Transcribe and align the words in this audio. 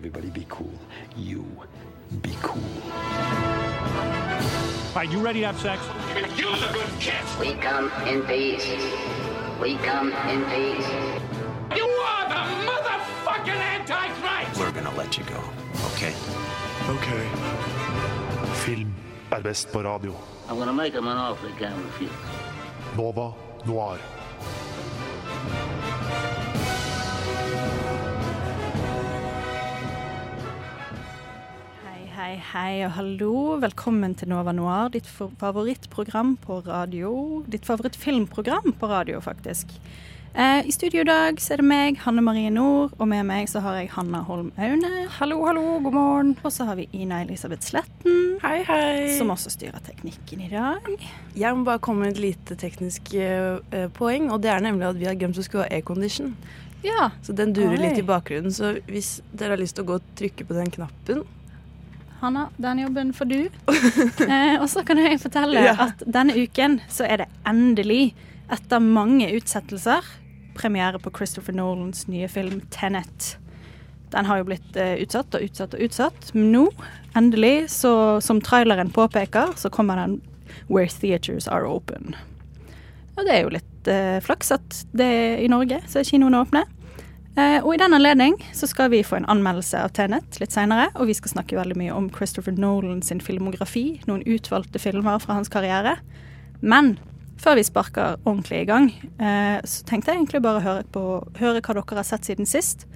Everybody 0.00 0.30
be 0.30 0.46
cool. 0.48 0.72
You 1.14 1.44
be 2.22 2.34
cool. 2.40 2.62
All 4.88 4.94
right, 4.96 5.10
you 5.12 5.18
ready 5.18 5.40
to 5.40 5.46
have 5.48 5.60
sex? 5.60 5.82
You're 6.38 6.56
the 6.56 6.70
good 6.72 6.88
kid. 6.98 7.22
We 7.38 7.52
come 7.60 7.92
in 8.08 8.22
peace. 8.22 8.64
We 9.60 9.76
come 9.76 10.10
in 10.32 10.42
peace. 10.46 10.88
You 11.76 11.84
are 11.84 12.26
the 12.30 12.42
motherfucking 12.64 13.60
Antichrist! 13.76 14.58
We're 14.58 14.72
gonna 14.72 14.96
let 14.96 15.18
you 15.18 15.24
go, 15.24 15.44
okay? 15.92 16.14
Ok. 16.88 17.08
Film 18.64 18.94
er 19.30 19.42
best 19.42 19.72
på 19.72 19.82
radio. 19.82 20.14
I'm 20.48 20.58
gonna 20.58 20.72
make 20.72 20.94
him 20.94 21.08
an 21.08 21.18
offer 21.18 21.46
he 21.48 21.52
can't 21.58 21.76
refuse. 21.84 22.10
Nova 22.96 23.34
Noir. 23.66 23.98
Hei, 32.30 32.36
hei, 32.52 32.74
og 32.86 32.92
hallo. 32.94 33.30
Velkommen 33.58 34.12
til 34.14 34.28
Nova 34.30 34.52
Noir, 34.54 34.90
ditt 34.94 35.08
fa- 35.10 35.26
favorittprogram 35.40 36.36
på 36.38 36.60
radio. 36.62 37.10
Ditt 37.50 37.64
favorittfilmprogram 37.66 38.76
på 38.78 38.86
radio, 38.86 39.18
faktisk. 39.24 39.72
Eh, 40.38 40.60
I 40.62 40.70
studio 40.70 41.00
i 41.02 41.08
dag 41.08 41.40
så 41.42 41.54
er 41.56 41.58
det 41.58 41.66
meg, 41.66 41.96
Hanne 42.04 42.22
Marie 42.22 42.52
Nord, 42.54 42.92
og 43.00 43.08
med 43.10 43.26
meg 43.26 43.48
så 43.50 43.58
har 43.64 43.80
jeg 43.80 43.90
Hanna 43.96 44.20
Holm 44.28 44.52
Aune. 44.62 44.92
Hallo, 45.16 45.40
hallo, 45.48 45.64
god 45.82 45.92
morgen. 45.96 46.30
Og 46.44 46.52
så 46.54 46.68
har 46.68 46.78
vi 46.78 46.86
Ina 46.94 47.18
Elisabeth 47.24 47.66
Sletten, 47.66 48.38
Hei, 48.44 48.62
hei. 48.68 49.18
som 49.18 49.34
også 49.34 49.50
styrer 49.56 49.82
teknikken 49.82 50.46
i 50.46 50.52
dag. 50.54 50.86
Jeg 51.34 51.56
må 51.58 51.64
bare 51.66 51.82
komme 51.82 52.06
med 52.06 52.12
et 52.14 52.22
lite 52.28 52.54
teknisk 52.62 53.10
eh, 53.18 53.88
poeng, 53.98 54.30
og 54.30 54.38
det 54.46 54.54
er 54.54 54.62
nemlig 54.62 54.86
at 54.92 55.02
vi 55.02 55.10
har 55.10 55.18
glemt 55.18 55.34
å 55.34 55.42
skru 55.42 55.64
av 55.64 55.72
aircondition. 55.72 56.36
Ja, 56.86 57.10
Så 57.26 57.34
den 57.34 57.52
durer 57.52 57.74
Oi. 57.74 57.82
litt 57.88 57.98
i 57.98 58.06
bakgrunnen, 58.06 58.54
så 58.54 58.76
hvis 58.86 59.18
dere 59.34 59.56
har 59.56 59.60
lyst 59.60 59.74
til 59.76 59.82
å 59.84 59.90
gå 59.90 59.98
og 59.98 60.14
trykke 60.16 60.46
på 60.46 60.54
den 60.56 60.70
knappen 60.70 61.26
Hanna, 62.20 62.48
den 62.60 62.78
jobben 62.82 63.12
får 63.16 63.24
du. 63.30 63.38
Eh, 64.30 64.56
og 64.60 64.68
så 64.68 64.82
kan 64.86 64.98
jeg 65.00 65.20
fortelle 65.22 65.62
Ja. 65.64 65.74
at 65.88 66.02
denne 66.06 66.34
uken 66.36 66.80
så 66.92 67.06
er 67.08 67.22
det 67.24 67.28
endelig, 67.48 68.14
etter 68.52 68.80
mange 68.82 69.28
utsettelser, 69.36 70.04
premiere 70.54 70.98
på 71.00 71.12
Christopher 71.16 71.54
Nolans 71.56 72.06
nye 72.08 72.28
film 72.28 72.60
'Tenet'. 72.70 73.36
Den 74.10 74.26
har 74.26 74.38
jo 74.40 74.44
blitt 74.44 74.76
eh, 74.76 74.98
utsatt 75.02 75.34
og 75.38 75.42
utsatt 75.46 75.74
og 75.74 75.80
utsatt, 75.86 76.32
men 76.34 76.50
nå, 76.52 76.64
endelig, 77.16 77.70
så 77.70 78.20
som 78.20 78.40
traileren 78.42 78.90
påpeker, 78.90 79.54
så 79.56 79.70
kommer 79.70 79.96
den 79.96 80.20
'Where 80.68 80.88
Theaters 80.90 81.48
Are 81.48 81.64
Open'. 81.66 82.14
Og 83.16 83.24
det 83.26 83.32
er 83.34 83.42
jo 83.42 83.48
litt 83.54 83.88
eh, 83.88 84.20
flaks 84.20 84.50
at 84.52 84.84
det 84.92 85.06
er 85.06 85.38
i 85.44 85.48
Norge 85.48 85.80
så 85.86 86.00
er 86.00 86.04
kinoene 86.08 86.40
åpne. 86.44 86.64
Eh, 87.38 87.60
og 87.62 87.74
i 87.74 87.78
den 87.78 87.94
anledning 87.94 88.34
så 88.56 88.66
skal 88.66 88.90
vi 88.90 89.04
få 89.06 89.20
en 89.20 89.28
anmeldelse 89.30 89.78
av 89.84 89.92
Tenet 89.94 90.40
litt 90.42 90.54
seinere, 90.54 90.88
og 90.96 91.06
vi 91.10 91.14
skal 91.14 91.36
snakke 91.36 91.58
veldig 91.58 91.76
mye 91.78 91.94
om 91.94 92.08
Christopher 92.14 92.56
Nolan 92.58 93.04
sin 93.06 93.22
filmografi, 93.22 94.00
noen 94.10 94.24
utvalgte 94.26 94.82
filmer 94.82 95.20
fra 95.22 95.38
hans 95.38 95.52
karriere. 95.52 95.96
Men 96.60 96.96
før 97.40 97.56
vi 97.60 97.64
sparker 97.64 98.18
ordentlig 98.24 98.64
i 98.64 98.68
gang, 98.68 98.90
eh, 99.22 99.60
så 99.62 99.86
tenkte 99.86 100.10
jeg 100.10 100.20
egentlig 100.20 100.42
bare 100.44 100.60
å 100.60 100.66
høre, 100.66 100.88
på, 100.92 101.04
høre 101.38 101.62
hva 101.62 101.76
dere 101.78 102.00
har 102.02 102.08
sett 102.08 102.26
siden 102.26 102.48
sist. 102.48 102.88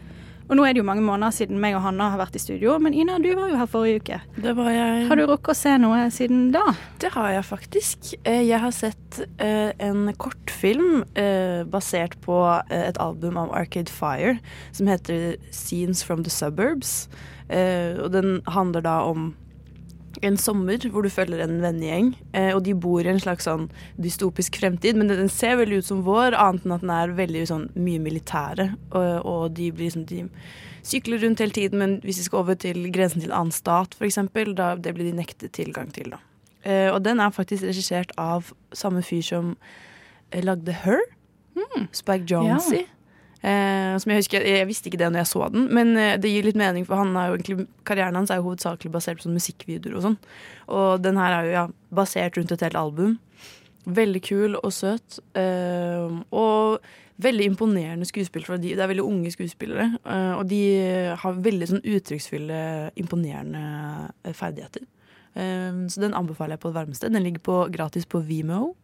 Og 0.45 0.59
nå 0.59 0.65
er 0.67 0.75
det 0.77 0.83
jo 0.83 0.87
mange 0.87 1.01
måneder 1.05 1.33
siden 1.33 1.57
meg 1.63 1.73
og 1.79 1.81
Hanna 1.87 2.11
har 2.13 2.21
vært 2.21 2.35
i 2.37 2.43
studio, 2.43 2.75
men 2.83 2.93
Ina, 2.93 3.17
du 3.23 3.31
var 3.39 3.49
jo 3.49 3.57
her 3.57 3.69
forrige 3.71 4.01
uke. 4.03 4.19
Det 4.45 4.53
var 4.59 4.69
jeg. 4.75 5.07
Har 5.09 5.17
du 5.17 5.25
rukket 5.31 5.55
å 5.55 5.57
se 5.57 5.73
noe 5.81 6.03
siden 6.13 6.51
da? 6.53 6.63
Det 7.01 7.11
har 7.15 7.31
jeg 7.33 7.47
faktisk. 7.49 8.11
Eh, 8.29 8.43
Jeg 8.45 8.61
har 8.61 8.75
sett 8.77 9.21
eh, 9.41 9.73
en 9.81 10.11
kortfilm 10.21 11.05
eh, 11.17 11.63
basert 11.65 12.19
på 12.21 12.37
et 12.69 13.01
album 13.01 13.39
av 13.41 13.55
Arcade 13.57 13.89
Fire 13.93 14.37
som 14.77 14.91
heter 14.91 15.39
Scenes 15.51 16.05
from 16.05 16.25
the 16.25 16.31
Suburbs. 16.31 17.09
Og 17.49 18.07
den 18.15 18.39
handler 18.49 18.81
da 18.85 18.95
om 19.05 19.35
en 20.23 20.37
sommer 20.41 20.85
hvor 20.91 21.05
du 21.05 21.11
følger 21.13 21.43
en 21.45 21.57
vennegjeng, 21.63 22.13
eh, 22.37 22.51
og 22.55 22.63
de 22.67 22.75
bor 22.75 23.05
i 23.05 23.11
en 23.13 23.23
slags 23.23 23.49
sånn 23.49 23.69
dystopisk 24.01 24.59
fremtid, 24.61 24.99
men 24.99 25.11
den 25.11 25.33
ser 25.33 25.59
veldig 25.61 25.81
ut 25.83 25.89
som 25.89 26.05
vår, 26.07 26.37
annet 26.39 26.67
enn 26.67 26.77
at 26.77 26.85
den 26.85 26.93
er 26.95 27.17
veldig 27.19 27.47
sånn 27.51 27.67
mye 27.75 28.03
militære, 28.05 28.69
og, 28.93 29.11
og 29.25 29.43
de 29.59 29.71
blir 29.75 29.91
liksom, 29.91 30.07
de 30.11 30.25
sykler 30.85 31.25
rundt 31.25 31.41
hele 31.41 31.57
tiden, 31.57 31.81
men 31.81 31.97
hvis 32.05 32.21
de 32.21 32.29
skal 32.29 32.45
over 32.45 32.59
til 32.61 32.87
grensen 32.93 33.25
til 33.25 33.33
en 33.33 33.41
annen 33.41 33.57
stat, 33.57 33.97
eksempel, 34.05 34.55
da 34.59 34.75
det 34.77 34.95
blir 34.97 35.09
de 35.09 35.17
nektet 35.17 35.55
tilgang 35.57 35.91
til, 35.95 36.13
da. 36.15 36.23
Eh, 36.65 36.89
og 36.89 37.03
den 37.05 37.21
er 37.21 37.35
faktisk 37.35 37.67
regissert 37.67 38.13
av 38.21 38.55
samme 38.73 39.03
fyr 39.05 39.25
som 39.25 39.53
eh, 40.31 40.45
lagde 40.45 40.73
Her. 40.85 41.03
Spike 41.93 42.27
Jonze. 42.31 42.85
Eh, 43.45 43.93
som 44.01 44.09
jeg 44.09 44.23
husker, 44.23 44.45
jeg, 44.49 44.65
visste 44.71 44.89
ikke 44.89 45.03
det 45.03 45.11
når 45.13 45.21
jeg 45.21 45.31
så 45.35 45.49
den, 45.53 45.67
men 45.77 45.93
eh, 46.01 46.15
det 46.17 46.31
gir 46.33 46.47
litt 46.47 46.57
mening, 46.57 46.87
for 46.89 47.03
han 47.03 47.13
egentlig, 47.21 47.67
karrieren 47.85 48.17
hans 48.17 48.33
er 48.33 48.41
jo 48.41 48.47
hovedsakelig 48.47 48.93
basert 48.95 49.21
på 49.21 49.33
musikkvideoer 49.33 49.99
og 49.99 50.07
sånn. 50.07 50.19
Og 50.73 51.05
den 51.05 51.21
her 51.21 51.37
er 51.37 51.49
jo 51.49 51.55
ja, 51.59 51.65
basert 51.93 52.39
rundt 52.39 52.55
et 52.55 52.65
helt 52.65 52.79
album. 52.81 53.19
Veldig 53.85 54.23
kul 54.25 54.57
og 54.63 54.71
søt. 54.73 55.19
Eh, 55.37 56.23
og 56.33 56.87
veldig 57.25 57.51
imponerende 57.51 58.09
skuespill, 58.09 58.47
for 58.47 58.59
de, 58.59 58.73
det 58.75 58.83
er 58.83 58.91
veldig 58.91 59.05
unge 59.05 59.35
skuespillere. 59.35 59.91
eh, 60.03 60.33
og 60.39 60.49
de 60.49 60.63
har 61.21 61.45
veldig 61.45 61.69
sånn 61.71 61.85
uttrykksfulle, 61.85 62.63
imponerende 62.97 63.67
eh, 64.25 64.33
ferdigheter. 64.33 64.89
Eh, 65.35 65.85
så 65.93 66.01
den 66.01 66.17
anbefaler 66.17 66.57
jeg 66.57 66.65
på 66.65 66.73
det 66.73 66.81
varmeste. 66.81 67.13
Den 67.13 67.29
ligger 67.29 67.45
på, 67.45 67.61
gratis 67.77 68.09
på 68.09 68.25
Vimo. 68.25 68.75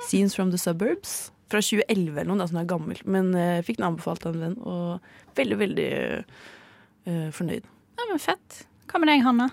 Scenes 0.00 0.34
from 0.34 0.50
the 0.50 0.58
Suburbs. 0.58 1.30
Fra 1.52 1.60
2011 1.60 2.16
eller 2.16 2.30
noe, 2.30 2.40
da, 2.40 2.48
som 2.48 2.62
er 2.62 2.70
gammel. 2.70 3.02
Men 3.04 3.30
jeg 3.36 3.66
fikk 3.68 3.82
den 3.82 3.90
anbefalt 3.90 4.24
av 4.24 4.38
en 4.38 4.46
venn, 4.46 4.58
og 4.64 5.36
veldig, 5.36 5.58
veldig 5.60 5.90
uh, 5.92 7.28
fornøyd. 7.36 7.68
Ja, 8.00 8.08
men 8.08 8.22
Fett. 8.22 8.62
Hva 8.88 9.00
med 9.02 9.12
deg, 9.12 9.22
Hanna? 9.26 9.50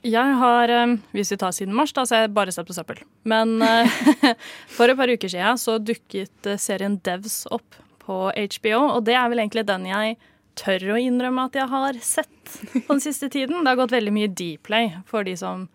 Jeg 0.00 0.36
har, 0.40 0.70
eh, 0.72 0.96
hvis 1.12 1.32
vi 1.32 1.36
tar 1.36 1.52
siden 1.52 1.74
mars, 1.76 1.92
da, 1.92 2.06
så 2.06 2.16
har 2.16 2.22
jeg 2.24 2.32
bare 2.32 2.52
sett 2.52 2.66
på 2.66 2.72
søppel. 2.72 3.02
Men 3.28 3.60
eh, 3.62 3.98
for 4.76 4.88
et 4.88 4.96
par 4.96 5.12
uker 5.12 5.28
siden 5.28 5.60
så 5.60 5.76
dukket 5.76 6.48
eh, 6.48 6.56
serien 6.56 6.96
Devs 7.04 7.42
opp 7.52 7.76
på 8.00 8.30
HBO, 8.32 8.78
og 8.96 9.04
det 9.04 9.14
er 9.18 9.28
vel 9.28 9.42
egentlig 9.44 9.66
den 9.68 9.84
jeg 9.90 10.16
tør 10.58 10.94
å 10.94 10.98
innrømme 11.00 11.44
at 11.46 11.58
jeg 11.60 11.68
har 11.70 12.00
sett 12.04 12.56
på 12.72 12.86
den 12.88 13.04
siste 13.04 13.28
tiden. 13.28 13.60
Det 13.60 13.74
har 13.74 13.80
gått 13.82 13.92
veldig 13.92 14.14
mye 14.16 14.32
Dplay 14.32 14.90
for 15.08 15.28
de 15.28 15.36
som 15.36 15.68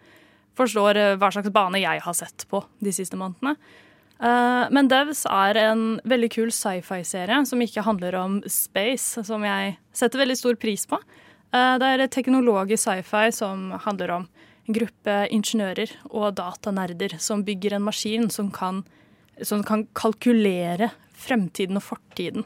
forstår 0.57 0.97
eh, 0.97 1.15
hva 1.21 1.29
slags 1.35 1.53
bane 1.53 1.83
jeg 1.83 2.01
har 2.01 2.17
sett 2.17 2.47
på 2.49 2.63
de 2.81 2.95
siste 2.95 3.19
månedene. 3.21 3.53
Eh, 4.21 4.65
men 4.71 4.87
Devs 4.87 5.25
er 5.27 5.57
en 5.59 5.83
veldig 6.07 6.29
kul 6.31 6.51
sci-fi-serie 6.55 7.41
som 7.45 7.59
ikke 7.63 7.83
handler 7.83 8.15
om 8.15 8.37
space, 8.47 9.23
som 9.27 9.43
jeg 9.43 9.75
setter 9.95 10.21
veldig 10.23 10.37
stor 10.39 10.55
pris 10.61 10.85
på. 10.87 10.99
Eh, 11.53 11.77
Det 11.77 11.89
er 11.99 12.07
teknologisk 12.07 12.83
sci-fi 12.87 13.31
som 13.33 13.71
handler 13.83 14.11
om 14.11 14.27
en 14.67 14.73
gruppe 14.73 15.27
ingeniører 15.29 15.91
og 16.09 16.35
datanerder 16.35 17.19
som 17.19 17.43
bygger 17.43 17.73
en 17.75 17.83
maskin 17.85 18.29
som 18.31 18.49
kan, 18.51 18.83
som 19.43 19.63
kan 19.63 19.85
kalkulere 19.93 20.91
fremtiden 21.13 21.77
og 21.77 21.83
fortiden. 21.83 22.45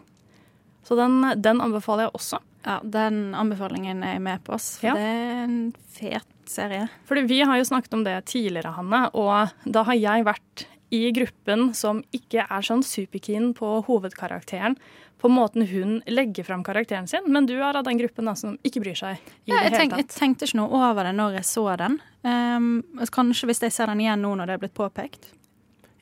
Så 0.84 0.96
den, 0.98 1.22
den 1.42 1.62
anbefaler 1.62 2.08
jeg 2.08 2.14
også. 2.18 2.40
Ja, 2.66 2.80
Den 2.84 3.34
anbefalingen 3.36 4.04
er 4.04 4.14
jeg 4.18 4.22
med 4.22 4.44
på, 4.44 4.54
oss, 4.58 4.80
for 4.80 4.88
Ja. 4.88 4.94
det 4.96 5.02
er 5.06 5.44
en 5.46 5.72
fet 5.96 6.26
serie. 6.46 6.90
Fordi 7.06 7.22
vi 7.30 7.40
har 7.42 7.56
jo 7.58 7.64
snakket 7.64 7.94
om 7.94 8.04
det 8.04 8.26
tidligere, 8.26 8.74
Hanne, 8.76 9.10
og 9.14 9.50
da 9.72 9.84
har 9.84 9.94
jeg 9.96 10.26
vært 10.26 10.66
i 10.96 11.12
gruppen 11.16 11.70
som 11.78 12.02
ikke 12.16 12.46
er 12.50 12.66
sånn 12.66 12.84
superkeen 12.86 13.52
på 13.58 13.80
hovedkarakteren, 13.88 14.78
på 15.20 15.28
måten 15.28 15.66
hun 15.68 15.98
legger 16.08 16.46
fram 16.48 16.62
karakteren 16.64 17.08
sin, 17.12 17.26
men 17.28 17.46
du 17.46 17.58
er 17.58 17.76
av 17.76 17.84
den 17.84 18.00
gruppen 18.00 18.30
da, 18.30 18.36
som 18.40 18.56
ikke 18.64 18.80
bryr 18.86 18.96
seg 18.96 19.18
i 19.20 19.52
Ja, 19.52 19.58
det 19.58 19.58
jeg, 19.58 19.64
hele 19.66 19.82
tenk, 19.82 19.98
jeg 20.00 20.08
tenkte 20.14 20.48
ikke 20.48 20.60
noe 20.62 20.80
over 20.90 21.10
det 21.10 21.12
når 21.18 21.36
jeg 21.42 21.48
så 21.50 21.66
den. 21.82 21.98
Um, 22.24 22.70
kanskje 23.12 23.50
hvis 23.50 23.60
jeg 23.66 23.76
ser 23.76 23.92
den 23.92 24.06
igjen 24.06 24.24
nå 24.24 24.32
når 24.40 24.48
det 24.48 24.56
er 24.56 24.64
blitt 24.64 24.78
påpekt. 24.80 25.34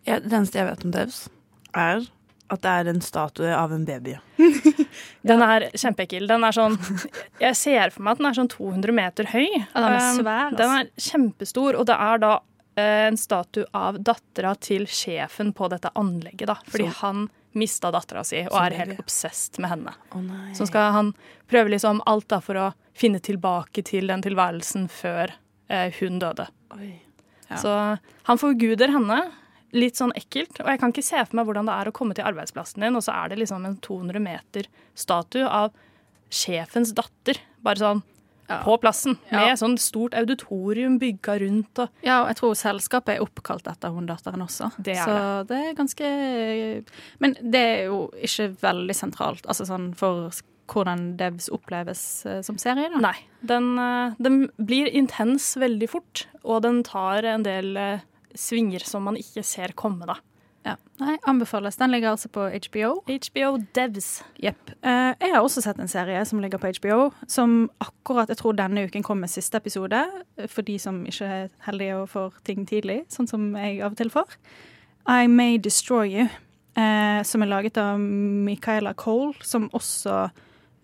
Ja, 0.05 0.19
det 0.21 0.31
eneste 0.31 0.61
jeg 0.61 0.69
vet 0.69 0.85
om 0.85 0.93
Devs, 0.93 1.23
er 1.73 2.05
at 2.47 2.61
det 2.63 2.73
er 2.79 2.89
en 2.93 3.01
statue 3.03 3.49
av 3.51 3.73
en 3.75 3.83
baby. 3.87 4.13
Den 5.27 5.41
er 5.43 5.65
kjempeekkel. 5.75 6.29
Den 6.29 6.45
er 6.47 6.55
sånn 6.55 6.77
Jeg 7.41 7.57
ser 7.59 7.91
for 7.91 8.05
meg 8.05 8.15
at 8.15 8.21
den 8.21 8.27
er 8.29 8.37
sånn 8.37 8.49
200 8.53 8.95
meter 8.95 9.27
høy. 9.33 9.49
Ja, 9.49 9.65
den 9.73 9.87
er 9.89 9.97
Um, 9.97 10.21
svær, 10.21 10.45
altså. 10.45 10.59
Den 10.61 10.75
er 10.77 11.09
kjempestor, 11.09 11.75
og 11.81 11.89
det 11.89 11.97
er 12.07 12.21
da 12.23 12.31
en 12.77 13.17
statue 13.17 13.65
av 13.73 13.97
dattera 14.05 14.53
til 14.61 14.85
sjefen 14.85 15.53
på 15.57 15.69
dette 15.71 15.89
anlegget, 15.97 16.47
da. 16.47 16.55
Fordi 16.67 16.89
Så- 16.91 16.99
han 17.01 17.29
mista 17.53 17.91
dattera 17.91 18.23
si 18.23 18.43
og 18.45 18.57
er 18.61 18.75
helt 18.77 18.99
obsesst 18.99 19.57
med 19.59 19.71
henne. 19.71 19.93
Oh. 20.13 20.21
Så 20.53 20.67
skal 20.67 20.91
han 20.91 21.13
prøve 21.49 21.69
liksom 21.73 22.01
alt 22.05 22.27
da 22.27 22.39
for 22.39 22.55
å 22.55 22.73
finne 22.93 23.19
tilbake 23.19 23.83
til 23.83 24.07
den 24.07 24.21
tilværelsen 24.21 24.87
før 24.89 25.33
eh, 25.69 25.91
hun 25.99 26.19
døde. 26.19 26.47
Oi. 26.77 27.01
Så 27.49 27.99
han 28.23 28.37
forguder 28.37 28.91
henne. 28.91 29.31
Litt 29.73 29.95
sånn 29.99 30.13
ekkelt. 30.15 30.61
Og 30.61 30.67
jeg 30.67 30.79
kan 30.79 30.93
ikke 30.93 31.03
se 31.03 31.25
for 31.25 31.35
meg 31.35 31.45
hvordan 31.45 31.65
det 31.65 31.73
er 31.75 31.89
å 31.89 31.95
komme 31.95 32.15
til 32.15 32.23
arbeidsplassen 32.23 32.81
din, 32.85 32.95
og 32.95 33.03
så 33.03 33.13
er 33.13 33.29
det 33.29 33.39
liksom 33.39 33.65
en 33.65 33.77
200 33.83 34.19
meter 34.23 34.67
statue 34.95 35.47
av 35.47 35.73
sjefens 36.29 36.93
datter. 36.95 37.39
Bare 37.63 37.75
sånn 37.81 38.03
på 38.47 38.77
plassen. 38.81 39.17
Ja. 39.31 39.45
Med 39.45 39.59
sånn 39.59 39.77
stort 39.81 40.15
auditorium 40.17 40.97
bygga 41.01 41.37
rundt 41.43 41.81
og 41.83 42.05
Ja, 42.05 42.21
og 42.23 42.31
jeg 42.31 42.39
tror 42.41 42.57
selskapet 42.59 43.17
er 43.17 43.25
oppkalt 43.25 43.67
etter 43.67 43.93
hun 43.93 44.07
datteren 44.09 44.45
også. 44.45 44.71
Det 44.77 44.97
er 44.97 45.07
så 45.07 45.47
det 45.47 45.57
er 45.57 45.77
ganske 45.77 46.11
Men 47.23 47.35
det 47.41 47.63
er 47.63 47.81
jo 47.91 48.05
ikke 48.23 48.51
veldig 48.61 48.95
sentralt. 48.95 49.47
Altså 49.47 49.67
sånn 49.67 49.91
for 49.97 50.31
hvordan 50.67 51.15
Devs 51.19 51.47
oppleves 51.53 52.01
eh, 52.27 52.41
som 52.45 52.57
serie? 52.59 52.89
da? 52.91 52.99
Nei. 53.09 53.15
Den, 53.47 53.73
eh, 53.79 54.15
den 54.19 54.39
blir 54.59 54.89
intens 54.91 55.53
veldig 55.59 55.89
fort, 55.91 56.25
og 56.43 56.63
den 56.65 56.81
tar 56.87 57.23
en 57.23 57.45
del 57.47 57.77
eh, 57.79 58.03
svinger 58.37 58.83
som 58.85 59.07
man 59.07 59.19
ikke 59.19 59.45
ser 59.47 59.75
komme, 59.79 60.07
da. 60.09 60.19
Ja. 60.65 60.75
Nei, 60.99 61.17
anbefales. 61.29 61.77
Den 61.77 61.91
ligger 61.91 62.09
altså 62.09 62.29
på 62.33 62.47
HBO. 62.49 62.89
HBO 63.07 63.51
Devs. 63.75 64.23
Jepp. 64.43 64.71
Eh, 64.81 65.13
jeg 65.21 65.33
har 65.33 65.41
også 65.41 65.61
sett 65.63 65.79
en 65.79 65.91
serie 65.91 66.23
som 66.25 66.41
ligger 66.43 66.59
på 66.61 66.71
HBO, 66.79 67.11
som 67.27 67.69
akkurat 67.83 68.29
jeg 68.33 68.41
tror 68.41 68.57
denne 68.57 68.87
uken 68.87 69.05
kom 69.05 69.21
med 69.23 69.31
siste 69.31 69.61
episode, 69.61 70.01
for 70.47 70.65
de 70.67 70.79
som 70.81 71.05
ikke 71.07 71.29
er 71.37 71.47
heldige 71.67 72.01
og 72.01 72.09
får 72.09 72.41
ting 72.49 72.65
tidlig, 72.67 73.03
sånn 73.13 73.29
som 73.29 73.47
jeg 73.55 73.79
av 73.81 73.93
og 73.93 74.01
til 74.01 74.11
får. 74.11 74.35
I 75.07 75.29
May 75.31 75.57
Destroy 75.63 76.11
You, 76.11 76.27
eh, 76.75 77.23
som 77.23 77.45
er 77.45 77.53
laget 77.53 77.77
av 77.79 77.99
Michaela 77.99 78.93
Cole, 78.97 79.37
som 79.41 79.69
også 79.71 80.27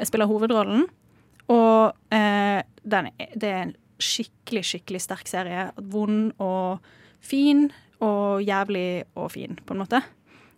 spiller 0.07 0.29
hovedrollen. 0.29 0.87
Og 1.51 2.13
eh, 2.13 2.61
den, 2.83 3.09
det 3.35 3.49
er 3.49 3.63
en 3.65 3.75
skikkelig, 4.03 4.63
skikkelig 4.67 5.01
sterk 5.03 5.27
serie. 5.29 5.67
Vond 5.91 6.31
og 6.43 6.83
fin, 7.23 7.67
og 8.03 8.43
jævlig 8.43 9.05
og 9.15 9.31
fin, 9.33 9.57
på 9.63 9.75
en 9.75 9.81
måte. 9.83 10.03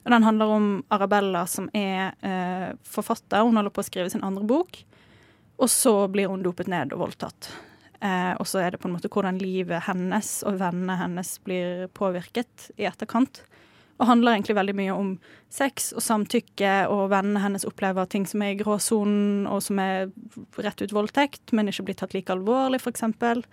Og 0.05 0.11
den 0.13 0.25
handler 0.25 0.51
om 0.53 0.67
Arabella, 0.93 1.45
som 1.49 1.69
er 1.73 2.13
eh, 2.21 2.73
forfatter. 2.85 3.41
Hun 3.41 3.57
holder 3.57 3.73
på 3.73 3.81
å 3.81 3.87
skrive 3.87 4.11
sin 4.13 4.25
andre 4.25 4.45
bok. 4.45 4.77
Og 5.57 5.71
så 5.71 5.95
blir 6.11 6.29
hun 6.29 6.43
dopet 6.45 6.69
ned 6.69 6.93
og 6.93 7.07
voldtatt. 7.07 7.49
Eh, 8.05 8.33
og 8.37 8.45
så 8.45 8.61
er 8.61 8.73
det 8.73 8.81
på 8.83 8.89
en 8.89 8.93
måte 8.97 9.09
hvordan 9.09 9.39
livet 9.41 9.87
hennes 9.87 10.37
og 10.45 10.59
vennene 10.59 10.97
hennes 10.99 11.31
blir 11.47 11.87
påvirket 11.97 12.69
i 12.77 12.85
etterkant. 12.89 13.41
Og 13.95 14.09
handler 14.09 14.35
egentlig 14.35 14.57
veldig 14.57 14.75
mye 14.75 14.93
om 14.93 15.11
sex 15.49 15.93
og 15.95 16.03
samtykke, 16.03 16.73
og 16.91 17.07
vennene 17.13 17.41
hennes 17.41 17.65
opplever 17.65 18.05
ting 18.11 18.27
som 18.27 18.43
er 18.43 18.53
i 18.53 18.59
gråsonen, 18.59 19.47
og 19.47 19.63
som 19.63 19.79
er 19.79 20.11
rett 20.59 20.83
ut 20.83 20.93
voldtekt, 20.93 21.53
men 21.55 21.71
ikke 21.71 21.87
blir 21.87 21.97
tatt 22.01 22.13
like 22.13 22.33
alvorlig, 22.35 22.83
eksempel. 22.91 23.45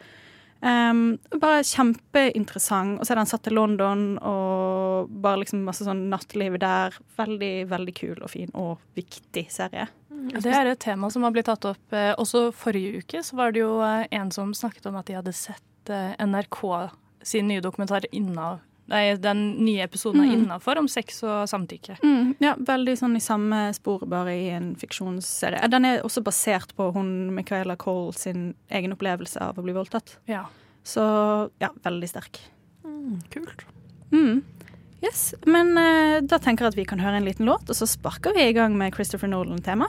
Um, 0.62 1.16
bare 1.42 1.64
kjempeinteressant. 1.66 3.00
Og 3.00 3.06
så 3.06 3.14
er 3.14 3.22
den 3.22 3.30
satt 3.30 3.42
til 3.46 3.56
London, 3.58 4.14
og 4.22 5.10
bare 5.24 5.42
liksom 5.42 5.64
masse 5.66 5.86
sånn 5.86 6.06
nattelivet 6.12 6.62
der. 6.62 6.98
Veldig, 7.18 7.54
veldig 7.72 7.96
kul 7.98 8.16
og 8.20 8.30
fin 8.32 8.52
og 8.54 8.78
viktig 8.98 9.48
serie. 9.52 9.88
Det 10.22 10.52
er 10.54 10.70
et 10.70 10.82
tema 10.82 11.10
som 11.10 11.24
har 11.26 11.32
blitt 11.34 11.48
tatt 11.50 11.64
opp 11.66 11.94
eh, 11.96 12.12
også 12.20 12.50
forrige 12.54 13.02
uke. 13.02 13.22
Så 13.26 13.36
var 13.38 13.54
det 13.54 13.64
jo 13.64 13.80
eh, 13.82 14.06
en 14.14 14.30
som 14.34 14.52
snakket 14.54 14.86
om 14.90 14.98
at 15.00 15.08
de 15.08 15.16
hadde 15.18 15.34
sett 15.34 15.90
eh, 15.90 16.14
NRK 16.22 16.60
sin 17.26 17.48
nye 17.50 17.62
dokumentar 17.62 18.06
innav, 18.14 18.60
Nei, 18.92 19.16
den 19.16 19.38
nye 19.64 19.86
episoden 19.86 20.20
er 20.20 20.28
Mm. 20.28 20.42
innafor 20.44 20.76
om 20.78 20.86
sex 20.88 21.22
og 21.24 21.46
samtykke. 21.48 21.96
Mm, 22.04 22.34
ja, 22.44 22.54
veldig 22.54 22.94
sånn 23.00 23.16
i 23.16 23.20
samme 23.24 23.72
spor, 23.74 24.04
bare 24.06 24.34
i 24.36 24.50
en 24.52 24.74
fiksjonsserie. 24.76 25.62
Eh, 25.64 25.68
Den 25.72 25.84
er 25.88 26.02
også 26.04 26.22
basert 26.22 26.74
på 26.76 26.92
hun 26.92 27.34
Michaela 27.34 27.74
Cole 27.76 28.12
sin 28.12 28.54
egen 28.70 28.92
opplevelse 28.92 29.40
av 29.40 29.56
å 29.56 29.62
bli 29.64 29.72
voldtatt. 29.72 30.18
Ja. 30.28 30.44
Så 30.84 31.50
ja, 31.60 31.70
veldig 31.82 32.08
sterk. 32.10 32.38
Kult. 33.30 33.64
Mm. 34.12 34.42
Yes, 35.02 35.34
Men 35.46 35.72
uh, 35.76 36.20
da 36.20 36.38
tenker 36.38 36.64
jeg 36.66 36.72
at 36.74 36.76
vi 36.76 36.84
kan 36.84 36.98
høre 37.00 37.16
en 37.16 37.24
liten 37.24 37.46
låt, 37.46 37.68
og 37.70 37.74
så 37.74 37.86
sparker 37.88 38.34
vi 38.36 38.44
i 38.48 38.52
gang 38.52 38.76
med 38.78 38.94
Christopher 38.94 39.26
Nolan-tema. 39.28 39.88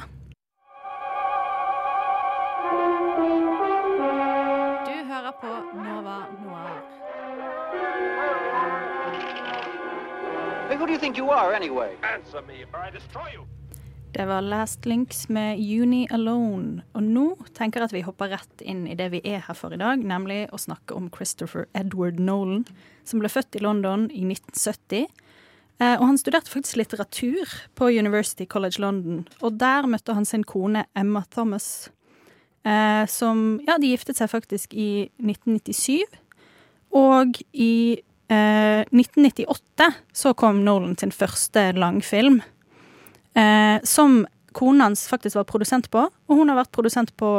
Du 4.88 4.96
hører 5.12 5.34
på 5.42 5.52
Nova 5.78 6.18
Noir. 6.42 6.93
Who 10.76 10.86
do 10.86 10.94
you 10.94 11.00
think 11.00 11.18
you 11.18 11.30
are, 11.30 11.54
anyway? 11.54 11.96
Answer 12.04 12.42
me, 12.42 12.66
or 12.74 12.80
I 12.80 12.92
destroy 12.92 13.30
you. 13.34 13.46
Det 14.14 14.26
var 14.26 14.42
Last 14.42 14.86
Links 14.86 15.30
med 15.30 15.58
Uni 15.58 16.08
Alone. 16.12 16.84
Og 16.94 17.04
nå 17.04 17.24
tenker 17.58 17.82
jeg 17.82 17.90
at 17.90 17.94
vi 17.96 18.04
hopper 18.06 18.30
rett 18.30 18.62
inn 18.62 18.84
i 18.86 18.94
det 18.94 19.08
vi 19.10 19.22
er 19.26 19.42
her 19.48 19.58
for 19.58 19.74
i 19.74 19.80
dag, 19.82 20.04
nemlig 20.06 20.46
å 20.54 20.60
snakke 20.62 20.94
om 20.94 21.10
Christopher 21.16 21.66
Edward 21.74 22.22
Nolan, 22.22 22.62
som 23.10 23.24
ble 23.24 23.32
født 23.34 23.58
i 23.58 23.64
London 23.64 24.06
i 24.14 24.22
1970. 24.28 25.08
Eh, 25.82 25.96
og 25.98 26.06
han 26.06 26.22
studerte 26.22 26.54
faktisk 26.54 26.78
litteratur 26.78 27.50
på 27.74 27.90
University 27.90 28.46
College 28.46 28.82
London, 28.86 29.26
og 29.42 29.58
der 29.58 29.90
møtte 29.90 30.14
han 30.14 30.30
sin 30.30 30.46
kone 30.46 30.86
Emma 30.94 31.26
Thomas, 31.34 31.90
eh, 32.66 33.06
som 33.10 33.62
Ja, 33.66 33.80
de 33.82 33.90
giftet 33.96 34.22
seg 34.22 34.30
faktisk 34.30 34.78
i 34.78 35.10
1997, 35.18 36.06
og 36.94 37.42
i 37.52 38.04
eh, 38.34 38.82
1998 38.92 39.92
så 40.14 40.34
kom 40.38 40.64
Nolan 40.66 40.98
sin 40.98 41.14
første 41.14 41.72
langfilm 41.78 42.42
eh, 43.36 43.78
som 43.84 44.24
konen 44.54 44.82
hans 44.82 45.08
faktisk 45.10 45.36
var 45.36 45.48
produsent 45.50 45.90
på. 45.94 46.08
Og 46.28 46.40
hun 46.40 46.50
har 46.52 46.60
vært 46.62 46.74
produsent 46.76 47.14
på 47.18 47.30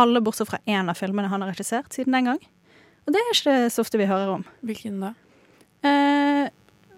alle 0.00 0.22
bortsett 0.24 0.50
fra 0.50 0.60
én 0.66 0.90
av 0.90 0.98
filmene 0.98 1.30
han 1.30 1.42
har 1.44 1.52
regissert 1.52 1.92
siden 1.94 2.16
den 2.16 2.32
gang. 2.32 2.40
Og 3.06 3.14
det 3.14 3.20
er 3.20 3.34
ikke 3.34 3.56
så 3.72 3.84
ofte 3.84 4.00
vi 4.00 4.08
hører 4.10 4.36
om. 4.36 4.44
Hvilken 4.66 5.00
da? 5.02 5.14
Eh, 5.82 6.44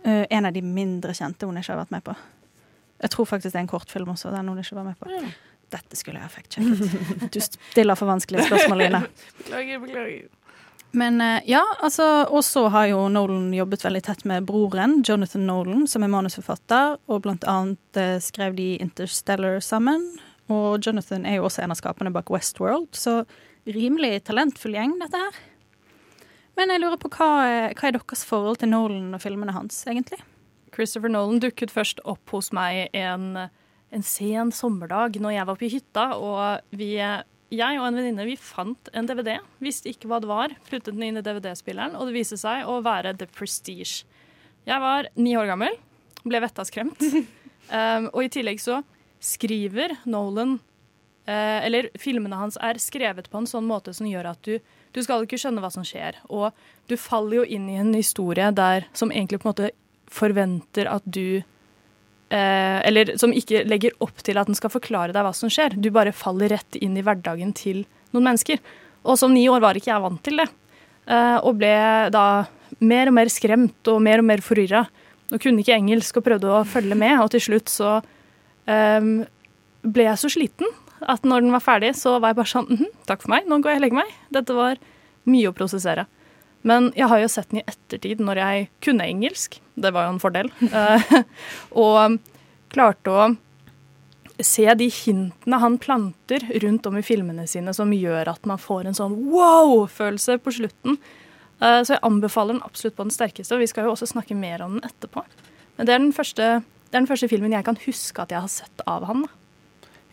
eh, 0.05 0.25
en 0.31 0.49
av 0.49 0.53
de 0.55 0.63
mindre 0.63 1.15
kjente 1.17 1.49
hun 1.49 1.59
ikke 1.59 1.75
har 1.75 1.83
vært 1.85 1.95
med 1.95 2.05
på. 2.07 2.17
Jeg 3.03 3.15
tror 3.15 3.27
faktisk 3.27 3.53
det 3.53 3.59
er 3.59 3.65
en 3.65 3.73
kortfilm 3.73 4.13
også, 4.13 4.31
den 4.35 4.51
hun 4.51 4.61
ikke 4.63 4.79
var 4.79 4.87
med 4.91 4.99
på. 5.01 5.11
Dette 5.73 5.97
skulle 5.97 6.21
jeg 6.21 6.29
ha 6.29 6.33
fact-sjekket. 6.33 7.33
Du 7.33 7.41
stiller 7.41 7.97
for 7.99 8.11
vanskelige 8.11 8.45
spørsmål, 8.51 8.85
Line. 8.85 9.03
Beklager, 9.39 9.81
beklager. 9.83 10.29
Men 10.93 11.21
eh, 11.25 11.41
ja, 11.49 11.63
altså 11.81 12.05
Og 12.31 12.43
så 12.45 12.67
har 12.69 12.87
jo 12.91 13.07
Nolan 13.09 13.47
jobbet 13.57 13.85
veldig 13.87 14.03
tett 14.05 14.25
med 14.29 14.45
broren, 14.49 14.99
Jonathan 15.09 15.47
Nolan, 15.49 15.87
som 15.89 16.05
er 16.05 16.11
manusforfatter, 16.13 16.99
og 17.09 17.23
blant 17.25 17.47
annet 17.49 17.97
eh, 18.01 18.19
skrev 18.21 18.57
de 18.59 18.75
Interstellar 18.85 19.61
sammen. 19.65 20.05
Og 20.53 20.83
Jonathan 20.85 21.25
er 21.25 21.39
jo 21.39 21.47
også 21.49 21.63
en 21.65 21.73
av 21.73 21.79
skaperne 21.81 22.13
bak 22.13 22.29
Westworld, 22.35 22.91
så 22.99 23.23
rimelig 23.65 24.25
talentfull 24.27 24.75
gjeng, 24.77 24.97
dette 25.01 25.17
her. 25.23 25.41
Men 26.59 26.69
jeg 26.75 26.83
lurer 26.83 26.99
på 27.01 27.09
hva, 27.15 27.29
er- 27.49 27.75
hva 27.79 27.89
er 27.89 27.97
deres 27.97 28.27
forhold 28.29 28.59
til 28.61 28.69
Nolan 28.75 29.15
og 29.17 29.23
filmene 29.23 29.55
hans, 29.57 29.79
egentlig? 29.89 30.19
Christopher 30.75 31.09
Nolan 31.13 31.41
dukket 31.41 31.73
først 31.73 32.03
opp 32.09 32.35
hos 32.37 32.51
meg 32.53 32.91
en, 32.97 33.47
en 33.93 34.05
sen 34.05 34.53
sommerdag 34.53 35.17
når 35.21 35.39
jeg 35.39 35.49
var 35.49 35.61
på 35.63 35.71
hytta, 35.73 36.05
og 36.21 36.77
vi, 36.77 36.91
jeg 37.53 37.81
og 37.81 37.87
en 37.87 37.99
venninne 37.99 38.27
vi 38.27 38.39
fant 38.41 38.91
en 38.97 39.09
DVD, 39.09 39.37
visste 39.63 39.91
ikke 39.93 40.09
hva 40.11 40.21
det 40.23 40.31
var, 40.31 40.55
puttet 40.69 40.95
den 40.95 41.05
inn 41.05 41.21
i 41.21 41.25
DVD-spilleren, 41.25 41.97
og 41.99 42.09
det 42.09 42.17
viste 42.17 42.39
seg 42.41 42.69
å 42.69 42.79
være 42.85 43.15
The 43.21 43.29
Prestige. 43.31 44.07
Jeg 44.69 44.83
var 44.83 45.09
ni 45.19 45.35
år 45.37 45.51
gammel, 45.51 45.77
ble 46.25 46.43
vettaskremt, 46.45 47.03
um, 47.03 48.09
og 48.15 48.21
i 48.25 48.31
tillegg 48.33 48.63
så 48.63 48.81
skriver 49.23 49.99
Nolan 50.11 50.57
uh, 50.59 51.59
Eller 51.63 51.91
filmene 52.01 52.39
hans 52.39 52.57
er 52.63 52.81
skrevet 52.83 53.29
på 53.31 53.43
en 53.43 53.51
sånn 53.51 53.69
måte 53.69 53.95
som 53.95 54.09
gjør 54.09 54.33
at 54.33 54.43
du, 54.47 54.57
du 54.95 55.03
skal 55.05 55.27
ikke 55.27 55.39
skjønne 55.41 55.63
hva 55.63 55.71
som 55.75 55.87
skjer, 55.87 56.19
og 56.33 56.51
du 56.91 56.97
faller 56.99 57.43
jo 57.43 57.47
inn 57.59 57.69
i 57.71 57.79
en 57.83 57.93
historie 57.95 58.49
der 58.55 58.89
som 58.97 59.13
egentlig 59.13 59.43
på 59.43 59.51
en 59.51 59.55
måte 59.55 59.73
forventer 60.13 60.89
at 60.91 61.05
du 61.05 61.43
Eller 62.33 63.11
som 63.21 63.35
ikke 63.37 63.65
legger 63.69 63.93
opp 64.01 64.23
til 64.25 64.39
at 64.41 64.49
den 64.49 64.57
skal 64.57 64.73
forklare 64.73 65.13
deg 65.13 65.27
hva 65.27 65.35
som 65.37 65.51
skjer. 65.53 65.75
Du 65.77 65.91
bare 65.93 66.15
faller 66.17 66.55
rett 66.55 66.79
inn 66.81 66.97
i 66.97 67.05
hverdagen 67.05 67.53
til 67.53 67.83
noen 68.15 68.31
mennesker. 68.31 68.63
Og 69.05 69.19
som 69.21 69.35
ni 69.35 69.45
år 69.51 69.61
var 69.61 69.77
ikke 69.77 69.91
jeg 69.91 70.05
vant 70.05 70.23
til 70.25 70.41
det. 70.41 70.49
Eh, 71.11 71.39
og 71.43 71.59
ble 71.61 71.75
da 72.15 72.27
mer 72.83 73.11
og 73.11 73.17
mer 73.19 73.31
skremt 73.33 73.91
og 73.91 74.01
mer 74.05 74.23
og 74.23 74.29
mer 74.29 74.43
forvirra. 74.45 74.87
Og 75.33 75.41
kunne 75.43 75.63
ikke 75.63 75.77
engelsk 75.77 76.21
og 76.21 76.27
prøvde 76.27 76.51
å 76.53 76.63
følge 76.69 76.99
med, 76.99 77.17
og 77.23 77.31
til 77.33 77.41
slutt 77.41 77.71
så 77.73 77.95
um, 78.69 79.13
ble 79.81 80.05
jeg 80.05 80.21
så 80.21 80.29
sliten 80.35 80.69
at 81.09 81.25
når 81.27 81.47
den 81.47 81.55
var 81.55 81.65
ferdig, 81.65 81.95
så 81.99 82.19
var 82.21 82.31
jeg 82.31 82.39
bare 82.39 82.51
sånn 82.53 82.69
«Mhm, 82.69 82.91
Takk 83.09 83.25
for 83.25 83.33
meg, 83.33 83.47
nå 83.49 83.59
går 83.63 83.73
jeg 83.73 83.81
og 83.81 83.85
legger 83.87 83.99
meg. 84.03 84.11
Dette 84.35 84.55
var 84.55 84.83
mye 85.33 85.49
å 85.51 85.55
prosessere. 85.57 86.05
Men 86.69 86.91
jeg 86.95 87.09
har 87.11 87.19
jo 87.23 87.31
sett 87.31 87.51
den 87.51 87.63
i 87.63 87.67
ettertid 87.67 88.21
når 88.23 88.39
jeg 88.43 88.67
kunne 88.85 89.07
engelsk. 89.11 89.57
Det 89.75 89.91
var 89.95 90.07
jo 90.07 90.13
en 90.15 90.23
fordel. 90.23 90.51
Eh, 90.69 91.15
og 91.85 92.19
klarte 92.73 93.15
å 93.15 93.25
se 94.43 94.65
de 94.75 94.89
hintene 94.91 95.59
han 95.63 95.77
planter 95.83 96.45
rundt 96.63 96.87
om 96.89 96.97
i 96.99 97.05
filmene 97.07 97.45
sine 97.51 97.75
som 97.77 97.93
gjør 97.95 98.31
at 98.33 98.47
man 98.49 98.59
får 98.63 98.89
en 98.89 98.97
sånn 98.99 99.17
wow-følelse 99.31 100.39
på 100.43 100.55
slutten. 100.59 100.97
Eh, 101.61 101.81
Så 101.83 101.97
jeg 101.97 102.05
anbefaler 102.07 102.57
den 102.57 102.65
absolutt 102.67 102.97
på 102.97 103.07
den 103.07 103.15
sterkeste, 103.15 103.55
og 103.55 103.63
vi 103.63 103.71
skal 103.71 103.87
jo 103.87 103.95
også 103.97 104.09
snakke 104.15 104.39
mer 104.39 104.65
om 104.65 104.79
den 104.79 104.89
etterpå. 104.89 105.25
Men 105.77 105.87
det 105.89 105.95
er 105.95 106.03
den 106.03 106.15
første, 106.17 106.49
er 106.63 106.97
den 106.97 107.07
første 107.11 107.29
filmen 107.31 107.55
jeg 107.55 107.67
kan 107.67 107.79
huske 107.87 108.23
at 108.23 108.33
jeg 108.35 108.43
har 108.45 108.51
sett 108.53 108.83
av 108.87 109.07
han. 109.11 109.27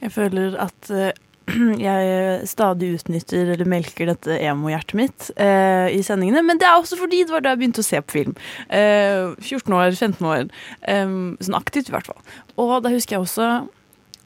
Jeg 0.01 0.13
føler 0.15 0.57
at 0.61 0.91
eh, 0.93 1.11
jeg 1.87 2.47
stadig 2.49 2.93
utnytter 2.97 3.53
eller 3.55 3.69
melker 3.69 4.11
dette 4.11 4.37
emo-hjertet 4.39 4.97
mitt 4.99 5.29
eh, 5.35 5.89
i 5.95 6.01
sendingene. 6.05 6.43
Men 6.45 6.61
det 6.61 6.67
er 6.69 6.77
også 6.77 6.99
fordi 6.99 7.23
det 7.25 7.33
var 7.33 7.45
da 7.45 7.53
jeg 7.55 7.61
begynte 7.63 7.83
å 7.83 7.87
se 7.89 8.01
på 8.05 8.17
film. 8.19 8.37
Eh, 8.69 9.33
14 9.41 9.75
år, 9.75 9.91
15 9.97 10.29
år. 10.29 10.47
eh, 10.81 11.17
sånn 11.45 11.59
aktivt, 11.59 11.89
i 11.89 11.95
hvert 11.95 12.09
fall. 12.09 12.21
Og 12.61 12.79
da 12.85 12.93
husker 12.93 13.17
jeg 13.17 13.25
også 13.25 13.49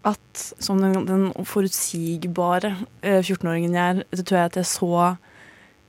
at 0.03 0.41
som 0.59 0.81
den, 0.83 1.05
den 1.07 1.29
forutsigbare 1.47 2.73
eh, 3.01 3.21
14-åringen 3.21 3.77
jeg 3.77 3.83
er, 3.83 4.01
så 4.11 4.25
tror 4.27 4.39
jeg 4.41 4.51
at 4.51 4.57
jeg 4.59 4.67
så 4.67 4.95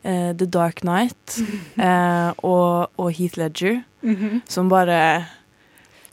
eh, 0.04 0.30
The 0.38 0.46
Dark 0.46 0.84
Knight 0.84 1.38
eh, 1.88 2.30
og, 2.46 2.94
og 2.94 3.10
Heath 3.16 3.40
Ledger, 3.40 3.82
som 4.50 4.68
bare 4.70 4.98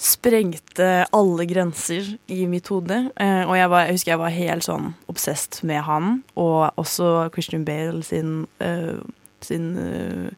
sprengte 0.02 1.06
alle 1.14 1.46
grenser 1.46 2.16
i 2.32 2.46
mitt 2.50 2.72
hode. 2.74 2.98
Eh, 3.22 3.44
og 3.46 3.54
jeg, 3.58 3.70
var, 3.70 3.86
jeg 3.86 3.98
husker 3.98 4.14
jeg 4.16 4.22
var 4.24 4.34
helt 4.34 4.66
sånn 4.66 4.88
obsessed 5.12 5.62
med 5.68 5.84
han, 5.86 6.16
og 6.34 6.72
også 6.82 7.30
Christian 7.36 7.68
Bale 7.68 8.02
sin, 8.06 8.48
uh, 8.64 8.98
sin 9.46 9.76
uh, 9.78 10.32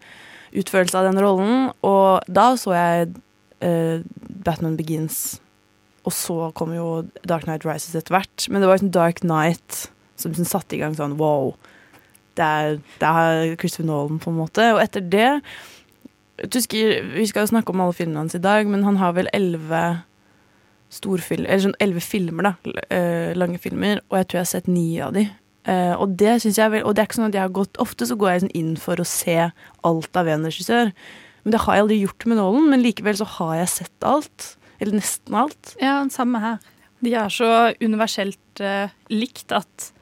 utførelse 0.51 0.99
av 0.99 1.07
den 1.07 1.21
rollen. 1.23 1.69
Og 1.87 2.27
da 2.27 2.49
så 2.59 2.75
jeg 2.75 3.13
uh, 3.63 4.03
Batman 4.43 4.75
Begins, 4.79 5.39
og 6.03 6.11
så 6.11 6.51
kom 6.59 6.75
jo 6.75 7.05
Dark 7.23 7.47
Night 7.47 7.63
Rises 7.63 7.95
etter 7.95 8.17
hvert. 8.17 8.49
Men 8.51 8.59
det 8.59 8.67
var 8.67 8.83
sånn 8.83 8.91
Dark 8.91 9.23
Night 9.23 9.85
som 10.19 10.33
liksom 10.33 10.49
satte 10.49 10.75
i 10.75 10.81
gang 10.83 10.97
sånn 10.97 11.15
wow. 11.19 11.53
Det 12.35 12.43
er, 12.43 12.81
det 12.99 13.09
er 13.23 13.55
Christopher 13.61 13.87
Nolan, 13.87 14.19
på 14.19 14.33
en 14.33 14.41
måte. 14.41 14.67
Og 14.75 14.81
etter 14.83 15.05
det 15.05 15.29
jeg 16.37 16.49
husker, 16.55 17.03
Vi 17.13 17.27
skal 17.29 17.45
jo 17.45 17.51
snakke 17.53 17.69
om 17.73 17.81
alle 17.81 17.93
filmene 17.93 18.23
hans 18.23 18.35
i 18.35 18.41
dag, 18.41 18.67
men 18.67 18.83
han 18.83 18.97
har 18.97 19.13
vel 19.13 19.29
elleve 19.33 19.83
storfilmer 20.93 21.49
Eller 21.49 21.63
sånn 21.67 21.79
elleve 21.81 22.03
filmer, 22.05 22.43
da. 22.51 22.81
eh, 22.89 23.33
lange 23.37 23.59
filmer. 23.61 24.01
Og 24.09 24.17
jeg 24.19 24.27
tror 24.27 24.39
jeg 24.39 24.45
har 24.47 24.51
sett 24.51 24.67
ni 24.67 24.99
av 25.01 25.13
de. 25.13 25.27
Eh, 25.65 25.93
og 25.95 26.17
det 26.19 26.41
synes 26.43 26.57
jeg 26.59 26.71
vel 26.73 26.83
Og 26.83 26.93
det 26.93 27.01
er 27.01 27.07
ikke 27.07 27.15
sånn 27.21 27.29
at 27.29 27.37
jeg 27.37 27.45
har 27.45 27.53
gått 27.55 27.77
Ofte 27.79 28.03
så 28.03 28.17
går 28.19 28.31
jeg 28.33 28.41
sånn 28.41 28.57
inn 28.59 28.73
for 28.75 28.99
å 28.99 29.05
se 29.07 29.37
alt 29.87 30.17
av 30.19 30.27
en 30.27 30.43
regissør. 30.43 30.91
Men 31.45 31.55
det 31.55 31.61
har 31.63 31.75
jeg 31.77 31.85
aldri 31.85 32.01
gjort 32.01 32.25
med 32.27 32.37
Nålen. 32.37 32.69
Men 32.73 32.83
likevel 32.83 33.15
så 33.19 33.27
har 33.37 33.55
jeg 33.61 33.69
sett 33.77 34.07
alt. 34.07 34.57
Eller 34.81 34.99
nesten 34.99 35.35
alt. 35.39 35.75
Ja, 35.79 36.01
samme 36.11 36.39
her. 36.43 36.59
De 37.03 37.13
er 37.15 37.31
så 37.31 37.49
universelt 37.83 38.63
eh, 38.63 38.91
likt 39.11 39.51
at 39.55 39.92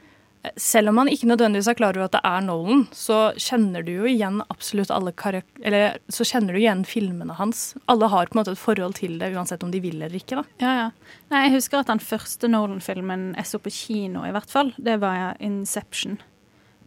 selv 0.57 0.89
om 0.89 0.95
man 0.98 1.10
ikke 1.12 1.27
nødvendigvis 1.29 1.69
er 1.69 1.77
klar 1.77 1.98
over 1.98 2.07
at 2.07 2.15
det 2.15 2.21
er 2.25 2.41
Nolan, 2.45 2.88
så 2.95 3.19
kjenner 3.38 3.86
du 3.86 3.91
jo 3.93 4.07
igjen 4.10 4.41
absolutt 4.50 4.91
alle 4.93 5.13
Eller 5.62 6.00
så 6.10 6.25
kjenner 6.25 6.53
du 6.53 6.60
igjen 6.60 6.83
filmene 6.86 7.33
hans. 7.38 7.75
Alle 7.86 8.10
har 8.10 8.25
på 8.25 8.38
en 8.38 8.41
måte 8.41 8.51
et 8.55 8.62
forhold 8.62 8.95
til 8.98 9.19
det, 9.19 9.33
uansett 9.36 9.63
om 9.63 9.71
de 9.71 9.79
vil 9.79 10.01
eller 10.01 10.15
ikke. 10.17 10.41
da. 10.41 10.43
Ja, 10.57 10.74
ja. 10.79 11.17
Nei, 11.29 11.45
jeg 11.45 11.55
husker 11.60 11.79
at 11.79 11.91
den 11.91 12.01
første 12.01 12.50
Nolan-filmen 12.50 13.36
jeg 13.38 13.45
så 13.45 13.62
på 13.62 13.69
kino, 13.69 14.25
i 14.25 14.33
hvert 14.33 14.50
fall, 14.50 14.74
det 14.77 15.00
var 15.01 15.38
Inception. 15.39 16.17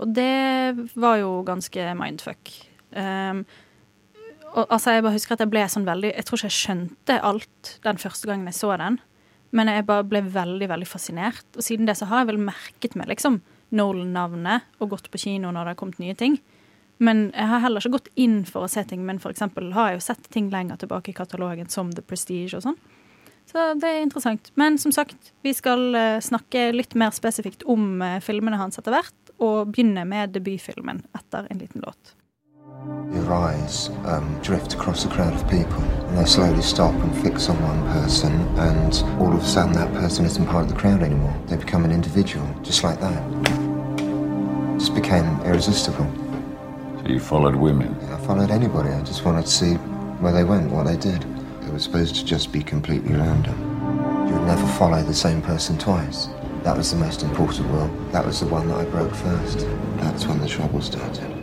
Og 0.03 0.11
det 0.15 0.91
var 0.99 1.21
jo 1.23 1.45
ganske 1.47 1.95
mindfuck. 1.95 2.51
Um, 2.91 3.45
og, 4.55 4.67
altså, 4.69 4.95
jeg 4.95 5.03
bare 5.03 5.15
husker 5.15 5.35
at 5.35 5.43
jeg 5.43 5.51
ble 5.51 5.65
sånn 5.67 5.87
veldig 5.87 6.13
Jeg 6.13 6.25
tror 6.29 6.39
ikke 6.39 6.47
jeg 6.47 6.59
skjønte 6.61 7.17
alt 7.27 7.71
den 7.83 7.99
første 7.99 8.29
gangen 8.31 8.47
jeg 8.47 8.59
så 8.59 8.75
den, 8.79 9.01
men 9.55 9.71
jeg 9.71 9.87
bare 9.87 10.07
ble 10.09 10.25
veldig, 10.35 10.69
veldig 10.71 10.89
fascinert. 10.89 11.47
Og 11.55 11.63
siden 11.63 11.87
det 11.87 11.97
så 11.99 12.09
har 12.11 12.23
jeg 12.23 12.33
vel 12.33 12.43
merket 12.43 12.97
meg 12.99 13.11
liksom 13.13 13.39
Nolan-navnet 13.75 14.67
og 14.83 14.93
gått 14.95 15.09
på 15.11 15.21
kino 15.23 15.51
når 15.51 15.61
det 15.61 15.73
har 15.75 15.79
kommet 15.81 16.03
nye 16.03 16.17
ting. 16.19 16.37
Men 17.03 17.29
jeg 17.35 17.51
har 17.51 17.63
heller 17.65 17.83
ikke 17.83 17.97
gått 17.97 18.11
inn 18.21 18.43
for 18.47 18.67
å 18.67 18.71
se 18.71 18.85
ting, 18.87 19.03
men 19.07 19.19
eksempel 19.19 19.73
har 19.75 19.91
jeg 19.91 19.99
jo 19.99 20.05
sett 20.07 20.29
ting 20.35 20.51
lenger 20.53 20.79
tilbake 20.83 21.11
i 21.11 21.17
katalogen, 21.17 21.71
som 21.71 21.91
The 21.95 22.05
Prestige 22.07 22.55
og 22.59 22.67
sånn. 22.67 22.79
Så 23.51 23.65
det 23.79 23.91
er 23.91 24.03
interessant. 24.03 24.51
Men 24.59 24.79
som 24.81 24.95
sagt, 24.95 25.33
vi 25.45 25.53
skal 25.55 25.95
eh, 25.99 26.21
snakke 26.25 26.71
litt 26.73 26.95
mer 26.99 27.13
spesifikt 27.15 27.67
om 27.71 28.01
eh, 28.03 28.21
filmene 28.25 28.61
hans 28.61 28.79
etter 28.81 28.95
hvert, 28.95 29.35
og 29.43 29.75
begynne 29.75 30.07
med 30.09 30.33
debutfilmen 30.37 31.03
etter 31.19 31.51
en 31.51 31.61
liten 31.61 31.83
låt. 31.85 32.15
Your 33.13 33.33
eyes 33.33 33.91
um, 34.07 34.39
drift 34.43 34.75
across 34.75 35.05
a 35.05 35.09
crowd 35.09 35.33
of 35.33 35.49
people, 35.49 35.81
and 35.83 36.19
they 36.19 36.25
slowly 36.25 36.61
stop 36.61 36.93
and 36.95 37.23
fix 37.23 37.49
on 37.49 37.57
one 37.63 37.83
person, 37.93 38.33
and 38.59 38.93
all 39.21 39.33
of 39.33 39.43
a 39.43 39.47
sudden 39.47 39.73
that 39.75 39.93
person 39.95 40.25
isn't 40.25 40.47
part 40.47 40.65
of 40.65 40.71
the 40.71 40.79
crowd 40.79 41.03
anymore. 41.03 41.35
They 41.47 41.57
become 41.57 41.85
an 41.85 41.93
individual, 41.93 42.47
just 42.63 42.83
like 42.83 43.01
that. 43.01 43.23
Just 44.79 44.95
became 44.95 45.25
irresistible. 45.43 46.11
So 46.99 47.09
you 47.09 47.21
followed 47.21 47.55
women. 47.55 47.95
I 48.11 48.19
followed 48.27 48.51
anybody. 48.51 48.91
I 48.91 49.03
just 49.03 49.25
wanted 49.25 49.47
to 49.47 49.53
see 49.53 49.75
where 50.21 50.33
they 50.33 50.45
went, 50.45 50.71
what 50.71 50.87
they 50.87 50.97
did. 50.97 51.25
It 51.63 51.73
was 51.73 51.85
supposed 51.85 52.17
to 52.17 52.25
just 52.25 52.53
be 52.53 52.63
completely 52.63 53.15
random. 53.15 53.57
You 54.27 54.35
would 54.35 54.47
never 54.47 54.67
follow 54.73 55.03
the 55.03 55.15
same 55.15 55.41
person 55.41 55.79
twice. 55.79 56.29
That 56.65 56.77
was 56.77 56.91
the 56.91 56.99
most 56.99 57.23
important 57.23 57.69
rule. 57.69 57.89
That 58.11 58.27
was 58.27 58.41
the 58.41 58.47
one 58.47 58.69
that 58.69 58.79
I 58.79 58.85
broke 58.87 59.15
first. 59.15 59.61
That's 59.99 60.27
when 60.27 60.41
the 60.41 60.49
trouble 60.49 60.83
started. 60.83 61.34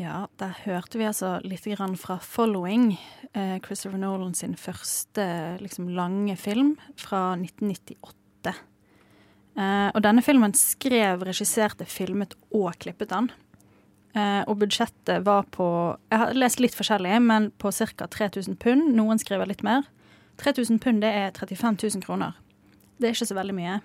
Ja, 0.00 0.30
der 0.40 0.54
hørte 0.64 0.96
vi 0.96 1.04
altså 1.04 1.34
litt 1.44 1.66
grann 1.68 1.92
fra 2.00 2.16
'Following', 2.24 2.96
eh, 3.34 3.58
Christopher 3.60 3.98
Nolan 3.98 4.34
sin 4.34 4.54
første 4.56 5.58
liksom, 5.60 5.88
lange 5.88 6.36
film 6.36 6.78
fra 6.96 7.36
1998. 7.36 8.54
Eh, 9.58 9.90
og 9.94 10.00
denne 10.02 10.22
filmen 10.22 10.54
skrev, 10.54 11.20
regisserte, 11.20 11.84
filmet 11.84 12.34
og 12.50 12.78
klippet 12.78 13.10
den. 13.10 13.30
Eh, 14.16 14.42
og 14.48 14.58
budsjettet 14.58 15.22
var 15.24 15.42
på 15.42 15.98
Jeg 16.10 16.18
har 16.18 16.32
lest 16.32 16.60
litt 16.60 16.74
forskjellig, 16.74 17.20
men 17.20 17.50
på 17.50 17.70
ca. 17.70 18.06
3000 18.06 18.56
pund. 18.56 18.94
Noen 18.94 19.18
skriver 19.18 19.46
litt 19.46 19.62
mer. 19.62 19.82
3000 20.38 20.80
pund 20.80 21.02
det 21.02 21.12
er 21.12 21.30
35 21.32 21.76
000 21.76 22.02
kroner. 22.02 22.32
Det 22.98 23.08
er 23.08 23.12
ikke 23.12 23.26
så 23.26 23.36
veldig 23.36 23.54
mye. 23.54 23.80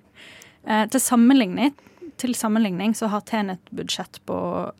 til, 0.90 1.00
sammenligning, 1.00 1.74
til 2.16 2.34
sammenligning 2.34 2.94
så 2.96 3.10
har 3.12 3.24
Tenet 3.28 3.70
budsjett 3.70 4.20
på 4.26 4.36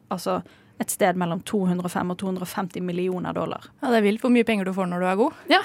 altså, 0.08 0.40
et 0.78 0.92
sted 0.92 1.16
mellom 1.16 1.40
205 1.46 2.12
og 2.12 2.18
250 2.20 2.84
millioner 2.84 3.36
dollar. 3.36 3.68
Ja, 3.80 3.90
Det 3.90 4.00
er 4.00 4.06
vilt 4.06 4.24
hvor 4.24 4.32
mye 4.32 4.46
penger 4.46 4.68
du 4.68 4.74
får 4.76 4.88
når 4.90 5.02
du 5.02 5.08
er 5.10 5.20
god. 5.20 5.42
Ja. 5.52 5.60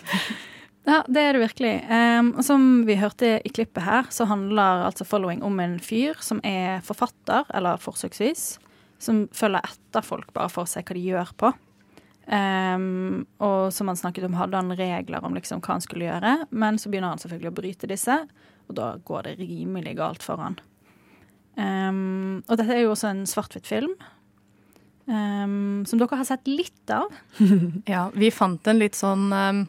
ja, 0.90 1.02
det 1.08 1.24
er 1.24 1.36
det 1.36 1.42
virkelig. 1.44 1.74
Um, 1.90 2.32
og 2.38 2.44
som 2.46 2.68
vi 2.88 2.96
hørte 3.00 3.36
i 3.44 3.52
klippet 3.52 3.84
her, 3.84 4.08
så 4.10 4.28
handler 4.30 4.86
altså 4.88 5.04
'Following' 5.04 5.44
om 5.44 5.60
en 5.60 5.78
fyr 5.80 6.20
som 6.20 6.40
er 6.44 6.80
forfatter, 6.80 7.44
eller 7.54 7.76
forsøksvis, 7.76 8.58
som 8.98 9.28
følger 9.32 9.60
etter 9.64 10.02
folk 10.02 10.32
bare 10.32 10.48
for 10.48 10.64
å 10.64 10.68
se 10.68 10.80
hva 10.80 10.96
de 10.96 11.04
gjør 11.04 11.32
på. 11.36 11.52
Um, 12.24 13.26
og 13.44 13.72
som 13.72 13.88
han 13.88 13.96
snakket 14.00 14.24
om, 14.24 14.36
hadde 14.40 14.56
han 14.56 14.72
regler 14.72 15.24
om 15.24 15.34
liksom 15.36 15.60
hva 15.60 15.76
han 15.76 15.84
skulle 15.84 16.06
gjøre, 16.08 16.46
men 16.50 16.78
så 16.80 16.88
begynner 16.88 17.12
han 17.12 17.20
selvfølgelig 17.20 17.52
å 17.52 17.58
bryte 17.58 17.90
disse, 17.90 18.16
og 18.64 18.78
da 18.78 18.94
går 19.04 19.26
det 19.26 19.34
rimelig 19.42 19.98
galt 19.98 20.24
for 20.24 20.40
han. 20.40 20.56
Um, 21.54 22.42
og 22.48 22.58
dette 22.58 22.74
er 22.74 22.82
jo 22.82 22.92
også 22.94 23.12
en 23.12 23.24
svart-hvitt 23.30 23.68
film, 23.68 23.92
um, 25.06 25.84
som 25.86 26.00
dere 26.00 26.18
har 26.18 26.26
sett 26.28 26.50
litt 26.50 26.90
av. 26.92 27.12
Ja, 27.94 28.08
vi 28.14 28.32
fant 28.34 28.66
en 28.70 28.82
litt 28.82 28.98
sånn 28.98 29.28
um, 29.30 29.64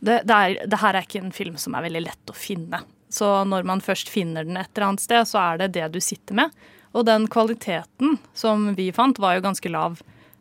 det, 0.00 0.22
det, 0.24 0.34
er, 0.34 0.66
det 0.66 0.80
her 0.80 0.96
er 0.96 1.06
ikke 1.06 1.20
en 1.20 1.34
film 1.34 1.58
som 1.60 1.76
er 1.76 1.84
veldig 1.86 2.02
lett 2.06 2.32
å 2.32 2.36
finne. 2.36 2.82
Så 3.12 3.28
når 3.48 3.66
man 3.68 3.82
først 3.84 4.08
finner 4.10 4.46
den 4.46 4.58
et 4.58 4.70
eller 4.72 4.92
annet 4.92 5.04
sted, 5.04 5.26
så 5.28 5.40
er 5.42 5.60
det 5.60 5.74
det 5.76 5.90
du 5.94 6.00
sitter 6.02 6.38
med. 6.38 6.54
Og 6.96 7.04
den 7.06 7.26
kvaliteten 7.30 8.16
som 8.34 8.70
vi 8.78 8.88
fant, 8.94 9.20
var 9.22 9.36
jo 9.36 9.44
ganske 9.44 9.72
lav. 9.72 10.00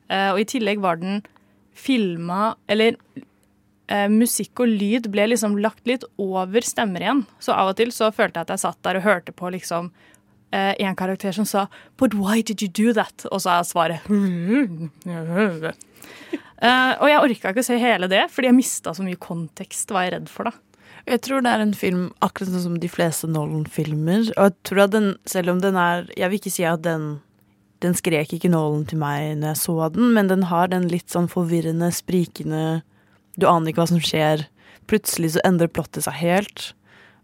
Uh, 0.10 0.31
og 0.34 0.41
i 0.41 0.48
tillegg 0.50 0.81
var 0.81 0.98
den 0.98 1.19
filma 1.79 2.55
Eller 2.67 2.96
uh, 3.13 4.08
musikk 4.12 4.63
og 4.63 4.72
lyd 4.72 5.05
ble 5.13 5.27
liksom 5.29 5.53
lagt 5.62 5.86
litt 5.88 6.05
over 6.17 6.65
stemmer 6.65 7.03
igjen. 7.03 7.25
Så 7.43 7.53
av 7.53 7.74
og 7.74 7.77
til 7.79 7.93
så 7.96 8.10
følte 8.15 8.39
jeg 8.39 8.48
at 8.48 8.55
jeg 8.55 8.63
satt 8.63 8.81
der 8.88 9.00
og 9.00 9.05
hørte 9.05 9.36
på 9.36 9.51
liksom 9.53 9.91
en 10.51 10.96
karakter 10.98 11.32
som 11.36 11.46
sa 11.46 11.68
'But 11.98 12.15
why 12.18 12.41
did 12.41 12.62
you 12.62 12.70
do 12.70 12.94
that?' 12.94 13.25
Og 13.32 13.41
så 13.41 13.60
er 13.60 13.63
svaret 13.63 14.01
uh, 16.63 16.94
og 17.01 17.08
jeg 17.10 17.22
orka 17.22 17.51
ikke 17.53 17.62
å 17.62 17.70
se 17.70 17.77
hele 17.77 18.10
det, 18.10 18.25
fordi 18.34 18.50
jeg 18.50 18.58
mista 18.58 18.94
så 18.94 19.06
mye 19.06 19.20
kontekst, 19.20 19.91
var 19.91 20.08
jeg 20.08 20.13
redd 20.18 20.29
for. 20.29 20.50
da. 20.50 20.51
Jeg 21.10 21.24
tror 21.25 21.41
det 21.41 21.51
er 21.53 21.63
en 21.63 21.74
film 21.77 22.03
akkurat 22.22 22.51
sånn 22.51 22.65
som 22.65 22.77
de 22.82 22.89
fleste 22.91 23.29
Nolan-filmer. 23.29 24.29
Og 24.36 24.50
jeg 24.50 24.56
tror 24.68 24.84
at 24.86 24.94
den, 24.94 25.10
selv 25.29 25.56
om 25.56 25.63
den 25.63 25.77
er 25.79 26.06
Jeg 26.18 26.29
vil 26.29 26.41
ikke 26.41 26.53
si 26.53 26.65
at 26.68 26.84
den 26.86 27.22
Den 27.79 27.96
skrek 27.96 28.34
ikke 28.36 28.51
Nolan 28.51 28.84
til 28.86 29.00
meg 29.00 29.38
når 29.39 29.53
jeg 29.53 29.62
så 29.62 29.89
den, 29.96 30.12
men 30.13 30.27
den 30.27 30.44
har 30.51 30.68
den 30.68 30.89
litt 30.91 31.10
sånn 31.10 31.29
forvirrende, 31.32 31.94
sprikende 31.96 32.82
Du 33.39 33.48
aner 33.48 33.72
ikke 33.72 33.86
hva 33.86 33.94
som 33.94 34.03
skjer. 34.03 34.46
Plutselig 34.91 35.38
så 35.38 35.44
endrer 35.48 35.72
plottet 35.72 36.03
seg 36.03 36.18
helt. 36.20 36.74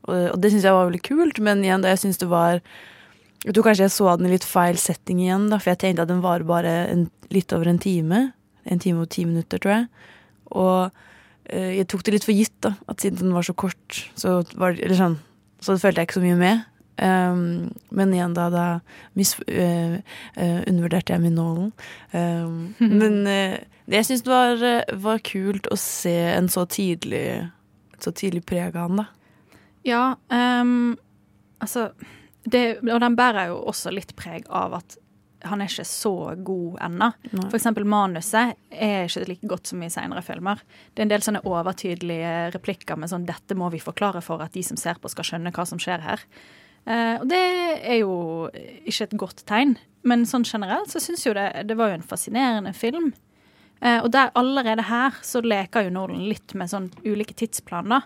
Og, 0.07 0.31
og 0.31 0.37
det 0.39 0.53
syns 0.53 0.63
jeg 0.63 0.77
var 0.77 0.87
veldig 0.87 1.03
kult, 1.03 1.41
men 1.43 1.63
igjen, 1.65 1.83
jeg 1.83 1.99
syns 1.99 2.21
det 2.21 2.29
var 2.31 2.61
Jeg 3.45 3.53
tror 3.53 3.67
kanskje 3.67 3.85
jeg 3.85 3.93
så 3.93 4.15
den 4.17 4.27
i 4.29 4.33
litt 4.33 4.45
feil 4.47 4.77
setting 4.81 5.19
igjen, 5.21 5.49
da, 5.51 5.59
for 5.61 5.73
jeg 5.75 5.81
tenkte 5.83 6.05
at 6.05 6.09
den 6.09 6.23
var 6.23 6.41
bare 6.49 6.71
en, 6.89 7.03
litt 7.29 7.53
over 7.53 7.69
en 7.69 7.77
time. 7.81 8.23
En 8.65 8.79
time 8.81 9.03
og 9.03 9.11
ti 9.13 9.25
minutter, 9.29 9.61
tror 9.61 9.75
jeg. 9.75 9.89
Og 10.57 11.01
eh, 11.53 11.75
jeg 11.77 11.87
tok 11.91 12.01
det 12.07 12.15
litt 12.15 12.25
for 12.25 12.33
gitt, 12.33 12.55
da, 12.65 12.71
at 12.89 13.03
siden 13.05 13.21
den 13.21 13.35
var 13.37 13.45
så 13.45 13.53
kort, 13.53 13.99
så, 14.17 14.39
var, 14.57 14.73
det- 14.73 14.87
eller 14.87 14.97
sånn, 14.97 15.19
så 15.61 15.75
følte 15.77 16.01
jeg 16.01 16.09
ikke 16.09 16.17
så 16.19 16.23
mye 16.25 16.39
med. 16.41 16.63
Um, 16.95 17.73
men 17.91 18.13
igjen, 18.15 18.33
da, 18.37 18.45
da 18.53 18.65
mis, 19.19 19.33
eh, 19.51 19.97
eh, 20.39 20.59
undervurderte 20.71 21.11
jeg 21.13 21.21
min 21.25 21.35
Nolan. 21.37 21.71
Um, 22.15 22.73
men 22.79 23.17
eh, 23.27 23.57
det 23.85 23.97
jeg 23.99 24.07
syns 24.07 24.25
var, 24.25 24.61
eh, 24.63 24.93
var 25.03 25.19
kult 25.27 25.67
å 25.69 25.75
se 25.77 26.13
en 26.31 26.47
så 26.49 26.63
tidlig 26.71 27.25
så 27.99 28.11
tidlig 28.15 28.45
preg 28.47 28.73
av 28.79 28.87
han, 28.89 29.01
da. 29.03 29.05
Ja, 29.87 30.03
um, 30.31 30.95
altså 31.63 31.89
det, 32.45 32.65
Og 32.83 32.99
den 33.01 33.17
bærer 33.17 33.49
jo 33.51 33.61
også 33.71 33.93
litt 33.93 34.15
preg 34.15 34.47
av 34.49 34.77
at 34.79 34.97
han 35.45 35.61
er 35.61 35.69
ikke 35.69 35.85
så 35.85 36.13
god 36.41 36.77
ennå. 36.81 37.11
F.eks. 37.51 37.67
Manuset 37.85 38.55
er 38.71 39.05
ikke 39.05 39.25
like 39.29 39.49
godt 39.49 39.69
som 39.69 39.83
i 39.85 39.89
senere 39.93 40.23
filmer. 40.25 40.61
Det 40.93 41.03
er 41.03 41.05
en 41.05 41.11
del 41.13 41.25
sånne 41.25 41.43
overtydelige 41.45 42.35
replikker 42.55 42.97
med 42.97 43.11
sånn 43.11 43.27
'dette 43.27 43.57
må 43.57 43.69
vi 43.73 43.83
forklare 43.83 44.23
for 44.25 44.41
at 44.41 44.55
de 44.57 44.63
som 44.65 44.77
ser 44.77 44.97
på, 45.01 45.11
skal 45.11 45.27
skjønne 45.27 45.53
hva 45.53 45.67
som 45.67 45.81
skjer 45.81 46.01
her'. 46.01 46.25
Eh, 46.85 47.21
og 47.21 47.27
det 47.29 47.41
er 47.81 47.99
jo 48.01 48.49
ikke 48.85 49.03
et 49.03 49.17
godt 49.17 49.45
tegn, 49.45 49.77
men 50.05 50.25
sånn 50.25 50.45
generelt 50.45 50.89
så 50.89 51.01
syns 51.01 51.25
jo 51.25 51.33
det 51.33 51.65
Det 51.65 51.77
var 51.77 51.89
jo 51.89 51.99
en 51.99 52.09
fascinerende 52.09 52.73
film. 52.73 53.13
Eh, 53.81 54.01
og 54.03 54.11
der 54.11 54.31
allerede 54.35 54.83
her 54.83 55.11
så 55.21 55.41
leker 55.41 55.85
jo 55.85 55.89
Nolan 55.93 56.29
litt 56.29 56.53
med 56.53 56.69
sånn 56.69 56.91
ulike 57.05 57.33
tidsplan, 57.33 57.89
da. 57.89 58.01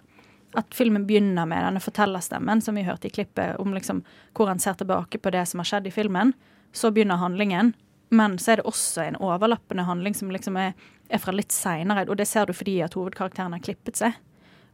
At 0.57 0.73
filmen 0.73 1.05
begynner 1.05 1.45
med 1.45 1.61
denne 1.61 1.81
fortellerstemmen 1.83 2.61
som 2.61 2.77
vi 2.77 2.85
hørte 2.87 3.07
i 3.07 3.13
klippet, 3.13 3.59
om 3.61 3.73
liksom 3.75 4.01
hvor 4.37 4.49
han 4.49 4.59
ser 4.59 4.79
tilbake 4.79 5.21
på 5.21 5.33
det 5.33 5.45
som 5.45 5.61
har 5.61 5.69
skjedd 5.69 5.87
i 5.87 5.93
filmen. 5.93 6.33
Så 6.73 6.91
begynner 6.91 7.21
handlingen, 7.21 7.73
men 8.09 8.39
så 8.41 8.51
er 8.51 8.61
det 8.61 8.69
også 8.69 9.03
en 9.03 9.19
overlappende 9.21 9.85
handling 9.85 10.17
som 10.17 10.31
liksom 10.33 10.57
er, 10.57 10.73
er 11.09 11.21
fra 11.21 11.33
litt 11.35 11.53
seinere, 11.53 12.07
og 12.09 12.17
det 12.17 12.27
ser 12.29 12.49
du 12.49 12.55
fordi 12.57 12.79
at 12.81 12.97
hovedkarakteren 12.97 13.53
har 13.53 13.61
klippet 13.61 14.01
seg. 14.01 14.17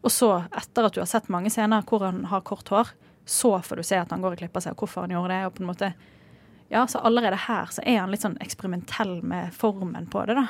Og 0.06 0.14
så, 0.14 0.30
etter 0.56 0.88
at 0.88 0.96
du 0.96 1.02
har 1.02 1.10
sett 1.10 1.32
mange 1.34 1.52
scener 1.52 1.84
hvor 1.90 2.06
han 2.06 2.24
har 2.32 2.46
kort 2.48 2.70
hår, 2.72 2.94
så 3.26 3.58
får 3.66 3.82
du 3.82 3.84
se 3.84 3.98
at 4.00 4.12
han 4.14 4.22
går 4.22 4.36
og 4.36 4.44
klipper 4.44 4.64
seg, 4.64 4.76
og 4.76 4.86
hvorfor 4.86 5.06
han 5.06 5.16
gjorde 5.16 5.34
det. 5.34 5.46
og 5.48 5.56
på 5.56 5.64
en 5.64 5.72
måte 5.72 5.94
ja, 6.70 6.88
Så 6.88 7.00
allerede 7.00 7.40
her 7.48 7.70
så 7.74 7.82
er 7.86 8.00
han 8.00 8.14
litt 8.14 8.22
sånn 8.22 8.38
eksperimentell 8.42 9.20
med 9.26 9.54
formen 9.54 10.08
på 10.08 10.26
det, 10.30 10.38
da. 10.38 10.48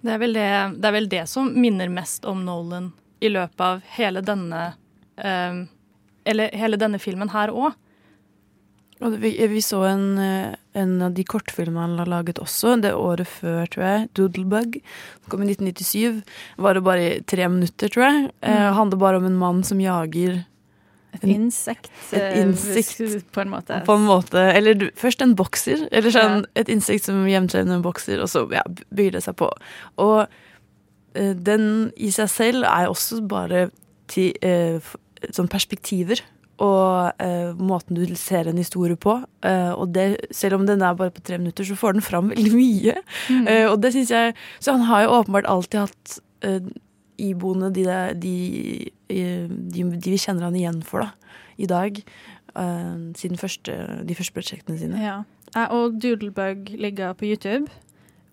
Det 0.00 0.12
er, 0.14 0.18
vel 0.22 0.34
det, 0.36 0.48
det 0.78 0.88
er 0.88 0.94
vel 0.94 1.08
det 1.10 1.24
som 1.26 1.48
minner 1.54 1.90
mest 1.90 2.26
om 2.28 2.44
Nolan 2.46 2.92
i 3.20 3.28
løpet 3.32 3.60
av 3.60 3.80
hele 3.98 4.20
denne 4.22 4.74
eh, 5.18 5.64
Eller 6.28 6.50
hele 6.54 6.76
denne 6.76 6.98
filmen 7.00 7.30
her 7.32 7.48
òg. 7.50 7.72
Og 9.00 9.14
vi, 9.22 9.30
vi 9.46 9.60
så 9.62 9.84
en, 9.86 10.18
eh, 10.18 10.54
en 10.74 10.96
av 11.06 11.12
de 11.14 11.22
kortfilmene 11.24 11.84
han 11.84 11.98
har 12.00 12.08
laget 12.10 12.40
også, 12.42 12.72
det 12.82 12.90
året 12.98 13.28
før, 13.30 13.66
tror 13.70 13.84
jeg. 13.86 14.08
'Doodlebug'. 14.18 14.80
Kom 15.30 15.42
i 15.44 15.46
1997. 15.54 16.22
Var 16.58 16.74
det 16.74 16.82
bare 16.84 17.04
i 17.06 17.20
tre 17.22 17.46
minutter, 17.48 17.88
tror 17.94 18.04
jeg. 18.08 18.30
Eh, 18.42 18.50
Mm. 18.68 18.74
handler 18.74 18.98
bare 18.98 19.16
om 19.16 19.26
en 19.26 19.38
mann 19.38 19.62
som 19.64 19.78
jager 19.80 20.44
Et 21.14 21.24
En- 21.24 21.30
insekt, 21.30 21.88
et 22.12 22.20
eh, 22.20 22.42
insekt, 22.42 22.98
på 23.32 23.40
en 23.40 23.48
måte. 23.48 23.82
På 23.86 23.94
en 23.96 24.04
måte. 24.04 24.34
Eller 24.54 24.74
du, 24.74 24.90
først 24.94 25.22
en 25.22 25.34
bokser. 25.34 25.88
Eller 25.90 26.10
sånn 26.10 26.44
et 26.54 26.68
insekt 26.68 27.04
som 27.04 27.24
hjemtrener 27.26 27.74
en 27.76 27.82
bokser, 27.82 28.20
og 28.20 28.28
så 28.28 28.44
ja, 28.52 28.62
bygger 28.94 29.12
det 29.12 29.22
seg 29.24 29.34
på. 29.36 29.48
Og 29.96 30.20
eh, 30.20 30.26
den 31.14 31.92
i 31.96 32.10
seg 32.14 32.28
selv 32.30 32.64
er 32.68 32.88
også 32.90 33.20
bare 33.28 33.70
ti, 34.08 34.32
eh, 34.42 34.76
f- 34.80 34.96
sånn 35.34 35.48
perspektiver. 35.48 36.20
Og 36.58 37.12
eh, 37.22 37.52
måten 37.54 37.94
du 37.94 38.02
ser 38.18 38.48
en 38.50 38.56
historie 38.58 38.96
på. 38.98 39.12
Eh, 39.46 39.70
og 39.78 39.92
det, 39.94 40.26
selv 40.34 40.54
om 40.58 40.66
den 40.66 40.82
er 40.82 40.94
bare 40.98 41.10
på 41.14 41.22
tre 41.22 41.38
minutter, 41.38 41.62
så 41.64 41.76
får 41.78 41.92
den 41.94 42.02
fram 42.02 42.30
veldig 42.32 42.52
mye. 42.54 42.94
Mm. 43.30 43.46
Eh, 43.46 43.66
og 43.70 43.80
det 43.82 43.92
synes 43.94 44.10
jeg 44.10 44.34
Så 44.60 44.72
han 44.74 44.82
har 44.88 45.04
jo 45.04 45.12
åpenbart 45.20 45.46
alltid 45.46 45.80
hatt 45.86 46.18
eh, 46.42 46.60
iboende 47.18 47.70
de, 47.74 47.84
de, 48.18 48.34
eh, 49.10 49.46
de, 49.48 49.84
de 49.98 50.10
vi 50.10 50.18
kjenner 50.18 50.48
han 50.48 50.56
igjen 50.58 50.82
for, 50.86 51.06
da, 51.06 51.10
i 51.58 51.66
dag. 51.66 52.02
eh, 52.58 52.96
siden 53.14 53.38
første, 53.38 53.78
de 54.06 54.14
første 54.18 54.34
prosjektene 54.34 54.78
sine. 54.78 54.98
Ja. 55.02 55.20
Eh, 55.54 55.70
Og 55.70 56.00
Doodlebug 56.02 56.74
ligger 56.74 57.14
på 57.14 57.24
YouTube. 57.30 57.70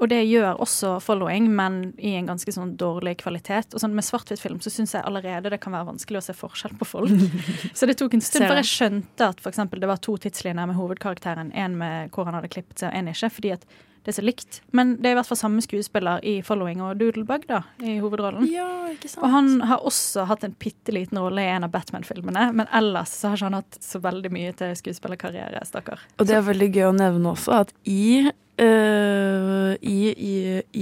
Og 0.01 0.09
det 0.11 0.21
gjør 0.27 0.59
også 0.63 0.97
following, 1.03 1.47
men 1.55 1.79
i 1.95 2.15
en 2.19 2.27
ganske 2.27 2.51
sånn 2.51 2.73
dårlig 2.79 3.15
kvalitet. 3.21 3.71
Og 3.73 3.83
sånn 3.83 3.95
Med 3.95 4.03
svart-hvitt-film 4.03 4.59
så 4.63 4.73
syns 4.73 4.95
jeg 4.97 5.05
allerede 5.07 5.53
det 5.53 5.61
kan 5.63 5.75
være 5.75 5.87
vanskelig 5.93 6.19
å 6.19 6.25
se 6.27 6.35
forskjell 6.35 6.75
på 6.79 6.87
folk. 6.89 7.25
så 7.77 7.87
det 7.87 7.97
tok 8.01 8.17
en 8.17 8.25
stund 8.25 8.47
før 8.49 8.59
jeg 8.59 8.71
skjønte 8.73 9.31
at 9.31 9.41
for 9.41 9.53
eksempel, 9.53 9.79
det 9.79 9.91
var 9.91 10.03
to 10.03 10.17
tidslinjer 10.19 10.71
med 10.71 10.79
hovedkarakteren. 10.79 11.53
En 11.55 11.79
med 11.79 12.11
hvor 12.15 12.27
han 12.27 12.35
hadde 12.37 12.51
klippet 12.51 12.83
seg, 12.83 12.91
og 12.91 12.99
en 12.99 13.13
ikke. 13.13 13.31
Fordi 13.37 13.55
at 13.55 13.67
det 14.05 14.11
er 14.11 14.17
så 14.19 14.21
likt. 14.21 14.59
Men 14.77 14.91
det 15.01 15.09
er 15.09 15.15
i 15.15 15.17
hvert 15.17 15.25
fall 15.25 15.39
samme 15.39 15.63
skuespiller 15.65 16.21
i 16.21 16.35
Following 16.45 16.83
og 16.85 16.99
Doodlebug 16.99 17.47
da, 17.49 17.63
i 17.81 17.95
hovedrollen. 17.97 18.45
Ja, 18.51 18.67
ikke 18.91 19.09
sant? 19.09 19.23
Og 19.25 19.31
han 19.33 19.63
har 19.65 19.81
også 19.81 20.27
hatt 20.29 20.45
en 20.45 20.53
bitte 20.61 20.93
liten 20.93 21.17
rolle 21.17 21.41
i 21.41 21.49
en 21.49 21.65
av 21.65 21.71
Batman-filmene, 21.73 22.51
men 22.53 22.69
ellers 22.69 23.15
så 23.17 23.31
har 23.31 23.39
ikke 23.39 23.49
han 23.49 23.57
hatt 23.57 23.79
så 23.81 24.01
veldig 24.03 24.29
mye 24.35 24.53
til 24.59 24.75
skuespillerkarriere, 24.77 25.63
stakkar. 25.65 26.05
Og 26.19 26.29
det 26.29 26.37
er 26.37 26.45
veldig 26.45 26.69
gøy 26.75 26.85
å 26.91 26.93
nevne 26.99 27.33
også 27.33 27.57
at 27.63 27.73
i, 27.89 28.29
eh, 28.61 29.71
i, 29.81 29.99
i, 30.15 30.33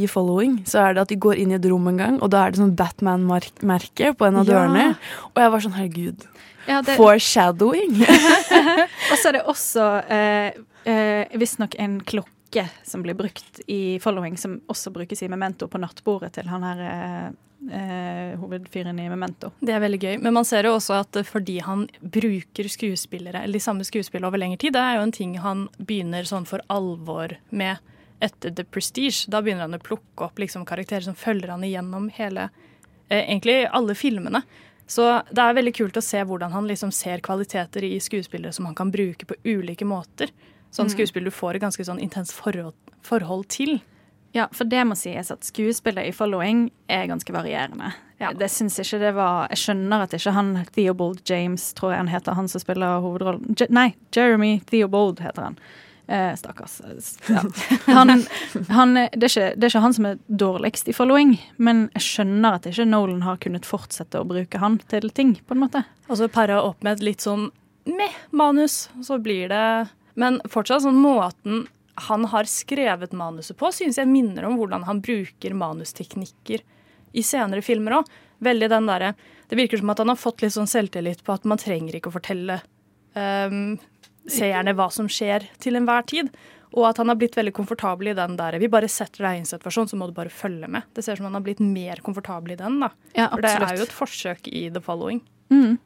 i 0.03 0.07
Following 0.11 0.59
så 0.69 0.79
er 0.87 0.93
det 0.97 1.03
at 1.05 1.11
de 1.13 1.17
går 1.25 1.39
inn 1.41 1.53
i 1.53 1.57
et 1.57 1.65
rom 1.71 1.87
en 1.91 1.97
gang, 2.01 2.19
og 2.21 2.31
da 2.33 2.45
er 2.45 2.53
det 2.53 2.61
sånn 2.61 2.75
Batman-merke 2.79 4.13
på 4.17 4.27
en 4.27 4.39
av 4.41 4.47
Ja. 4.47 4.53
dørene. 4.53 4.85
Og 5.33 5.41
jeg 5.43 5.51
var 5.55 5.65
sånn, 5.65 5.77
herregud. 5.77 6.27
Ja, 6.67 6.81
det- 6.81 6.95
Foreshadowing. 6.97 7.97
Og 9.11 9.17
så 9.19 9.29
er 9.29 9.37
det 9.39 9.43
også 9.51 9.87
eh, 10.07 10.53
uh, 10.87 11.37
visstnok 11.39 11.75
en 11.79 11.99
klokke 12.53 12.69
som 12.83 13.01
blir 13.01 13.13
brukt 13.13 13.59
i 13.67 13.99
Following, 13.99 14.37
som 14.37 14.61
også 14.67 14.91
brukes 14.91 15.23
i 15.23 15.27
Memento 15.27 15.67
på 15.67 15.77
nattbordet 15.77 16.33
til 16.33 16.47
han 16.47 16.63
her 16.63 16.81
eh, 16.85 17.29
eh, 17.73 18.39
hovedfyren 18.39 18.99
i 18.99 19.09
Memento. 19.09 19.51
Det 19.59 19.73
er 19.73 19.79
veldig 19.81 19.99
gøy. 19.99 20.17
Men 20.21 20.33
man 20.33 20.45
ser 20.45 20.65
jo 20.65 20.75
også 20.75 20.99
at 21.01 21.17
fordi 21.25 21.59
han 21.59 21.87
bruker 22.01 22.69
skuespillere, 22.69 23.43
eller 23.43 23.57
de 23.57 23.63
samme 23.63 23.83
skuespillere 23.83 24.27
over 24.27 24.37
lengre 24.37 24.57
tid, 24.57 24.73
det 24.73 24.81
er 24.81 24.97
jo 24.97 25.07
en 25.07 25.15
ting 25.15 25.37
han 25.39 25.67
begynner 25.77 26.23
sånn 26.23 26.45
for 26.45 26.61
alvor 26.69 27.37
med 27.49 27.77
etter 28.19 28.53
The 28.53 28.63
Prestige. 28.63 29.25
Da 29.27 29.41
begynner 29.41 29.67
han 29.67 29.79
å 29.79 29.83
plukke 29.83 30.29
opp 30.29 30.39
liksom 30.39 30.65
karakterer 30.65 31.07
som 31.07 31.17
følger 31.17 31.55
han 31.55 31.63
igjennom 31.63 32.11
hele 32.13 32.49
eh, 33.09 33.23
Egentlig 33.25 33.65
alle 33.71 33.95
filmene. 33.95 34.43
Så 34.87 35.05
det 35.31 35.41
er 35.41 35.55
veldig 35.55 35.71
kult 35.75 35.97
å 35.97 36.03
se 36.03 36.19
hvordan 36.27 36.51
han 36.51 36.67
liksom 36.67 36.91
ser 36.91 37.23
kvaliteter 37.23 37.85
i 37.87 37.95
skuespillere 38.03 38.51
som 38.53 38.67
han 38.67 38.75
kan 38.75 38.91
bruke 38.91 39.25
på 39.25 39.37
ulike 39.47 39.87
måter. 39.87 40.29
Sånn 40.73 40.87
Mm. 40.89 40.93
skuespill 40.95 41.23
du 41.27 41.31
får 41.31 41.55
et 41.55 41.61
ganske 41.61 41.85
sånn 41.85 42.01
intenst 42.01 42.33
forhold, 42.33 42.73
forhold 43.05 43.47
til. 43.53 43.81
Ja, 44.33 44.47
for 44.51 44.65
det 44.65 44.81
må 44.89 44.95
sies 44.97 45.29
at 45.29 45.45
skuespillet 45.45 46.07
i 46.09 46.11
Following 46.11 46.71
er 46.89 47.05
ganske 47.07 47.29
varierende. 47.31 47.91
Det 48.39 48.47
syns 48.49 48.79
ikke 48.79 48.99
det 49.01 49.13
var 49.17 49.49
Jeg 49.51 49.57
skjønner 49.59 50.01
at 50.01 50.13
ikke 50.15 50.31
han 50.33 50.65
Theobald 50.71 51.19
James, 51.29 51.73
tror 51.73 51.91
jeg 51.91 51.97
han 51.97 52.07
heter, 52.07 52.33
han 52.33 52.47
som 52.47 52.61
spiller 52.63 53.01
hovedrollen 53.03 53.53
Je 53.59 53.67
Nei, 53.69 53.93
Jeremy 54.15 54.61
Theobald 54.65 55.19
heter 55.19 55.43
han. 55.43 55.57
Eh, 56.07 56.33
Stakkars. 56.35 56.81
Ja. 57.29 57.43
Han, 57.93 58.25
han, 58.69 58.93
det, 58.93 59.23
er 59.23 59.29
ikke, 59.29 59.55
det 59.55 59.63
er 59.63 59.69
ikke 59.69 59.81
han 59.81 59.93
som 59.93 60.05
er 60.05 60.17
dårligst 60.27 60.89
i 60.89 60.93
Following, 60.93 61.37
men 61.57 61.89
jeg 61.95 62.01
skjønner 62.01 62.57
at 62.57 62.65
ikke 62.67 62.85
Nolan 62.89 63.21
har 63.23 63.37
kunnet 63.37 63.65
fortsette 63.65 64.19
å 64.19 64.25
bruke 64.27 64.59
han 64.59 64.79
til 64.91 65.07
ting, 65.15 65.35
på 65.47 65.55
en 65.55 65.61
måte. 65.63 65.85
Og 66.09 66.17
så 66.19 66.27
para 66.27 66.61
opp 66.61 66.83
med 66.83 66.97
et 66.97 67.03
litt 67.07 67.21
sånn 67.23 67.51
meh 67.87 68.17
manus, 68.31 68.89
så 69.01 69.15
blir 69.23 69.47
det 69.53 69.87
Men 70.19 70.41
fortsatt 70.49 70.85
sånn 70.85 70.99
måten 71.01 71.65
han 72.07 72.25
har 72.25 72.49
skrevet 72.49 73.11
manuset 73.13 73.57
på, 73.57 73.69
synes 73.73 73.99
jeg 74.01 74.09
minner 74.09 74.47
om 74.47 74.57
hvordan 74.57 74.85
han 74.87 75.01
bruker 75.05 75.53
manusteknikker 75.57 76.63
i 77.13 77.23
senere 77.25 77.61
filmer 77.61 77.99
òg. 77.99 78.11
Veldig 78.43 78.69
den 78.73 78.89
derre 78.89 79.13
Det 79.47 79.55
virker 79.59 79.77
som 79.77 79.91
at 79.93 79.99
han 80.01 80.09
har 80.09 80.17
fått 80.17 80.41
litt 80.41 80.55
sånn 80.55 80.67
selvtillit 80.67 81.21
på 81.23 81.35
at 81.35 81.43
man 81.45 81.59
trenger 81.61 81.95
ikke 81.95 82.09
å 82.09 82.15
fortelle 82.15 82.55
um, 83.13 83.75
seerne 84.25 84.73
hva 84.73 84.87
som 84.89 85.05
skjer 85.11 85.45
til 85.61 85.77
enhver 85.77 86.07
tid. 86.09 86.31
Og 86.73 86.87
at 86.89 86.97
han 86.97 87.11
har 87.11 87.19
blitt 87.21 87.37
veldig 87.37 87.53
komfortabel 87.53 88.09
i 88.09 88.15
den 88.17 88.33
der 88.39 88.57
Vi 88.57 88.71
bare 88.71 88.89
setter 88.89 89.27
deg 89.27 89.35
i 89.35 89.41
en 89.43 89.49
situasjon, 89.51 89.91
så 89.91 89.99
må 89.99 90.07
du 90.09 90.15
bare 90.17 90.33
følge 90.33 90.67
med. 90.71 90.87
Det 90.95 91.03
ser 91.05 91.13
ut 91.13 91.21
som 91.21 91.29
han 91.29 91.37
har 91.37 91.45
blitt 91.45 91.61
mer 91.61 92.01
komfortabel 92.01 92.55
i 92.55 92.57
den, 92.57 92.79
da. 92.81 92.89
Ja, 93.13 93.27
For 93.29 93.45
det 93.45 93.53
er 93.53 93.77
jo 93.77 93.85
et 93.85 93.93
forsøk 93.93 94.49
i 94.49 94.65
The 94.73 94.81
Following. 94.81 95.21
Mm. 95.53 95.77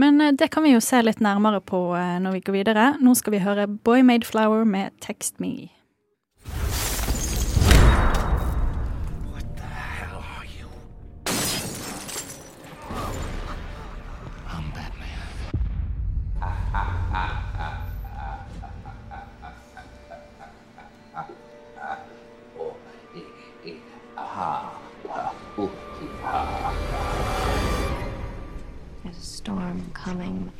Men 0.00 0.20
eh, 0.20 0.32
det 0.32 0.50
kan 0.54 0.66
vi 0.66 0.74
jo 0.74 0.82
se 0.82 1.02
litt 1.02 1.22
nærmere 1.24 1.60
på 1.64 1.80
eh, 1.98 2.16
når 2.22 2.38
vi 2.38 2.44
går 2.46 2.58
videre. 2.60 2.88
Nå 3.02 3.14
skal 3.18 3.36
vi 3.36 3.44
høre 3.44 3.68
Boy 3.68 4.02
Made 4.06 4.26
Flower 4.26 4.66
med 4.68 4.94
Text 5.04 5.40
Me. 5.42 5.73
Storm 29.44 29.80
coming. 29.92 30.50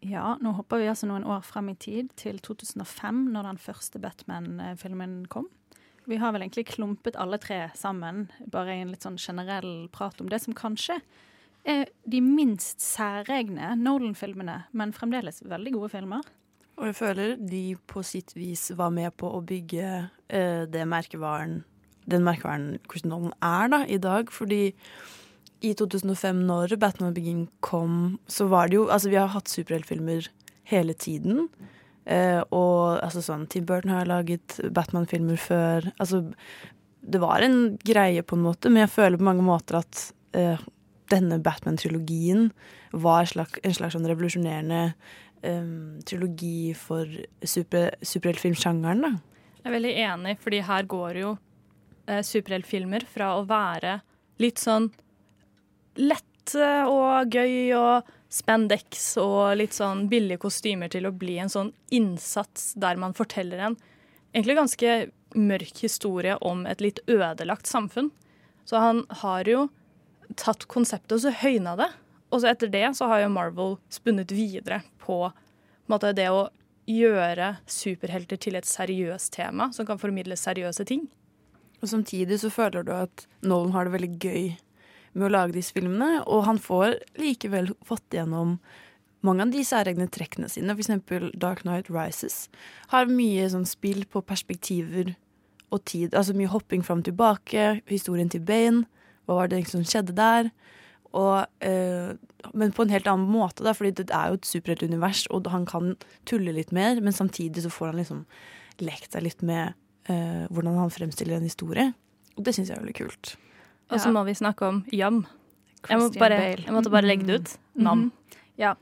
Ja, 0.00 0.36
nå 0.40 0.52
hopper 0.58 0.82
vi 0.82 0.90
altså 0.90 1.08
noen 1.08 1.24
år 1.24 1.40
frem 1.40 1.72
i 1.72 1.78
tid, 1.80 2.12
til 2.20 2.36
2005, 2.44 3.24
når 3.32 3.48
den 3.48 3.60
første 3.64 4.00
Batman-filmen 4.02 5.22
kom. 5.32 5.48
Vi 6.04 6.20
har 6.20 6.36
vel 6.36 6.44
egentlig 6.44 6.68
klumpet 6.74 7.16
alle 7.16 7.40
tre 7.40 7.70
sammen, 7.74 8.26
bare 8.44 8.76
i 8.76 8.84
en 8.84 8.92
litt 8.92 9.08
sånn 9.08 9.16
generell 9.16 9.88
prat 9.88 10.20
om 10.20 10.28
det 10.28 10.44
som 10.44 10.54
kanskje 10.54 11.00
er 11.64 11.88
de 12.04 12.20
minst 12.20 12.84
særegne 12.84 13.72
Nolan-filmene, 13.80 14.66
men 14.76 14.92
fremdeles 14.94 15.40
veldig 15.48 15.78
gode 15.80 15.96
filmer. 15.96 16.36
Og 16.76 16.90
jeg 16.90 16.98
føler 16.98 17.36
de 17.40 17.62
på 17.88 18.02
sitt 18.04 18.34
vis 18.36 18.68
var 18.76 18.92
med 18.92 19.14
på 19.16 19.30
å 19.32 19.40
bygge 19.44 19.86
uh, 20.06 20.64
det 20.68 20.84
merkevaren 20.88 21.62
den 22.06 22.22
merkevaren 22.26 22.76
Christian 22.90 23.12
Nolan 23.12 23.32
er 23.42 23.70
da, 23.72 23.80
i 23.86 23.98
dag. 23.98 24.30
Fordi 24.32 24.70
i 25.64 25.72
2005, 25.74 26.44
når 26.46 26.76
Batman 26.80 27.14
Begin 27.16 27.46
kom, 27.64 28.18
så 28.30 28.46
var 28.50 28.70
det 28.70 28.78
jo 28.78 28.86
Altså, 28.86 29.10
vi 29.10 29.18
har 29.18 29.32
hatt 29.34 29.50
superheltfilmer 29.50 30.28
hele 30.70 30.94
tiden. 30.94 31.48
Uh, 32.06 32.42
og 32.54 33.02
altså 33.02 33.22
sånn 33.24 33.48
Tim 33.50 33.66
Burton 33.66 33.90
har 33.90 34.06
laget 34.06 34.60
Batman-filmer 34.70 35.40
før. 35.40 35.90
Altså, 35.98 36.22
det 37.02 37.22
var 37.22 37.42
en 37.42 37.76
greie 37.82 38.22
på 38.22 38.38
en 38.38 38.46
måte, 38.46 38.70
men 38.70 38.84
jeg 38.84 38.94
føler 38.94 39.18
på 39.18 39.26
mange 39.26 39.46
måter 39.46 39.80
at 39.80 40.02
uh, 40.38 40.62
denne 41.10 41.40
Batman-trilogien 41.42 42.50
var 42.94 43.26
slags, 43.30 43.58
en 43.62 43.74
slags 43.74 43.94
sånn 43.94 44.06
revolusjonerende 44.06 44.94
um, 45.46 46.02
trilogi 46.06 46.74
for 46.78 47.08
super, 47.42 47.94
superheltfilmsjangeren. 48.02 49.02
da. 49.06 49.12
Jeg 49.62 49.70
er 49.70 49.76
veldig 49.76 49.94
enig, 50.06 50.36
fordi 50.42 50.62
her 50.66 50.86
går 50.86 51.20
jo 51.22 51.32
eh, 52.06 52.22
superheltfilmer 52.22 53.06
fra 53.10 53.32
å 53.38 53.46
være 53.48 53.98
litt 54.42 54.60
sånn 54.62 54.90
lette 55.98 56.68
og 56.86 57.34
gøy 57.34 57.72
og 57.74 58.12
spandex 58.30 59.16
og 59.22 59.56
litt 59.58 59.74
sånn 59.74 60.06
billige 60.10 60.44
kostymer 60.44 60.90
til 60.92 61.08
å 61.08 61.14
bli 61.14 61.38
en 61.42 61.50
sånn 61.50 61.72
innsats 61.94 62.74
der 62.78 62.98
man 63.00 63.16
forteller 63.16 63.62
en 63.62 63.78
egentlig 64.36 64.58
ganske 64.58 64.96
mørk 65.36 65.82
historie 65.82 66.36
om 66.44 66.64
et 66.68 66.82
litt 66.84 67.00
ødelagt 67.10 67.66
samfunn. 67.66 68.10
Så 68.66 68.80
han 68.82 69.04
har 69.22 69.48
jo 69.48 69.66
tatt 70.38 70.66
konseptet 70.70 71.16
og 71.16 71.22
så 71.24 71.32
høyna 71.42 71.76
det. 71.78 71.90
Og 72.30 72.42
så 72.42 72.50
etter 72.50 72.70
det 72.72 72.86
så 72.98 73.08
har 73.10 73.22
jo 73.22 73.32
Marvel 73.32 73.76
spunnet 73.92 74.32
videre 74.34 74.82
på, 75.02 75.28
på 75.30 75.92
måte, 75.92 76.14
det 76.16 76.28
å 76.32 76.48
gjøre 76.86 77.56
superhelter 77.70 78.38
til 78.40 78.58
et 78.58 78.68
seriøst 78.68 79.32
tema 79.34 79.70
som 79.74 79.86
kan 79.88 80.00
formidle 80.00 80.38
seriøse 80.38 80.86
ting. 80.86 81.06
Og 81.82 81.90
samtidig 81.90 82.38
så 82.40 82.50
føler 82.50 82.86
du 82.86 82.92
at 82.94 83.26
Nolan 83.44 83.74
har 83.74 83.86
det 83.86 83.96
veldig 83.96 84.14
gøy 84.22 84.46
med 85.16 85.28
å 85.28 85.32
lage 85.32 85.56
disse 85.56 85.74
filmene, 85.76 86.22
og 86.28 86.44
han 86.46 86.58
får 86.60 86.98
likevel 87.20 87.72
fått 87.86 88.14
gjennom 88.14 88.58
mange 89.26 89.46
av 89.46 89.52
de 89.52 89.62
særegne 89.66 90.06
trekkene 90.12 90.48
sine. 90.52 90.76
Eksempel 90.76 91.30
Dark 91.34 91.64
Night 91.66 91.90
Rises 91.90 92.46
har 92.92 93.10
mye 93.10 93.48
sånn 93.52 93.66
spill 93.68 94.04
på 94.10 94.22
perspektiver 94.24 95.14
og 95.74 95.82
tid. 95.88 96.14
Altså 96.14 96.36
mye 96.36 96.52
hopping 96.52 96.84
fram 96.86 97.02
og 97.02 97.08
tilbake, 97.08 97.80
historien 97.90 98.30
til 98.32 98.44
Bane, 98.46 98.84
hva 99.26 99.40
var 99.40 99.50
det 99.50 99.64
som 99.70 99.84
skjedde 99.84 100.14
der? 100.16 100.52
Og, 101.16 101.46
eh, 101.64 102.12
men 102.52 102.72
på 102.76 102.84
en 102.84 102.92
helt 102.92 103.06
annen 103.08 103.30
måte, 103.32 103.64
da, 103.64 103.72
fordi 103.76 103.94
det 104.02 104.10
er 104.12 104.28
jo 104.32 104.36
et 104.38 104.48
superheltunivers, 104.48 105.24
og 105.32 105.48
han 105.52 105.64
kan 105.68 105.94
tulle 106.28 106.52
litt 106.52 106.74
mer, 106.76 107.00
men 107.00 107.14
samtidig 107.16 107.64
så 107.64 107.70
får 107.72 107.92
han 107.92 108.00
liksom 108.02 108.20
lekt 108.84 109.16
seg 109.16 109.24
litt 109.24 109.40
med 109.46 109.72
eh, 110.12 110.44
hvordan 110.52 110.76
han 110.78 110.92
fremstiller 110.92 111.38
en 111.38 111.48
historie. 111.48 111.88
Og 112.36 112.44
det 112.44 112.52
syns 112.54 112.68
jeg 112.68 112.76
er 112.76 112.84
veldig 112.84 112.98
kult. 113.00 113.32
Og 113.90 113.98
så 114.02 114.10
Ja. 114.10 114.12
må 114.12 114.24
vi 114.28 114.34
snakke 114.36 114.68
om 114.68 114.84
Jam. 114.92 115.24
Jeg, 115.88 115.98
må 115.98 116.10
bare, 116.18 116.38
jeg 116.58 116.74
måtte 116.74 116.90
bare 116.92 117.06
legge 117.06 117.26
det 117.26 117.40
ut. 117.40 117.58
Nam. 117.74 117.98
Mhm. 117.98 118.12
Ja. 118.58 118.74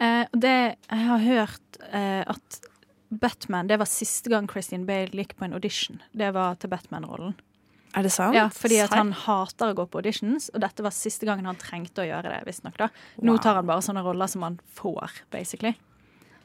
Eh, 0.00 0.26
det, 0.32 0.76
jeg 0.90 1.06
har 1.06 1.18
hørt 1.18 1.80
eh, 1.92 2.24
at 2.26 2.60
Batman 3.10 3.66
Det 3.66 3.76
var 3.78 3.86
siste 3.90 4.30
gang 4.30 4.46
Christian 4.48 4.84
Bale 4.86 5.10
gikk 5.10 5.34
på 5.36 5.44
en 5.44 5.52
audition. 5.56 6.00
Det 6.14 6.32
var 6.34 6.54
til 6.62 6.70
Batman-rollen. 6.70 7.34
Er 7.96 8.06
det 8.06 8.12
sant? 8.14 8.36
Ja, 8.36 8.46
fordi 8.54 8.78
at 8.84 8.94
han 8.94 9.10
hater 9.26 9.72
å 9.72 9.76
gå 9.80 9.86
på 9.90 9.98
auditions, 9.98 10.48
og 10.54 10.62
dette 10.62 10.84
var 10.86 10.94
siste 10.94 11.26
gangen 11.26 11.48
han 11.48 11.58
trengte 11.58 12.04
å 12.04 12.06
gjøre 12.06 12.30
det. 12.30 12.40
visstnok 12.46 12.78
da. 12.78 12.90
Nå 13.22 13.36
tar 13.42 13.58
han 13.58 13.66
bare 13.66 13.82
sånne 13.82 14.04
roller 14.06 14.30
som 14.30 14.46
han 14.46 14.60
får, 14.78 15.24
basically. 15.34 15.74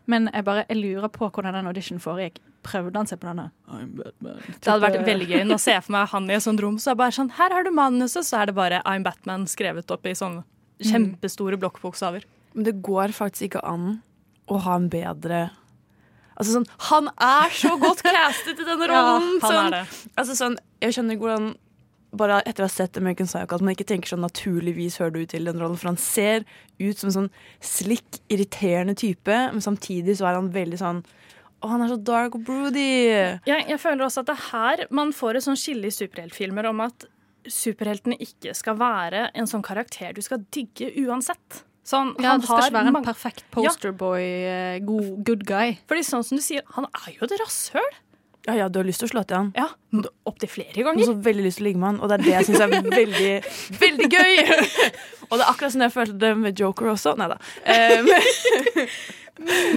Men 0.10 0.29
jeg 0.34 0.45
bare 0.45 0.65
jeg 0.69 0.77
lurer 0.77 1.10
på 1.10 1.29
hvordan 1.29 1.58
den 1.58 1.69
auditionen 1.69 2.01
foregikk. 2.01 2.41
Prøvde 2.65 2.97
han 2.97 3.10
seg 3.10 3.19
på 3.21 3.29
denne? 3.29 3.51
I'm 3.69 3.91
Batman. 3.97 4.41
Det 4.58 4.71
hadde 4.71 4.81
vært 4.88 5.05
veldig 5.05 5.27
gøy. 5.29 5.43
Nå 5.45 5.58
ser 5.62 5.77
jeg 5.77 5.86
for 5.86 5.95
meg 5.97 6.10
han 6.13 6.29
i 6.29 6.38
et 6.38 6.45
sånt 6.45 6.62
rom, 6.62 6.79
så 6.81 6.93
er 6.93 6.99
bare 7.01 7.13
sånn 7.13 7.29
Her 7.38 7.53
har 7.53 7.65
du 7.65 7.69
manuset, 7.73 8.25
så 8.25 8.41
er 8.41 8.49
det 8.49 8.55
bare 8.58 8.81
I'm 8.89 9.05
Batman 9.05 9.45
skrevet 9.49 9.93
opp 9.93 10.05
i 10.10 10.15
sånne 10.17 10.41
kjempestore 10.86 11.60
blokkbokstaver. 11.62 12.25
Men 12.55 12.67
det 12.67 12.79
går 12.86 13.13
faktisk 13.15 13.51
ikke 13.51 13.63
an 13.67 13.99
å 14.49 14.60
ha 14.65 14.79
en 14.79 14.89
bedre 14.89 15.45
Altså 16.36 16.58
sånn, 16.58 16.65
Han 16.89 17.08
er 17.24 17.54
så 17.56 17.76
godt 17.80 18.02
castet 18.08 18.60
i 18.60 18.65
denne 18.67 18.88
Ja, 18.91 19.04
rollen! 19.04 19.38
han 19.43 19.54
sånn. 19.56 20.02
Altså 20.19 20.36
sånn, 20.36 20.58
Jeg 20.84 20.98
skjønner 20.98 21.19
hvordan 21.21 21.54
bare 22.15 22.38
etter 22.48 22.63
å 22.63 22.67
ha 22.69 22.71
sett 22.71 22.95
American 22.95 23.28
Psycho 23.28 23.58
at 23.58 23.63
man 23.65 23.74
ikke 23.76 23.88
tenker 23.89 24.08
sånn 24.13 24.21
naturligvis 24.24 24.95
hører 25.02 25.17
du 25.17 25.26
til 25.28 25.48
den 25.50 25.58
rollen, 25.60 25.76
for 25.76 25.89
han 25.91 25.98
ser 26.00 26.45
ut 26.80 26.95
som 27.02 27.10
en 27.10 27.15
sånn 27.17 27.28
slick, 27.60 28.21
irriterende 28.32 28.95
type, 28.95 29.36
men 29.52 29.60
samtidig 29.63 30.15
så 30.15 30.30
er 30.30 30.38
han 30.39 30.48
veldig 30.56 30.80
sånn 30.80 31.02
Å, 31.60 31.67
han 31.74 31.84
er 31.84 31.91
så 31.91 31.98
dark 32.08 32.38
og 32.39 32.45
broody! 32.48 32.86
Jeg, 33.50 33.65
jeg 33.67 33.80
føler 33.84 34.06
også 34.08 34.24
at 34.24 34.30
det 34.32 34.38
er 34.38 34.45
her 34.54 34.86
man 34.95 35.12
får 35.17 35.41
et 35.41 35.48
sånn 35.50 35.60
skille 35.60 35.91
i 35.91 35.95
superheltfilmer 35.95 36.69
om 36.71 36.86
at 36.88 37.08
superheltene 37.52 38.15
ikke 38.24 38.56
skal 38.58 38.80
være 38.80 39.28
en 39.38 39.48
sånn 39.50 39.63
karakter 39.65 40.15
du 40.15 40.21
skal 40.26 40.43
digge 40.56 40.91
uansett. 41.04 41.63
Sånn, 41.86 42.15
Ja, 42.17 42.32
han 42.34 42.39
det 42.41 42.48
skal 42.48 42.58
har 42.58 42.63
ikke 42.71 42.74
være 42.80 42.88
en 42.89 42.93
mange- 42.95 43.06
perfekt 43.12 43.43
posterboy, 43.54 44.24
ja. 44.24 44.80
god 44.82 45.24
good 45.28 45.43
guy. 45.45 45.76
Fordi 45.88 46.02
sånn 46.08 46.24
som 46.26 46.38
du 46.39 46.41
sier, 46.41 46.63
han 46.74 46.86
er 46.89 47.12
jo 47.13 47.28
et 47.28 47.36
rasshøl. 47.39 47.93
Ja, 48.48 48.54
ja, 48.54 48.67
du 48.69 48.78
har 48.80 48.86
lyst 48.86 49.00
til 49.02 49.08
å 49.08 49.12
slå 49.12 49.21
til 49.26 49.38
han. 49.38 49.48
Ja, 49.58 49.67
Opptil 50.30 50.50
flere 50.50 50.74
Du 50.74 50.84
har 50.84 50.91
ganger. 50.93 51.06
så 51.08 51.15
veldig 51.21 51.43
lyst 51.48 51.58
til 51.58 51.65
å 51.65 51.67
ligge 51.69 51.80
med 51.82 51.88
han, 51.88 52.00
og 52.02 52.10
det 52.10 52.19
er 52.19 52.24
det 52.26 52.34
jeg 52.34 52.45
syns 52.45 52.62
er 52.62 52.74
veldig, 52.74 53.34
veldig 53.86 54.10
gøy! 54.12 54.34
og 55.30 55.34
det 55.39 55.41
er 55.45 55.50
akkurat 55.50 55.74
sånn 55.74 55.82
jeg 55.86 55.93
følte 55.95 56.17
det 56.21 56.34
med 56.38 56.60
Joker 56.60 56.91
også. 56.93 57.15
Nei 57.17 57.28
da. 57.32 57.38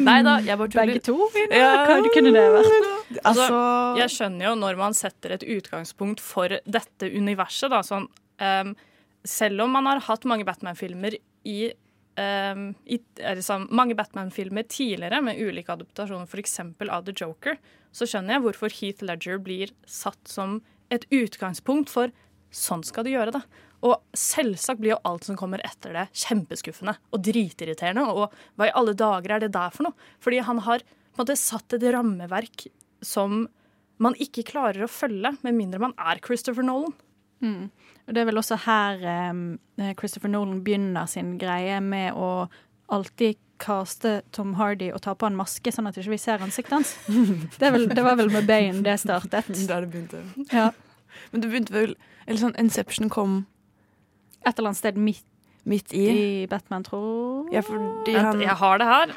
Nei 0.05 0.18
da, 0.23 0.37
jeg 0.44 0.55
bare 0.61 0.71
tuller. 0.71 0.92
Begge 0.92 1.03
to? 1.09 1.16
Ja. 1.51 1.71
Hva 1.88 2.12
kunne 2.14 2.31
det 2.37 2.44
vært? 2.55 3.16
Altså, 3.27 3.57
jeg 3.99 4.12
skjønner 4.14 4.51
jo 4.51 4.53
når 4.61 4.77
man 4.79 4.94
setter 4.97 5.35
et 5.35 5.42
utgangspunkt 5.49 6.21
for 6.23 6.53
dette 6.64 7.09
universet, 7.11 7.71
da, 7.73 7.81
sånn 7.83 8.07
um, 8.38 8.75
Selv 9.27 9.64
om 9.64 9.73
man 9.75 9.88
har 9.90 10.01
hatt 10.07 10.25
mange 10.31 10.44
Batman-filmer 10.47 11.16
i, 11.49 11.73
ehm, 12.18 12.72
i 12.85 12.98
liksom, 13.22 13.68
mange 13.74 13.96
Batman-filmer 13.98 14.66
tidligere 14.68 15.20
med 15.24 15.40
ulike 15.40 15.74
adoptasjoner, 15.74 16.28
f.eks. 16.28 16.59
av 16.88 17.07
The 17.07 17.14
Joker, 17.16 17.59
så 17.94 18.09
skjønner 18.09 18.37
jeg 18.37 18.44
hvorfor 18.46 18.74
Heath 18.81 19.07
Ledger 19.07 19.40
blir 19.42 19.72
satt 19.88 20.20
som 20.28 20.61
et 20.92 21.07
utgangspunkt 21.14 21.92
for 21.92 22.12
sånn 22.54 22.85
skal 22.87 23.07
du 23.07 23.12
gjøre 23.12 23.35
det. 23.38 23.42
Og 23.87 24.00
selvsagt 24.16 24.81
blir 24.83 24.96
jo 24.96 25.02
alt 25.07 25.28
som 25.28 25.38
kommer 25.38 25.62
etter 25.66 25.94
det, 25.94 26.07
kjempeskuffende 26.26 26.96
og 27.14 27.22
dritirriterende. 27.22 28.09
Og 28.11 28.35
hva 28.59 28.68
i 28.68 28.74
alle 28.74 28.96
dager 28.98 29.37
er 29.37 29.44
det 29.44 29.52
der 29.54 29.74
for 29.74 29.88
noe? 29.88 30.09
Fordi 30.24 30.42
han 30.46 30.64
har 30.66 30.83
på 30.83 31.18
en 31.18 31.22
måte 31.22 31.38
satt 31.38 31.76
et 31.76 31.87
rammeverk 31.94 32.66
som 33.04 33.46
man 34.02 34.16
ikke 34.22 34.46
klarer 34.46 34.87
å 34.87 34.90
følge, 34.90 35.35
med 35.42 35.57
mindre 35.57 35.83
man 35.83 35.94
er 35.98 36.20
Christopher 36.24 36.66
Nolan. 36.66 36.94
Mm. 37.44 37.68
Og 38.09 38.14
det 38.14 38.22
er 38.22 38.31
vel 38.31 38.40
også 38.40 38.57
her 38.64 39.05
eh, 39.05 39.92
Christopher 39.98 40.33
Nolan 40.33 40.62
begynner 40.64 41.07
sin 41.11 41.37
greie 41.38 41.81
med 41.85 42.16
å 42.16 42.48
alltid 42.88 43.37
kaste 43.59 44.20
Tom 44.33 44.55
Hardy 44.55 44.90
og 44.94 45.03
ta 45.03 45.14
på 45.18 45.27
en 45.29 45.37
maske, 45.38 45.72
sånn 45.74 45.88
at 45.90 45.96
vi 45.98 46.05
ikke 46.07 46.20
ser 46.22 46.44
ansiktet 46.44 46.77
hans. 46.77 46.94
Det, 47.61 47.72
vel, 47.74 47.88
det 47.90 48.05
var 48.05 48.18
vel 48.20 48.31
med 48.33 48.46
Bane 48.48 48.85
det 48.87 48.98
startet. 49.03 49.51
Der 49.70 49.85
det 49.85 49.90
begynte. 49.92 50.22
Ja. 50.53 50.70
Men 51.33 51.42
det 51.42 51.51
begynte 51.51 51.74
vel 51.74 51.94
Eller 52.29 52.38
sånn 52.38 52.55
Inception 52.61 53.09
kom 53.11 53.38
Et 54.44 54.53
eller 54.53 54.70
annet 54.70 54.79
sted 54.79 54.98
midt, 55.01 55.24
midt 55.68 55.92
i. 55.96 56.05
i 56.12 56.46
Batman, 56.48 56.85
tror 56.87 57.48
Ja, 57.53 57.64
fordi 57.66 58.14
Vent, 58.14 58.29
han 58.29 58.44
jeg 58.44 58.57
har 58.61 58.79
det 58.79 58.87
her. 58.88 59.14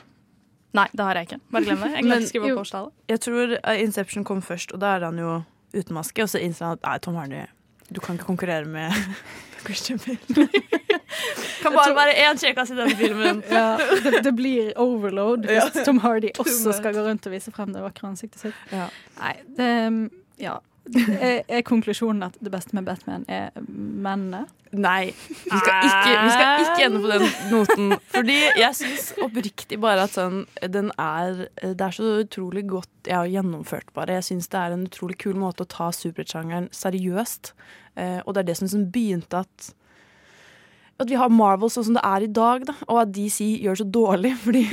Nei, 0.73 0.87
det 0.95 1.03
har 1.05 1.19
jeg 1.19 1.27
ikke. 1.27 1.39
Bare 1.51 1.67
glem 1.67 1.81
det. 1.83 1.91
Jeg 1.93 2.03
glemte 2.07 2.25
å 2.25 2.31
skrive 2.31 2.51
opp 2.51 2.61
årstallet. 2.63 2.93
Jeg 3.11 3.23
tror 3.27 3.55
eh, 3.59 3.81
Inception 3.83 4.27
kom 4.27 4.41
først, 4.41 4.71
og 4.71 4.81
da 4.83 4.95
er 4.95 5.05
han 5.09 5.19
jo 5.19 5.33
uten 5.75 5.97
maske. 5.97 6.23
Og 6.23 6.31
så 6.31 6.39
innser 6.41 6.69
han 6.69 6.79
at 6.79 6.87
nei, 6.87 6.95
Tom 7.03 7.19
Hardy, 7.19 7.41
du 7.91 7.99
kan 8.03 8.15
ikke 8.17 8.25
konkurrere 8.29 8.65
med 8.65 8.91
Christian 9.65 9.99
Bale. 10.01 10.47
kan 11.61 11.75
bare 11.75 11.93
være 11.95 12.15
én 12.25 12.39
kjekkas 12.41 12.71
i 12.73 12.77
denne 12.79 12.95
filmen. 12.97 13.43
Ja, 13.51 13.77
det, 14.03 14.23
det 14.25 14.33
blir 14.37 14.71
overload 14.81 15.45
hvis 15.45 15.75
Ja. 15.75 15.83
Tom 15.85 15.99
Hardy 16.01 16.31
også 16.39 16.73
skal 16.79 16.95
gå 16.97 17.03
rundt 17.05 17.27
og 17.29 17.35
vise 17.35 17.51
frem 17.53 17.73
det 17.75 17.83
vakre 17.83 18.09
ansiktet 18.09 18.47
sitt. 18.47 18.65
Ja. 18.73 18.87
Nei, 19.19 19.35
det 19.57 19.71
Ja. 20.41 20.57
Er, 20.91 21.43
er 21.45 21.61
konklusjonen 21.61 22.25
at 22.25 22.37
det 22.41 22.51
beste 22.51 22.73
med 22.75 22.87
Batman 22.87 23.23
er 23.31 23.51
mennene? 23.61 24.47
Nei, 24.73 25.11
vi 25.11 25.59
skal, 25.59 25.83
ikke, 25.85 26.13
vi 26.15 26.31
skal 26.31 26.63
ikke 26.63 26.85
ende 26.87 27.01
på 27.03 27.11
den 27.11 27.25
noten. 27.51 27.93
Fordi 28.13 28.37
jeg 28.57 28.77
syns 28.79 29.11
oppriktig 29.21 29.77
bare 29.83 30.07
at 30.07 30.15
sånn 30.15 30.45
Den 30.73 30.93
er 30.95 31.43
Det 31.59 31.85
er 31.85 31.95
så 31.95 32.13
utrolig 32.23 32.63
godt 32.71 33.11
ja, 33.11 33.21
gjennomført, 33.27 33.91
bare. 33.93 34.17
Jeg 34.19 34.29
syns 34.31 34.49
det 34.51 34.61
er 34.61 34.75
en 34.75 34.87
utrolig 34.87 35.19
kul 35.21 35.37
måte 35.39 35.67
å 35.67 35.69
ta 35.69 35.91
superhetsjangeren 35.95 36.71
seriøst. 36.75 37.53
Eh, 37.99 38.19
og 38.25 38.33
det 38.33 38.43
er 38.43 38.49
det 38.51 38.57
som 38.61 38.71
som 38.71 38.89
begynte 38.93 39.43
at 39.45 39.71
at 41.01 41.09
vi 41.09 41.17
har 41.17 41.31
Marvel 41.33 41.71
sånn 41.73 41.87
som 41.87 41.95
det 41.97 42.03
er 42.05 42.25
i 42.25 42.29
dag, 42.29 42.65
da, 42.67 42.75
og 42.85 42.99
at 43.01 43.13
DC 43.15 43.39
gjør 43.63 43.79
så 43.79 43.87
dårlig 43.89 44.35
fordi, 44.45 44.65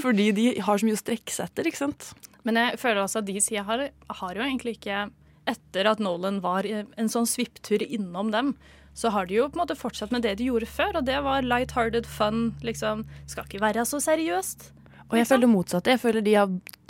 fordi 0.00 0.30
de 0.36 0.46
har 0.64 0.80
så 0.80 0.88
mye 0.88 0.96
å 0.96 1.02
strekke 1.02 1.34
seg 1.34 1.50
etter. 1.50 1.68
ikke 1.68 1.82
sant? 1.82 2.14
Men 2.48 2.60
jeg 2.60 2.80
føler 2.80 3.02
også 3.02 3.20
at 3.20 3.28
DC 3.28 3.52
har, 3.68 3.84
har 3.92 4.38
jo 4.38 4.46
egentlig 4.46 4.78
ikke 4.78 5.04
Etter 5.50 5.90
at 5.90 6.00
Nolan 6.00 6.40
var 6.44 6.64
en 6.64 7.10
sånn 7.12 7.28
svipptur 7.28 7.82
innom 7.84 8.30
dem, 8.32 8.54
så 8.94 9.10
har 9.10 9.26
de 9.26 9.40
jo 9.40 9.48
på 9.50 9.58
en 9.58 9.64
måte 9.64 9.76
fortsatt 9.76 10.12
med 10.14 10.22
det 10.24 10.36
de 10.38 10.48
gjorde 10.48 10.70
før, 10.70 11.00
og 11.00 11.08
det 11.08 11.18
var 11.26 11.44
light-hearted 11.44 12.06
fun. 12.06 12.54
liksom, 12.62 13.04
Skal 13.26 13.48
ikke 13.48 13.60
være 13.60 13.84
så 13.84 14.00
seriøst. 14.00 14.70
Og 15.10 15.18
jeg 15.18 15.28
føler 15.28 15.46
det 15.46 15.52
motsatte. 15.52 15.90
Jeg 15.92 16.00
føler 16.00 16.24
de 16.24 16.34
har 16.38 16.48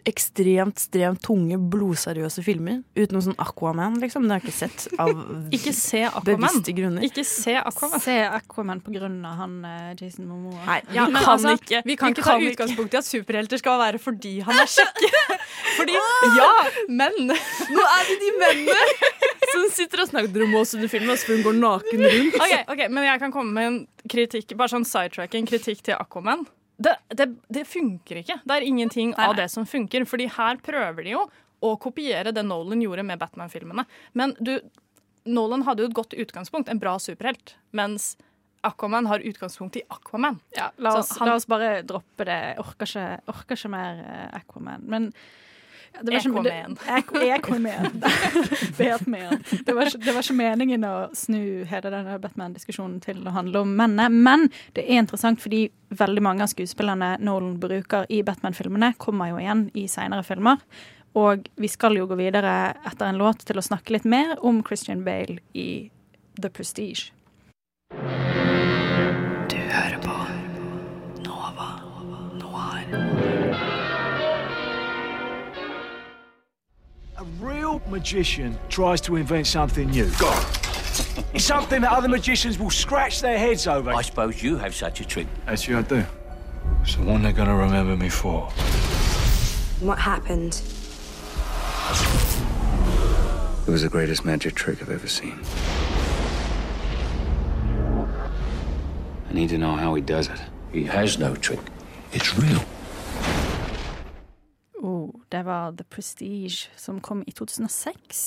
ekstremt 0.09 0.75
ekstremt 0.75 1.23
tunge, 1.23 1.57
blodseriøse 1.59 2.43
filmer. 2.45 2.83
Utenom 2.97 3.23
sånn 3.25 3.39
Aquaman, 3.41 3.99
liksom. 4.03 4.27
Det 4.27 4.35
har 4.35 4.43
jeg 4.43 4.49
ikke 4.49 4.57
sett 4.57 5.01
av 5.01 5.11
Ikke 5.57 5.73
se 5.77 6.03
bevisste 6.27 6.75
grunner. 6.77 7.07
Ikke 7.07 7.25
se 7.27 7.57
Aquaman. 7.61 8.03
Se 8.03 8.17
Aquaman 8.27 8.83
på 8.85 8.95
grunn 8.95 9.21
av 9.27 9.39
han 9.43 9.57
eh, 9.69 9.93
Jason 10.01 10.29
Momoa. 10.29 10.61
Nei, 10.67 10.81
Ja, 10.95 11.07
vi 11.09 11.17
kan 11.19 11.31
altså, 11.35 11.55
ikke. 11.59 11.83
Vi 11.87 11.97
kan 12.01 12.15
ikke 12.15 12.27
ta 12.27 12.37
utgangspunkt 12.39 12.97
i 12.97 13.01
at 13.01 13.09
superhelter 13.09 13.63
skal 13.63 13.81
være 13.81 14.03
fordi 14.03 14.35
han 14.47 14.61
er 14.61 14.71
kjekk. 14.71 15.05
fordi 15.79 15.97
Ja, 16.35 16.51
men 16.89 17.17
Nå 17.29 17.85
er 17.85 18.09
vi 18.09 18.19
de 18.21 18.33
mennene 18.41 18.83
som 19.55 19.69
sitter 19.73 20.05
og 20.05 20.11
snakker 20.11 20.45
om 20.47 20.59
oss 20.59 20.75
under 20.77 20.91
filmen, 20.91 21.15
og 21.15 21.21
så 21.21 21.31
får 21.31 21.39
hun 21.39 21.47
går 21.47 21.57
naken 21.61 22.05
rundt. 22.05 22.39
OK, 22.41 22.55
okay, 22.75 22.91
men 22.91 23.07
jeg 23.07 23.23
kan 23.23 23.35
komme 23.35 23.55
med 23.55 23.71
en 23.71 23.81
kritikk, 24.11 24.57
bare 24.59 24.73
sånn 24.75 24.87
sidetracking, 24.89 25.49
kritikk 25.49 25.85
til 25.87 25.97
Aquaman. 25.97 26.45
Det, 26.77 26.97
det, 27.15 27.27
det 27.55 27.65
funker 27.71 28.19
ikke. 28.23 28.41
Det 28.45 28.57
er 28.57 28.67
ingenting 28.67 29.13
av 29.21 29.37
det 29.39 29.49
som 29.53 29.67
funker. 29.67 30.05
Fordi 30.11 30.27
her 30.37 30.57
prøver 30.65 31.05
de 31.07 31.13
jo 31.15 31.25
å 31.65 31.75
kopiere 31.81 32.33
det 32.35 32.43
Nolan 32.45 32.83
gjorde 32.83 33.05
med 33.07 33.19
Batman-filmene. 33.23 33.85
Men 34.13 34.35
du, 34.41 34.57
Nolan 35.25 35.63
hadde 35.65 35.85
jo 35.85 35.89
et 35.89 35.97
godt 35.97 36.17
utgangspunkt, 36.19 36.69
en 36.69 36.81
bra 36.83 36.97
superhelt. 37.01 37.55
Mens 37.73 38.17
Aquaman 38.65 39.07
har 39.07 39.21
utgangspunkt 39.25 39.77
i 39.77 39.83
Aquaman. 39.93 40.41
Ja, 40.57 40.71
la 40.79 40.99
oss, 40.99 41.15
han- 41.19 41.29
la 41.29 41.35
oss 41.39 41.47
bare 41.47 41.83
droppe 41.83 42.25
det. 42.25 42.37
Jeg 42.55 42.59
orker 42.65 43.21
orker 43.29 43.57
ikke 43.57 43.71
mer 43.71 44.05
eh, 44.05 44.39
Aquaman. 44.41 44.83
Men 44.89 45.13
det 46.03 46.13
var 46.13 46.21
ikke- 46.21 46.31
Aquaman. 46.31 46.75
det- 46.75 46.91
Aqu- 46.99 47.35
Aquaman. 47.35 48.03
igjen. 48.79 49.65
Det 49.65 49.75
var, 49.75 49.85
det 49.85 50.15
var 50.15 50.23
ikke 50.23 50.37
meningen 50.37 50.85
å 50.85 50.95
snu 51.15 51.65
hele 51.71 51.91
denne 51.91 52.19
Batman-diskusjonen 52.21 53.01
til 53.05 53.23
å 53.25 53.31
handle 53.33 53.61
om 53.63 53.77
mennene. 53.77 54.09
Men 54.11 54.49
det 54.75 54.85
er 54.89 54.99
interessant 55.03 55.41
fordi 55.41 55.71
veldig 55.95 56.23
mange 56.23 56.43
av 56.43 56.49
skuespillerne 56.51 57.19
Nolan 57.21 57.59
bruker 57.63 58.07
i 58.11 58.23
Batman-filmene, 58.23 58.95
kommer 58.99 59.29
jo 59.31 59.37
igjen 59.39 59.71
i 59.75 59.87
seinere 59.87 60.25
filmer. 60.27 60.59
Og 61.15 61.47
vi 61.57 61.69
skal 61.71 61.95
jo 61.95 62.09
gå 62.11 62.17
videre 62.19 62.75
etter 62.85 63.07
en 63.07 63.19
låt 63.21 63.45
til 63.47 63.57
å 63.57 63.63
snakke 63.63 63.91
litt 63.95 64.05
mer 64.05 64.35
om 64.43 64.63
Christian 64.67 65.05
Bale 65.05 65.39
i 65.55 65.91
The 66.41 66.51
Prestige. 66.51 67.13
Real 77.85 77.91
magician 77.91 78.59
tries 78.69 79.01
to 79.03 79.17
invent 79.17 79.47
something 79.47 79.91
new. 79.91 80.05
it's 81.35 81.45
something 81.45 81.81
that 81.83 81.93
other 81.93 82.09
magicians 82.09 82.59
will 82.59 82.71
scratch 82.71 83.21
their 83.21 83.39
heads 83.39 83.67
over. 83.67 83.91
I 83.91 84.03
suppose 84.03 84.43
you 84.43 84.57
have 84.59 84.75
such 84.75 85.01
a 85.01 85.05
trick. 85.05 85.27
Actually, 85.47 85.77
I 85.77 85.83
do. 85.83 86.05
It's 86.83 86.97
the 86.97 87.03
one 87.03 87.23
they're 87.23 87.33
going 87.33 87.49
to 87.49 87.55
remember 87.55 87.97
me 87.97 88.09
for. 88.09 88.43
What 89.81 89.99
happened? 89.99 90.61
It 93.67 93.71
was 93.71 93.83
the 93.83 93.89
greatest 93.89 94.25
magic 94.25 94.55
trick 94.55 94.83
I've 94.83 94.91
ever 94.91 95.09
seen. 95.09 95.41
I 99.29 99.33
need 99.33 99.49
to 99.49 99.59
know 99.59 99.75
how 99.75 99.95
he 99.95 100.03
does 100.03 100.29
it. 100.29 100.41
He 100.73 100.85
has 100.85 101.19
no 101.19 101.35
trick. 101.35 101.61
It's 102.13 102.37
real. 102.39 102.63
Det 105.35 105.43
var 105.47 105.73
The 105.75 105.85
Prestige, 105.91 106.69
som 106.79 107.01
kom 107.03 107.25
i 107.27 107.33
2006. 107.35 108.21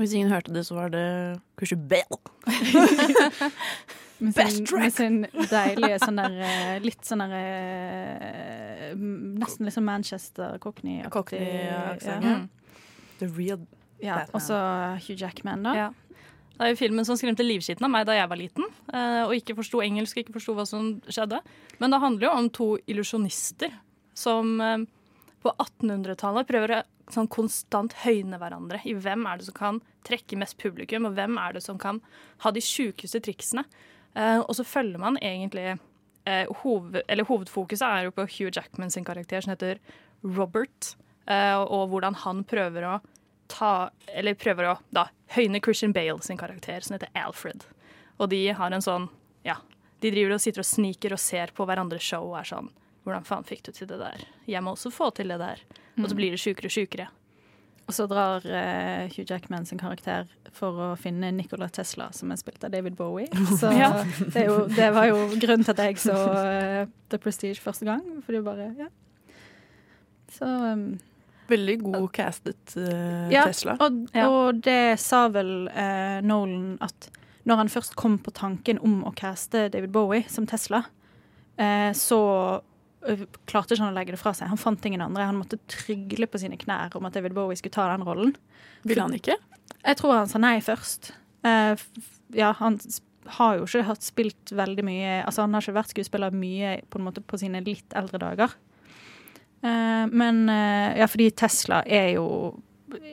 Hvis 0.00 0.14
ingen 0.16 0.32
hørte 0.32 0.54
det, 0.54 0.64
så 0.66 0.74
var 0.74 0.88
det 0.90 1.40
kanskje 1.60 1.78
Bell. 1.78 2.18
Med 4.22 4.34
Best 4.34 4.56
sin, 4.56 4.66
track! 4.66 4.82
med 4.82 4.92
sin 4.94 5.48
deilige 5.50 5.96
sånn 5.98 6.18
der 6.20 6.34
eh, 6.46 6.76
Litt 6.84 7.02
sånn 7.02 7.24
der 7.24 7.32
eh, 7.34 8.92
Nesten 8.94 9.66
litt 9.66 9.74
sånn 9.74 9.86
Manchester-cockney-aktig. 9.88 11.10
Cockney-aksent, 11.10 12.28
ja. 12.28 12.36
Mm. 12.38 12.44
The 13.18 13.28
real 13.34 13.64
Ja, 13.98 14.20
Batman. 14.20 14.36
Og 14.38 14.44
så 14.46 14.60
Hugh 15.02 15.18
Jackman, 15.18 15.66
da. 15.66 15.74
Ja. 15.74 15.88
Det 16.52 16.68
er 16.68 16.70
jo 16.70 16.78
filmen 16.84 17.08
som 17.08 17.18
skremte 17.18 17.42
livskiten 17.42 17.86
av 17.88 17.90
meg 17.90 18.06
da 18.06 18.14
jeg 18.14 18.30
var 18.30 18.38
liten 18.38 18.68
eh, 18.94 19.22
og 19.24 19.34
ikke 19.38 19.58
forsto 19.58 19.82
engelsk 19.82 20.22
ikke 20.22 20.36
forsto 20.38 20.54
hva 20.54 20.68
som 20.70 20.94
skjedde. 21.10 21.42
Men 21.82 21.94
det 21.94 22.02
handler 22.06 22.28
jo 22.28 22.34
om 22.38 22.50
to 22.54 22.68
illusjonister 22.86 23.74
som 24.14 24.54
på 25.42 25.52
1800-tallet 25.58 26.48
prøver 26.48 26.76
å 26.76 26.82
sånn 27.12 27.28
konstant 27.30 27.94
høyne 28.04 28.38
hverandre 28.40 28.80
i 28.88 28.94
hvem 28.94 29.26
er 29.28 29.38
det 29.38 29.48
som 29.48 29.56
kan 29.56 29.80
trekke 30.06 30.38
mest 30.40 30.58
publikum, 30.62 31.06
og 31.08 31.16
hvem 31.18 31.38
er 31.40 31.56
det 31.56 31.64
som 31.64 31.78
kan 31.80 32.00
ha 32.44 32.52
de 32.54 32.62
sjukeste 32.62 33.20
triksene. 33.24 33.64
Uh, 34.16 34.40
og 34.44 34.54
så 34.58 34.66
følger 34.66 35.00
man 35.00 35.16
egentlig 35.24 35.72
uh, 35.72 36.46
hoved, 36.62 37.00
Eller 37.08 37.24
hovedfokuset 37.24 37.86
er 37.86 38.06
jo 38.06 38.12
på 38.12 38.26
Hugh 38.28 38.52
Jackman 38.52 38.92
sin 38.92 39.06
karakter 39.08 39.40
som 39.40 39.54
heter 39.54 39.80
Robert, 40.22 40.92
uh, 41.30 41.64
og 41.64 41.88
hvordan 41.92 42.18
han 42.20 42.44
prøver 42.44 42.88
å 42.90 42.98
ta 43.52 43.90
Eller 44.12 44.36
prøver 44.36 44.68
å 44.68 44.76
da 44.92 45.06
høyne 45.32 45.62
Christian 45.64 45.94
Bale 45.96 46.20
sin 46.20 46.40
karakter, 46.40 46.84
som 46.84 46.98
heter 46.98 47.08
Alfred. 47.16 47.64
Og 48.20 48.28
de 48.32 48.44
har 48.52 48.72
en 48.72 48.84
sånn 48.84 49.08
Ja, 49.48 49.56
de 50.04 50.12
driver 50.12 50.36
og 50.36 50.44
sitter 50.44 50.62
og 50.62 50.68
sniker 50.68 51.16
og 51.16 51.22
ser 51.22 51.56
på 51.56 51.64
hverandres 51.66 52.04
show 52.04 52.28
og 52.28 52.38
er 52.42 52.52
sånn 52.52 52.70
Hvordan 53.04 53.24
faen 53.26 53.44
fikk 53.44 53.64
du 53.66 53.72
til 53.74 53.88
det 53.90 53.98
der? 53.98 54.20
Jeg 54.46 54.62
må 54.62 54.76
også 54.76 54.90
få 54.94 55.10
til 55.16 55.28
det 55.32 55.38
der. 55.42 55.58
Og 55.98 56.04
så 56.08 56.14
Mm. 56.14 56.16
blir 56.16 56.30
det 56.30 56.38
sjukere 56.40 56.66
og 56.70 56.74
sjukere. 56.76 57.06
Og 57.88 57.94
så 57.96 58.06
drar 58.08 58.44
uh, 58.46 59.08
Hugh 59.10 59.26
Jackman 59.28 59.66
sin 59.66 59.78
karakter 59.78 60.28
for 60.54 60.70
å 60.72 60.96
finne 60.96 61.32
Nikola 61.34 61.66
Tesla, 61.68 62.10
som 62.14 62.30
er 62.30 62.36
spilt 62.38 62.62
av 62.64 62.70
David 62.70 62.94
Bowie. 62.96 63.26
Så 63.58 63.72
Ja. 63.74 64.04
det, 64.04 64.36
er 64.36 64.46
jo, 64.46 64.66
det 64.70 64.92
var 64.94 65.08
jo 65.10 65.16
grunnen 65.42 65.64
til 65.66 65.72
at 65.74 65.82
jeg 65.82 65.98
så 65.98 66.14
uh, 66.14 66.86
The 67.10 67.18
Prestige 67.18 67.58
første 67.60 67.84
gang. 67.84 68.04
Fordi 68.24 68.40
bare, 68.46 68.68
ja. 68.78 68.86
Så 70.32 70.46
um, 70.72 70.98
Veldig 71.50 71.74
god 71.82 72.06
castet 72.14 72.76
uh, 72.78 73.26
ja, 73.32 73.42
Tesla. 73.50 73.74
Og, 73.82 73.98
og 74.14 74.62
det 74.64 74.98
sa 75.02 75.26
vel 75.28 75.66
Nolan 76.24 76.78
at 76.80 77.10
når 77.44 77.56
han 77.64 77.68
først 77.74 77.96
kom 77.98 78.20
på 78.22 78.30
tanken 78.30 78.78
om 78.86 79.00
å 79.04 79.10
caste 79.18 79.66
David 79.74 79.90
Bowie 79.92 80.22
som 80.30 80.46
Tesla, 80.46 80.84
eh, 81.58 81.90
så 81.98 82.20
klarte 83.50 83.74
ikke 83.74 83.82
han 83.82 83.92
å 83.92 83.96
legge 83.96 84.14
det 84.14 84.20
fra 84.20 84.32
seg. 84.36 84.50
Han 84.52 84.60
fant 84.60 84.84
ingen 84.86 85.02
andre. 85.04 85.26
Han 85.28 85.40
måtte 85.40 85.60
trygle 85.70 86.28
på 86.30 86.40
sine 86.42 86.58
knær 86.60 86.94
om 86.98 87.08
at 87.08 87.16
David 87.16 87.34
Bowie 87.36 87.58
skulle 87.58 87.74
ta 87.74 87.88
den 87.90 88.04
rollen. 88.06 88.34
Ville 88.86 89.04
han 89.04 89.16
ikke? 89.16 89.36
Jeg 89.82 89.98
tror 89.98 90.14
han 90.20 90.30
sa 90.30 90.40
nei 90.42 90.58
først. 90.62 91.12
Uh, 91.42 91.74
ja, 92.36 92.52
han 92.60 92.78
har 93.36 93.58
jo 93.58 93.66
ikke 93.66 93.86
hatt 93.88 94.04
spilt 94.06 94.52
veldig 94.54 94.84
mye 94.86 95.14
Altså, 95.24 95.42
han 95.42 95.54
har 95.54 95.64
ikke 95.64 95.74
vært 95.74 95.90
skuespiller 95.90 96.34
mye 96.34 96.76
på 96.90 97.00
en 97.00 97.06
måte 97.06 97.22
på 97.26 97.38
sine 97.40 97.62
litt 97.66 97.96
eldre 97.98 98.20
dager. 98.22 98.54
Uh, 99.62 100.06
men 100.10 100.44
uh, 100.50 100.94
Ja, 100.98 101.10
fordi 101.10 101.30
Tesla 101.34 101.82
er 101.86 102.12
jo, 102.16 102.26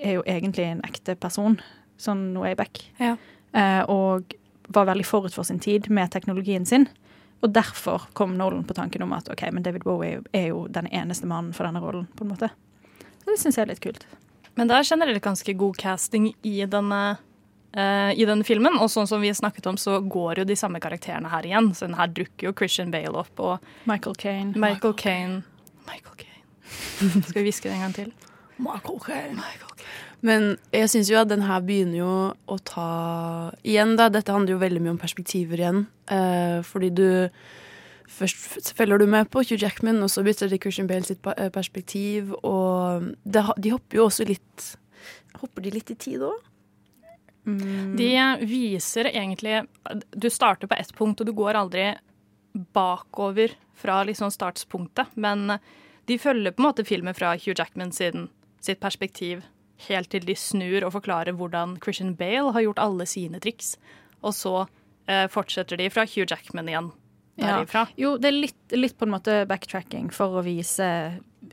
er 0.01 0.19
jo 0.19 0.25
egentlig 0.29 0.69
en 0.69 0.85
ekte 0.85 1.17
person, 1.17 1.57
sånn 1.99 2.31
way 2.37 2.55
back. 2.57 2.83
Ja. 3.01 3.17
Og 3.89 4.35
var 4.69 4.85
veldig 4.85 5.05
forut 5.07 5.33
for 5.33 5.47
sin 5.47 5.57
tid 5.57 5.87
med 5.89 6.11
teknologien 6.13 6.67
sin. 6.69 6.85
Og 7.39 7.53
derfor 7.55 8.09
kom 8.13 8.35
Nolan 8.37 8.65
på 8.67 8.75
tanken 8.75 9.03
om 9.05 9.13
at 9.15 9.29
ok, 9.31 9.45
men 9.55 9.63
David 9.63 9.85
Bowie 9.87 10.19
er 10.35 10.49
jo 10.51 10.65
den 10.67 10.89
eneste 10.91 11.27
mannen 11.29 11.53
for 11.55 11.67
denne 11.67 11.79
rollen. 11.83 12.07
på 12.15 12.25
en 12.25 12.33
måte. 12.33 12.49
Så 13.23 13.31
det 13.31 13.39
syns 13.39 13.57
jeg 13.57 13.63
er 13.63 13.71
litt 13.71 13.83
kult. 13.83 14.05
Men 14.59 14.67
det 14.67 14.75
er 14.75 14.87
generelt 14.89 15.23
ganske 15.23 15.53
god 15.55 15.77
casting 15.79 16.33
i 16.43 16.55
denne, 16.67 17.01
uh, 17.77 18.11
i 18.11 18.25
denne 18.27 18.43
filmen. 18.43 18.75
Og 18.83 18.91
sånn 18.91 19.07
som 19.07 19.21
vi 19.23 19.31
snakket 19.31 19.69
om, 19.71 19.77
så 19.79 20.01
går 20.03 20.41
jo 20.41 20.47
de 20.49 20.57
samme 20.59 20.81
karakterene 20.83 21.31
her 21.31 21.47
igjen. 21.47 21.71
Så 21.77 21.87
den 21.87 21.95
her 21.99 22.11
dukker 22.11 22.49
jo 22.49 22.55
Christian 22.59 22.91
Bale 22.91 23.15
opp, 23.23 23.39
og 23.39 23.87
Michael 23.87 24.19
Caine. 24.19 24.51
Michael 24.59 24.97
Caine. 24.99 25.43
Michael 25.87 26.19
Caine. 26.25 27.23
Skal 27.29 27.39
vi 27.39 27.47
hviske 27.47 27.69
det 27.69 27.77
en 27.77 27.87
gang 27.87 27.95
til? 27.95 28.11
Michael 28.59 28.99
Caine. 29.05 29.39
Men 30.25 30.57
jeg 30.75 30.89
syns 30.91 31.09
jo 31.11 31.19
at 31.21 31.29
den 31.31 31.45
her 31.47 31.63
begynner 31.63 32.01
jo 32.01 32.13
å 32.51 32.57
ta 32.67 32.89
Igjen, 33.63 33.95
da. 33.99 34.09
Dette 34.11 34.33
handler 34.35 34.57
jo 34.57 34.61
veldig 34.63 34.83
mye 34.83 34.95
om 34.97 35.01
perspektiver 35.01 35.61
igjen. 35.61 35.87
Eh, 36.11 36.59
fordi 36.67 36.91
du 36.95 37.09
Først 38.09 38.73
følger 38.73 38.97
du 38.97 39.05
med 39.05 39.27
på 39.29 39.43
Hugh 39.45 39.61
Jackman, 39.61 40.01
og 40.01 40.09
så 40.09 40.23
bytter 40.25 40.49
de 40.49 40.57
Christian 40.57 40.87
Bale 40.89 41.05
sitt 41.05 41.21
eh, 41.37 41.51
perspektiv. 41.53 42.33
Og 42.41 43.11
det, 43.23 43.43
de 43.61 43.73
hopper 43.75 43.99
jo 43.99 44.07
også 44.09 44.27
litt 44.27 44.75
Hopper 45.39 45.63
de 45.63 45.71
litt 45.71 45.91
i 45.93 45.95
tid 45.95 46.23
òg? 46.25 46.39
De 47.45 48.09
viser 48.49 49.07
egentlig 49.13 49.61
Du 50.11 50.27
starter 50.29 50.67
på 50.67 50.75
ett 50.75 50.91
punkt, 50.97 51.21
og 51.21 51.29
du 51.29 51.33
går 51.37 51.55
aldri 51.55 51.85
bakover 52.75 53.53
fra 53.77 54.01
liksom 54.03 54.33
startspunktet. 54.33 55.13
Men 55.15 55.59
de 56.09 56.17
følger 56.19 56.51
på 56.51 56.63
en 56.63 56.67
måte 56.67 56.85
filmen 56.85 57.15
fra 57.15 57.35
Hugh 57.37 57.55
Jackman 57.55 57.93
sin, 57.95 58.27
sitt 58.59 58.81
perspektiv 58.81 59.45
helt 59.87 60.11
til 60.11 60.25
de 60.27 60.35
snur 60.35 60.83
og 60.83 60.93
forklarer 60.97 61.37
hvordan 61.39 61.77
Christian 61.83 62.15
Bale 62.19 62.53
har 62.55 62.65
gjort 62.65 62.81
alle 62.83 63.07
sine 63.09 63.39
triks. 63.43 63.75
Og 64.19 64.35
så 64.35 64.55
eh, 65.07 65.27
fortsetter 65.31 65.79
de 65.79 65.89
fra 65.93 66.07
Hugh 66.09 66.27
Jackman 66.27 66.71
igjen 66.71 66.91
derifra. 67.39 67.85
Jo, 67.99 68.15
det 68.19 68.31
er 68.31 68.37
litt, 68.37 68.75
litt 68.75 68.97
på 68.99 69.07
en 69.07 69.13
måte 69.13 69.43
backtracking 69.49 70.09
for 70.15 70.39
å 70.39 70.45
vise 70.45 70.87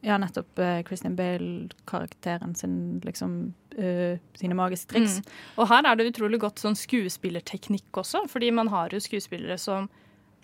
ja, 0.02 0.16
nettopp 0.20 0.58
eh, 0.62 0.80
Christian 0.86 1.16
Bale-karakteren 1.18 2.56
sin 2.58 2.98
liksom 3.04 3.36
eh, 3.78 4.18
sine 4.38 4.56
magiske 4.58 4.94
triks. 4.94 5.20
Mm. 5.20 5.36
Og 5.60 5.70
her 5.70 5.86
er 5.86 5.98
det 5.98 6.10
utrolig 6.10 6.40
godt 6.42 6.62
sånn 6.62 6.78
skuespillerteknikk 6.78 8.02
også, 8.02 8.26
fordi 8.30 8.50
man 8.54 8.72
har 8.72 8.94
jo 8.94 9.02
skuespillere 9.02 9.58
som 9.62 9.88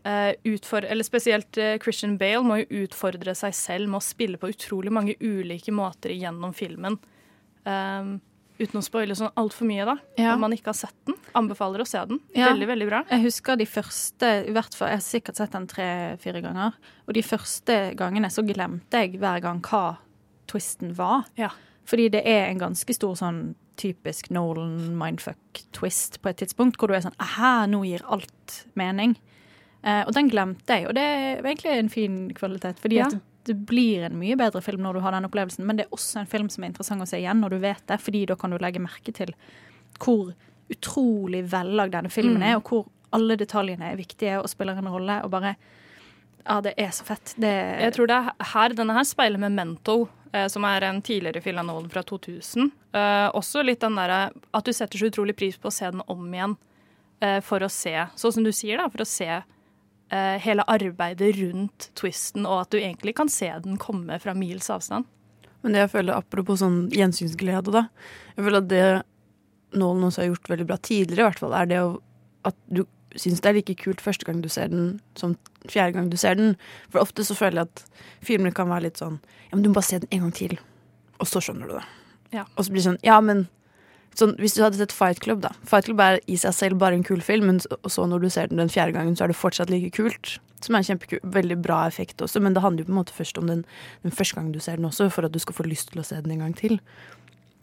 eh, 0.07 0.33
utfordrer 0.49 0.93
eller 0.95 1.07
spesielt 1.07 1.59
eh, 1.61 1.79
Christian 1.83 2.19
Bale 2.21 2.45
må 2.47 2.63
jo 2.63 2.85
utfordre 2.85 3.35
seg 3.39 3.57
selv 3.57 3.91
med 3.91 4.03
å 4.03 4.07
spille 4.07 4.41
på 4.41 4.53
utrolig 4.53 4.95
mange 4.95 5.19
ulike 5.21 5.75
måter 5.75 6.15
gjennom 6.15 6.55
filmen. 6.57 7.01
Um, 7.67 8.21
uten 8.59 8.79
å 8.79 8.83
spoile 8.85 9.15
sånn 9.19 9.33
altfor 9.39 9.67
mye, 9.67 9.85
da. 9.89 9.97
Ja. 10.19 10.35
Om 10.35 10.41
man 10.45 10.53
ikke 10.55 10.71
har 10.71 10.79
sett 10.79 10.95
den. 11.09 11.17
Anbefaler 11.39 11.83
å 11.83 11.87
se 11.89 11.99
den. 12.07 12.21
Ja. 12.37 12.51
Veldig, 12.53 12.69
veldig 12.69 12.89
bra. 12.91 13.01
Jeg 13.11 13.23
husker 13.25 13.57
de 13.59 13.67
første 13.67 14.31
i 14.49 14.53
hvert 14.55 14.75
fall, 14.75 14.89
Jeg 14.93 15.01
har 15.01 15.07
sikkert 15.07 15.37
sett 15.41 15.53
den 15.53 15.67
tre-fire 15.71 16.43
ganger. 16.45 16.73
Og 17.09 17.15
de 17.15 17.23
første 17.23 17.79
gangene 17.99 18.31
så 18.31 18.45
glemte 18.47 19.03
jeg 19.05 19.19
hver 19.19 19.41
gang 19.43 19.61
hva 19.63 19.97
twisten 20.51 20.95
var. 20.99 21.25
Fordi 21.89 22.09
det 22.13 22.23
er 22.29 22.47
en 22.51 22.59
ganske 22.61 22.95
stor 22.95 23.15
sånn 23.19 23.55
typisk 23.81 24.29
Nolan 24.31 24.93
mindfuck-twist 25.01 26.21
på 26.23 26.29
et 26.31 26.37
tidspunkt, 26.43 26.77
hvor 26.79 26.89
du 26.89 26.95
er 26.95 27.01
sånn 27.07 27.17
Aha, 27.19 27.67
nå 27.67 27.81
gir 27.89 28.05
alt 28.13 28.67
mening. 28.79 29.17
Eh, 29.83 30.05
og 30.07 30.13
den 30.15 30.29
glemte 30.31 30.77
jeg, 30.77 30.87
og 30.87 30.95
det 30.95 31.03
er 31.03 31.43
egentlig 31.43 31.73
en 31.79 31.89
fin 31.91 32.19
kvalitet. 32.37 32.79
Fordi 32.79 32.97
Ja. 33.01 33.07
at 33.07 33.17
det 33.45 33.55
blir 33.67 34.05
en 34.07 34.19
mye 34.21 34.37
bedre 34.39 34.61
film 34.63 34.83
når 34.85 34.95
du 34.95 35.01
har 35.05 35.13
den 35.17 35.25
opplevelsen, 35.29 35.65
men 35.67 35.77
det 35.77 35.87
er 35.87 35.95
også 35.97 36.21
en 36.23 36.27
film 36.31 36.49
som 36.53 36.63
er 36.65 36.71
interessant 36.73 37.03
å 37.03 37.07
se 37.09 37.19
igjen 37.19 37.41
når 37.43 37.51
du 37.57 37.59
vet 37.65 37.85
det, 37.91 37.99
fordi 38.01 38.25
da 38.31 38.37
kan 38.39 38.51
du 38.55 38.59
legge 38.63 38.81
merke 38.83 39.13
til 39.17 39.33
hvor 39.99 40.33
utrolig 40.73 41.43
vellagd 41.53 41.93
denne 41.97 42.11
filmen 42.11 42.41
Mm. 42.43 42.49
er, 42.49 42.57
og 42.57 42.65
hvor 42.71 42.87
alle 43.13 43.37
detaljene 43.37 43.93
er 43.93 43.97
viktige 43.97 44.39
og 44.41 44.49
spiller 44.49 44.79
en 44.79 44.89
rolle, 44.89 45.23
og 45.25 45.31
bare 45.31 45.57
Ja, 46.45 46.61
det 46.61 46.75
er 46.77 46.89
så 46.91 47.05
fett. 47.07 47.35
Det 47.39 47.53
Jeg 47.81 47.93
tror 47.95 48.07
det 48.09 48.17
er 48.17 48.45
her, 48.53 48.69
Denne 48.71 48.95
her 48.95 49.05
speiler 49.05 49.39
Memento, 49.39 50.09
eh, 50.33 50.49
som 50.49 50.65
er 50.65 50.83
en 50.83 51.01
tidligere 51.01 51.41
film 51.41 51.59
av 51.59 51.67
Nolan 51.67 51.89
fra 51.89 52.03
2000. 52.03 52.73
Eh, 52.93 53.31
også 53.31 53.63
litt 53.65 53.79
den 53.81 53.95
derre 53.95 54.33
at 54.53 54.65
du 54.65 54.73
setter 54.73 54.99
så 54.99 55.07
utrolig 55.09 55.37
pris 55.37 55.57
på 55.57 55.69
å 55.69 55.73
se 55.73 55.89
den 55.91 56.03
om 56.09 56.27
igjen 56.35 56.57
eh, 57.21 57.39
for 57.41 57.61
å 57.61 57.71
se, 57.71 57.95
sånn 58.17 58.33
som 58.33 58.43
du 58.43 58.51
sier, 58.51 58.77
da, 58.79 58.89
for 58.89 58.99
å 59.05 59.07
se 59.07 59.43
eh, 60.13 60.37
hele 60.45 60.67
arbeidet 60.71 61.33
rundt 61.41 61.91
twisten, 61.99 62.47
og 62.47 62.67
at 62.67 62.75
du 62.75 62.79
egentlig 62.81 63.17
kan 63.19 63.31
se 63.33 63.51
den 63.65 63.81
komme 63.81 64.19
fra 64.23 64.37
mils 64.37 64.71
avstand. 64.73 65.09
Men 65.63 65.75
det 65.75 65.85
jeg 65.85 65.93
føler, 65.93 66.19
apropos 66.19 66.61
sånn 66.63 66.89
gjensynsglede, 66.95 67.75
da. 67.75 67.87
Jeg 68.37 68.47
føler 68.47 68.63
at 68.63 68.71
det 68.71 68.87
Nolan 69.79 70.09
også 70.09 70.25
har 70.25 70.33
gjort 70.33 70.51
veldig 70.53 70.67
bra 70.69 70.77
tidligere, 70.85 71.23
i 71.23 71.29
hvert 71.31 71.41
fall, 71.41 71.55
er 71.57 71.71
det 71.71 71.81
at 72.49 72.59
du 72.69 72.83
syns 73.21 73.43
det 73.45 73.51
er 73.51 73.57
like 73.59 73.77
kult 73.81 74.03
første 74.03 74.27
gang 74.27 74.41
du 74.43 74.49
ser 74.53 74.71
den, 74.73 74.97
som 75.19 75.37
fjerde 75.69 75.97
gang 75.97 76.11
du 76.13 76.19
ser 76.21 76.37
den. 76.39 76.55
For 76.93 77.03
ofte 77.05 77.25
så 77.27 77.37
føler 77.37 77.63
jeg 77.63 77.71
at 77.71 78.05
filmer 78.25 78.55
kan 78.57 78.71
være 78.73 78.89
litt 78.89 79.01
sånn 79.01 79.19
Ja, 79.21 79.57
men 79.57 79.65
du 79.65 79.71
må 79.71 79.79
bare 79.79 79.89
se 79.91 80.01
den 80.03 80.13
en 80.13 80.27
gang 80.27 80.37
til, 80.37 80.55
og 81.21 81.29
så 81.29 81.43
skjønner 81.45 81.69
du 81.69 81.77
det. 81.77 81.85
Ja. 82.33 82.47
Og 82.57 82.65
så 82.65 82.73
blir 82.73 82.81
det 82.81 82.89
sånn 82.89 83.03
Ja, 83.05 83.21
men 83.25 83.47
sånn, 84.19 84.35
Hvis 84.41 84.57
du 84.57 84.63
hadde 84.63 84.79
sett 84.81 84.95
Fight 84.95 85.21
Club, 85.25 85.43
da. 85.45 85.53
Fight 85.69 85.89
Club 85.89 86.01
er 86.01 86.21
i 86.27 86.37
seg 86.41 86.55
selv 86.57 86.81
bare 86.83 86.99
en 86.99 87.05
kul 87.07 87.23
film, 87.25 87.49
men 87.51 87.61
så, 87.63 88.07
når 88.09 88.25
du 88.25 88.31
ser 88.31 88.51
den 88.51 88.63
den 88.63 88.73
fjerde 88.73 88.97
gangen, 88.97 89.17
så 89.17 89.25
er 89.25 89.33
det 89.33 89.39
fortsatt 89.41 89.73
like 89.73 89.93
kult. 89.97 90.39
Som 90.63 90.77
er 90.79 90.87
en 90.91 91.01
veldig 91.35 91.59
bra 91.63 91.87
effekt 91.87 92.23
også, 92.23 92.41
men 92.41 92.55
det 92.55 92.63
handler 92.63 92.85
jo 92.85 92.91
på 92.91 92.95
en 92.95 93.01
måte 93.01 93.17
først 93.17 93.39
om 93.39 93.49
den, 93.51 93.65
den 94.03 94.15
første 94.15 94.39
gangen 94.39 94.53
du 94.53 94.61
ser 94.61 94.77
den 94.77 94.87
også, 94.87 95.11
for 95.11 95.27
at 95.27 95.35
du 95.35 95.41
skal 95.43 95.57
få 95.59 95.67
lyst 95.67 95.91
til 95.91 96.03
å 96.03 96.07
se 96.07 96.21
den 96.23 96.37
en 96.37 96.45
gang 96.45 96.55
til. 96.55 96.79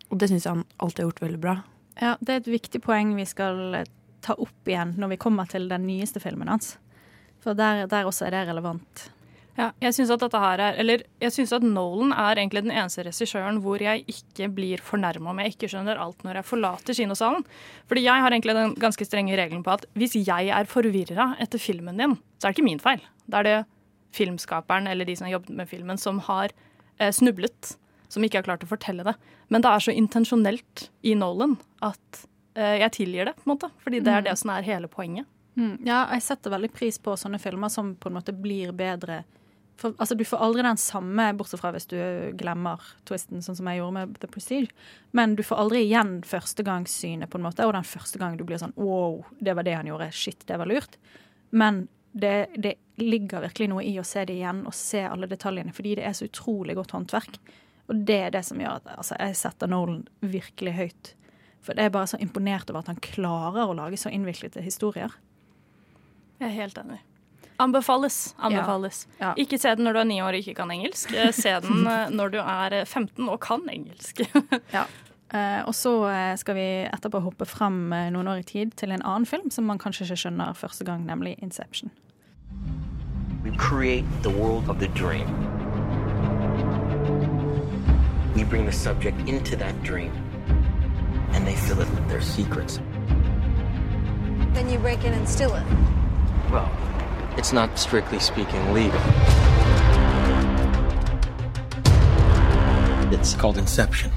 Og 0.10 0.20
det 0.20 0.30
syns 0.30 0.46
jeg 0.46 0.52
han 0.52 0.66
alltid 0.78 1.04
har 1.04 1.12
gjort 1.12 1.24
veldig 1.24 1.40
bra. 1.40 1.56
Ja, 2.00 2.16
det 2.20 2.34
er 2.34 2.42
et 2.42 2.52
viktig 2.52 2.82
poeng 2.84 3.14
vi 3.16 3.28
skal 3.28 3.76
eh, 3.76 3.88
ta 4.26 4.36
opp 4.40 4.68
igjen 4.68 4.96
når 5.00 5.14
vi 5.14 5.22
kommer 5.22 5.48
til 5.48 5.70
den 5.72 5.86
nyeste 5.88 6.22
filmen 6.24 6.52
hans. 6.52 6.78
For 7.44 7.56
der, 7.56 7.86
der 7.88 8.08
også 8.08 8.28
er 8.28 8.36
det 8.36 8.48
relevant. 8.50 9.10
Ja, 9.60 9.66
jeg 9.84 9.92
syns 9.98 10.12
at 10.14 10.22
dette 10.24 10.40
her 10.40 10.62
er 10.64 10.78
Eller 10.80 11.02
jeg 11.20 11.34
syns 11.36 11.52
at 11.58 11.66
Nolan 11.66 12.14
er 12.16 12.40
egentlig 12.40 12.62
den 12.64 12.72
eneste 12.72 13.04
regissøren 13.04 13.58
hvor 13.60 13.82
jeg 13.84 14.06
ikke 14.08 14.48
blir 14.56 14.80
fornærma 14.80 15.34
om 15.34 15.42
jeg 15.44 15.52
ikke 15.58 15.68
skjønner 15.74 16.00
alt 16.00 16.24
når 16.24 16.40
jeg 16.40 16.48
forlater 16.48 16.96
kinosalen. 16.96 17.44
Fordi 17.90 18.06
jeg 18.06 18.24
har 18.24 18.32
egentlig 18.32 18.56
den 18.56 18.76
ganske 18.80 19.04
strenge 19.10 19.36
regelen 19.36 19.66
på 19.66 19.74
at 19.76 19.84
hvis 20.00 20.16
jeg 20.16 20.48
er 20.56 20.70
forvirra 20.72 21.34
etter 21.44 21.60
filmen 21.60 22.00
din, 22.00 22.16
så 22.40 22.48
er 22.48 22.54
det 22.54 22.58
ikke 22.58 22.70
min 22.70 22.80
feil. 22.80 23.04
Da 23.28 23.42
er 23.42 23.50
det 23.50 23.58
filmskaperen 24.16 24.88
eller 24.88 25.06
de 25.06 25.16
som 25.20 25.28
har 25.28 25.36
jobbet 25.38 25.56
med 25.60 25.70
filmen, 25.70 25.98
som 26.00 26.20
har 26.30 26.54
eh, 26.98 27.12
snublet. 27.12 27.76
Som 28.10 28.24
ikke 28.26 28.40
har 28.40 28.48
klart 28.48 28.64
å 28.66 28.70
fortelle 28.72 29.04
det. 29.06 29.14
Men 29.54 29.62
det 29.62 29.70
er 29.70 29.84
så 29.86 29.94
intensjonelt 29.94 30.88
i 31.06 31.12
Nolan 31.20 31.58
at 31.86 32.24
eh, 32.56 32.80
jeg 32.82 32.92
tilgir 32.96 33.28
det, 33.30 33.36
på 33.38 33.46
en 33.46 33.52
måte. 33.54 33.70
Fordi 33.84 34.00
det 34.02 34.14
er 34.16 34.24
Mm. 34.24 34.30
det 34.32 34.38
som 34.40 34.50
er 34.56 34.66
hele 34.66 34.88
poenget. 34.90 35.28
Mm, 35.60 35.76
ja, 35.86 36.08
jeg 36.16 36.24
setter 36.24 36.50
veldig 36.56 36.72
pris 36.74 36.98
på 36.98 37.14
sånne 37.20 37.38
filmer 37.40 37.70
som 37.70 37.92
på 37.96 38.08
en 38.10 38.16
måte 38.18 38.34
blir 38.34 38.72
bedre. 38.72 39.20
For, 39.80 39.96
altså, 39.96 40.16
du 40.20 40.26
får 40.28 40.42
aldri 40.44 40.64
den 40.66 40.80
samme, 40.82 41.30
bortsett 41.40 41.62
fra 41.62 41.72
hvis 41.72 41.88
du 41.88 42.00
glemmer 42.40 42.84
twisten, 43.08 43.40
sånn 43.44 43.56
som 43.56 43.70
jeg 43.72 43.80
gjorde 43.80 43.96
med 43.96 44.18
The 44.20 44.28
Prestige. 44.32 44.74
Men 45.16 45.38
du 45.40 45.44
får 45.46 45.62
aldri 45.64 45.86
igjen 45.86 46.18
førstegangssynet, 46.28 47.30
på 47.32 47.40
en 47.40 47.46
måte, 47.48 47.64
og 47.64 47.72
den 47.78 47.88
første 47.88 48.20
gangen 48.20 48.40
du 48.40 48.44
blir 48.48 48.60
sånn 48.60 48.76
wow, 48.76 49.22
det 49.40 49.56
var 49.56 49.68
det 49.68 49.78
han 49.78 49.88
gjorde, 49.88 50.10
shit, 50.12 50.44
det 50.50 50.60
var 50.60 50.68
lurt. 50.68 51.00
Men 51.56 51.86
det, 52.12 52.50
det 52.60 52.76
ligger 53.00 53.46
virkelig 53.46 53.70
noe 53.72 53.86
i 53.88 53.96
å 54.02 54.06
se 54.08 54.26
det 54.28 54.36
igjen 54.36 54.66
og 54.68 54.76
se 54.76 55.06
alle 55.08 55.30
detaljene, 55.32 55.74
fordi 55.76 55.96
det 56.00 56.08
er 56.10 56.18
så 56.18 56.28
utrolig 56.28 56.76
godt 56.76 56.98
håndverk. 56.98 57.40
Og 57.90 58.04
det 58.06 58.20
er 58.28 58.36
det 58.36 58.44
som 58.46 58.60
gjør 58.60 58.82
at 58.82 58.92
altså, 58.98 59.16
jeg 59.18 59.38
setter 59.40 59.72
Nolan 59.72 60.04
virkelig 60.20 60.76
høyt. 60.78 61.14
For 61.66 61.78
det 61.78 61.88
er 61.88 61.94
bare 61.94 62.12
så 62.12 62.20
imponert 62.22 62.70
over 62.72 62.84
at 62.84 62.92
han 62.92 63.02
klarer 63.04 63.70
å 63.70 63.78
lage 63.78 64.00
så 64.00 64.12
innviklede 64.14 64.64
historier. 64.64 65.16
Jeg 66.40 66.52
er 66.52 66.60
helt 66.62 66.78
enig. 66.82 67.00
Anbefales. 67.60 68.36
Anbefales. 68.40 69.08
Ja. 69.20 69.26
Ja. 69.30 69.34
Ikke 69.44 69.58
se 69.60 69.76
den 69.76 69.84
når 69.88 69.94
du 69.94 70.00
er 70.00 70.10
ni 70.10 70.22
år 70.24 70.34
og 70.38 70.42
ikke 70.44 70.56
kan 70.62 70.72
engelsk. 70.72 71.12
Eh, 71.14 71.32
Se 71.36 71.52
den 71.66 71.86
eh, 71.94 72.10
når 72.10 72.34
du 72.34 72.40
er 72.42 72.74
eh, 72.82 72.86
15 72.88 73.28
og 73.30 73.40
kan 73.44 73.68
engelsk. 73.70 74.22
Ja. 74.74 74.86
Eh, 75.30 75.62
og 75.68 75.76
så 75.78 75.92
eh, 76.10 76.36
skal 76.42 76.56
vi 76.58 76.68
etterpå 76.90 77.20
hoppe 77.22 77.46
frem 77.46 77.92
eh, 77.94 78.08
noen 78.10 78.28
år 78.32 78.40
i 78.42 78.48
tid 78.50 78.72
til 78.80 78.90
en 78.96 79.04
annen 79.06 79.28
film 79.30 79.52
som 79.54 79.68
man 79.70 79.78
kanskje 79.78 80.08
ikke 80.08 80.18
skjønner 80.24 80.56
første 80.58 80.88
gang, 80.88 81.04
nemlig 81.06 81.36
Inception. 81.44 81.92
We 83.44 83.52
create 83.56 84.06
the 84.24 84.32
world 84.34 84.70
of 84.70 84.80
the 84.80 84.88
dream. 84.98 85.30
We 88.36 88.44
bring 88.44 88.66
the 88.66 88.72
subject 88.72 89.18
into 89.30 89.56
that 89.58 89.76
dream, 89.84 90.12
and 91.34 91.46
they 91.46 91.56
fill 91.56 91.80
it 91.82 91.90
with 91.94 92.08
their 92.10 92.22
secrets. 92.22 92.80
Then 94.54 94.70
you 94.70 94.80
break 94.80 95.04
in 95.06 95.14
and 95.14 95.28
steal 95.30 95.54
it. 95.56 95.64
Well, 96.52 96.70
it's 97.40 97.54
not 97.54 97.80
strictly 97.80 98.20
speaking 98.20 98.74
legal. 98.74 99.00
It's 103.14 103.34
called 103.34 103.58
Inception. 103.58 104.12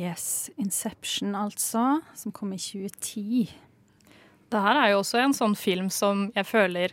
Yes, 0.00 0.50
Inception 0.58 1.34
altså, 1.34 2.00
som 2.14 2.32
kom 2.32 2.52
i 2.52 2.58
2010. 2.58 3.54
Det 4.52 4.60
her 4.60 4.76
er 4.76 4.90
jo 4.92 4.98
også 4.98 5.22
en 5.24 5.32
sånn 5.32 5.56
film 5.56 5.88
som 5.90 6.26
jeg 6.36 6.46
føler 6.46 6.92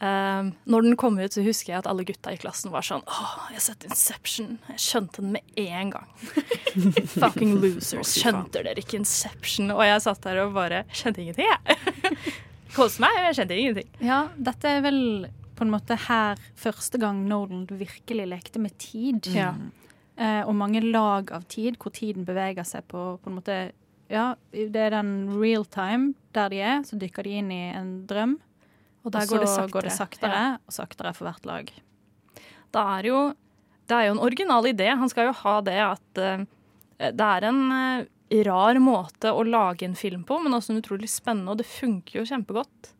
eh, 0.00 0.50
Når 0.72 0.86
den 0.86 0.96
kom 1.00 1.18
ut, 1.18 1.34
så 1.34 1.44
husker 1.46 1.72
jeg 1.72 1.82
at 1.82 1.88
alle 1.90 2.06
gutta 2.08 2.34
i 2.34 2.40
klassen 2.40 2.72
var 2.74 2.86
sånn 2.86 3.04
Åh, 3.06 3.32
jeg 3.50 3.58
har 3.58 3.64
sett 3.64 3.86
Inception. 3.88 4.58
Jeg 4.72 4.84
skjønte 4.84 5.24
den 5.24 5.34
med 5.36 5.62
en 5.64 5.94
gang. 5.96 6.12
Fucking 7.18 7.56
losers. 7.62 8.14
Skjønte 8.18 8.62
dere 8.66 8.82
ikke 8.82 9.00
Inception? 9.00 9.72
Og 9.74 9.82
jeg 9.86 10.04
satt 10.04 10.22
der 10.26 10.44
og 10.44 10.54
bare 10.58 10.84
Skjønte 10.92 11.24
ingenting, 11.24 11.50
jeg. 11.50 12.14
Koste 12.76 13.02
meg, 13.02 13.16
jeg 13.28 13.38
skjønte 13.38 13.58
ingenting. 13.58 13.92
Ja, 14.04 14.22
dette 14.36 14.76
er 14.76 14.82
vel 14.84 15.02
på 15.58 15.66
en 15.66 15.72
måte 15.72 15.96
her 16.06 16.38
første 16.58 17.00
gang 17.02 17.24
Nolan 17.26 17.66
virkelig 17.70 18.28
lekte 18.30 18.62
med 18.62 18.76
tid. 18.78 19.26
Ja. 19.34 19.52
Uh, 20.18 20.42
og 20.48 20.54
mange 20.58 20.82
lag 20.82 21.30
av 21.34 21.46
tid, 21.50 21.78
hvor 21.78 21.94
tiden 21.94 22.26
beveger 22.26 22.66
seg 22.66 22.86
på, 22.90 23.12
på 23.22 23.30
en 23.30 23.38
måte 23.38 23.58
Ja, 24.08 24.32
det 24.50 24.80
er 24.80 24.94
den 24.96 25.28
real 25.36 25.66
time 25.68 26.14
der 26.32 26.48
de 26.50 26.62
er, 26.64 26.78
så 26.86 26.96
dykker 26.98 27.26
de 27.26 27.34
inn 27.40 27.50
i 27.52 27.64
en 27.76 27.90
drøm. 28.08 28.38
Og 29.04 29.12
der 29.14 29.26
går 29.30 29.44
det 29.44 29.48
saktere. 29.48 29.72
går 29.72 29.82
det 29.88 29.92
saktere, 29.96 30.42
Ja. 30.42 30.58
og 30.66 30.74
saktere 30.74 31.14
for 31.14 31.28
hvert 31.28 31.46
lag. 31.46 31.72
Det 32.72 32.82
er 32.98 33.08
jo, 33.08 33.18
det 33.88 33.96
er 33.96 34.06
jo 34.08 34.14
en 34.16 34.24
original 34.26 34.64
idé. 34.68 34.88
Han 34.98 35.08
skal 35.08 35.30
jo 35.30 35.32
ha 35.32 35.60
det 35.64 35.78
at 35.80 36.20
uh, 36.20 36.44
det 36.98 37.28
er 37.28 37.46
en 37.48 37.60
uh, 37.72 38.04
rar 38.44 38.76
måte 38.82 39.32
å 39.32 39.44
lage 39.46 39.86
en 39.86 39.94
film 39.96 40.24
på, 40.28 40.36
men 40.42 40.52
også 40.52 40.74
en 40.74 40.82
utrolig 40.82 41.08
spennende, 41.08 41.54
og 41.54 41.58
det 41.62 41.66
funker 41.66 42.20
jo 42.20 42.26
kjempegodt. 42.28 42.92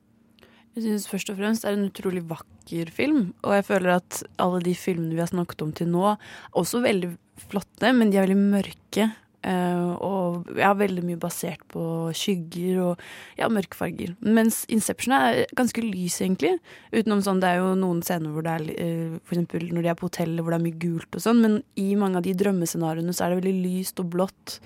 Jeg 0.78 0.84
synes 0.86 1.08
først 1.10 1.30
og 1.32 1.36
fremst 1.40 1.64
det 1.64 1.72
er 1.72 1.76
en 1.76 1.90
utrolig 1.90 2.22
vakker 2.30 2.90
film, 2.94 3.34
og 3.42 3.56
jeg 3.58 3.64
føler 3.66 3.96
at 3.98 4.22
alle 4.38 4.60
de 4.62 4.74
filmene 4.78 5.16
vi 5.16 5.20
har 5.20 5.28
snakket 5.32 5.64
om 5.66 5.72
til 5.74 5.90
nå, 5.90 6.04
er 6.14 6.56
også 6.56 6.80
veldig 6.84 7.10
flotte, 7.50 7.92
men 7.92 8.12
de 8.12 8.16
er 8.20 8.28
veldig 8.28 8.38
mørke. 8.54 9.08
Eh, 9.46 9.90
og 10.04 10.48
ja, 10.58 10.72
veldig 10.76 11.04
mye 11.06 11.20
basert 11.20 11.62
på 11.72 11.82
skygger 12.16 12.80
og 12.84 13.04
ja, 13.38 13.48
mørke 13.52 13.78
farger. 13.78 14.14
Mens 14.24 14.64
Inception 14.72 15.14
er 15.16 15.44
ganske 15.58 15.82
lys, 15.84 16.20
egentlig. 16.24 16.56
Utenom 16.92 17.22
sånn, 17.24 17.42
Det 17.42 17.52
er 17.52 17.62
jo 17.62 17.74
noen 17.78 18.02
scener 18.06 18.34
hvor 18.34 18.46
det 18.46 18.56
er 18.56 18.66
uh, 18.72 19.18
for 19.24 19.38
når 19.38 19.82
de 19.82 19.92
er 19.92 19.98
på 19.98 20.08
hotellet 20.08 20.42
hvor 20.42 20.54
det 20.54 20.60
er 20.60 20.66
mye 20.66 20.82
gult 20.82 21.18
og 21.18 21.24
sånn, 21.24 21.42
men 21.44 21.60
i 21.78 21.92
mange 21.98 22.20
av 22.20 22.26
de 22.26 22.34
drømmescenarioene 22.38 23.14
så 23.14 23.26
er 23.26 23.34
det 23.34 23.42
veldig 23.42 23.56
lyst 23.62 24.02
og 24.02 24.10
blått. 24.14 24.58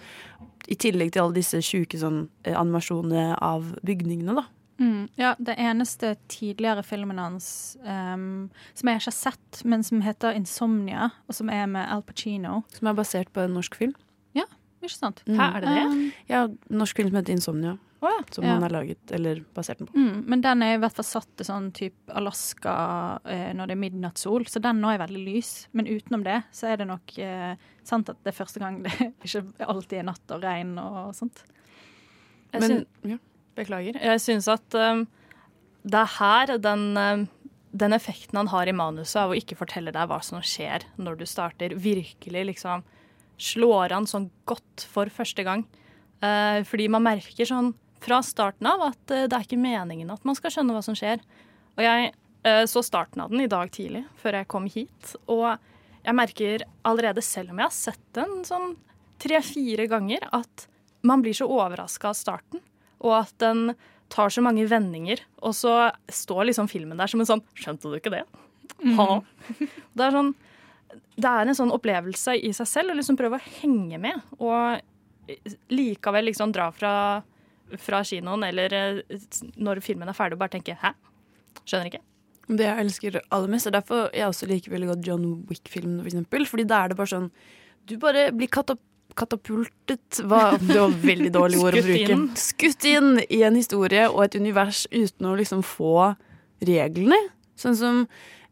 I 0.70 0.78
tillegg 0.78 1.12
til 1.12 1.24
alle 1.24 1.40
disse 1.40 1.58
sjuke 1.64 1.98
sånn, 1.98 2.26
eh, 2.46 2.56
animasjonene 2.56 3.32
av 3.42 3.72
bygningene, 3.84 4.36
da. 4.38 4.48
Mm, 4.82 5.08
ja, 5.20 5.34
det 5.38 5.54
eneste 5.60 6.16
tidligere 6.32 6.82
filmen 6.82 7.18
hans 7.20 7.76
um, 7.84 8.48
som 8.74 8.88
jeg 8.88 8.98
ikke 8.98 9.10
har 9.10 9.14
sett, 9.14 9.60
men 9.64 9.82
som 9.82 10.00
heter 10.02 10.32
'Insomnia', 10.34 11.10
og 11.28 11.34
som 11.34 11.50
er 11.50 11.66
med 11.66 11.86
Al 11.88 12.02
Pacino. 12.02 12.64
Som 12.72 12.88
er 12.88 12.94
basert 12.94 13.32
på 13.32 13.44
en 13.44 13.54
norsk 13.54 13.74
film. 13.74 13.94
Ja, 14.82 14.88
ikke 14.90 14.98
sant? 14.98 15.22
Mm. 15.28 15.38
Hæ, 15.38 15.46
er 15.56 15.60
det 15.64 15.72
det? 15.72 15.86
Um, 15.86 16.12
Ja, 16.28 16.40
norsk 16.82 16.96
film 16.98 17.08
som 17.12 17.20
heter 17.20 17.32
Insomnia. 17.36 17.78
som 18.32 18.42
Ja. 18.44 18.54
han 18.56 18.62
har 18.62 18.70
laget, 18.74 18.98
eller 19.14 19.44
basert 19.54 19.78
den 19.78 19.86
på. 19.86 19.94
Mm, 19.94 20.24
men 20.26 20.40
den 20.42 20.62
er 20.62 20.74
i 20.74 20.78
hvert 20.82 20.92
fall 20.96 21.04
satt 21.06 21.28
til 21.38 21.46
sånn 21.46 21.68
type 21.72 22.10
Alaska 22.18 23.20
eh, 23.24 23.52
når 23.54 23.68
det 23.70 23.76
er 23.76 23.80
midnattssol, 23.84 24.44
så 24.50 24.60
den 24.60 24.80
nå 24.82 24.90
er 24.90 24.98
veldig 24.98 25.22
lys. 25.24 25.68
Men 25.72 25.86
utenom 25.86 26.24
det 26.26 26.40
så 26.50 26.72
er 26.72 26.76
det 26.82 26.88
nok 26.88 27.14
eh, 27.22 27.54
sant 27.86 28.08
at 28.10 28.16
det 28.24 28.32
er 28.34 28.44
første 28.44 28.58
gang 28.58 28.82
det 28.84 29.12
ikke 29.22 29.44
alltid 29.68 30.00
er 30.00 30.08
natt 30.10 30.34
og 30.34 30.42
regn 30.42 30.74
og 30.82 31.14
sånt. 31.14 31.44
Jeg 32.52 32.60
Men- 32.60 32.86
ja. 33.12 33.18
Beklager. 33.54 34.00
Jeg 34.02 34.18
syns 34.24 34.48
at 34.48 34.74
um, 34.74 35.06
det 35.84 35.94
er 36.00 36.06
her 36.18 36.58
den, 36.58 36.96
um, 36.96 37.28
den 37.76 37.92
effekten 37.92 38.34
han 38.40 38.48
har 38.48 38.66
i 38.66 38.72
manuset 38.72 39.16
av 39.20 39.30
å 39.30 39.36
ikke 39.36 39.56
fortelle 39.58 39.92
deg 39.92 40.08
hva 40.08 40.22
som 40.24 40.40
skjer 40.40 40.82
når 40.98 41.18
du 41.18 41.24
starter, 41.26 41.74
virkelig 41.76 42.46
liksom 42.48 42.82
slår 43.42 43.94
an 43.96 44.08
sånn 44.08 44.28
godt 44.48 44.86
for 44.92 45.10
første 45.12 45.44
gang. 45.46 45.64
Eh, 46.22 46.62
fordi 46.68 46.88
man 46.92 47.04
merker 47.06 47.48
sånn 47.48 47.72
fra 48.02 48.20
starten 48.26 48.68
av 48.70 48.82
at 48.90 49.14
eh, 49.14 49.26
det 49.30 49.36
er 49.36 49.46
ikke 49.46 49.60
meningen 49.60 50.10
at 50.14 50.24
man 50.26 50.38
skal 50.38 50.54
skjønne 50.54 50.76
hva 50.76 50.82
som 50.84 50.96
skjer. 50.98 51.22
Og 51.76 51.84
jeg 51.84 52.12
eh, 52.46 52.64
så 52.70 52.82
starten 52.86 53.24
av 53.24 53.32
den 53.32 53.44
i 53.44 53.50
dag 53.50 53.70
tidlig, 53.74 54.04
før 54.20 54.38
jeg 54.40 54.50
kom 54.52 54.68
hit. 54.70 55.14
Og 55.32 55.48
jeg 56.02 56.18
merker 56.18 56.66
allerede, 56.88 57.24
selv 57.24 57.52
om 57.52 57.62
jeg 57.62 57.68
har 57.68 57.76
sett 57.76 58.04
den 58.18 58.42
sånn 58.46 58.76
tre-fire 59.22 59.86
ganger, 59.90 60.26
at 60.34 60.68
man 61.06 61.22
blir 61.22 61.34
så 61.34 61.48
overraska 61.50 62.10
av 62.10 62.18
starten. 62.18 62.62
Og 63.02 63.16
at 63.24 63.34
den 63.42 63.72
tar 64.12 64.30
så 64.30 64.42
mange 64.44 64.66
vendinger. 64.70 65.22
Og 65.42 65.54
så 65.56 65.90
står 66.12 66.50
liksom 66.50 66.70
filmen 66.70 67.00
der 67.00 67.10
som 67.10 67.22
en 67.22 67.28
sånn 67.28 67.44
Skjønte 67.58 67.90
du 67.90 67.98
ikke 67.98 68.14
det? 68.14 68.24
Ha. 68.98 69.08
Det 69.94 70.06
er 70.06 70.14
sånn 70.14 70.32
det 70.92 71.28
er 71.28 71.48
en 71.48 71.56
sånn 71.56 71.72
opplevelse 71.74 72.36
i 72.38 72.52
seg 72.56 72.68
selv 72.68 72.92
å 72.92 72.96
liksom 72.98 73.18
prøve 73.20 73.38
å 73.38 73.46
henge 73.60 74.00
med. 74.02 74.20
Og 74.42 74.82
likevel 75.72 76.28
liksom 76.30 76.52
dra 76.54 76.68
fra, 76.74 76.94
fra 77.80 78.02
kinoen 78.06 78.44
eller 78.48 78.74
eh, 78.76 79.02
når 79.56 79.82
filmen 79.84 80.10
er 80.10 80.16
ferdig 80.18 80.38
og 80.38 80.44
bare 80.44 80.56
tenke 80.56 80.76
'hæ? 80.78 80.94
Skjønner 81.64 81.90
ikke'. 81.90 82.06
Det 82.52 82.64
jeg 82.66 82.84
elsker 82.84 83.20
aller 83.30 83.48
mest, 83.48 83.66
er 83.66 83.76
derfor 83.78 84.08
jeg 84.12 84.26
også 84.26 84.48
liker 84.50 84.72
veldig 84.72 84.88
godt 84.88 85.06
John 85.06 85.26
Wick-filmen, 85.48 86.00
for 86.00 86.10
eksempel. 86.10 86.46
Fordi 86.46 86.64
da 86.66 86.82
er 86.82 86.88
det 86.88 86.96
bare 86.98 87.14
sånn 87.14 87.30
Du 87.86 87.96
bare 87.98 88.30
blir 88.30 88.46
katap 88.46 88.78
katapultet 89.14 90.22
hva, 90.24 90.56
Det 90.56 90.78
var 90.78 90.92
veldig 91.02 91.32
dårlig 91.34 91.58
ord 91.60 91.76
å 91.76 91.82
bruke. 91.84 92.18
Skutt 92.40 92.86
inn 92.88 93.20
i 93.28 93.42
en 93.44 93.58
historie 93.58 94.06
og 94.08 94.24
et 94.24 94.36
univers 94.40 94.86
uten 94.92 95.28
å 95.28 95.36
liksom 95.36 95.62
få 95.66 96.14
reglene. 96.64 97.18
Sånn 97.58 97.76
som 97.78 98.06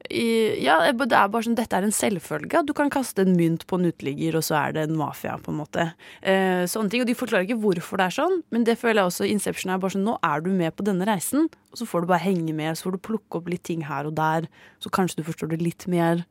i, 0.08 0.56
Ja, 0.64 0.78
det 0.96 1.12
er 1.12 1.28
bare 1.28 1.44
sånn 1.44 1.56
Dette 1.58 1.76
er 1.76 1.84
en 1.84 1.94
selvfølge. 1.94 2.62
Du 2.66 2.72
kan 2.76 2.90
kaste 2.92 3.22
en 3.22 3.36
mynt 3.36 3.66
på 3.68 3.76
en 3.76 3.90
uteligger, 3.90 4.38
og 4.38 4.44
så 4.46 4.56
er 4.62 4.72
det 4.76 4.86
en 4.88 4.96
mafia, 4.96 5.36
på 5.38 5.52
en 5.52 5.60
måte. 5.60 5.90
Eh, 6.22 6.64
sånne 6.70 6.90
ting. 6.90 7.04
Og 7.04 7.10
de 7.10 7.16
forklarer 7.18 7.44
ikke 7.44 7.60
hvorfor 7.60 8.00
det 8.00 8.08
er 8.08 8.16
sånn, 8.16 8.40
men 8.50 8.64
det 8.64 8.78
føler 8.80 9.02
jeg 9.02 9.12
også 9.12 9.28
Inception 9.28 9.72
er 9.74 9.82
bare 9.82 9.96
sånn 9.96 10.06
Nå 10.08 10.16
er 10.24 10.44
du 10.44 10.50
med 10.56 10.74
på 10.76 10.86
denne 10.86 11.08
reisen, 11.08 11.50
og 11.70 11.80
så 11.80 11.88
får 11.88 12.04
du 12.04 12.12
bare 12.12 12.24
henge 12.24 12.54
med, 12.56 12.78
så 12.78 12.88
får 12.88 12.96
du 12.96 13.06
plukke 13.10 13.40
opp 13.40 13.50
litt 13.52 13.64
ting 13.68 13.84
her 13.88 14.08
og 14.08 14.16
der, 14.16 14.48
så 14.80 14.92
kanskje 14.92 15.20
du 15.20 15.28
forstår 15.28 15.52
det 15.52 15.62
litt 15.62 15.86
mer 15.90 16.24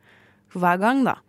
for 0.50 0.64
hver 0.64 0.82
gang, 0.82 1.04
da. 1.06 1.20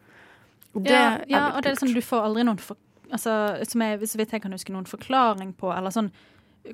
Og 0.75 0.85
det 0.87 0.95
ja, 0.97 1.19
ja, 1.29 1.47
og 1.57 1.65
det 1.65 1.73
er 1.75 1.81
sånn 1.81 1.93
du 1.93 2.03
får 2.05 2.29
aldri 2.31 2.47
noen 2.47 2.61
for, 2.63 2.79
altså, 3.11 3.33
som 3.69 3.83
jeg, 3.85 4.01
Så 4.09 4.21
vidt 4.21 4.33
jeg 4.33 4.43
kan 4.43 4.55
huske, 4.55 4.73
noen 4.73 4.89
forklaring 4.89 5.53
på, 5.59 5.73
eller 5.75 5.93
sånn 5.93 6.13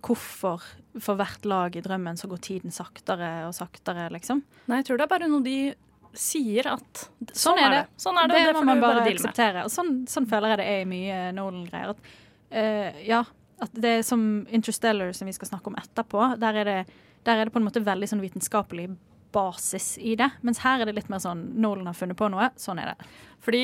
hvorfor 0.03 0.63
for 1.01 1.19
hvert 1.19 1.47
lag 1.49 1.77
i 1.77 1.83
drømmen 1.85 2.19
så 2.19 2.29
går 2.31 2.41
tiden 2.43 2.75
saktere 2.75 3.47
og 3.47 3.55
saktere, 3.57 4.09
liksom. 4.15 4.43
Nei, 4.67 4.81
jeg 4.81 4.89
tror 4.89 5.01
det 5.01 5.07
er 5.07 5.13
bare 5.13 5.31
noe 5.31 5.45
de 5.45 5.59
sier 6.17 6.69
at 6.71 7.03
Sånn, 7.37 7.59
er 7.61 7.73
det. 7.75 7.83
Sånn 8.01 8.19
er 8.19 8.31
det, 8.31 8.39
og 8.41 8.47
det 8.49 8.55
må 8.57 8.65
man 8.71 8.81
bare, 8.81 9.03
bare 9.05 9.17
akseptere. 9.17 9.65
Og 9.67 9.73
sånn, 9.73 9.99
sånn 10.11 10.29
føler 10.31 10.55
jeg 10.55 10.61
det 10.63 10.69
er 10.73 10.85
i 10.85 10.89
mye 10.89 11.19
Nolan-greier. 11.37 11.93
At, 11.93 12.15
uh, 12.57 13.03
ja, 13.05 13.21
at 13.63 13.77
det 13.85 13.93
er 13.99 14.07
som 14.07 14.23
Interstellar, 14.55 15.13
som 15.17 15.29
vi 15.29 15.35
skal 15.37 15.51
snakke 15.51 15.73
om 15.73 15.77
etterpå. 15.81 16.23
Der 16.41 16.63
er 16.63 16.71
det, 16.71 16.79
der 17.29 17.37
er 17.37 17.49
det 17.49 17.55
på 17.55 17.61
en 17.61 17.69
måte 17.69 17.85
veldig 17.85 18.09
sånn 18.09 18.25
vitenskapelig 18.25 18.89
basis 19.37 19.95
i 20.01 20.17
det. 20.19 20.31
Mens 20.47 20.63
her 20.65 20.81
er 20.81 20.89
det 20.89 20.97
litt 20.97 21.11
mer 21.13 21.23
sånn 21.23 21.45
Nolan 21.61 21.91
har 21.91 21.99
funnet 21.99 22.19
på 22.19 22.31
noe, 22.33 22.49
sånn 22.61 22.81
er 22.83 22.93
det. 22.95 23.11
Fordi 23.45 23.63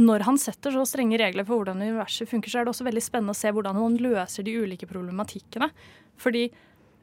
når 0.00 0.24
han 0.28 0.38
setter 0.40 0.74
så 0.74 0.84
strenge 0.88 1.18
regler 1.20 1.46
for 1.46 1.60
hvordan 1.60 1.82
universet 1.82 2.30
funker, 2.30 2.52
så 2.52 2.60
er 2.60 2.66
det 2.66 2.74
også 2.74 2.86
veldig 2.86 3.04
spennende 3.04 3.34
å 3.34 3.38
se 3.38 3.52
hvordan 3.52 3.78
han 3.78 3.98
løser 4.02 4.46
de 4.46 4.54
ulike 4.62 4.88
problematikkene. 4.90 5.68
Fordi, 6.20 6.46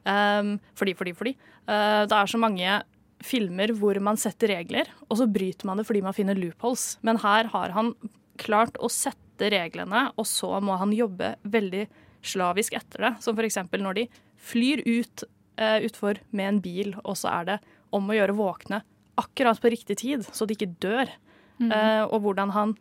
um, 0.06 0.56
fordi, 0.78 0.96
fordi, 0.98 1.14
fordi. 1.18 1.34
Uh, 1.68 2.04
det 2.08 2.18
er 2.18 2.30
så 2.30 2.40
mange 2.40 2.80
filmer 3.24 3.72
hvor 3.78 3.98
man 4.04 4.18
setter 4.20 4.52
regler, 4.56 4.90
og 5.08 5.18
så 5.20 5.28
bryter 5.30 5.68
man 5.68 5.80
det 5.80 5.86
fordi 5.88 6.02
man 6.04 6.16
finner 6.16 6.38
loopholes. 6.38 6.98
Men 7.06 7.20
her 7.22 7.50
har 7.54 7.76
han 7.76 7.94
klart 8.40 8.78
å 8.82 8.90
sette 8.92 9.50
reglene, 9.54 10.08
og 10.18 10.26
så 10.28 10.58
må 10.62 10.76
han 10.80 10.92
jobbe 10.94 11.34
veldig 11.42 11.86
slavisk 12.24 12.76
etter 12.78 13.08
det. 13.08 13.14
Som 13.24 13.38
f.eks. 13.38 13.60
når 13.80 14.00
de 14.00 14.08
flyr 14.44 14.82
ut 14.84 15.24
uh, 15.60 15.78
utfor 15.84 16.20
med 16.30 16.50
en 16.50 16.60
bil, 16.64 16.94
og 17.04 17.18
så 17.18 17.32
er 17.32 17.50
det 17.52 17.58
om 17.94 18.10
å 18.10 18.16
gjøre 18.16 18.36
våkne 18.36 18.82
akkurat 19.20 19.60
på 19.62 19.70
riktig 19.70 19.98
tid, 20.02 20.26
så 20.26 20.46
de 20.46 20.56
ikke 20.56 20.74
dør. 20.82 21.10
Mm. 21.62 21.70
Eh, 21.70 22.02
og 22.08 22.24
hvordan 22.24 22.50
han 22.54 22.74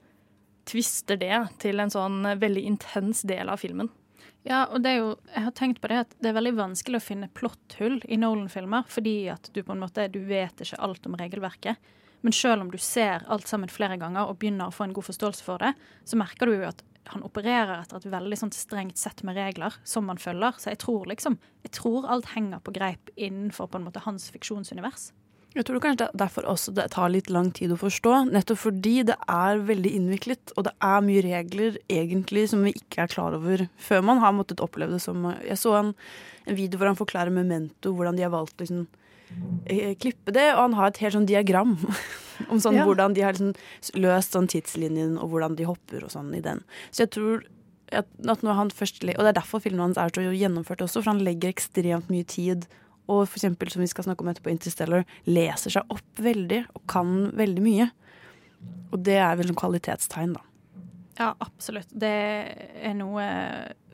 tvister 0.69 1.19
det 1.19 1.35
til 1.61 1.83
en 1.83 1.91
sånn 1.93 2.23
veldig 2.39 2.63
intens 2.65 3.21
del 3.27 3.51
av 3.51 3.61
filmen. 3.61 3.91
Ja, 4.43 4.65
og 4.65 4.81
det 4.83 4.91
er 4.91 4.97
jo, 4.99 5.11
jeg 5.31 5.45
har 5.45 5.55
tenkt 5.55 5.79
på 5.83 5.89
det 5.91 6.01
at 6.03 6.15
det 6.19 6.31
er 6.31 6.37
veldig 6.37 6.55
vanskelig 6.57 6.99
å 6.99 7.03
finne 7.03 7.31
plotthull 7.35 8.01
i 8.11 8.17
Nolan-filmer, 8.19 8.87
fordi 8.91 9.29
at 9.31 9.47
du 9.55 9.61
på 9.63 9.75
en 9.75 9.83
måte, 9.83 10.09
du 10.11 10.19
vet 10.27 10.63
ikke 10.63 10.79
alt 10.83 11.05
om 11.07 11.15
regelverket. 11.19 11.93
Men 12.23 12.35
selv 12.35 12.63
om 12.63 12.71
du 12.71 12.79
ser 12.79 13.23
alt 13.31 13.47
sammen 13.47 13.71
flere 13.71 13.99
ganger 13.99 14.27
og 14.27 14.39
begynner 14.39 14.71
å 14.71 14.75
få 14.75 14.87
en 14.87 14.95
god 14.95 15.07
forståelse 15.09 15.43
for 15.43 15.63
det, 15.63 15.73
så 16.07 16.19
merker 16.19 16.47
du 16.47 16.57
jo 16.57 16.67
at 16.69 16.83
han 17.11 17.25
opererer 17.25 17.81
etter 17.81 17.99
et 17.99 18.11
veldig 18.13 18.37
sånt 18.39 18.55
strengt 18.57 18.99
sett 18.99 19.23
med 19.27 19.37
regler 19.37 19.75
som 19.87 20.07
man 20.07 20.21
følger. 20.21 20.55
Så 20.59 20.71
jeg 20.71 20.81
tror 20.83 21.09
liksom, 21.11 21.37
jeg 21.65 21.75
tror 21.75 22.07
alt 22.09 22.31
henger 22.35 22.63
på 22.63 22.73
greip 22.75 23.11
innenfor 23.15 23.69
på 23.71 23.79
en 23.79 23.87
måte 23.89 24.03
hans 24.05 24.29
fiksjonsunivers. 24.33 25.11
Jeg 25.53 25.67
tror 25.67 25.83
kanskje 25.83 25.99
det 26.01 26.05
er 26.07 26.21
derfor 26.23 26.47
også 26.49 26.71
det 26.73 26.87
tar 26.95 27.11
litt 27.13 27.29
lang 27.29 27.51
tid 27.53 27.75
å 27.75 27.77
forstå. 27.77 28.13
Nettopp 28.33 28.57
fordi 28.63 28.95
det 29.05 29.17
er 29.29 29.61
veldig 29.67 29.91
innviklet, 29.99 30.53
og 30.57 30.65
det 30.65 30.73
er 30.81 31.05
mye 31.05 31.21
regler 31.21 31.77
egentlig 31.93 32.47
som 32.49 32.63
vi 32.65 32.73
ikke 32.79 33.03
er 33.03 33.11
klar 33.11 33.37
over 33.37 33.67
før 33.77 34.01
man 34.07 34.23
har 34.23 34.33
måttet 34.33 34.63
oppleve 34.65 34.95
det 34.95 35.03
som 35.03 35.27
Jeg 35.43 35.59
så 35.61 35.75
en, 35.77 35.93
en 36.49 36.57
video 36.57 36.81
hvor 36.81 36.89
han 36.89 36.97
forklarer 36.97 37.33
Memento 37.33 37.93
hvordan 37.93 38.17
de 38.17 38.25
har 38.25 38.33
valgt 38.33 38.63
liksom, 38.63 38.87
eh, 38.87 39.02
klippe 39.99 40.33
det, 40.35 40.49
og 40.53 40.61
han 40.67 40.73
har 40.77 40.87
et 40.91 40.97
helt 41.03 41.15
sånn 41.17 41.27
diagram 41.29 41.75
om 42.51 42.59
sånn 42.59 42.75
Ja. 42.75 42.85
hvordan 42.85 43.13
de 43.15 43.21
har 43.25 43.33
liksom 43.33 43.53
løst 44.01 44.33
sånn 44.35 44.47
tidslinjen, 44.51 45.17
og 45.21 45.29
hvordan 45.31 45.55
de 45.55 45.67
hopper 45.69 46.03
og 46.03 46.11
sånn 46.11 46.33
i 46.35 46.41
den. 46.43 46.63
Så 46.91 47.05
jeg 47.05 47.13
tror 47.17 47.43
at 47.93 48.07
at 48.25 48.41
når 48.41 48.55
han 48.57 48.69
først 48.73 49.03
Og 49.03 49.21
det 49.21 49.29
er 49.29 49.37
derfor 49.37 49.61
filmen 49.61 49.79
hans 49.93 49.97
er 50.01 50.09
så 50.09 50.23
gjennomført 50.33 50.81
også, 50.81 51.03
for 51.03 51.11
han 51.13 51.19
legger 51.21 51.51
ekstremt 51.53 52.09
mye 52.09 52.25
tid 52.25 52.65
og 53.07 53.27
for 53.27 53.35
eksempel, 53.37 53.69
som 53.69 53.81
vi 53.83 53.87
skal 53.91 54.05
snakke 54.05 54.23
om 54.23 54.29
etterpå, 54.31 54.49
Interstellar, 54.49 55.03
leser 55.27 55.69
seg 55.75 55.83
opp 55.91 56.21
veldig 56.23 56.61
og 56.73 56.81
kan 56.87 57.31
veldig 57.35 57.61
mye. 57.61 57.89
Og 58.95 59.03
det 59.03 59.17
er 59.19 59.35
vel 59.35 59.51
en 59.51 59.59
kvalitetstegn, 59.59 60.33
da. 60.37 60.41
Ja, 61.19 61.33
absolutt. 61.43 61.91
Det 61.91 62.13
er 62.79 62.93
noe 62.95 63.25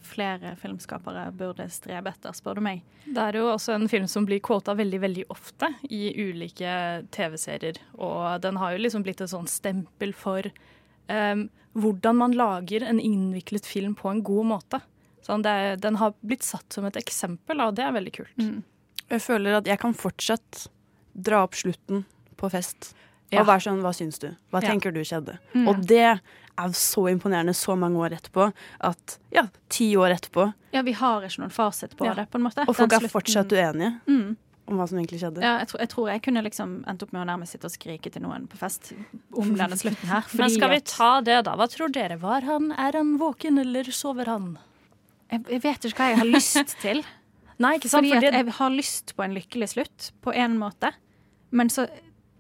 flere 0.05 0.55
filmskapere 0.59 1.27
burde 1.35 1.65
strebe 1.71 2.09
etter, 2.13 2.31
spør 2.37 2.55
du 2.59 2.61
meg. 2.61 2.81
Det 3.05 3.17
er 3.17 3.37
jo 3.39 3.47
også 3.53 3.73
en 3.75 3.87
film 3.91 4.07
som 4.07 4.25
blir 4.25 4.39
quota 4.45 4.73
veldig 4.77 4.99
veldig 5.01 5.25
ofte 5.29 5.71
i 5.89 6.09
ulike 6.29 7.05
TV-serier. 7.11 7.77
Og 7.97 8.41
den 8.41 8.57
har 8.61 8.73
jo 8.75 8.83
liksom 8.83 9.03
blitt 9.05 9.21
et 9.21 9.31
sånn 9.31 9.47
stempel 9.49 10.13
for 10.13 10.45
um, 11.09 11.49
hvordan 11.73 12.15
man 12.17 12.31
lager 12.37 12.83
en 12.87 12.99
innviklet 12.99 13.65
film 13.69 13.95
på 13.95 14.09
en 14.11 14.23
god 14.25 14.45
måte. 14.55 14.81
Sånn, 15.25 15.43
det, 15.45 15.51
er- 15.51 15.75
den 15.83 15.95
har 16.01 16.13
blitt 16.25 16.43
satt 16.47 16.71
som 16.73 16.85
et 16.89 16.95
eksempel, 16.97 17.59
og 17.61 17.75
det 17.77 17.83
er 17.85 17.91
veldig 17.93 18.13
kult. 18.15 18.45
Jeg 19.09 19.21
føler 19.25 19.57
at 19.59 19.67
jeg 19.69 19.79
kan 19.81 19.93
fortsatt 19.97 20.67
dra 21.13 21.43
opp 21.43 21.53
slutten 21.57 22.05
på 22.39 22.49
fest 22.53 22.93
Ja. 23.31 23.41
og 23.41 23.47
være 23.47 23.61
sånn 23.61 23.81
Hva 23.83 23.91
syns 23.93 24.17
du? 24.21 24.29
Hva 24.49 24.61
Ja. 24.63 24.69
tenker 24.71 24.91
du 24.93 25.01
skjedde? 25.05 25.37
Mm. 25.53 25.67
Og 25.69 25.85
det 25.85 26.19
er 26.59 26.75
så 26.77 27.05
imponerende 27.11 27.53
så 27.57 27.75
mange 27.79 27.97
år 28.03 28.15
etterpå 28.17 28.49
at 28.89 29.17
ja, 29.35 29.45
ti 29.71 29.91
år 29.99 30.15
etterpå 30.17 30.49
Ja, 30.75 30.83
vi 30.85 30.93
har 30.99 31.23
ikke 31.25 31.41
noen 31.41 31.53
fasit 31.55 31.95
på 31.97 32.05
Ja. 32.05 32.13
det, 32.13 32.27
på 32.29 32.37
en 32.37 32.45
måte. 32.45 32.67
Og 32.67 32.75
folk 32.77 32.93
er 32.93 33.07
fortsatt 33.09 33.51
uenige 33.55 33.95
Mm. 34.07 34.35
om 34.69 34.77
hva 34.77 34.85
som 34.87 34.99
egentlig 34.99 35.17
skjedde. 35.23 35.41
Ja, 35.41 35.55
jeg, 35.63 35.67
tror, 35.71 35.79
jeg 35.81 35.89
tror 35.89 36.09
jeg 36.11 36.21
kunne 36.21 36.43
liksom 36.45 36.73
endt 36.85 37.01
opp 37.03 37.11
med 37.15 37.23
å 37.23 37.25
nærmest 37.31 37.55
sitte 37.55 37.65
og 37.65 37.73
skrike 37.73 38.11
til 38.13 38.21
noen 38.21 38.45
på 38.47 38.57
fest 38.61 38.91
om 39.33 39.55
denne 39.57 39.77
slutten 39.79 40.09
her. 40.11 40.27
Men 40.37 40.49
skal 40.53 40.69
vi 40.75 40.81
ta 40.85 41.21
det, 41.25 41.39
da? 41.47 41.55
Hva 41.57 41.67
tror 41.73 41.89
dere? 41.95 42.19
Var 42.21 42.41
han, 42.45 42.71
er 42.77 42.93
han 42.99 43.15
våken, 43.17 43.57
eller 43.63 43.89
sover 43.89 44.29
han? 44.29 44.51
Jeg, 45.31 45.45
jeg 45.49 45.61
vet 45.65 45.85
ikke 45.89 45.97
hva 46.03 46.09
jeg 46.11 46.17
har 46.21 46.29
lyst 46.29 46.75
til. 46.83 47.01
Nei, 47.63 47.73
ikke 47.79 47.89
sant? 47.89 48.05
Fordi 48.05 48.13
Fordi 48.13 48.27
at 48.29 48.37
jeg 48.45 48.53
har 48.59 48.69
lyst 48.77 49.15
på 49.17 49.23
en 49.25 49.33
lykkelig 49.35 49.69
slutt, 49.73 50.11
på 50.21 50.33
en 50.37 50.57
måte. 50.61 50.93
Men 51.51 51.67
så 51.73 51.87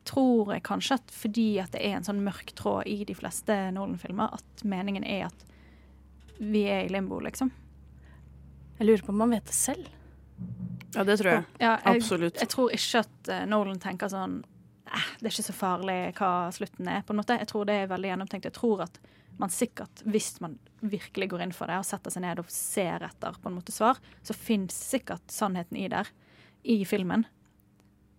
tror 0.09 0.53
jeg 0.55 0.65
kanskje 0.65 0.97
at 0.99 1.13
fordi 1.13 1.47
at 1.61 1.73
det 1.75 1.83
er 1.85 1.99
en 1.99 2.07
sånn 2.07 2.23
mørk 2.25 2.53
tråd 2.57 2.89
i 2.89 3.03
de 3.07 3.15
fleste 3.17 3.55
Nolan-filmer, 3.75 4.35
at 4.39 4.65
meningen 4.67 5.05
er 5.05 5.27
at 5.29 5.45
vi 6.39 6.63
er 6.71 6.85
i 6.85 6.91
limbo, 6.93 7.19
liksom. 7.23 7.51
Jeg 8.79 8.87
lurer 8.87 9.03
på 9.03 9.11
om 9.11 9.25
han 9.25 9.35
vet 9.35 9.49
det 9.49 9.55
selv. 9.57 9.89
Ja, 10.95 11.03
det 11.03 11.19
tror 11.19 11.31
jeg. 11.33 11.43
Ja, 11.59 11.73
jeg, 11.83 11.99
Absolutt. 11.99 12.39
Jeg 12.39 12.49
tror 12.49 12.73
ikke 12.73 13.03
at 13.03 13.31
eh, 13.33 13.45
Nolan 13.49 13.81
tenker 13.81 14.09
sånn 14.09 14.39
eh, 14.87 15.09
Det 15.19 15.27
er 15.27 15.33
ikke 15.33 15.47
så 15.49 15.55
farlig 15.55 15.97
hva 16.17 16.31
slutten 16.55 16.87
er, 16.89 17.03
på 17.05 17.13
en 17.13 17.19
måte. 17.19 17.37
Jeg 17.41 17.49
tror 17.51 17.67
det 17.67 17.75
er 17.75 17.91
veldig 17.91 18.13
gjennomtenkt. 18.13 18.47
Jeg 18.47 18.55
tror 18.55 18.85
at 18.87 19.01
man 19.39 19.51
sikkert, 19.53 20.01
hvis 20.07 20.39
man 20.43 20.57
virkelig 20.79 21.29
går 21.31 21.43
inn 21.45 21.53
for 21.55 21.71
det 21.71 21.77
og 21.79 21.87
setter 21.87 22.11
seg 22.11 22.25
ned 22.25 22.41
og 22.41 22.49
ser 22.51 23.03
etter 23.07 23.37
på 23.39 23.51
en 23.51 23.59
måte 23.59 23.75
svar, 23.75 23.99
så 24.25 24.35
fins 24.35 24.75
sikkert 24.89 25.31
sannheten 25.31 25.79
i 25.79 25.87
der, 25.91 26.09
i 26.63 26.81
filmen. 26.87 27.27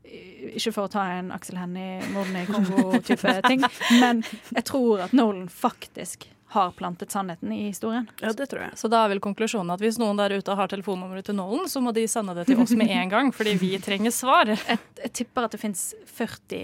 Ikke 0.05 0.73
for 0.75 0.89
å 0.89 0.91
ta 0.91 1.05
en 1.19 1.29
Aksel 1.35 1.59
Hennie, 1.61 2.01
morden 2.15 2.37
i 2.41 2.47
Kongo-type 2.49 3.35
ting, 3.51 3.63
men 4.01 4.23
jeg 4.57 4.65
tror 4.67 5.05
at 5.07 5.13
Nolan 5.15 5.49
faktisk 5.53 6.29
har 6.51 6.73
plantet 6.75 7.13
sannheten 7.15 7.53
i 7.55 7.69
historien. 7.69 8.09
Ja, 8.19 8.33
det 8.35 8.49
tror 8.51 8.65
jeg. 8.65 8.73
Så 8.81 8.89
da 8.91 9.05
er 9.05 9.13
vel 9.13 9.21
konklusjonen 9.23 9.71
at 9.71 9.79
hvis 9.85 10.01
noen 10.03 10.19
der 10.19 10.33
ute 10.35 10.57
har 10.59 10.67
telefonnummeret 10.73 11.29
til 11.29 11.37
Nolan, 11.39 11.69
så 11.71 11.79
må 11.85 11.93
de 11.95 12.03
sende 12.11 12.35
det 12.35 12.49
til 12.49 12.59
oss 12.59 12.73
med 12.75 12.91
en 12.91 13.13
gang, 13.13 13.31
fordi 13.37 13.53
vi 13.61 13.69
trenger 13.79 14.11
svar. 14.11 14.51
Jeg, 14.71 14.81
jeg 15.05 15.13
tipper 15.21 15.47
at 15.47 15.55
det 15.55 15.61
fins 15.63 15.85
40 16.11 16.59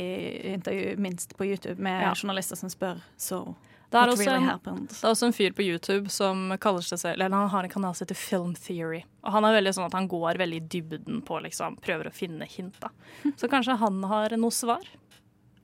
intervju 0.57 0.97
minst 1.07 1.37
på 1.39 1.47
YouTube 1.47 1.79
med 1.79 2.03
Ja. 2.03 2.11
journalister 2.19 2.59
som 2.59 2.73
spør 2.73 2.99
så 3.17 3.45
Det 3.97 4.03
er, 4.03 4.13
også 4.13 4.29
really 4.29 4.53
en, 4.53 4.87
det 4.91 4.99
er 5.01 5.11
også 5.11 5.31
en 5.31 5.35
fyr 5.37 5.57
på 5.57 5.65
YouTube 5.65 6.13
som 6.13 6.53
kaller 6.63 6.85
seg 6.85 7.01
selv 7.01 7.17
Eller 7.17 7.33
han 7.33 7.51
har 7.53 7.67
en 7.67 7.73
kanal 7.73 7.97
som 7.97 8.05
heter 8.05 8.19
Film 8.21 8.53
Theory. 8.59 9.03
Og 9.25 9.35
han 9.35 9.49
er 9.49 9.57
veldig 9.57 9.73
sånn 9.79 9.89
at 9.89 9.97
han 9.97 10.09
går 10.11 10.41
veldig 10.43 10.61
i 10.61 10.69
dybden 10.77 11.25
på 11.27 11.41
liksom 11.45 11.81
Prøver 11.83 12.11
å 12.11 12.15
finne 12.15 12.49
hint, 12.51 12.79
da. 12.83 12.93
Så 13.41 13.51
kanskje 13.53 13.79
han 13.81 14.01
har 14.11 14.37
noe 14.39 14.55
svar. 14.55 14.85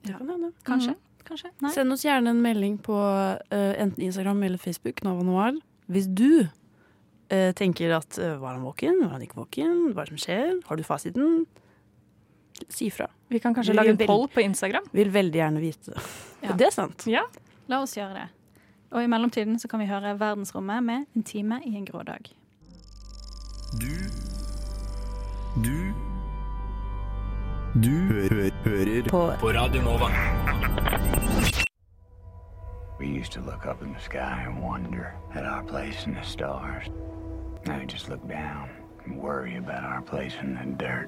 Ja. 0.03 0.19
Kanskje. 0.19 0.51
Mm. 0.51 0.53
Kanskje. 0.67 0.95
Kanskje. 1.23 1.53
Nei. 1.63 1.71
Send 1.71 1.95
oss 1.95 2.03
gjerne 2.03 2.33
en 2.33 2.41
melding 2.43 2.77
på 2.83 2.97
uh, 2.99 3.73
enten 3.79 4.03
Instagram 4.03 4.43
eller 4.43 4.59
Facebook, 4.59 5.03
Nova 5.05 5.23
Noir, 5.23 5.59
hvis 5.91 6.09
du 6.11 6.43
uh, 6.43 7.51
tenker 7.55 7.95
at 7.95 8.19
uh, 8.19 8.35
var 8.41 8.57
han 8.57 8.65
våken, 8.67 8.99
var 9.05 9.15
han 9.15 9.23
ikke 9.25 9.39
våken, 9.39 9.93
hva 9.93 10.03
er 10.03 10.11
det 10.11 10.17
som 10.17 10.23
skjer, 10.25 10.57
har 10.67 10.79
du 10.79 10.83
fasiten? 10.87 11.45
Si 12.69 12.87
ifra. 12.91 13.07
Vi 13.33 13.39
kan 13.39 13.55
kanskje 13.55 13.73
Vi 13.73 13.77
lage 13.79 13.95
en 13.95 14.03
poll 14.07 14.27
på 14.29 14.43
Instagram. 14.43 14.85
Vil 14.91 15.09
veldig 15.11 15.39
gjerne 15.39 15.63
vite 15.63 15.95
det. 15.95 16.03
Ja. 16.43 16.57
Det 16.59 16.67
er 16.67 16.75
sant. 16.75 17.07
Ja. 17.09 17.23
La 17.67 17.79
oss 17.81 17.95
gjøre 17.97 18.13
det. 18.13 18.27
Og 18.91 19.03
i 19.03 19.07
mellomtiden 19.07 19.59
så 19.59 19.67
kan 19.67 19.79
vi 19.79 19.85
høre 19.85 20.19
Verdensrommet 20.19 20.83
med 20.83 21.05
En 21.15 21.23
time 21.23 21.61
i 21.65 21.75
en 21.75 21.85
grå 21.85 22.03
dag. 22.03 22.23
Du 23.81 23.93
Du 25.63 25.93
Du 27.73 27.89
hø 27.89 28.27
hø 28.29 28.49
hører 28.65 29.09
på, 29.09 29.47
Radio 29.49 29.81
Nova. 29.81 30.09
We 32.99 33.07
used 33.07 33.31
to 33.31 33.41
look 33.41 33.65
up 33.65 33.81
in 33.81 33.93
the 33.93 33.99
sky 33.99 34.45
and 34.47 34.61
wonder 34.63 35.15
at 35.33 35.45
our 35.45 35.63
place 35.63 36.05
in 36.07 36.13
the 36.13 36.23
stars. 36.23 36.87
Now 37.65 37.79
we 37.79 37.85
just 37.85 38.09
look 38.09 38.21
down 38.29 38.69
and 39.05 39.17
worry 39.17 39.57
about 39.57 39.83
our 39.83 40.01
place 40.01 40.35
in 40.43 40.53
the 40.55 40.85
dirt. 40.85 41.07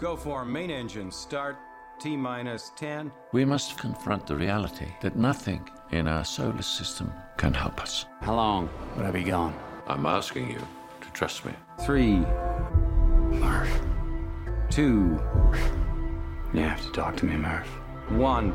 Go 0.00 0.16
for 0.16 0.44
main 0.44 0.70
engine 0.70 1.10
start. 1.10 1.56
T 2.00 2.16
minus 2.16 2.72
10. 2.76 3.12
We 3.32 3.44
must 3.44 3.76
confront 3.78 4.26
the 4.26 4.34
reality 4.34 4.86
that 5.02 5.16
nothing 5.16 5.68
in 5.90 6.08
our 6.08 6.24
solar 6.24 6.62
system 6.62 7.12
can 7.36 7.52
help 7.52 7.78
us. 7.82 8.06
How 8.22 8.34
long 8.36 8.70
would 8.96 9.04
I 9.04 9.10
be 9.10 9.22
gone? 9.22 9.54
I'm 9.86 10.06
asking 10.06 10.50
you 10.50 10.58
to 11.02 11.10
trust 11.12 11.44
me. 11.44 11.52
Three. 11.84 12.24
Murph, 13.38 13.80
Two. 14.70 15.20
you 16.54 16.60
have 16.60 16.80
to 16.82 16.90
talk 16.92 17.16
to 17.18 17.26
me, 17.26 17.36
Murph. 17.36 17.68
One. 18.10 18.54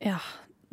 Ja, 0.00 0.20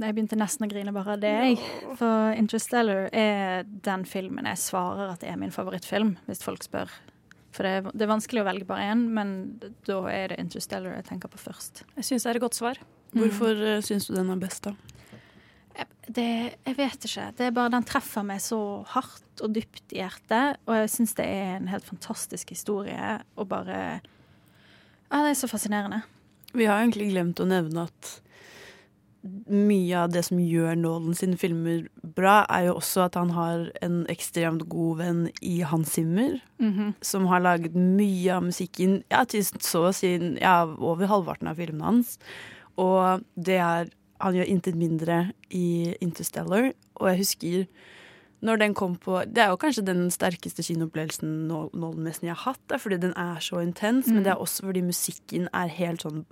jeg 0.02 0.16
begynte 0.16 0.38
nesten 0.40 0.66
å 0.66 0.70
grine 0.72 0.94
bare 0.96 1.16
av 1.16 1.22
det, 1.22 1.32
jeg. 1.32 1.58
For 2.00 2.34
Interstellar 2.38 3.10
er 3.14 3.68
den 3.86 4.06
filmen 4.10 4.48
jeg 4.50 4.62
svarer 4.64 5.14
at 5.14 5.26
er 5.28 5.38
min 5.40 5.54
favorittfilm, 5.54 6.16
hvis 6.26 6.42
folk 6.46 6.66
spør. 6.66 6.92
For 7.54 7.68
det 7.68 7.74
er, 7.78 7.92
det 7.94 8.06
er 8.06 8.10
vanskelig 8.10 8.42
å 8.42 8.48
velge 8.48 8.66
bare 8.66 8.88
én, 8.96 9.06
men 9.14 9.36
da 9.86 10.00
er 10.10 10.34
det 10.34 10.40
Interstellar 10.42 10.98
jeg 10.98 11.08
tenker 11.12 11.30
på 11.30 11.42
først. 11.42 11.84
Jeg 12.00 12.10
syns 12.10 12.26
det 12.26 12.32
er 12.32 12.40
et 12.40 12.46
godt 12.48 12.58
svar. 12.58 12.82
Hvorfor 13.14 13.54
mm. 13.54 13.86
syns 13.86 14.10
du 14.10 14.16
den 14.16 14.34
er 14.34 14.42
best, 14.42 14.66
da? 14.66 14.74
Det, 16.04 16.26
jeg 16.66 16.76
vet 16.76 17.06
ikke. 17.08 17.30
Det 17.38 17.46
er 17.48 17.54
bare 17.56 17.72
Den 17.72 17.86
treffer 17.88 18.26
meg 18.28 18.42
så 18.44 18.60
hardt 18.92 19.44
og 19.46 19.54
dypt 19.56 19.94
i 19.96 20.02
hjertet. 20.02 20.60
Og 20.68 20.76
jeg 20.82 20.92
syns 20.92 21.16
det 21.18 21.28
er 21.30 21.54
en 21.56 21.70
helt 21.72 21.88
fantastisk 21.88 22.52
historie. 22.54 23.14
Og 23.38 23.48
bare 23.54 23.78
Ja, 25.14 25.22
det 25.22 25.32
er 25.32 25.40
så 25.40 25.48
fascinerende. 25.48 26.02
Vi 26.54 26.68
har 26.70 26.82
egentlig 26.82 27.12
glemt 27.14 27.40
å 27.42 27.48
nevne 27.50 27.88
at 27.88 28.12
mye 29.24 29.96
av 30.04 30.10
det 30.12 30.26
som 30.28 30.38
gjør 30.38 30.76
Nolan 30.78 31.16
sine 31.16 31.38
filmer 31.40 31.86
bra, 32.16 32.42
er 32.52 32.66
jo 32.68 32.74
også 32.76 33.06
at 33.06 33.16
han 33.16 33.30
har 33.32 33.70
en 33.82 34.02
ekstremt 34.12 34.66
god 34.68 34.98
venn 35.00 35.22
i 35.42 35.62
Hans 35.62 35.94
Zimmer, 35.96 36.42
Mhm. 36.60 36.96
som 37.02 37.28
har 37.28 37.40
laget 37.40 37.74
mye 37.76 38.30
av 38.36 38.44
musikken 38.44 39.04
ja, 39.10 39.24
til 39.24 39.42
så 39.44 39.90
å 39.90 39.94
si 39.96 40.18
ja, 40.42 40.66
over 40.66 41.08
halvparten 41.08 41.48
av 41.48 41.56
filmene 41.58 41.84
hans. 41.84 42.18
Og 42.78 43.24
det 43.38 43.60
er 43.60 43.90
Han 44.22 44.36
gjør 44.36 44.48
intet 44.48 44.76
mindre 44.76 45.34
i 45.52 45.98
Interstellar, 46.00 46.72
og 46.96 47.08
jeg 47.10 47.18
husker 47.18 47.68
når 48.42 48.58
den 48.60 48.74
kom 48.74 48.96
på 48.96 49.26
Det 49.34 49.38
er 49.44 49.50
jo 49.50 49.58
kanskje 49.58 49.84
den 49.84 50.10
sterkeste 50.12 50.64
kinoopplevelsen 50.64 51.48
Nol- 51.50 51.74
Nolan-messen 51.74 52.28
jeg 52.30 52.36
har 52.36 52.54
hatt, 52.54 52.80
fordi 52.80 53.00
den 53.02 53.12
er 53.18 53.40
så 53.42 53.60
intens, 53.62 54.08
men 54.08 54.20
Mm. 54.20 54.24
det 54.24 54.32
er 54.32 54.38
også 54.40 54.62
fordi 54.64 54.82
musikken 54.82 55.50
er 55.54 55.68
helt 55.68 56.02
sånn 56.04 56.26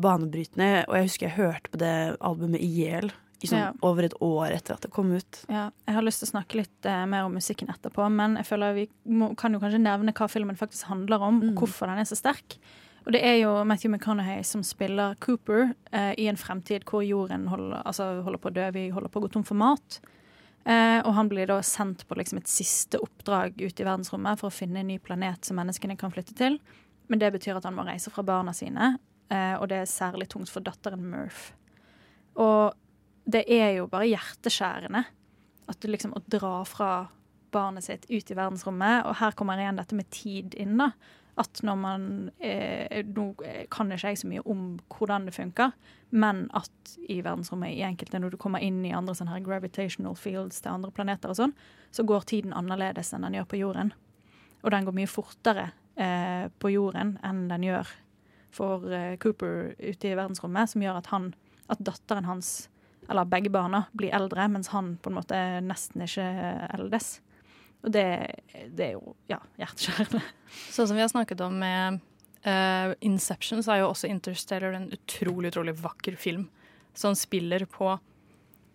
banebrytende. 0.00 0.84
Og 0.88 0.96
jeg 0.98 1.08
husker 1.10 1.28
jeg 1.28 1.36
hørte 1.38 1.72
på 1.72 1.80
det 1.82 1.94
albumet 2.20 2.60
i 2.62 2.68
hjel 2.82 3.10
sånn 3.46 3.58
Ja. 3.60 3.72
over 3.84 4.02
et 4.02 4.14
år 4.24 4.50
etter 4.56 4.74
at 4.74 4.80
det 4.82 4.90
kom 4.90 5.12
ut. 5.12 5.44
Ja, 5.48 5.70
jeg 5.86 5.94
har 5.94 6.02
lyst 6.02 6.18
til 6.22 6.26
å 6.26 6.32
snakke 6.32 6.56
litt 6.62 6.86
eh, 6.88 7.04
mer 7.06 7.26
om 7.28 7.34
musikken 7.36 7.68
etterpå, 7.68 8.08
men 8.10 8.34
jeg 8.40 8.46
føler 8.48 8.74
vi 8.74 8.86
må, 9.06 9.36
kan 9.36 9.52
jo 9.52 9.60
kanskje 9.60 9.78
nevne 9.82 10.12
hva 10.16 10.26
filmen 10.28 10.56
faktisk 10.58 10.88
handler 10.88 11.22
om, 11.22 11.42
og 11.50 11.60
hvorfor 11.60 11.86
den 11.86 11.98
er 12.02 12.08
så 12.08 12.16
sterk. 12.18 12.56
Og 13.06 13.12
det 13.14 13.20
er 13.22 13.36
jo 13.38 13.52
Matthew 13.64 13.92
McConaughey 13.92 14.42
som 14.42 14.64
spiller 14.66 15.14
Cooper 15.22 15.74
eh, 15.92 16.14
i 16.18 16.26
en 16.26 16.36
fremtid 16.40 16.82
hvor 16.88 17.04
jorden 17.06 17.46
holder, 17.52 17.82
altså, 17.86 18.22
holder 18.26 18.38
på 18.42 18.50
å 18.50 18.54
dø, 18.56 18.70
vi 18.74 18.88
holder 18.90 19.12
på 19.12 19.20
å 19.20 19.26
gå 19.28 19.30
tom 19.36 19.44
for 19.46 19.54
mat. 19.54 20.00
Eh, 20.66 20.98
og 21.06 21.12
han 21.14 21.28
blir 21.30 21.46
da 21.46 21.60
sendt 21.62 22.02
på 22.08 22.16
liksom 22.18 22.40
et 22.40 22.48
siste 22.50 22.98
oppdrag 22.98 23.54
ut 23.62 23.78
i 23.78 23.84
verdensrommet 23.86 24.40
for 24.40 24.48
å 24.50 24.56
finne 24.56 24.80
en 24.82 24.88
ny 24.90 24.98
planet 24.98 25.44
som 25.46 25.54
menneskene 25.60 25.94
kan 26.00 26.10
flytte 26.10 26.34
til. 26.34 26.58
Men 27.06 27.20
det 27.22 27.30
betyr 27.36 27.60
at 27.60 27.68
han 27.68 27.76
må 27.76 27.84
reise 27.86 28.10
fra 28.10 28.24
barna 28.26 28.50
sine, 28.56 28.96
eh, 29.32 29.54
og 29.58 29.68
det 29.72 29.82
er 29.82 29.90
særlig 29.90 30.28
tungt 30.32 30.52
for 30.52 30.64
datteren 30.64 31.04
Murph. 31.10 31.52
Og 32.36 32.74
det 33.26 33.44
er 33.50 33.78
jo 33.78 33.88
bare 33.90 34.08
hjerteskjærende 34.10 35.04
at 35.66 35.82
du 35.82 35.90
liksom 35.90 36.14
å 36.14 36.22
dra 36.30 36.60
fra 36.68 36.90
barnet 37.54 37.86
sitt 37.86 38.06
ut 38.10 38.30
i 38.30 38.36
verdensrommet. 38.36 39.06
Og 39.06 39.18
her 39.20 39.36
kommer 39.38 39.60
igjen 39.60 39.78
dette 39.80 39.96
med 39.98 40.10
tid 40.14 40.54
inn, 40.58 40.76
da. 40.78 40.92
At 41.36 41.60
når 41.66 41.76
man 41.76 42.04
eh, 42.40 43.02
Nå 43.04 43.26
kan 43.72 43.90
ikke 43.92 44.12
jeg 44.14 44.20
så 44.22 44.28
mye 44.30 44.44
om 44.48 44.78
hvordan 44.92 45.26
det 45.28 45.34
funker, 45.36 45.74
men 46.16 46.46
at 46.56 46.94
i 47.12 47.18
verdensrommet, 47.20 47.74
i 47.74 47.84
enkelte, 47.84 48.20
når 48.22 48.32
du 48.32 48.38
kommer 48.40 48.62
inn 48.64 48.80
i 48.86 48.94
andre 48.96 49.16
sånne 49.18 49.34
her 49.34 49.44
gravitational 49.44 50.16
fields 50.16 50.62
til 50.62 50.72
andre 50.72 50.94
planeter 50.96 51.32
og 51.32 51.40
sånn, 51.40 51.52
så 51.92 52.06
går 52.08 52.24
tiden 52.30 52.56
annerledes 52.56 53.12
enn 53.12 53.26
den 53.26 53.36
gjør 53.40 53.50
på 53.50 53.60
jorden. 53.60 53.92
Og 54.64 54.72
den 54.72 54.88
går 54.88 54.96
mye 54.96 55.10
fortere 55.10 55.68
eh, 56.00 56.48
på 56.56 56.72
jorden 56.72 57.16
enn 57.26 57.46
den 57.50 57.68
gjør 57.68 57.92
for 58.56 58.86
eh, 58.92 59.14
Cooper 59.22 59.74
ute 59.78 60.10
i 60.10 60.16
verdensrommet, 60.16 60.72
som 60.72 60.82
gjør 60.84 61.00
at 61.02 61.12
han, 61.12 61.30
at 61.72 61.82
datteren 61.84 62.28
hans, 62.28 62.68
eller 63.10 63.28
begge 63.30 63.52
barna, 63.54 63.84
blir 63.96 64.14
eldre, 64.16 64.48
mens 64.50 64.72
han 64.72 64.96
på 65.02 65.12
en 65.12 65.18
måte 65.20 65.40
nesten 65.66 66.04
ikke 66.06 66.26
eldes. 66.78 67.18
Og 67.86 67.92
det, 67.94 68.06
det 68.74 68.88
er 68.88 68.94
jo 68.96 69.14
ja, 69.30 69.38
hjerteskjærende. 69.60 70.22
Sånn 70.74 70.88
som 70.88 70.96
vi 70.96 71.04
har 71.04 71.12
snakket 71.12 71.42
om 71.44 71.58
med 71.60 72.00
uh, 72.46 72.94
Inception, 73.04 73.62
så 73.62 73.76
er 73.76 73.82
jo 73.84 73.92
også 73.92 74.10
Interstellar 74.10 74.74
en 74.74 74.88
utrolig, 74.96 75.52
utrolig 75.52 75.76
vakker 75.78 76.16
film. 76.18 76.48
Som 76.96 77.14
spiller 77.18 77.66
på 77.70 77.92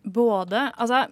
både 0.04 0.72
Altså, 0.82 1.06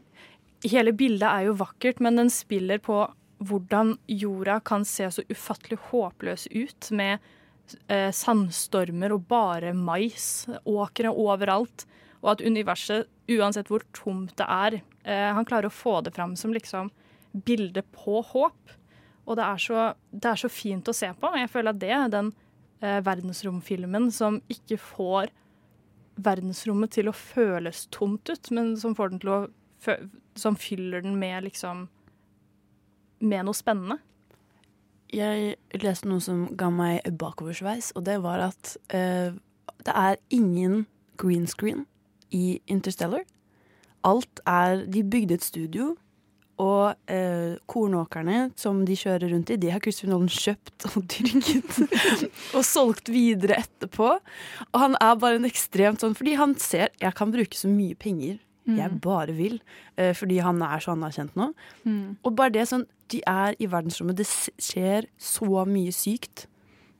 hele 0.65 0.93
bildet 0.97 1.27
er 1.27 1.49
jo 1.49 1.57
vakkert, 1.59 1.99
men 1.99 2.21
den 2.21 2.31
spiller 2.33 2.79
på 2.81 3.03
hvordan 3.39 3.97
jorda 4.11 4.59
kan 4.59 4.83
se 4.87 5.07
så 5.11 5.23
ufattelig 5.29 5.79
håpløs 5.91 6.47
ut 6.51 6.89
med 6.91 7.23
eh, 7.87 8.09
sandstormer 8.15 9.13
og 9.15 9.27
bare 9.29 9.73
mais, 9.77 10.47
åkre 10.65 11.11
overalt. 11.11 11.85
Og 12.23 12.33
at 12.33 12.43
universet, 12.43 13.07
uansett 13.31 13.69
hvor 13.71 13.85
tomt 13.95 14.35
det 14.39 14.47
er, 14.47 14.81
eh, 15.03 15.29
han 15.35 15.47
klarer 15.47 15.69
å 15.69 15.73
få 15.73 15.99
det 16.03 16.15
fram 16.15 16.35
som 16.39 16.53
liksom 16.55 16.91
bilde 17.45 17.83
på 17.95 18.21
håp. 18.31 18.75
Og 19.29 19.37
det 19.37 19.45
er, 19.45 19.61
så, 19.61 19.89
det 20.11 20.31
er 20.31 20.41
så 20.41 20.49
fint 20.49 20.89
å 20.89 20.95
se 20.95 21.11
på. 21.13 21.29
Jeg 21.37 21.51
føler 21.53 21.75
at 21.75 21.81
det 21.81 21.91
er 21.93 22.09
den 22.11 22.31
eh, 22.81 22.99
verdensromfilmen 23.05 24.09
som 24.11 24.41
ikke 24.49 24.79
får 24.81 25.33
verdensrommet 26.19 26.91
til 26.97 27.07
å 27.07 27.15
føles 27.15 27.85
tomt 27.93 28.29
ut, 28.29 28.51
men 28.51 28.75
som 28.77 28.95
Som 30.35 30.55
fyller 30.55 31.01
den 31.01 31.19
med 31.19 31.43
liksom 31.43 31.87
Med 33.19 33.45
noe 33.45 33.53
spennende. 33.53 33.99
Jeg 35.13 35.55
leste 35.81 36.09
noe 36.09 36.21
som 36.21 36.45
ga 36.57 36.69
meg 36.73 37.05
bakoversveis, 37.17 37.93
og 37.97 38.05
det 38.05 38.19
var 38.21 38.49
at 38.51 38.75
uh, 38.93 39.33
det 39.85 39.95
er 39.95 40.19
ingen 40.29 40.83
green 41.19 41.47
screen 41.49 41.85
i 42.35 42.59
Interstellar. 42.69 43.25
Alt 44.05 44.41
er 44.47 44.85
De 44.87 45.03
bygde 45.03 45.39
et 45.39 45.43
studio, 45.43 45.95
og 46.59 46.91
uh, 47.07 47.55
kornåkrene 47.71 48.49
som 48.59 48.83
de 48.85 48.97
kjører 48.99 49.31
rundt 49.31 49.53
i, 49.53 49.57
de 49.59 49.71
har 49.71 49.81
Christopher 49.83 50.11
Nolan 50.11 50.31
kjøpt 50.33 50.89
og 50.91 51.05
dyrket 51.07 51.79
og 52.57 52.65
solgt 52.67 53.11
videre 53.13 53.61
etterpå. 53.63 54.11
Og 54.73 54.83
han 54.83 54.97
er 54.99 55.15
bare 55.21 55.39
en 55.39 55.47
ekstremt 55.47 56.03
sånn 56.03 56.17
Fordi 56.19 56.35
han 56.39 56.57
ser 56.59 56.91
jeg 56.99 57.15
kan 57.15 57.31
bruke 57.31 57.55
så 57.55 57.71
mye 57.71 57.95
penger 57.99 58.37
jeg 58.77 58.91
Mm. 58.91 58.99
bare 59.01 59.33
vil, 59.33 59.59
eh, 59.97 60.13
fordi 60.13 60.39
han 60.41 60.61
er 60.61 60.79
så 60.79 60.91
anerkjent 60.95 61.35
nå. 61.35 61.53
Mm. 61.85 62.17
Og 62.23 62.35
bare 62.35 62.51
det 62.51 62.67
sånn 62.67 62.85
De 63.09 63.23
er 63.25 63.55
i 63.59 63.65
verdensrommet, 63.65 64.15
det 64.15 64.27
skjer 64.27 65.07
så 65.17 65.65
mye 65.65 65.89
sykt 65.91 66.45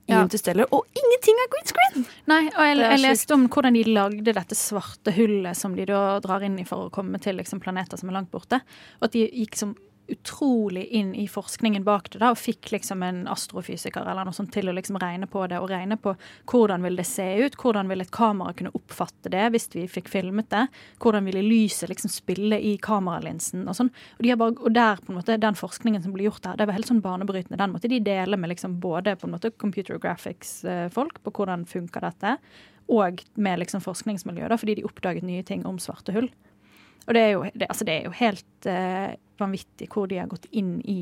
Ja. 0.07 0.24
Interstellar, 0.24 0.65
og 0.74 0.88
ingenting 0.97 1.36
er 1.38 1.49
green 1.51 1.67
screen! 1.70 2.05
Nei, 2.26 2.47
og 2.47 2.65
jeg, 2.65 2.78
jeg 2.80 2.99
leste 3.03 3.32
om 3.36 3.47
hvordan 3.47 3.74
de 3.76 3.84
lagde 3.84 4.34
dette 4.34 4.55
svarte 4.57 5.13
hullet 5.13 5.55
som 5.55 5.76
de 5.76 5.86
da 5.86 6.20
drar 6.20 6.41
inn 6.41 6.57
i 6.57 6.63
for 6.65 6.88
å 6.88 6.91
komme 6.91 7.20
til 7.22 7.36
liksom, 7.38 7.59
planeter 7.61 7.95
som 7.95 8.09
er 8.09 8.13
langt 8.13 8.32
borte. 8.32 8.59
Og 9.01 9.03
at 9.03 9.11
de 9.11 9.28
gikk 9.30 9.55
som 9.55 9.76
utrolig 10.12 10.86
inn 10.95 11.14
i 11.16 11.28
forskningen 11.30 11.84
bak 11.84 12.10
det 12.14 12.22
da, 12.22 12.32
og 12.34 12.39
fikk 12.39 12.72
liksom 12.74 13.03
en 13.05 13.22
astrofysiker 13.32 14.07
eller 14.07 14.28
noe 14.28 14.36
sånt 14.36 14.51
til 14.53 14.70
å 14.70 14.76
liksom 14.76 14.99
regne 15.01 15.30
på 15.30 15.45
det, 15.51 15.60
og 15.62 15.70
regne 15.72 15.97
på 16.01 16.16
hvordan 16.49 16.86
vil 16.86 16.99
det 16.99 17.05
se 17.10 17.28
ut, 17.43 17.57
hvordan 17.60 17.91
vil 17.91 18.03
et 18.03 18.12
kamera 18.16 18.55
kunne 18.57 18.74
oppfatte 18.78 19.32
det 19.34 19.45
hvis 19.53 19.70
vi 19.76 19.86
fikk 19.91 20.12
filmet 20.12 20.49
det, 20.53 20.66
hvordan 21.03 21.30
ville 21.30 21.45
lyset 21.45 21.91
liksom 21.91 22.12
spille 22.14 22.60
i 22.60 22.76
kameralinsen 22.82 23.68
og 23.68 23.78
sånn. 23.78 23.93
Og, 24.18 24.26
de 24.26 24.36
bare, 24.39 24.57
og 24.57 24.76
der 24.76 25.03
på 25.03 25.14
en 25.14 25.20
måte, 25.22 25.39
den 25.41 25.60
forskningen 25.60 26.03
som 26.05 26.16
ble 26.16 26.28
gjort 26.28 26.43
der, 26.45 26.60
det 26.60 26.70
var 26.70 26.80
helt 26.80 26.89
sånn 26.89 27.03
banebrytende. 27.05 27.60
Den 27.60 27.76
måtte 27.76 27.91
de 27.91 28.01
dele 28.03 28.39
med 28.39 28.53
liksom 28.53 28.80
både 28.84 29.16
på 29.20 29.30
en 29.30 29.38
måte 29.38 29.53
computer 29.55 30.01
graphics-folk 30.01 31.24
på 31.24 31.36
hvordan 31.36 31.68
funker 31.70 32.05
dette, 32.05 32.38
og 32.89 33.22
med 33.38 33.62
liksom 33.62 33.84
forskningsmiljøet, 33.86 34.49
da, 34.49 34.57
fordi 34.57 34.80
de 34.80 34.88
oppdaget 34.88 35.26
nye 35.26 35.45
ting 35.45 35.66
om 35.70 35.78
svarte 35.82 36.16
hull. 36.16 36.32
Og 37.10 37.16
det 37.18 37.22
er 37.26 37.32
jo, 37.34 37.45
det, 37.53 37.66
altså 37.66 37.88
det 37.88 37.95
er 37.95 38.03
jo 38.05 38.18
helt 38.20 38.70
eh, 38.70 39.18
vanvittig 39.41 39.89
hvor 39.89 40.10
de 40.10 40.20
har 40.22 40.30
gått 40.30 40.45
inn 40.53 40.78
i 40.86 40.99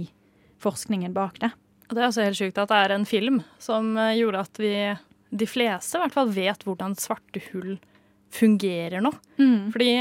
forskningen 0.64 1.12
bak 1.16 1.42
det. 1.44 1.52
Og 1.88 1.96
det 1.96 2.02
er 2.02 2.08
også 2.08 2.24
helt 2.24 2.40
sjukt 2.40 2.62
at 2.62 2.72
det 2.72 2.80
er 2.80 2.94
en 2.96 3.08
film 3.08 3.42
som 3.64 3.92
eh, 4.00 4.16
gjorde 4.22 4.46
at 4.48 4.62
vi, 4.62 4.72
de 5.30 5.50
fleste 5.50 6.00
i 6.00 6.06
hvert 6.06 6.16
fall, 6.16 6.32
vet 6.32 6.64
hvordan 6.68 6.96
svarte 7.00 7.44
hull 7.52 7.76
fungerer 8.34 9.04
nå. 9.04 9.12
Mm. 9.40 9.74
Fordi 9.76 9.92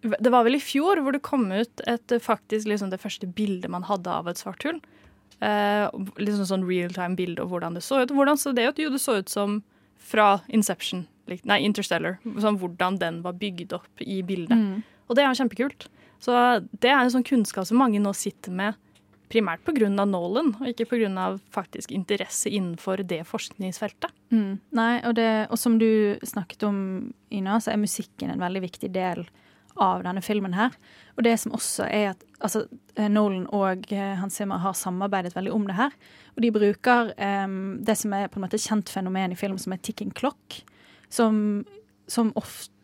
det 0.00 0.32
var 0.32 0.46
vel 0.46 0.56
i 0.56 0.62
fjor 0.62 1.02
hvor 1.02 1.14
det 1.14 1.22
kom 1.26 1.50
ut 1.52 1.82
et, 1.90 2.14
faktisk 2.22 2.70
liksom 2.70 2.94
det 2.94 3.02
første 3.02 3.28
bildet 3.28 3.70
man 3.70 3.84
hadde 3.86 4.10
av 4.10 4.30
et 4.30 4.40
svart 4.40 4.64
hull. 4.66 4.80
Eh, 5.40 5.86
liksom 6.20 6.46
sånn 6.48 6.66
real 6.68 6.94
time-bilde 6.94 7.42
av 7.42 7.52
hvordan 7.52 7.76
det 7.76 7.84
så 7.84 8.02
ut. 8.02 8.14
Hvordan 8.14 8.38
så 8.40 8.54
det 8.56 8.68
ut? 8.70 8.80
Jo, 8.80 8.94
det 8.94 9.02
så 9.02 9.18
ut 9.20 9.32
som 9.32 9.60
fra 10.00 10.40
Inception, 10.48 11.04
nei, 11.44 11.60
Interstellar. 11.66 12.16
Sånn 12.40 12.58
hvordan 12.62 12.96
den 13.02 13.20
var 13.26 13.36
bygd 13.38 13.74
opp 13.76 14.02
i 14.02 14.22
bildet. 14.26 14.56
Mm. 14.56 14.80
Og 15.10 15.18
det 15.18 15.24
er 15.24 15.32
jo 15.32 15.40
kjempekult. 15.42 15.88
Så 16.22 16.36
det 16.78 16.92
er 16.92 17.02
en 17.02 17.12
sånn 17.12 17.26
kunnskap 17.26 17.66
som 17.66 17.80
mange 17.80 18.00
nå 18.02 18.12
sitter 18.16 18.54
med 18.54 18.78
primært 19.30 19.62
pga. 19.66 19.88
Nolan, 19.90 20.54
og 20.58 20.66
ikke 20.70 20.88
pga. 20.90 21.38
faktisk 21.50 21.92
interesse 21.94 22.50
innenfor 22.50 23.02
det 23.06 23.22
forskningsfeltet. 23.26 24.12
Mm. 24.30 24.58
Nei, 24.70 24.94
og, 25.04 25.14
det, 25.18 25.46
og 25.50 25.58
som 25.58 25.78
du 25.78 26.18
snakket 26.22 26.66
om, 26.66 27.12
Ina, 27.30 27.60
så 27.60 27.72
er 27.72 27.82
musikken 27.82 28.30
en 28.30 28.42
veldig 28.42 28.62
viktig 28.66 28.90
del 28.92 29.24
av 29.80 30.02
denne 30.04 30.22
filmen 30.22 30.54
her. 30.54 30.74
Og 31.16 31.24
det 31.24 31.36
som 31.40 31.54
også 31.56 31.86
er 31.86 32.10
at 32.12 32.24
altså, 32.40 32.64
eh, 32.96 33.08
Nolan 33.08 33.46
og 33.54 33.86
eh, 33.94 34.16
Hans 34.18 34.36
Zimmer 34.36 34.60
har 34.60 34.74
samarbeidet 34.76 35.34
veldig 35.36 35.52
om 35.54 35.66
det 35.68 35.78
her. 35.78 35.94
Og 36.34 36.42
de 36.44 36.50
bruker 36.54 37.12
um, 37.16 37.78
det 37.84 37.96
som 37.98 38.12
er 38.16 38.28
på 38.28 38.40
en 38.40 38.46
måte 38.46 38.60
kjent 38.60 38.90
fenomen 38.90 39.32
i 39.32 39.38
film, 39.38 39.58
som 39.58 39.72
er 39.74 39.82
ticking 39.82 40.12
clock. 40.16 40.60
Som, 41.10 41.64
som 42.10 42.34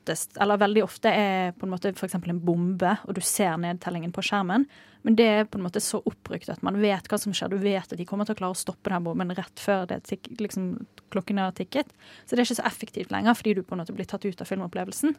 oftest, 0.06 0.36
eller 0.36 0.56
veldig 0.56 0.84
ofte, 0.84 1.10
er 1.10 1.52
på 1.52 1.66
en 1.66 1.72
måte 1.72 1.90
f.eks. 1.90 2.14
en 2.14 2.40
bombe, 2.40 2.96
og 3.04 3.14
du 3.14 3.20
ser 3.20 3.56
nedtellingen 3.58 4.12
på 4.12 4.22
skjermen. 4.22 4.66
Men 5.02 5.16
det 5.16 5.26
er 5.26 5.44
på 5.46 5.58
en 5.58 5.64
måte 5.66 5.80
så 5.80 6.00
oppbrukt 6.04 6.48
at 6.50 6.62
man 6.62 6.78
vet 6.80 7.06
hva 7.08 7.18
som 7.18 7.34
skjer. 7.34 7.50
Du 7.50 7.58
vet 7.58 7.92
at 7.92 7.98
de 7.98 8.06
kommer 8.06 8.26
til 8.26 8.34
å 8.34 8.38
klare 8.38 8.54
å 8.54 8.58
stoppe 8.58 8.90
den 8.90 9.04
bomben 9.04 9.34
rett 9.34 9.58
før 9.60 9.86
tikk, 9.86 10.30
liksom, 10.38 10.86
klokken 11.10 11.38
har 11.38 11.54
tikket. 11.54 11.90
Så 12.24 12.34
det 12.34 12.42
er 12.42 12.46
ikke 12.46 12.60
så 12.60 12.66
effektivt 12.66 13.10
lenger, 13.14 13.34
fordi 13.34 13.54
du 13.54 13.62
på 13.62 13.74
en 13.74 13.82
måte 13.82 13.94
blir 13.94 14.06
tatt 14.06 14.26
ut 14.26 14.40
av 14.40 14.50
filmopplevelsen. 14.50 15.16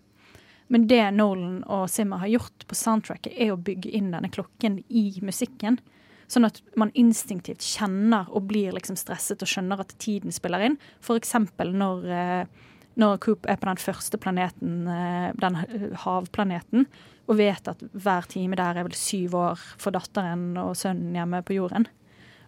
Men 0.68 0.88
det 0.88 1.04
Nolan 1.16 1.62
og 1.64 1.88
Simmer 1.90 2.24
har 2.24 2.32
gjort 2.32 2.68
på 2.68 2.76
soundtracket, 2.76 3.36
er 3.36 3.54
å 3.54 3.60
bygge 3.60 3.94
inn 3.96 4.12
denne 4.12 4.32
klokken 4.32 4.82
i 4.88 5.10
musikken. 5.24 5.80
Sånn 6.28 6.44
at 6.44 6.60
man 6.76 6.92
instinktivt 7.00 7.64
kjenner 7.64 8.28
og 8.36 8.50
blir 8.50 8.76
liksom 8.76 8.98
stresset 9.00 9.44
og 9.44 9.48
skjønner 9.48 9.80
at 9.80 9.96
tiden 10.04 10.36
spiller 10.36 10.66
inn. 10.66 10.76
Eksempel 11.00 11.72
når, 11.72 12.10
eh, 12.12 12.66
når 12.98 13.20
Coop 13.22 13.46
er 13.48 13.60
på 13.62 13.68
den 13.70 13.78
første 13.82 14.18
planeten, 14.18 14.88
eh, 14.90 15.32
den 15.38 15.56
havplaneten, 16.04 16.88
og 17.28 17.38
vet 17.38 17.68
at 17.68 17.82
hver 17.94 18.26
time 18.32 18.56
der 18.58 18.78
er 18.80 18.88
vel 18.88 18.96
syv 18.98 19.36
år 19.38 19.62
for 19.78 19.92
datteren 19.96 20.56
og 20.58 20.76
sønnen 20.80 21.14
hjemme 21.18 21.42
på 21.46 21.58
jorden. 21.58 21.86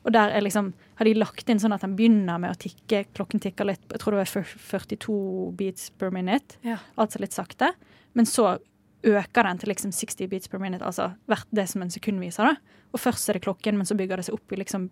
Og 0.08 0.14
der 0.16 0.32
er 0.32 0.42
liksom, 0.42 0.72
har 0.96 1.06
de 1.06 1.14
lagt 1.20 1.50
inn 1.52 1.60
sånn 1.60 1.74
at 1.76 1.82
den 1.84 1.98
begynner 2.00 2.40
med 2.40 2.54
å 2.56 2.58
tikke, 2.58 3.04
klokken 3.14 3.42
tikker 3.44 3.68
litt, 3.68 3.84
jeg 3.92 4.00
tror 4.00 4.16
det 4.16 4.22
var 4.24 4.46
42 4.72 5.18
beats 5.60 5.90
per 6.00 6.10
minute, 6.16 6.56
Ja. 6.64 6.78
altså 6.98 7.20
litt 7.20 7.36
sakte. 7.36 7.74
Men 8.16 8.26
så 8.26 8.58
øker 9.04 9.44
den 9.44 9.58
til 9.60 9.70
liksom 9.70 9.92
60 9.92 10.28
beats 10.30 10.48
per 10.48 10.60
minute, 10.60 10.82
altså 10.84 11.14
hvert 11.28 11.46
det 11.54 11.68
som 11.70 11.82
en 11.82 11.90
sekund 11.92 12.20
viser. 12.20 12.44
da. 12.44 12.56
Og 12.94 13.00
først 13.00 13.30
er 13.30 13.34
det 13.34 13.44
klokken, 13.44 13.76
men 13.78 13.86
så 13.86 13.96
bygger 13.96 14.18
det 14.18 14.26
seg 14.26 14.36
opp 14.36 14.52
i 14.52 14.56
liksom 14.56 14.90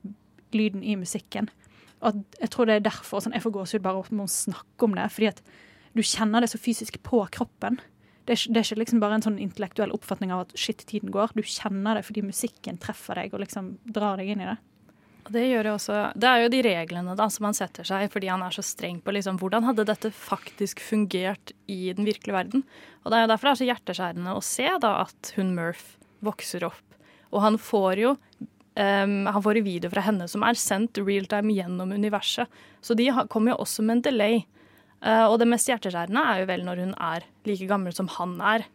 lyden 0.53 0.83
i 0.83 0.95
musikken. 0.95 1.49
At 2.05 2.17
jeg 2.37 2.51
tror 2.53 2.69
det 2.69 2.77
er 2.77 2.87
derfor 2.89 3.23
sånn, 3.23 3.33
jeg 3.33 3.45
får 3.45 3.55
gåsehud 3.55 3.85
bare 3.85 4.03
med 4.11 4.27
å 4.27 4.31
snakke 4.31 4.87
om 4.87 4.97
det. 4.97 5.07
Fordi 5.13 5.31
at 5.31 5.41
du 5.97 6.03
kjenner 6.05 6.43
det 6.43 6.51
så 6.51 6.59
fysisk 6.61 6.99
på 7.05 7.23
kroppen. 7.33 7.79
Det 8.27 8.35
er, 8.35 8.41
det 8.51 8.59
er 8.59 8.65
ikke 8.67 8.81
liksom 8.83 9.01
bare 9.01 9.17
en 9.17 9.23
sånn 9.23 9.39
intellektuell 9.41 9.93
oppfatning 9.95 10.33
av 10.35 10.45
at 10.45 10.57
shit, 10.59 10.83
tiden 10.89 11.13
går. 11.13 11.31
Du 11.33 11.45
kjenner 11.47 11.97
det 11.97 12.05
fordi 12.05 12.25
musikken 12.27 12.79
treffer 12.83 13.17
deg 13.21 13.33
og 13.33 13.41
liksom 13.45 13.77
drar 13.95 14.19
deg 14.19 14.33
inn 14.33 14.43
i 14.43 14.49
det. 14.49 14.57
Det, 15.27 15.43
også, 15.67 15.95
det 16.15 16.27
er 16.27 16.41
jo 16.43 16.51
de 16.51 16.59
reglene 16.63 17.15
da, 17.19 17.25
som 17.31 17.49
han 17.49 17.55
setter 17.57 17.87
seg 17.87 18.07
fordi 18.13 18.29
han 18.31 18.43
er 18.45 18.53
så 18.55 18.63
streng 18.63 19.01
på 19.03 19.11
liksom, 19.11 19.39
hvordan 19.41 19.65
hadde 19.67 19.87
dette 19.89 20.11
faktisk 20.15 20.79
fungert 20.83 21.51
i 21.67 21.91
den 21.95 22.07
virkelige 22.07 22.35
verden. 22.35 22.63
Og 23.03 23.11
Det 23.11 23.17
er 23.17 23.25
jo 23.25 23.31
derfor 23.33 23.49
det 23.49 23.53
er 23.53 23.61
så 23.61 23.69
hjerteskjærende 23.71 24.35
å 24.37 24.45
se 24.45 24.69
da 24.83 24.93
at 25.03 25.33
hun 25.35 25.51
Murph 25.57 25.97
vokser 26.23 26.67
opp. 26.67 26.99
Og 27.35 27.43
han 27.43 27.59
får 27.59 28.03
jo 28.03 28.13
em, 28.77 29.25
han 29.25 29.43
får 29.43 29.59
en 29.59 29.65
video 29.65 29.89
fra 29.91 30.03
henne 30.05 30.27
som 30.29 30.45
er 30.45 30.59
sendt 30.59 31.01
realtime 31.01 31.55
gjennom 31.55 31.91
universet. 31.91 32.47
Så 32.81 32.95
de 32.97 33.09
kommer 33.27 33.55
jo 33.55 33.61
også 33.65 33.83
med 33.83 33.97
en 33.97 34.05
delay. 34.11 34.45
Uh, 35.01 35.27
og 35.29 35.37
det 35.41 35.49
mest 35.49 35.69
hjerteskjærende 35.69 36.23
er 36.25 36.39
jo 36.41 36.47
vel 36.49 36.63
når 36.65 36.79
hun 36.85 36.93
er 36.97 37.25
like 37.45 37.67
gammel 37.69 37.93
som 37.93 38.07
han 38.15 38.37
er. 38.41 38.65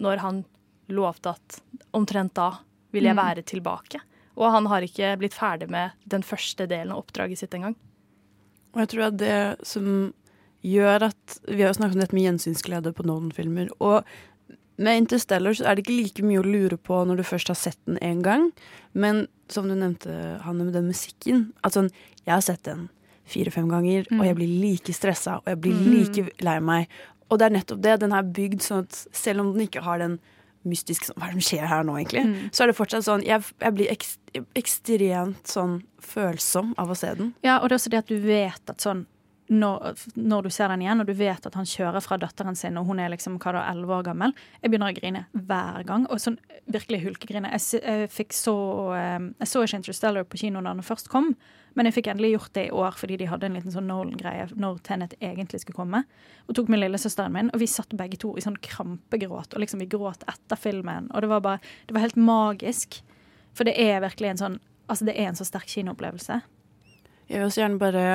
Når 0.00 0.22
han 0.24 0.44
lovte 0.90 1.34
at 1.36 1.60
omtrent 1.94 2.34
da 2.34 2.52
vil 2.90 3.04
jeg 3.06 3.14
Mm. 3.14 3.22
være 3.22 3.42
tilbake. 3.46 4.00
Og 4.36 4.50
han 4.50 4.66
har 4.66 4.82
ikke 4.82 5.16
blitt 5.18 5.34
ferdig 5.34 5.68
med 5.70 5.92
den 6.08 6.22
første 6.22 6.66
delen 6.66 6.90
av 6.92 7.04
oppdraget 7.04 7.38
sitt 7.38 7.54
engang. 7.54 7.76
Og 8.74 8.80
jeg 8.82 8.88
tror 8.88 9.06
at 9.10 9.16
det 9.18 9.66
som 9.66 10.12
gjør 10.62 11.06
at 11.08 11.38
Vi 11.48 11.62
har 11.62 11.70
jo 11.72 11.78
snakket 11.78 11.96
om 11.96 12.00
dette 12.02 12.14
med 12.14 12.24
gjensynsglede 12.26 12.92
på 12.92 13.06
noen 13.06 13.30
filmer. 13.32 13.68
Og 13.80 14.04
med 14.80 15.02
Interstellar 15.04 15.52
så 15.58 15.66
er 15.68 15.76
det 15.76 15.84
ikke 15.84 15.96
like 15.98 16.24
mye 16.24 16.40
å 16.40 16.46
lure 16.46 16.78
på 16.80 17.02
når 17.06 17.20
du 17.20 17.22
først 17.28 17.52
har 17.52 17.58
sett 17.60 17.78
den 17.86 17.98
én 18.00 18.22
gang. 18.24 18.48
Men 18.96 19.26
som 19.52 19.68
du 19.68 19.74
nevnte, 19.76 20.40
Hanne, 20.46 20.64
med 20.64 20.72
den 20.78 20.88
musikken 20.88 21.50
at 21.62 21.76
sånn, 21.76 21.90
Jeg 22.26 22.34
har 22.34 22.40
sett 22.44 22.62
den 22.64 22.88
fire-fem 23.30 23.68
ganger, 23.70 24.04
og 24.12 24.24
jeg 24.26 24.36
blir 24.36 24.50
like 24.60 24.92
stressa, 24.92 25.38
og 25.40 25.46
jeg 25.46 25.60
blir 25.60 25.72
Mm. 25.72 25.92
like 25.92 26.42
lei 26.44 26.58
meg. 26.60 26.88
Og 27.30 27.38
det 27.38 27.46
er 27.46 27.54
nettopp 27.56 27.80
det. 27.82 28.00
Den 28.00 28.12
er 28.12 28.22
bygd 28.22 28.60
sånn 28.60 28.82
at 28.84 28.92
selv 29.12 29.40
om 29.40 29.52
den 29.54 29.66
ikke 29.68 29.82
har 29.82 29.98
den 29.98 30.18
mystiske 30.66 31.06
sånn, 31.06 31.16
Hva 31.16 31.28
er 31.30 31.34
det 31.34 31.42
som 31.42 31.58
skjer 31.58 31.66
her 31.66 31.82
nå, 31.84 31.94
egentlig? 31.96 32.24
Mm. 32.26 32.50
Så 32.52 32.62
er 32.62 32.66
det 32.66 32.76
fortsatt 32.76 33.04
sånn 33.06 33.24
Jeg, 33.24 33.42
jeg 33.60 33.74
blir 33.74 33.88
ekst, 33.90 34.18
ekstremt 34.54 35.46
sånn 35.48 35.82
følsom 36.02 36.74
av 36.78 36.90
å 36.90 36.96
se 36.96 37.14
den. 37.14 37.34
Ja, 37.42 37.58
og 37.60 37.68
det 37.68 37.74
er 37.76 37.78
også 37.80 37.90
det 37.90 37.98
at 38.04 38.10
du 38.10 38.18
vet 38.20 38.70
at 38.72 38.78
sånn 38.84 39.06
når, 39.50 40.04
når 40.14 40.46
du 40.46 40.50
ser 40.54 40.70
den 40.70 40.84
igjen, 40.84 41.02
og 41.02 41.08
du 41.08 41.14
vet 41.18 41.46
at 41.46 41.56
han 41.58 41.66
kjører 41.66 42.02
fra 42.04 42.16
datteren 42.22 42.54
sin, 42.58 42.76
og 42.78 42.86
hun 42.86 43.00
er 43.02 43.10
liksom 43.10 43.38
hva 43.42 43.54
da, 43.56 43.64
11 43.72 43.94
år 43.96 44.04
gammel 44.06 44.34
Jeg 44.60 44.70
begynner 44.70 44.92
å 44.92 44.96
grine 44.96 45.24
hver 45.34 45.86
gang. 45.88 46.06
Og 46.06 46.22
sånn 46.22 46.38
virkelig 46.70 47.00
hulkegrine. 47.02 47.50
Jeg, 47.56 47.80
jeg, 47.82 48.10
fikk 48.14 48.36
så, 48.36 48.54
eh, 48.94 49.18
jeg 49.42 49.50
så 49.50 49.64
ikke 49.66 49.80
Interstellar 49.80 50.28
på 50.30 50.38
kino 50.44 50.62
da 50.62 50.76
den 50.76 50.86
først 50.86 51.10
kom, 51.10 51.32
men 51.74 51.86
jeg 51.86 51.96
fikk 51.98 52.12
endelig 52.12 52.32
gjort 52.34 52.54
det 52.54 52.64
i 52.68 52.72
år 52.82 52.96
fordi 52.98 53.18
de 53.18 53.28
hadde 53.30 53.46
en 53.46 53.58
liten 53.58 53.74
sånn 53.74 53.86
Nolan-greie 53.90 54.48
når 54.54 54.80
Tenet 54.86 55.18
egentlig 55.18 55.62
skulle 55.64 55.78
komme. 55.78 56.04
Og 56.46 56.54
tok 56.58 56.70
med 56.70 56.82
lillesøsteren 56.84 57.34
min, 57.34 57.50
og 57.50 57.62
vi 57.62 57.70
satt 57.70 57.94
begge 57.98 58.18
to 58.22 58.36
i 58.38 58.46
sånn 58.46 58.58
krampegråt. 58.62 59.54
Og 59.54 59.64
liksom 59.64 59.82
vi 59.82 59.90
gråt 59.90 60.26
etter 60.30 60.58
filmen. 60.58 61.10
Og 61.10 61.24
det 61.24 61.34
var 61.34 61.46
bare 61.46 61.62
Det 61.86 61.94
var 61.94 62.06
helt 62.06 62.18
magisk. 62.18 63.02
For 63.54 63.66
det 63.66 63.74
er 63.82 64.04
virkelig 64.06 64.36
en 64.36 64.44
sånn 64.46 64.60
Altså, 64.90 65.04
det 65.06 65.12
er 65.14 65.28
en 65.30 65.36
så 65.38 65.44
sterk 65.46 65.68
kinoopplevelse. 65.70 66.40
Jeg 67.30 67.38
vil 67.38 67.46
også 67.46 67.60
gjerne 67.60 67.78
bare 67.78 68.06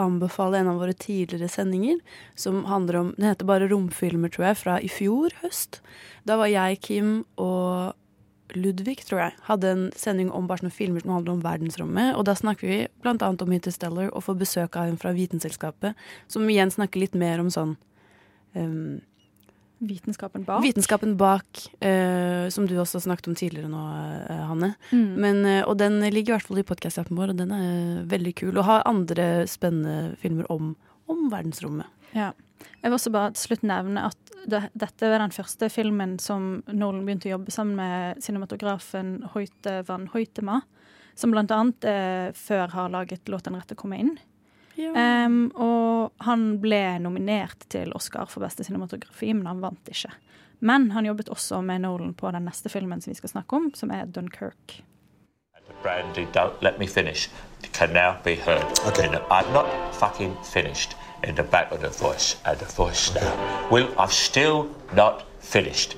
anbefale 0.00 0.58
en 0.58 0.70
av 0.72 0.78
våre 0.80 0.94
tidligere 0.96 1.50
sendinger, 1.52 1.98
som 2.34 2.64
handler 2.64 2.96
om 2.96 3.14
Den 3.16 3.28
heter 3.28 3.48
bare 3.48 3.68
Romfilmer, 3.68 4.32
tror 4.32 4.46
jeg, 4.46 4.60
fra 4.62 4.78
i 4.80 4.88
fjor 4.88 5.34
høst. 5.42 5.80
Da 6.24 6.38
var 6.40 6.48
jeg, 6.48 6.80
Kim 6.80 7.24
og 7.36 7.92
Ludvig, 8.56 8.98
tror 9.06 9.20
jeg, 9.20 9.36
hadde 9.46 9.70
en 9.70 9.84
sending 9.96 10.30
om 10.32 10.48
bare 10.48 10.62
sånne 10.62 10.74
filmer 10.74 11.04
som 11.04 11.14
handler 11.14 11.36
om 11.36 11.44
verdensrommet. 11.44 12.12
Og 12.16 12.26
da 12.28 12.34
snakker 12.36 12.68
vi 12.68 12.80
annet 13.04 13.44
om 13.44 13.52
Interstellar, 13.52 14.10
og 14.12 14.24
får 14.26 14.40
besøk 14.42 14.76
av 14.76 14.90
en 14.90 15.00
fra 15.00 15.14
Vitenselskapet, 15.16 15.96
som 16.28 16.48
igjen 16.48 16.72
snakker 16.72 17.00
litt 17.00 17.16
mer 17.18 17.40
om 17.40 17.50
sånn 17.52 17.76
um, 18.54 19.00
Vitenskapen 19.82 20.44
bak. 20.46 20.62
Vitenskapen 20.62 21.16
bak, 21.18 21.62
uh, 21.82 22.46
som 22.54 22.68
du 22.70 22.76
også 22.78 23.00
snakket 23.02 23.32
om 23.32 23.34
tidligere 23.38 23.70
nå, 23.70 23.80
uh, 23.82 24.44
Hanne. 24.46 24.68
Mm. 24.92 25.08
Men, 25.24 25.40
uh, 25.42 25.62
og 25.66 25.74
den 25.80 25.98
ligger 26.04 26.32
i 26.32 26.36
hvert 26.36 26.46
fall 26.46 26.62
i 26.62 26.66
podkast-appen 26.68 27.18
vår, 27.18 27.32
og 27.32 27.40
den 27.40 27.50
er 27.56 28.04
veldig 28.10 28.34
kul. 28.38 28.52
Og 28.54 28.68
har 28.68 28.86
andre 28.86 29.26
spennende 29.50 30.14
filmer 30.22 30.46
om, 30.54 30.76
om 31.10 31.26
verdensrommet. 31.32 31.90
Ja. 32.14 32.30
Jeg 32.78 32.92
vil 32.92 32.94
også 32.94 33.10
bare 33.10 33.34
til 33.34 33.48
slutt 33.48 33.66
nevne 33.66 34.06
at 34.06 34.34
det, 34.46 34.64
dette 34.78 35.10
var 35.10 35.22
den 35.22 35.34
første 35.34 35.66
filmen 35.70 36.14
som 36.22 36.60
Nolan 36.70 37.02
begynte 37.06 37.26
å 37.26 37.36
jobbe 37.36 37.54
sammen 37.54 37.78
med 37.78 38.22
cinematografen 38.22 39.16
Hoite 39.34 39.80
van 39.88 40.06
Hoitema, 40.14 40.60
som 41.18 41.34
blant 41.34 41.50
annet 41.54 42.34
før 42.38 42.70
har 42.72 42.94
laget 42.94 43.26
'Låt 43.28 43.50
den 43.50 43.58
rette 43.58 43.74
komme 43.78 43.98
inn'. 43.98 44.14
Em, 44.76 45.50
og 45.54 46.12
han 46.24 46.46
ble 46.62 46.98
nominert 47.02 47.66
til 47.72 47.92
Oscar 47.96 48.28
for 48.30 48.44
beste 48.44 48.64
cinematografi, 48.64 49.32
men 49.36 49.46
han 49.46 49.60
vant 49.64 49.92
ikke. 49.92 50.12
Men 50.62 50.90
han 50.94 51.06
jobbet 51.06 51.28
også 51.28 51.60
med 51.60 51.82
Nolan 51.82 52.14
på 52.14 52.30
den 52.30 52.46
neste 52.46 52.70
filmen 52.72 53.00
som 53.02 53.10
vi 53.10 53.18
skal 53.18 53.34
snakke 53.34 53.56
om, 53.56 53.70
som 53.74 53.90
er 53.90 54.06
Dunkerque. 54.06 54.82
Brandy, 55.82 56.26
don't 56.32 56.62
let 56.62 56.78
me 56.78 56.86
finish. 56.86 57.28
It 57.64 57.72
can 57.72 57.92
now 57.92 58.14
be 58.24 58.34
heard. 58.34 58.62
Okay. 58.86 59.08
I'm 59.30 59.52
not 59.52 59.66
fucking 59.94 60.36
finished 60.44 60.94
in 61.24 61.34
the 61.34 61.42
back 61.42 61.72
of 61.72 61.80
the 61.80 61.88
voice 61.88 62.36
and 62.44 62.58
the 62.58 62.66
voice 62.66 63.14
now. 63.14 63.68
Will, 63.70 63.88
I'm 63.98 64.10
still 64.10 64.68
not 64.94 65.24
finished. 65.40 65.96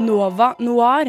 Nova 0.00 0.54
Noir. 0.58 1.04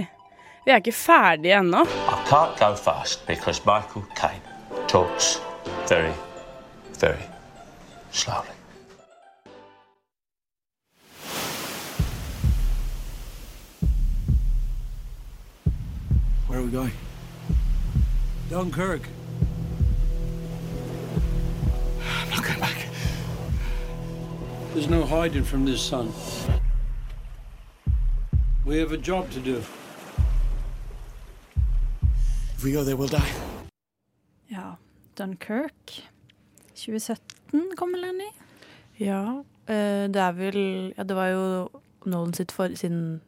Vi 0.66 0.72
er 0.72 0.76
ikke 0.76 0.92
ferdige 0.92 1.56
ennå. 1.60 1.84
I 1.84 2.18
can't 2.28 2.60
go 2.60 2.76
fast 2.76 3.28
because 3.28 3.62
Michael 3.66 4.06
Caine 4.16 4.42
talks 4.88 5.42
very, 5.88 6.14
very 6.94 7.24
slowly. 8.12 8.48
Where 16.48 16.60
are 16.60 16.64
we 16.64 16.70
going? 16.70 16.92
Dunkirk. 18.50 19.02
I'm 22.22 22.30
not 22.30 22.44
going 22.44 22.60
back. 22.60 22.88
There's 24.74 24.88
no 24.88 25.04
hiding 25.04 25.44
from 25.44 25.66
this 25.66 25.82
sun. 25.82 26.12
We 28.66 28.78
have 28.78 28.92
a 28.92 28.98
job 28.98 29.30
to 29.32 29.40
do. 29.40 29.64
If 32.56 32.64
we 32.64 32.72
go 32.72 32.84
there, 32.84 32.96
we'll 32.96 33.08
die. 33.08 33.32
Ja, 34.48 34.78
Dunkerque. 35.18 36.08
2017 36.74 37.76
kom 37.78 37.94
vel 37.94 38.08
den 38.10 38.24
i? 38.26 38.32
Ja, 39.04 39.44
eh, 39.70 40.10
det 40.10 40.22
er 40.22 40.34
vel 40.38 40.60
Ja, 40.98 41.06
det 41.06 41.18
var 41.18 41.30
jo 41.34 41.46
Nolan 42.06 42.34
sitt 42.36 42.52
for, 42.52 42.74
sin 42.76 43.22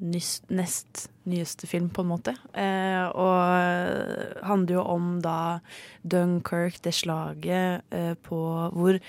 nys, 0.00 0.40
nest 0.48 1.08
nyeste 1.28 1.66
film, 1.68 1.90
på 1.90 2.04
en 2.04 2.10
måte. 2.10 2.36
Eh, 2.56 3.04
og 3.10 4.44
handler 4.46 4.78
jo 4.78 4.84
om 4.94 5.16
da 5.24 5.60
Dunkerque, 6.02 6.80
det 6.84 6.94
slaget 6.96 7.82
eh, 7.90 8.14
på 8.14 8.38
hvor 8.72 9.00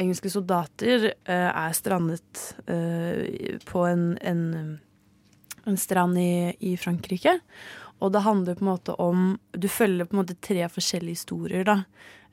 engelske 0.00 0.30
soldater 0.32 1.12
eh, 1.12 1.50
er 1.50 1.76
strandet 1.76 2.44
eh, 2.66 3.58
på 3.66 3.86
en, 3.86 4.12
en, 4.22 4.44
en 5.66 5.80
strand 5.80 6.18
i, 6.18 6.54
i 6.60 6.76
Frankrike. 6.80 7.38
Og 8.04 8.12
det 8.12 8.24
handler 8.26 8.58
på 8.58 8.66
en 8.66 8.72
måte 8.74 8.98
om 9.00 9.24
Du 9.52 9.68
følger 9.72 10.04
på 10.04 10.16
en 10.16 10.22
måte 10.22 10.36
tre 10.44 10.68
forskjellige 10.68 11.22
historier, 11.22 11.64
da. 11.64 11.80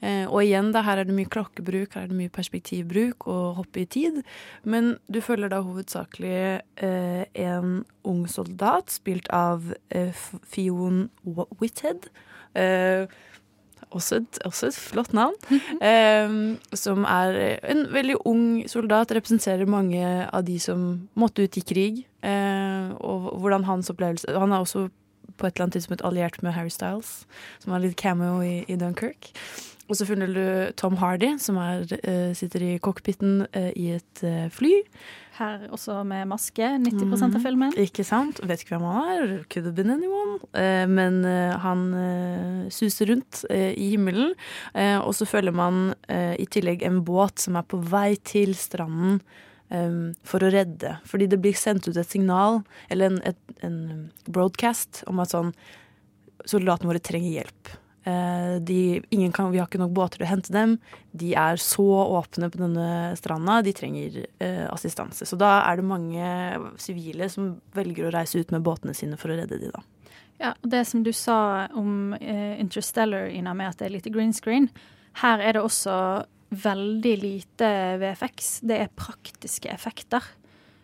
Eh, 0.02 0.26
og 0.26 0.42
igjen, 0.42 0.72
da, 0.74 0.82
her 0.82 0.98
er 0.98 1.06
det 1.06 1.14
mye 1.14 1.30
klokkebruk, 1.30 1.94
her 1.94 2.08
er 2.08 2.10
det 2.10 2.18
mye 2.18 2.34
perspektivbruk 2.34 3.28
og 3.30 3.60
hoppe 3.62 3.84
i 3.84 3.90
tid. 3.90 4.22
Men 4.66 4.96
du 5.06 5.22
følger 5.22 5.52
da 5.54 5.62
hovedsakelig 5.62 6.38
eh, 6.82 7.26
en 7.46 7.84
ung 8.10 8.24
soldat, 8.30 8.90
spilt 8.94 9.30
av 9.36 9.70
eh, 9.94 10.24
Fion 10.50 11.06
Whithead. 11.62 12.10
Eh, 12.58 13.06
også 13.92 14.22
et, 14.22 14.40
også 14.48 14.72
et 14.72 14.80
flott 14.80 15.14
navn. 15.14 15.38
eh, 15.92 16.34
som 16.74 17.06
er 17.06 17.38
en 17.62 17.86
veldig 17.94 18.18
ung 18.26 18.46
soldat, 18.72 19.14
representerer 19.14 19.70
mange 19.70 20.02
av 20.26 20.48
de 20.50 20.58
som 20.64 21.06
måtte 21.14 21.46
ut 21.46 21.62
i 21.62 21.66
krig. 21.68 22.02
Eh, 22.26 22.90
og 22.98 23.30
hvordan 23.42 23.64
hans 23.66 23.90
opplevelse 23.90 24.30
Han 24.38 24.52
er 24.54 24.62
også 24.62 24.88
på 25.38 25.48
et 25.48 25.56
eller 25.56 25.68
annet 25.68 25.80
tidspunkt 25.80 26.06
alliert 26.08 26.42
med 26.44 26.56
Harry 26.56 26.72
Styles, 26.74 27.26
som 27.60 27.76
har 27.76 27.84
litt 27.84 28.00
cameo 28.00 28.40
i, 28.46 28.62
i 28.68 28.80
Dunkerque. 28.80 29.36
Og 29.92 29.98
så 30.00 30.08
finner 30.08 30.30
du 30.32 30.46
Tom 30.80 30.96
Hardy, 31.02 31.34
som 31.44 31.58
er, 31.60 31.84
eh, 32.08 32.32
sitter 32.32 32.64
i 32.64 32.80
cockpiten 32.80 33.46
eh, 33.52 33.74
i 33.76 33.90
et 33.98 34.24
eh, 34.24 34.48
fly. 34.48 34.72
Her 35.36 35.66
også 35.68 35.98
med 36.08 36.30
maske. 36.32 36.64
90% 36.80 37.36
av 37.36 37.44
filmen. 37.44 37.76
Ikke 37.76 38.06
sant? 38.08 38.40
Vet 38.48 38.64
ikke 38.64 38.78
hvem 38.78 38.88
han 38.88 39.12
er. 39.12 39.34
Could 39.52 39.66
have 39.66 39.76
been 39.76 39.92
anyone. 39.92 40.38
Men 40.88 41.24
han 41.64 42.68
suser 42.70 43.10
rundt 43.10 43.46
i 43.50 43.90
himmelen. 43.96 44.36
Og 44.76 45.16
så 45.18 45.26
følger 45.26 45.56
man 45.56 45.96
i 46.12 46.46
tillegg 46.46 46.84
en 46.86 47.00
båt 47.08 47.42
som 47.42 47.58
er 47.58 47.66
på 47.66 47.80
vei 47.80 48.20
til 48.22 48.54
stranden 48.60 49.24
eh, 49.72 50.00
for 50.28 50.44
å 50.44 50.52
redde. 50.54 50.98
Fordi 51.10 51.30
det 51.32 51.42
blir 51.42 51.58
sendt 51.58 51.88
ut 51.90 51.98
et 51.98 52.10
signal, 52.10 52.62
eller 52.94 53.12
en, 53.12 53.22
et, 53.32 53.62
en 53.66 53.78
broadcast, 54.28 55.06
om 55.12 55.24
at 55.24 55.34
sånn 55.36 55.56
Soldatene 56.42 56.90
våre 56.90 57.02
trenger 57.06 57.36
hjelp. 57.36 57.70
Uh, 58.02 58.58
de, 58.66 59.02
kan, 59.30 59.52
vi 59.54 59.60
har 59.62 59.68
ikke 59.68 59.78
nok 59.78 59.92
båter 59.94 60.18
til 60.18 60.26
å 60.26 60.32
hente 60.32 60.54
dem. 60.56 60.72
De 61.14 61.36
er 61.38 61.60
så 61.62 61.86
åpne 61.86 62.50
på 62.50 62.58
denne 62.58 63.14
stranda. 63.20 63.60
De 63.62 63.74
trenger 63.78 64.24
uh, 64.42 64.66
assistanse. 64.72 65.28
Så 65.30 65.38
da 65.38 65.60
er 65.68 65.78
det 65.78 65.86
mange 65.86 66.32
sivile 66.82 67.30
som 67.30 67.54
velger 67.78 68.10
å 68.10 68.14
reise 68.16 68.42
ut 68.42 68.54
med 68.54 68.66
båtene 68.66 68.98
sine 68.98 69.20
for 69.22 69.30
å 69.30 69.38
redde 69.38 69.62
de 69.62 69.70
da. 69.70 69.84
Ja, 70.42 70.56
og 70.56 70.72
Det 70.74 70.82
som 70.90 71.06
du 71.06 71.12
sa 71.14 71.68
om 71.78 72.16
uh, 72.18 72.56
Interstellar, 72.58 73.30
Ina, 73.30 73.54
med 73.54 73.70
at 73.70 73.84
det 73.84 73.92
er 73.92 73.96
lite 74.00 74.14
green 74.14 74.34
screen. 74.34 74.72
Her 75.22 75.44
er 75.44 75.54
det 75.54 75.62
også 75.62 75.94
veldig 76.52 77.16
lite 77.22 77.72
VFX. 78.02 78.54
Det 78.68 78.78
er 78.84 78.95
praktiske 78.95 79.72
effekter 79.72 80.26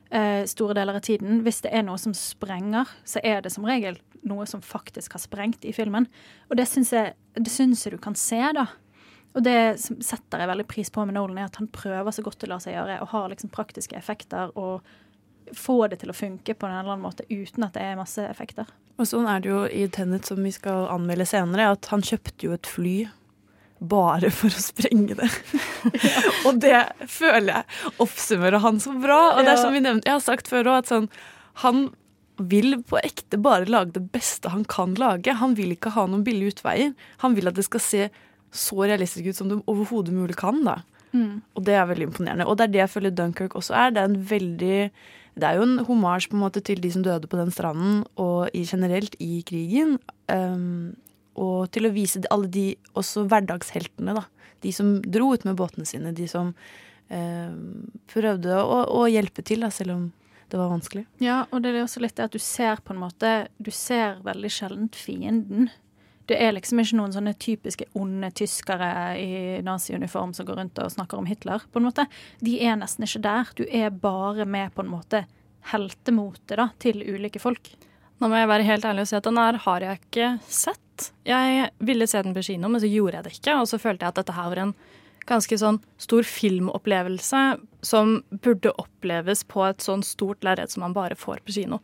eh, 0.09 0.45
store 0.47 0.73
deler 0.77 0.99
av 0.99 1.05
tiden. 1.05 1.41
Hvis 1.45 1.61
det 1.65 1.73
er 1.75 1.85
noe 1.87 1.99
som 2.01 2.15
sprenger, 2.15 2.89
så 3.07 3.21
er 3.23 3.43
det 3.43 3.51
som 3.53 3.67
regel 3.67 3.99
noe 4.27 4.47
som 4.49 4.63
faktisk 4.63 5.15
har 5.15 5.23
sprengt 5.23 5.65
i 5.67 5.73
filmen. 5.75 6.07
Og 6.49 6.57
det 6.59 6.67
syns 6.69 6.93
jeg, 6.95 7.15
det 7.35 7.51
syns 7.51 7.85
du 7.87 7.97
kan 8.01 8.15
se, 8.17 8.39
da. 8.55 8.67
Og 9.37 9.43
det 9.45 9.77
setter 9.77 10.41
jeg 10.41 10.49
veldig 10.49 10.67
pris 10.69 10.89
på 10.93 11.03
med 11.05 11.17
Nolan, 11.17 11.43
er 11.43 11.51
at 11.51 11.59
han 11.59 11.69
prøver 11.69 12.15
så 12.15 12.23
godt 12.25 12.41
det 12.41 12.49
lar 12.49 12.63
seg 12.63 12.73
gjøre, 12.73 13.01
og 13.03 13.11
har 13.11 13.27
liksom 13.31 13.53
praktiske 13.53 13.97
effekter, 13.99 14.53
og 14.57 14.81
få 15.55 15.85
det 15.87 16.01
til 16.01 16.11
å 16.11 16.17
funke 16.17 16.57
på 16.57 16.67
en 16.67 16.73
eller 16.73 16.95
annen 16.95 17.05
måte 17.05 17.27
uten 17.29 17.63
at 17.63 17.77
det 17.77 17.85
er 17.85 17.99
masse 17.99 18.23
effekter. 18.25 18.67
Og 18.97 19.07
sånn 19.07 19.27
er 19.29 19.43
det 19.43 19.51
jo 19.51 19.61
i 19.69 19.85
Tenet, 19.93 20.27
som 20.27 20.41
vi 20.43 20.51
skal 20.51 20.89
anmelde 20.91 21.27
senere, 21.29 21.69
at 21.75 21.87
han 21.93 22.03
kjøpte 22.03 22.49
jo 22.49 22.55
et 22.57 22.67
fly 22.67 22.95
bare 23.79 24.31
for 24.33 24.49
å 24.49 24.61
sprenge 24.61 25.17
det. 25.19 25.29
og 26.47 26.59
det 26.63 26.81
føler 27.11 27.59
jeg 27.59 27.95
oppsummerer 28.03 28.63
han 28.63 28.81
så 28.83 28.95
bra. 28.97 29.19
Og 29.35 29.45
det 29.45 29.53
er 29.53 29.61
som 29.61 29.75
vi 29.75 29.83
nevnte, 29.83 30.09
jeg 30.09 30.17
har 30.17 30.25
sagt 30.25 30.49
før 30.51 30.73
òg, 30.73 30.83
at 30.83 30.93
sånn 30.93 31.09
Han 31.63 31.87
vil 32.37 32.75
på 32.85 32.99
ekte 33.01 33.39
bare 33.41 33.65
lage 33.65 33.95
det 33.95 34.03
beste 34.13 34.51
han 34.53 34.65
kan 34.69 34.93
lage. 34.97 35.33
Han 35.39 35.55
vil 35.57 35.73
ikke 35.73 35.95
ha 35.95 36.05
noen 36.05 36.25
billige 36.25 36.57
utveier. 36.57 36.93
Han 37.23 37.37
vil 37.37 37.49
at 37.49 37.57
det 37.57 37.65
skal 37.65 37.81
se 37.81 38.03
så 38.53 38.83
realistisk 38.85 39.31
ut 39.31 39.39
som 39.39 39.49
det 39.49 39.57
overhodet 39.65 40.13
mulig 40.13 40.37
kan. 40.37 40.61
da. 40.65 40.79
Mm. 41.13 41.41
Og 41.57 41.65
det 41.65 41.77
er 41.77 41.87
veldig 41.89 42.09
imponerende. 42.11 42.45
Og 42.45 42.57
det 42.57 42.67
er 42.67 42.73
det 42.73 42.83
jeg 42.83 42.93
føler 42.93 43.15
Dunkerque 43.15 43.57
også 43.57 43.73
er. 43.73 43.95
Det 43.95 44.03
er 44.03 44.11
en 44.11 44.21
veldig 44.29 44.79
det 45.37 45.45
er 45.45 45.59
jo 45.59 45.65
en 45.67 45.83
homasj 45.85 46.31
på 46.31 46.37
en 46.37 46.41
måte 46.41 46.63
til 46.65 46.79
de 46.81 46.89
som 46.89 47.03
døde 47.05 47.29
på 47.29 47.37
den 47.37 47.51
stranden, 47.53 47.99
og 48.17 48.49
i, 48.57 48.63
generelt 48.65 49.13
i 49.21 49.43
krigen. 49.45 49.99
Um, 50.33 50.95
og 51.37 51.69
til 51.73 51.87
å 51.87 51.93
vise 51.93 52.23
alle 52.33 52.49
de 52.51 52.67
også 52.97 53.27
hverdagsheltene, 53.29 54.17
da. 54.17 54.25
De 54.65 54.73
som 54.73 54.95
dro 55.05 55.31
ut 55.35 55.43
med 55.45 55.57
båtene 55.59 55.85
sine. 55.85 56.13
De 56.17 56.25
som 56.29 56.53
eh, 57.13 57.57
prøvde 58.09 58.57
å, 58.57 58.79
å, 58.97 59.03
hjelpe 59.11 59.45
til, 59.45 59.61
da, 59.65 59.69
selv 59.73 59.93
om 59.93 60.07
det 60.49 60.57
var 60.57 60.71
vanskelig. 60.71 61.05
Ja, 61.21 61.43
og 61.51 61.61
det 61.61 61.73
er 61.73 61.83
også 61.83 62.01
litt 62.01 62.17
det 62.17 62.29
at 62.29 62.35
du 62.35 62.41
ser 62.41 62.79
på 62.81 62.95
en 62.95 63.01
måte 63.01 63.49
Du 63.59 63.69
ser 63.75 64.21
veldig 64.25 64.51
sjelden 64.53 64.89
fienden. 64.95 65.69
Det 66.27 66.39
er 66.43 66.55
liksom 66.55 66.79
ikke 66.81 66.97
noen 66.99 67.13
sånne 67.15 67.35
typiske 67.39 67.87
onde 67.95 68.29
tyskere 68.35 68.89
i 69.19 69.59
naziuniform 69.63 70.33
som 70.35 70.47
går 70.47 70.59
rundt 70.59 70.79
og 70.83 70.91
snakker 70.91 71.19
om 71.19 71.27
Hitler. 71.27 71.63
på 71.71 71.79
en 71.79 71.87
måte. 71.87 72.07
De 72.43 72.57
er 72.63 72.75
nesten 72.79 73.07
ikke 73.07 73.23
der. 73.23 73.53
Du 73.55 73.63
er 73.67 73.91
bare 73.91 74.47
med 74.47 74.73
på 74.75 74.83
en 74.83 74.91
måte 74.91 75.23
heltemotet 75.71 76.57
da, 76.59 76.69
til 76.79 77.03
ulike 77.03 77.39
folk. 77.43 77.71
Nå 78.17 78.31
må 78.31 78.39
jeg 78.39 78.49
være 78.49 78.67
helt 78.67 78.87
ærlig 78.87 79.05
og 79.05 79.11
si 79.11 79.17
at 79.19 79.27
den 79.27 79.39
her 79.39 79.59
har 79.67 79.85
jeg 79.85 80.01
ikke 80.01 80.29
sett. 80.49 80.86
Jeg 81.27 81.69
ville 81.83 82.07
se 82.09 82.21
den 82.25 82.35
på 82.35 82.45
kino, 82.47 82.69
men 82.71 82.81
så 82.83 82.89
gjorde 82.89 83.19
jeg 83.19 83.27
det 83.27 83.35
ikke. 83.37 83.57
Og 83.61 83.69
så 83.71 83.79
følte 83.81 84.05
jeg 84.05 84.13
at 84.13 84.21
dette 84.21 84.35
her 84.37 84.51
var 84.53 84.63
en 84.63 84.75
ganske 85.27 85.57
sånn 85.59 85.79
stor 86.01 86.27
filmopplevelse 86.27 87.41
som 87.85 88.21
burde 88.43 88.71
oppleves 88.79 89.43
på 89.51 89.65
et 89.67 89.83
sånn 89.83 90.05
stort 90.07 90.45
lerret 90.47 90.71
som 90.71 90.85
man 90.85 90.95
bare 90.95 91.17
får 91.19 91.43
på 91.45 91.57
kino. 91.59 91.81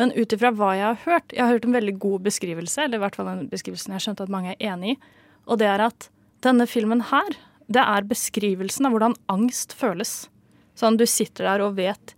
Men 0.00 0.12
ut 0.16 0.32
ifra 0.32 0.52
hva 0.56 0.70
jeg 0.72 0.86
har 0.86 1.00
hørt 1.04 1.34
Jeg 1.34 1.42
har 1.42 1.52
hørt 1.52 1.66
en 1.68 1.76
veldig 1.76 1.98
god 2.00 2.24
beskrivelse, 2.28 2.84
eller 2.84 3.00
i 3.00 3.02
hvert 3.02 3.16
fall 3.18 3.28
en 3.28 3.48
beskrivelse 3.50 3.92
jeg 3.92 4.06
skjønte 4.06 4.24
at 4.24 4.32
mange 4.32 4.54
er 4.54 4.72
enig 4.72 4.94
i. 4.94 4.98
Og 5.48 5.58
det 5.60 5.68
er 5.68 5.84
at 5.84 6.08
denne 6.44 6.66
filmen 6.70 7.04
her, 7.12 7.36
det 7.72 7.82
er 7.82 8.08
beskrivelsen 8.08 8.88
av 8.88 8.94
hvordan 8.94 9.16
angst 9.32 9.74
føles. 9.76 10.26
Sånn, 10.78 10.96
du 10.96 11.04
sitter 11.08 11.48
der 11.48 11.64
og 11.64 11.76
vet 11.76 12.16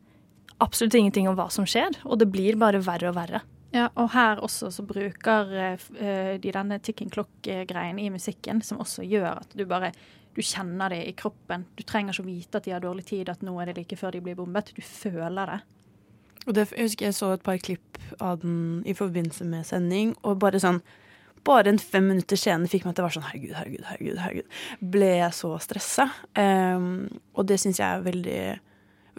absolutt 0.62 0.94
ingenting 0.94 1.26
om 1.28 1.36
hva 1.38 1.48
som 1.52 1.66
skjer, 1.68 1.98
og 2.06 2.20
det 2.20 2.30
blir 2.32 2.58
bare 2.60 2.82
verre 2.84 3.10
og 3.10 3.18
verre. 3.18 3.42
Ja, 3.74 3.88
og 3.98 4.12
her 4.14 4.38
også 4.44 4.70
så 4.70 4.84
bruker 4.86 5.50
eh, 5.58 6.34
de 6.38 6.52
denne 6.54 6.78
ticking 6.78 7.10
clock-greien 7.10 7.98
i 7.98 8.10
musikken, 8.14 8.62
som 8.62 8.78
også 8.84 9.02
gjør 9.02 9.40
at 9.40 9.56
du 9.58 9.64
bare 9.66 9.90
du 10.34 10.42
kjenner 10.42 10.90
det 10.90 11.04
i 11.06 11.14
kroppen. 11.14 11.64
Du 11.78 11.84
trenger 11.86 12.14
ikke 12.14 12.24
å 12.24 12.26
vite 12.26 12.58
at 12.58 12.66
de 12.66 12.74
har 12.74 12.82
dårlig 12.82 13.06
tid, 13.06 13.30
at 13.30 13.42
nå 13.46 13.54
er 13.62 13.70
det 13.70 13.76
like 13.78 13.98
før 13.98 14.14
de 14.14 14.22
blir 14.22 14.38
bombet. 14.38 14.72
Du 14.74 14.82
føler 14.82 15.50
det. 15.50 15.60
Og 16.44 16.56
det, 16.56 16.66
jeg 16.74 16.88
husker 16.88 17.08
jeg 17.08 17.16
så 17.16 17.30
et 17.34 17.44
par 17.46 17.60
klipp 17.62 17.98
av 18.22 18.42
den 18.42 18.82
i 18.86 18.94
forbindelse 18.98 19.46
med 19.48 19.66
sending, 19.66 20.12
og 20.22 20.40
bare 20.42 20.60
sånn 20.62 20.82
bare 21.44 21.68
en 21.68 21.78
fem 21.78 22.06
minutter 22.08 22.40
senere 22.40 22.70
fikk 22.72 22.86
meg 22.86 22.94
til 22.96 23.04
å 23.04 23.06
være 23.06 23.18
sånn 23.18 23.26
herregud, 23.26 23.52
herregud, 23.58 23.86
herregud. 23.90 24.20
herregud. 24.22 24.60
Ble 24.94 25.10
jeg 25.18 25.34
så 25.36 25.50
stressa. 25.60 26.06
Um, 26.32 26.86
og 27.36 27.50
det 27.50 27.58
syns 27.60 27.80
jeg 27.82 27.84
er 27.84 28.04
veldig, 28.06 28.38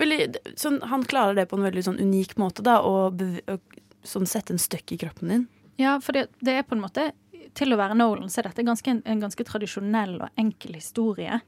veldig 0.02 0.20
sånn, 0.58 0.80
Han 0.90 1.06
klarer 1.06 1.38
det 1.38 1.46
på 1.52 1.60
en 1.60 1.68
veldig 1.68 1.84
sånn 1.86 2.02
unik 2.02 2.34
måte, 2.42 2.66
da, 2.66 2.80
og, 2.82 3.22
og 3.46 3.78
sånn 4.08 4.28
sette 4.30 4.54
en 4.56 4.62
støkk 4.62 4.96
i 4.96 5.00
kroppen 5.02 5.32
din. 5.32 5.46
Ja, 5.82 5.98
for 6.02 6.16
det, 6.16 6.28
det, 6.40 6.54
er 6.56 6.64
på 6.64 6.78
en 6.78 6.84
måte 6.86 7.10
Til 7.56 7.76
å 7.76 7.78
være 7.80 7.98
Nolan 7.98 8.30
så 8.32 8.40
er 8.40 8.50
dette 8.50 8.64
ganske, 8.64 8.88
en, 8.90 9.02
en 9.04 9.24
ganske 9.26 9.44
tradisjonell 9.48 10.18
og 10.24 10.40
enkel 10.40 10.78
historie. 10.78 11.42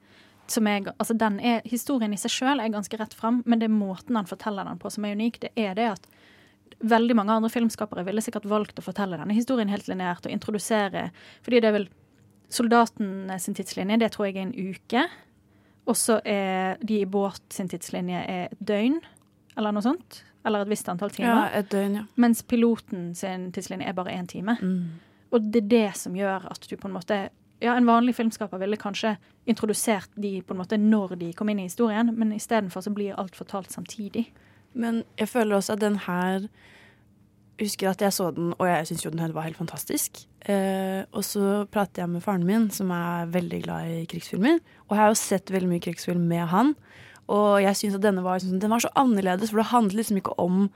Er, 0.47 0.89
altså 0.95 1.15
er, 1.19 1.61
Historien 1.67 2.13
i 2.13 2.19
seg 2.19 2.31
sjøl 2.31 2.61
er 2.63 2.71
ganske 2.71 2.99
rett 2.99 3.15
fram, 3.15 3.41
men 3.45 3.59
det 3.59 3.67
er 3.67 3.75
måten 3.75 4.15
han 4.15 4.29
forteller 4.29 4.67
den 4.67 4.79
på 4.79 4.91
som 4.93 5.05
er 5.05 5.15
unik. 5.17 5.39
Det 5.43 5.51
er 5.59 5.75
det 5.75 5.87
at 5.95 6.07
veldig 6.79 7.15
mange 7.17 7.33
andre 7.33 7.51
filmskapere 7.51 8.05
ville 8.07 8.21
sikkert 8.23 8.47
valgt 8.47 8.79
å 8.79 8.85
fortelle 8.85 9.17
denne 9.19 9.35
historien 9.35 9.71
helt 9.71 9.87
lineært 9.89 10.27
og 10.27 10.33
introdusere 10.33 11.09
Fordi 11.45 11.61
det 11.63 11.69
er 11.69 11.77
vel 11.79 11.87
soldaten 12.53 13.31
sin 13.43 13.57
tidslinje, 13.57 13.99
det 13.99 14.11
tror 14.13 14.29
jeg 14.29 14.37
er 14.37 14.45
en 14.47 14.55
uke. 14.55 15.03
Og 15.87 15.95
så 15.99 16.19
er 16.27 16.79
de 16.83 17.01
i 17.01 17.09
båt 17.09 17.43
sin 17.51 17.67
tidslinje 17.71 18.23
er 18.23 18.47
et 18.47 18.63
døgn, 18.63 18.99
eller 19.57 19.75
noe 19.75 19.83
sånt. 19.83 20.21
Eller 20.47 20.63
et 20.63 20.71
visst 20.71 20.87
antall 20.91 21.11
timer. 21.13 21.49
Ja, 21.49 21.59
et 21.59 21.71
døgn, 21.73 21.99
ja. 21.99 22.05
Mens 22.15 22.43
piloten 22.47 23.11
sin 23.17 23.49
tidslinje 23.55 23.89
er 23.89 23.97
bare 23.97 24.15
én 24.15 24.29
time. 24.29 24.57
Mm. 24.61 24.85
Og 25.35 25.51
det 25.51 25.65
er 25.65 25.67
det 25.73 25.89
som 25.99 26.15
gjør 26.15 26.47
at 26.51 26.69
du 26.69 26.75
på 26.79 26.87
en 26.87 26.95
måte 26.95 27.27
ja, 27.59 27.73
En 27.73 27.87
vanlig 27.89 28.13
filmskaper 28.13 28.59
ville 28.61 28.77
kanskje 28.77 29.15
introdusert 29.49 30.11
de 30.15 30.43
på 30.45 30.53
en 30.53 30.59
måte 30.61 30.77
når 30.77 31.15
de 31.17 31.31
kom 31.33 31.49
inn 31.49 31.63
i 31.63 31.65
historien, 31.65 32.11
men 32.13 32.35
istedenfor 32.35 32.85
så 32.85 32.93
blir 32.93 33.17
alt 33.17 33.35
fortalt 33.35 33.73
samtidig. 33.73 34.27
Men 34.77 35.01
jeg 35.17 35.31
føler 35.31 35.57
også 35.57 35.73
at 35.73 35.81
den 35.81 35.97
her 36.05 36.45
husker 37.57 37.89
at 37.89 38.01
jeg 38.01 38.13
så 38.13 38.29
den, 38.35 38.51
og 38.57 38.67
jeg 38.69 38.87
syns 38.91 39.05
jo 39.05 39.11
den 39.13 39.33
var 39.33 39.47
helt 39.47 39.57
fantastisk. 39.57 40.21
Eh, 40.45 41.01
og 41.11 41.25
så 41.25 41.65
pratet 41.73 42.03
jeg 42.03 42.11
med 42.11 42.21
faren 42.21 42.45
min, 42.45 42.69
som 42.69 42.91
er 42.93 43.31
veldig 43.33 43.61
glad 43.65 43.89
i 43.89 44.05
krigsfilmer. 44.09 44.59
Og 44.87 44.95
jeg 44.95 45.01
har 45.01 45.09
jo 45.11 45.19
sett 45.19 45.53
veldig 45.53 45.71
mye 45.71 45.83
krigsfilm 45.83 46.27
med 46.29 46.45
han. 46.53 46.75
Og 47.33 47.61
jeg 47.63 47.77
syns 47.79 47.97
at 47.97 48.03
denne 48.05 48.23
var, 48.25 48.39
liksom, 48.39 48.59
den 48.61 48.71
var 48.71 48.83
så 48.83 48.91
annerledes, 48.99 49.51
for 49.51 49.61
det 49.61 49.71
handlet 49.73 50.01
liksom 50.01 50.21
ikke 50.21 50.37
om 50.41 50.67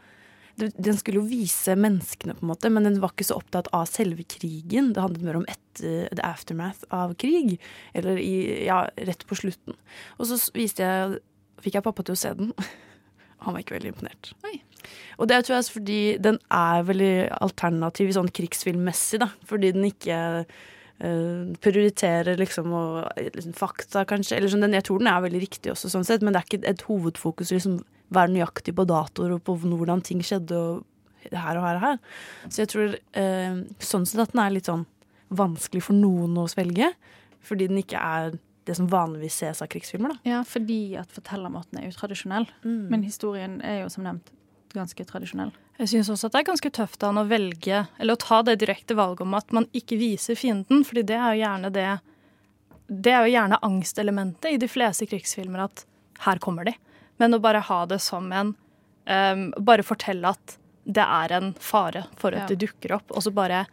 Den 0.59 0.97
skulle 0.99 1.21
jo 1.21 1.29
vise 1.29 1.73
menneskene, 1.79 2.35
på 2.35 2.43
en 2.43 2.49
måte, 2.51 2.69
men 2.69 2.83
den 2.83 2.99
var 3.01 3.13
ikke 3.13 3.25
så 3.29 3.37
opptatt 3.39 3.69
av 3.73 3.85
selve 3.89 4.25
krigen. 4.29 4.91
Det 4.93 5.01
handlet 5.01 5.23
mer 5.25 5.39
om 5.39 5.45
etter, 5.49 6.09
the 6.11 6.21
aftermath 6.27 6.83
av 6.93 7.15
krig. 7.15 7.55
Eller 7.97 8.19
i, 8.19 8.65
ja, 8.67 8.83
rett 9.07 9.23
på 9.25 9.37
slutten. 9.39 9.79
Og 10.19 10.27
så 10.27 10.37
jeg, 10.51 11.21
fikk 11.63 11.79
jeg 11.79 11.85
pappa 11.87 12.03
til 12.05 12.17
å 12.17 12.19
se 12.19 12.33
den. 12.37 12.51
Han 13.47 13.55
var 13.55 13.63
ikke 13.63 13.77
veldig 13.79 13.93
imponert. 13.95 14.33
Oi. 14.45 14.59
Og 15.17 15.31
det 15.31 15.39
tror 15.45 15.55
jeg 15.55 15.63
er 15.63 15.73
fordi 15.79 16.01
den 16.27 16.37
er 16.53 16.85
veldig 16.85 17.15
alternativ 17.39 18.11
sånn 18.17 18.29
krigsfilmmessig, 18.35 19.21
da. 19.23 19.31
Fordi 19.49 19.71
den 19.73 19.87
ikke 19.87 20.19
uh, 21.03 21.51
prioriterer 21.63 22.39
liksom 22.39 22.71
og, 22.77 23.09
liksom, 23.17 23.55
fakta, 23.57 24.05
kanskje. 24.09 24.37
Eller 24.37 24.53
sånn, 24.53 24.65
den, 24.65 24.77
jeg 24.77 24.87
tror 24.87 25.01
den 25.01 25.11
er 25.11 25.25
veldig 25.25 25.41
riktig 25.43 25.73
også, 25.73 25.91
sånn 25.93 26.07
sett, 26.07 26.23
men 26.25 26.35
det 26.35 26.41
er 26.41 26.49
ikke 26.49 26.63
et 26.71 26.85
hovedfokus 26.87 27.53
liksom 27.55 27.81
være 28.11 28.33
nøyaktig 28.33 28.75
på 28.75 28.87
datoer 28.89 29.37
og 29.37 29.43
på 29.47 29.55
hvordan 29.61 30.01
ting 30.03 30.23
skjedde 30.25 30.57
og 30.57 30.81
her 31.31 31.59
og 31.59 31.65
her 31.65 31.77
og 31.77 31.83
her. 31.85 31.99
Så 32.49 32.63
jeg 32.63 32.71
tror 32.73 32.95
uh, 32.97 33.61
sånn 33.83 34.07
sett 34.09 34.23
at 34.25 34.35
den 34.35 34.43
er 34.43 34.55
litt 34.55 34.69
sånn 34.71 34.87
vanskelig 35.31 35.85
for 35.87 35.97
noen 35.97 36.35
å 36.41 36.47
svelge. 36.51 36.91
Fordi 37.45 37.69
den 37.71 37.81
ikke 37.81 38.01
er 38.01 38.35
det 38.67 38.75
som 38.77 38.89
vanligvis 38.89 39.39
ses 39.41 39.63
av 39.63 39.69
krigsfilmer. 39.71 40.13
da. 40.13 40.29
Ja, 40.29 40.41
fordi 40.45 40.95
at 40.99 41.11
fortellermåten 41.13 41.79
er 41.79 41.89
utradisjonell. 41.89 42.45
Mm. 42.61 42.83
Men 42.91 43.05
historien 43.07 43.57
er 43.65 43.81
jo 43.81 43.89
som 43.93 44.05
nevnt 44.05 44.29
ganske 44.75 45.05
tradisjonell. 45.07 45.51
Jeg 45.81 45.89
syns 45.89 46.11
også 46.13 46.29
at 46.29 46.35
det 46.35 46.41
er 46.43 46.49
ganske 46.51 46.71
tøft 46.77 47.01
av 47.03 47.09
han 47.09 47.23
å 47.23 47.29
velge, 47.29 47.79
eller 47.97 48.13
å 48.17 48.21
ta 48.21 48.41
det 48.45 48.59
direkte 48.61 48.93
valget 48.97 49.23
om 49.25 49.33
at 49.33 49.53
man 49.55 49.65
ikke 49.73 49.97
viser 49.97 50.37
fienden, 50.37 50.83
fordi 50.85 51.03
det 51.09 51.17
er 51.17 51.33
jo 51.33 51.41
gjerne 51.41 51.71
det 51.73 51.87
Det 52.91 53.11
er 53.15 53.25
jo 53.25 53.31
gjerne 53.33 53.57
angstelementet 53.65 54.51
i 54.51 54.57
de 54.61 54.67
fleste 54.67 55.07
krigsfilmer, 55.07 55.63
at 55.63 55.85
her 56.25 56.37
kommer 56.43 56.67
de. 56.67 56.73
Men 57.17 57.33
å 57.33 57.39
bare 57.41 57.61
ha 57.65 57.85
det 57.89 58.01
som 58.03 58.27
en 58.31 58.53
um, 59.07 59.45
Bare 59.57 59.85
fortelle 59.85 60.27
at 60.35 60.57
det 60.83 61.03
er 61.05 61.31
en 61.37 61.53
fare 61.61 62.05
for 62.17 62.33
at 62.33 62.49
Ja. 62.49 62.55
de 62.55 62.65
dukker 62.67 62.97
opp, 62.99 63.11
og 63.11 63.23
så 63.23 63.31
bare 63.33 63.65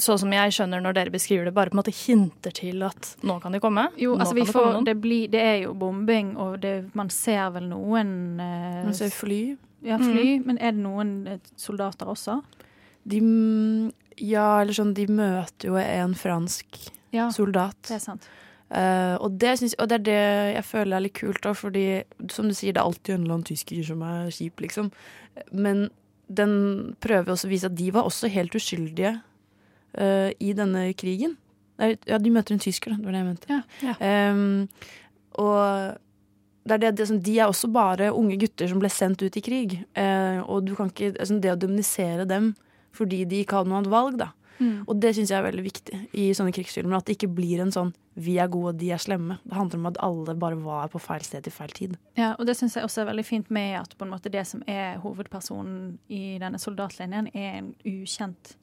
Sånn 0.00 0.16
som 0.18 0.32
jeg 0.32 0.52
skjønner 0.56 0.80
når 0.80 0.94
dere 0.96 1.10
beskriver 1.12 1.44
det, 1.44 1.52
bare 1.52 1.68
på 1.68 1.74
en 1.76 1.82
måte 1.82 1.92
hinter 1.92 2.54
til 2.56 2.80
at 2.86 3.16
nå 3.20 3.34
kan 3.42 3.52
de 3.52 3.58
komme. 3.60 3.82
Jo, 4.00 4.14
altså 4.16 4.32
vi 4.32 4.40
det 4.46 4.54
får, 4.54 4.78
det, 4.86 4.94
blir, 4.96 5.28
det 5.28 5.42
er 5.44 5.58
jo 5.66 5.74
bombing, 5.76 6.30
og 6.40 6.54
det, 6.62 6.70
man 6.96 7.10
ser 7.12 7.50
vel 7.52 7.66
noen 7.68 8.40
eh, 8.40 8.78
Man 8.86 8.96
ser 8.96 9.12
fly. 9.12 9.58
Ja, 9.84 9.98
fly. 10.00 10.38
Men 10.46 10.58
er 10.58 10.72
det 10.74 10.82
noen 10.82 11.12
eh, 11.28 11.52
soldater 11.60 12.08
også? 12.10 12.38
De, 13.04 13.20
mm, 13.20 13.90
ja, 14.24 14.62
eller 14.62 14.76
sånn, 14.76 14.94
de 14.96 15.06
møter 15.12 15.70
jo 15.70 15.76
en 15.80 16.16
fransk 16.16 16.80
Ja, 17.14 17.28
soldat. 17.34 17.78
Det 17.86 17.98
er 17.98 18.02
sant. 18.02 18.30
Uh, 18.74 19.14
og, 19.20 19.36
det 19.38 19.52
synes, 19.60 19.74
og 19.78 19.90
det 19.90 20.00
er 20.00 20.04
det 20.06 20.22
jeg 20.56 20.64
føler 20.66 20.96
er 20.96 21.04
litt 21.04 21.18
kult, 21.18 21.42
da, 21.44 21.52
fordi 21.54 21.84
som 22.32 22.48
du 22.48 22.54
sier, 22.56 22.72
det 22.74 22.80
er 22.80 22.88
alltid 22.88 23.14
en 23.14 23.26
eller 23.26 23.36
annen 23.36 23.46
tysker 23.46 23.84
som 23.86 24.02
er 24.02 24.32
kjip, 24.34 24.64
liksom. 24.64 24.88
Men 25.52 25.86
den 26.32 26.54
prøver 27.04 27.34
også 27.34 27.46
å 27.46 27.52
vise 27.52 27.68
at 27.68 27.76
de 27.78 27.90
var 27.94 28.08
også 28.08 28.32
helt 28.32 28.56
uskyldige 28.56 29.12
uh, 30.00 30.30
i 30.32 30.54
denne 30.56 30.88
krigen. 30.98 31.36
Ja, 31.78 32.18
de 32.22 32.32
møter 32.32 32.54
en 32.54 32.62
tysker, 32.62 32.94
da. 32.94 32.98
Det 32.98 33.06
var 33.06 33.14
det 33.14 33.20
jeg 33.20 33.28
mente. 33.28 33.60
Ja. 33.82 33.94
Em, 33.98 34.42
og 35.42 36.00
det 36.64 36.76
er, 36.76 36.80
det, 36.80 36.92
det, 36.96 37.18
de 37.24 37.34
er 37.38 37.50
også 37.50 37.68
bare 37.72 38.12
unge 38.16 38.38
gutter 38.40 38.70
som 38.70 38.80
ble 38.80 38.88
sendt 38.92 39.22
ut 39.24 39.36
i 39.36 39.42
krig. 39.44 39.76
Eh, 39.92 40.40
og 40.44 40.64
du 40.64 40.72
kan 40.78 40.88
ikke, 40.88 41.12
altså 41.18 41.36
det 41.40 41.52
å 41.52 41.60
demonisere 41.60 42.24
dem 42.28 42.54
fordi 42.94 43.24
de 43.28 43.42
ikke 43.42 43.58
hadde 43.58 43.72
noe 43.72 43.82
annet 43.82 43.92
valg, 43.92 44.18
da. 44.20 44.30
Mm. 44.58 44.84
Og 44.86 44.98
det 45.02 45.10
syns 45.16 45.32
jeg 45.32 45.40
er 45.40 45.46
veldig 45.48 45.64
viktig 45.64 45.96
i 46.20 46.28
sånne 46.36 46.54
krigsfilmer. 46.54 46.94
At 46.98 47.08
det 47.08 47.16
ikke 47.16 47.32
blir 47.34 47.60
en 47.64 47.74
sånn 47.74 47.92
'vi 48.14 48.38
er 48.38 48.48
gode, 48.48 48.74
og 48.74 48.78
de 48.78 48.92
er 48.92 49.02
slemme'. 49.02 49.38
Det 49.42 49.56
handler 49.56 49.78
om 49.78 49.86
at 49.86 49.96
alle 49.98 50.34
bare 50.34 50.56
var 50.62 50.88
på 50.88 51.00
feil 51.00 51.22
sted 51.22 51.42
til 51.42 51.52
feil 51.52 51.72
tid. 51.74 51.96
Ja, 52.16 52.36
og 52.38 52.46
det 52.46 52.56
syns 52.56 52.76
jeg 52.76 52.84
også 52.84 53.02
er 53.02 53.10
veldig 53.10 53.24
fint 53.24 53.50
med 53.50 53.80
at 53.80 53.98
på 53.98 54.04
en 54.04 54.12
måte 54.12 54.30
det 54.30 54.46
som 54.46 54.62
er 54.66 54.98
hovedpersonen 54.98 55.98
i 56.08 56.38
denne 56.38 56.58
soldatlinjen, 56.58 57.28
er 57.34 57.58
en 57.58 57.74
ukjent 57.84 58.56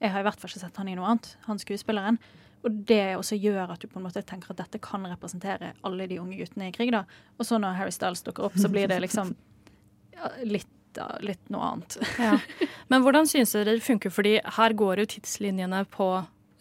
Jeg 0.00 0.10
har 0.10 0.20
i 0.20 0.22
hvert 0.22 0.40
fall 0.40 0.50
ikke 0.50 0.60
sett 0.60 0.76
han 0.76 0.88
i 0.88 0.94
noe 0.94 1.06
annet, 1.06 1.36
han 1.46 1.58
skuespilleren. 1.58 2.18
Og 2.62 2.82
det 2.88 3.16
også 3.18 3.38
gjør 3.40 3.72
at 3.74 3.82
du 3.82 3.88
på 3.90 3.98
en 3.98 4.06
måte 4.06 4.22
tenker 4.26 4.52
at 4.54 4.60
dette 4.62 4.80
kan 4.82 5.06
representere 5.10 5.72
alle 5.86 6.06
de 6.10 6.20
unge 6.22 6.38
guttene 6.38 6.68
i 6.70 6.74
krig. 6.74 6.92
da. 6.94 7.04
Og 7.38 7.48
så 7.48 7.58
når 7.58 7.78
Harry 7.80 7.94
Styles 7.94 8.22
dukker 8.22 8.46
opp, 8.48 8.58
så 8.58 8.70
blir 8.70 8.90
det 8.90 9.00
liksom 9.02 9.34
ja, 10.14 10.30
litt, 10.46 11.00
litt 11.26 11.50
noe 11.50 11.72
annet. 11.72 11.98
Ja. 12.22 12.36
Men 12.92 13.02
hvordan 13.02 13.26
syns 13.30 13.56
dere 13.56 13.74
det 13.74 13.86
funker? 13.86 14.14
Fordi 14.14 14.36
her 14.58 14.76
går 14.78 15.02
jo 15.02 15.10
tidslinjene 15.16 15.82
på 15.90 16.12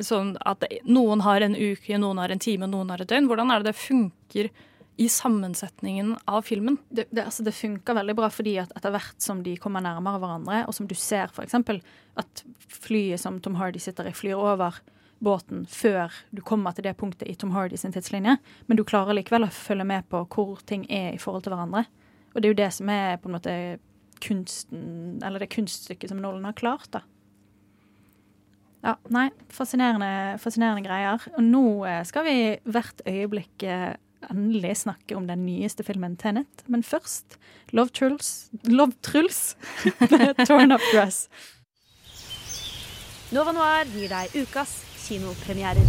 sånn 0.01 0.33
at 0.49 0.65
noen 0.89 1.21
har 1.21 1.45
en 1.45 1.53
uke, 1.53 1.97
noen 2.01 2.21
har 2.21 2.33
en 2.33 2.41
time, 2.41 2.69
noen 2.69 2.89
har 2.89 3.03
et 3.03 3.09
døgn. 3.11 3.29
Hvordan 3.29 3.53
er 3.53 3.61
det 3.61 3.69
det 3.69 3.77
funker 3.77 4.49
i 5.01 5.07
sammensetningen 5.09 6.15
av 6.29 6.41
filmen? 6.45 6.77
det, 6.89 7.07
det, 7.09 7.23
altså 7.25 7.45
det 7.45 7.55
funker 7.57 7.95
veldig 7.97 8.15
bra 8.17 8.27
fordi 8.29 8.57
at 8.61 8.73
etter 8.77 8.93
hvert 8.93 9.21
som 9.23 9.39
de 9.45 9.55
kommer 9.61 9.81
nærmere 9.81 10.19
hverandre, 10.21 10.63
og 10.65 10.75
som 10.77 10.89
du 10.89 10.95
ser 10.97 11.31
f.eks. 11.31 11.55
at 12.21 12.43
flyet 12.81 13.21
som 13.21 13.39
Tom 13.41 13.57
Hardy 13.61 13.81
sitter 13.81 14.09
i, 14.09 14.15
flyr 14.15 14.41
over 14.41 14.81
båten 15.21 15.65
før 15.69 16.13
du 16.33 16.41
kommer 16.45 16.73
til 16.75 16.87
det 16.87 16.95
punktet 16.99 17.29
i 17.29 17.35
Tom 17.37 17.53
Hardy 17.55 17.77
sin 17.79 17.93
tidslinje, 17.93 18.37
men 18.67 18.79
du 18.79 18.83
klarer 18.87 19.15
likevel 19.17 19.45
å 19.47 19.53
følge 19.53 19.85
med 19.87 20.07
på 20.11 20.23
hvor 20.33 20.61
ting 20.67 20.87
er 20.89 21.13
i 21.13 21.21
forhold 21.21 21.45
til 21.45 21.55
hverandre. 21.55 21.85
Og 22.33 22.41
det 22.41 22.47
er 22.47 22.53
jo 22.53 22.61
det 22.61 22.71
som 22.73 22.91
er 22.93 23.17
på 23.21 23.29
en 23.29 23.37
måte 23.37 23.55
kunsten, 24.21 24.83
eller 25.25 25.41
det 25.41 25.51
kunststykket 25.53 26.11
som 26.11 26.21
Nolan 26.21 26.47
har 26.49 26.57
klart, 26.57 26.91
da. 26.93 27.03
Ja, 28.81 28.95
nei, 29.13 29.27
fascinerende, 29.53 30.39
fascinerende 30.41 30.81
greier. 30.85 31.21
Og 31.37 31.43
nå 31.45 31.65
eh, 31.85 32.01
skal 32.09 32.25
vi 32.25 32.37
hvert 32.65 33.03
øyeblikk 33.05 33.65
eh, 33.69 33.91
endelig 34.29 34.79
snakke 34.81 35.17
om 35.17 35.27
den 35.29 35.45
nyeste 35.45 35.85
filmen 35.85 36.17
Tenet. 36.17 36.65
Men 36.65 36.81
først 36.83 37.37
Love 37.77 37.93
Truls 37.93 38.49
Love 38.65 38.97
Truls 39.05 39.55
Torn 40.47 40.73
Up 40.73 40.81
Dress. 40.93 41.27
Nova 43.31 43.53
Noir 43.55 43.85
gir 43.93 44.09
deg 44.11 44.33
ukas 44.41 44.81
kinopremierer. 45.11 45.85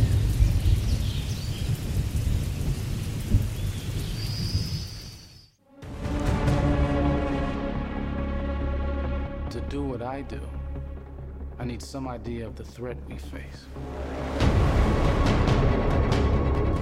To 9.50 9.60
do 9.68 9.84
what 9.84 10.02
I 10.02 10.22
do, 10.22 10.40
I 11.60 11.64
need 11.64 11.82
some 11.82 12.08
idea 12.08 12.48
of 12.48 12.56
the 12.56 12.64
threat 12.64 12.96
we 13.08 13.16
face. 13.16 13.66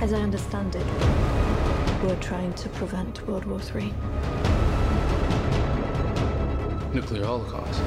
As 0.00 0.14
I 0.14 0.20
understand 0.22 0.76
it, 0.76 0.86
we're 2.02 2.20
trying 2.20 2.54
to 2.54 2.68
prevent 2.70 3.28
World 3.28 3.44
War 3.44 3.60
III. 3.60 3.92
Nuclear 6.94 7.26
holocaust. 7.26 7.82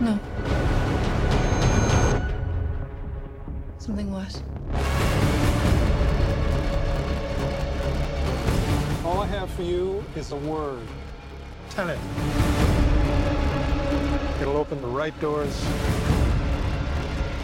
No. 0.00 0.85
Something 3.86 4.12
worse. 4.12 4.42
All 9.04 9.20
I 9.20 9.26
have 9.26 9.48
for 9.50 9.62
you 9.62 10.02
is 10.16 10.32
a 10.32 10.36
word. 10.36 10.82
Tenet. 11.70 11.96
It'll 14.42 14.56
open 14.56 14.82
the 14.82 14.88
right 14.88 15.18
doors, 15.20 15.54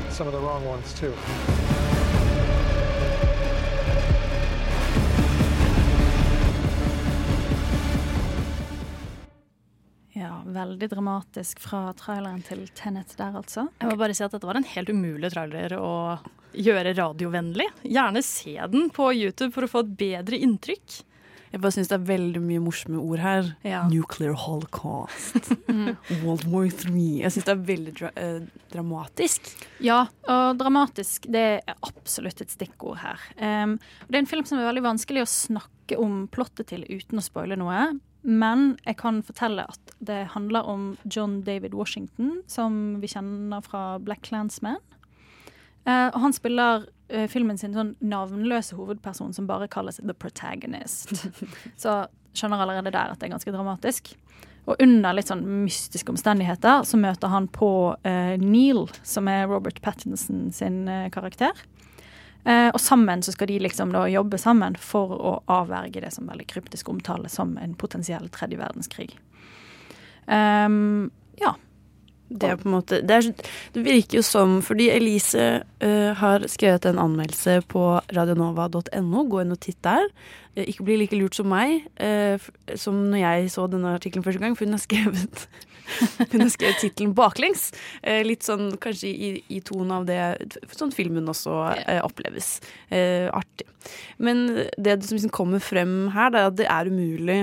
some 0.08 0.26
of 0.26 0.32
the 0.32 0.40
wrong 0.40 0.64
ones 0.64 0.92
too. 0.94 1.14
Veldig 10.54 10.88
dramatisk 10.92 11.60
fra 11.62 11.84
traileren 11.98 12.42
til 12.46 12.64
Tenet 12.78 13.14
der, 13.18 13.36
altså. 13.38 13.66
Jeg 13.80 13.90
må 13.90 13.98
bare 14.00 14.16
si 14.16 14.24
at 14.26 14.34
dette 14.34 14.48
var 14.48 14.60
en 14.60 14.68
helt 14.74 14.92
umulig 14.92 15.32
trailer 15.34 15.76
å 15.78 15.92
gjøre 16.52 16.92
radiovennlig. 16.98 17.68
Gjerne 17.88 18.22
se 18.26 18.58
den 18.72 18.90
på 18.94 19.12
YouTube 19.14 19.52
for 19.54 19.66
å 19.66 19.72
få 19.72 19.86
et 19.86 19.96
bedre 20.02 20.40
inntrykk. 20.44 21.00
Jeg 21.52 21.60
bare 21.60 21.74
syns 21.74 21.90
det 21.90 21.98
er 21.98 22.04
veldig 22.08 22.40
mye 22.40 22.60
morsomme 22.64 23.00
ord 23.02 23.20
her. 23.20 23.50
Ja. 23.68 23.82
Nuclear 23.90 24.32
holocaust. 24.40 25.50
World 26.22 26.46
War 26.48 26.64
III. 26.64 27.08
Jeg 27.26 27.34
syns 27.34 27.48
det 27.48 27.52
er 27.52 27.66
veldig 27.68 27.92
dra 27.98 28.12
eh, 28.16 28.38
dramatisk. 28.72 29.50
Ja, 29.84 30.06
og 30.32 30.56
dramatisk 30.60 31.28
det 31.32 31.44
er 31.60 31.76
absolutt 31.84 32.40
et 32.40 32.54
stikkord 32.54 33.02
her. 33.02 33.20
Um, 33.36 33.76
det 34.08 34.16
er 34.16 34.22
en 34.22 34.30
film 34.30 34.48
som 34.48 34.62
er 34.62 34.70
veldig 34.70 34.86
vanskelig 34.86 35.26
å 35.26 35.28
snakke 35.28 36.00
om 36.00 36.24
plottet 36.32 36.72
til 36.72 36.86
uten 36.88 37.20
å 37.20 37.26
spoile 37.26 37.60
noe. 37.60 37.84
Men 38.22 38.76
jeg 38.86 38.96
kan 39.02 39.20
fortelle 39.26 39.66
at 39.66 39.94
det 39.98 40.20
handler 40.34 40.66
om 40.68 40.92
John 41.04 41.40
David 41.42 41.74
Washington, 41.74 42.40
som 42.46 43.00
vi 43.02 43.10
kjenner 43.10 43.64
fra 43.66 43.98
Black 43.98 44.22
Clansman. 44.28 44.78
Eh, 45.84 46.08
og 46.12 46.18
han 46.22 46.34
spiller 46.34 46.86
eh, 47.10 47.26
filmen 47.30 47.58
sin 47.58 47.74
sånn 47.74 47.96
navnløse 47.98 48.78
hovedperson 48.78 49.34
som 49.34 49.48
bare 49.50 49.70
kalles 49.70 49.98
The 49.98 50.14
Protagonist. 50.14 51.26
Så 51.82 52.04
skjønner 52.32 52.62
allerede 52.62 52.94
der 52.94 53.10
at 53.12 53.18
det 53.18 53.28
er 53.28 53.34
ganske 53.34 53.54
dramatisk. 53.54 54.14
Og 54.70 54.78
under 54.78 55.16
litt 55.16 55.26
sånn 55.26 55.42
mystiske 55.64 56.12
omstendigheter 56.12 56.84
så 56.86 56.98
møter 57.00 57.32
han 57.32 57.48
på 57.50 57.96
eh, 58.06 58.38
Neil, 58.38 58.84
som 59.02 59.26
er 59.30 59.48
Robert 59.50 59.82
Pattinson 59.82 60.52
sin 60.54 60.84
eh, 60.86 61.08
karakter. 61.10 61.50
Eh, 62.44 62.68
og 62.74 62.80
sammen 62.82 63.22
så 63.22 63.34
skal 63.34 63.50
de 63.52 63.60
liksom 63.62 63.92
da 63.94 64.06
jobbe 64.10 64.38
sammen 64.40 64.74
for 64.80 65.14
å 65.14 65.34
avverge 65.52 66.02
det 66.02 66.10
som 66.14 66.26
veldig 66.30 66.48
kryptisk 66.50 66.88
omtales 66.90 67.36
som 67.38 67.54
en 67.58 67.76
potensiell 67.78 68.26
tredje 68.34 68.58
verdenskrig. 68.58 69.12
Um, 70.26 71.10
ja. 71.40 71.54
Det 72.32 72.48
er 72.48 72.56
på 72.56 72.64
en 72.64 72.72
måte 72.72 73.00
Det, 73.04 73.16
er, 73.16 73.48
det 73.74 73.82
virker 73.84 74.20
jo 74.20 74.22
som 74.24 74.52
Fordi 74.64 74.86
Elise 74.88 75.64
uh, 75.84 76.12
har 76.16 76.46
skrevet 76.48 76.86
en 76.88 77.00
anmeldelse 77.02 77.58
på 77.68 77.82
radionova.no. 78.14 79.24
Gå 79.28 79.42
inn 79.42 79.52
og 79.52 79.60
titt 79.60 79.82
der. 79.84 80.06
Uh, 80.56 80.62
ikke 80.64 80.86
bli 80.86 80.96
like 81.02 81.18
lurt 81.18 81.36
som 81.36 81.50
meg, 81.52 81.84
uh, 82.00 82.40
som 82.78 83.04
når 83.10 83.20
jeg 83.20 83.52
så 83.52 83.66
denne 83.68 83.92
artikkelen 83.98 84.24
første 84.24 84.40
gang, 84.40 84.56
for 84.56 84.64
hun 84.64 84.78
har 84.78 84.84
skrevet 84.86 85.46
Hun 86.32 86.44
har 86.44 86.52
skrevet 86.52 86.80
tittelen 86.82 87.14
baklengs. 87.16 87.70
Eh, 88.02 88.22
litt 88.26 88.46
sånn 88.46 88.76
kanskje 88.82 89.10
i, 89.10 89.30
i 89.52 89.60
tonen 89.64 89.94
av 89.98 90.06
det 90.08 90.20
sånn 90.72 90.94
filmen 90.94 91.30
også 91.30 91.56
eh, 91.82 92.02
oppleves. 92.04 92.54
Eh, 92.88 93.28
artig. 93.32 93.68
Men 94.22 94.46
det 94.78 95.00
som 95.06 95.16
liksom 95.18 95.34
kommer 95.34 95.62
frem 95.62 96.12
her, 96.14 96.32
det 96.32 96.40
er 96.42 96.50
at 96.52 96.60
det 96.60 96.68
er 96.70 96.92
umulig 96.92 97.40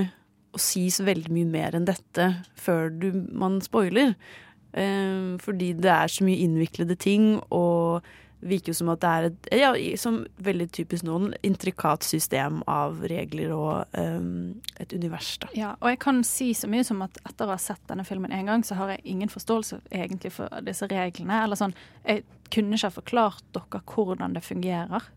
å 0.55 0.61
si 0.61 0.87
så 0.93 1.05
veldig 1.07 1.33
mye 1.33 1.49
mer 1.49 1.77
enn 1.77 1.87
dette 1.87 2.31
før 2.57 2.89
du, 2.89 3.11
man 3.29 3.59
spoiler. 3.65 4.15
Eh, 4.73 5.35
fordi 5.41 5.73
det 5.77 5.93
er 5.93 6.11
så 6.11 6.25
mye 6.27 6.41
innviklede 6.45 6.97
ting, 6.99 7.35
og 7.49 8.05
virker 8.39 8.71
jo 8.71 8.77
som 8.77 8.91
at 8.93 9.01
det 9.03 9.09
er 9.09 9.27
et 9.27 9.49
ja, 9.59 9.71
som 9.99 10.21
veldig 10.43 10.69
typisk 10.75 11.05
noen, 11.07 11.33
intrikat 11.45 12.05
system 12.07 12.61
av 12.69 13.01
regler 13.11 13.51
og 13.55 13.97
um, 13.99 14.55
et 14.79 14.93
univers, 14.95 15.33
da. 15.43 15.51
Ja, 15.57 15.73
og 15.79 15.91
jeg 15.91 15.99
kan 16.03 16.23
si 16.27 16.51
så 16.57 16.69
mye 16.71 16.85
som 16.87 17.03
at 17.05 17.19
etter 17.25 17.47
å 17.47 17.55
ha 17.55 17.59
sett 17.61 17.83
denne 17.91 18.07
filmen 18.07 18.33
en 18.35 18.51
gang, 18.51 18.65
så 18.65 18.79
har 18.79 18.95
jeg 18.95 19.05
ingen 19.11 19.31
forståelse 19.31 19.81
egentlig 19.91 20.33
for 20.35 20.63
disse 20.65 20.87
reglene. 20.91 21.43
Eller 21.43 21.59
sånn, 21.59 21.75
jeg 22.05 22.23
kunne 22.53 22.77
ikke 22.77 22.89
ha 22.89 22.97
forklart 22.99 23.47
dere 23.55 23.83
hvordan 23.93 24.35
det 24.37 24.45
fungerer, 24.45 25.09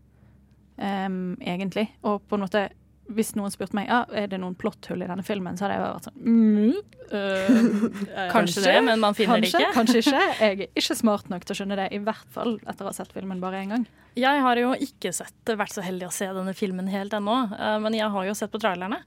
um, 0.77 1.35
egentlig. 1.39 1.87
Og 2.03 2.23
på 2.27 2.37
en 2.37 2.45
måte, 2.47 2.67
hvis 3.11 3.33
noen 3.35 3.51
spurte 3.51 3.75
meg 3.75 3.89
ja, 3.89 4.03
er 4.15 4.29
det 4.31 4.39
noen 4.39 4.55
plotthull 4.55 5.03
i 5.03 5.07
denne 5.09 5.25
filmen, 5.27 5.57
så 5.59 5.65
hadde 5.65 5.75
jeg 5.75 5.83
vært 5.83 6.05
sånn 6.07 6.19
mm, 6.23 6.75
øh, 7.19 8.29
Kanskje 8.35 8.63
det, 8.63 8.75
men 8.87 9.01
man 9.03 9.17
finner 9.17 9.43
det 9.43 9.49
ikke. 9.51 9.71
Kanskje 9.75 10.03
ikke. 10.03 10.21
Jeg 10.39 10.59
er 10.61 10.63
ikke 10.79 10.97
smart 10.97 11.27
nok 11.33 11.43
til 11.43 11.55
å 11.55 11.57
skjønne 11.59 11.79
det, 11.79 11.89
i 11.95 11.99
hvert 12.03 12.29
fall 12.33 12.55
etter 12.63 12.85
å 12.85 12.91
ha 12.91 12.95
sett 12.95 13.11
filmen 13.15 13.41
bare 13.43 13.59
én 13.63 13.75
gang. 13.75 13.83
Jeg 14.19 14.45
har 14.45 14.61
jo 14.61 14.71
ikke 14.87 15.11
sett, 15.15 15.35
vært 15.49 15.75
så 15.75 15.83
heldig 15.83 16.07
å 16.07 16.13
se 16.13 16.29
denne 16.37 16.53
filmen 16.57 16.87
helt 16.91 17.15
ennå, 17.17 17.37
eh, 17.57 17.75
men 17.83 17.97
jeg 17.97 18.11
har 18.13 18.29
jo 18.29 18.37
sett 18.37 18.53
på 18.53 18.61
trailerne. 18.63 19.01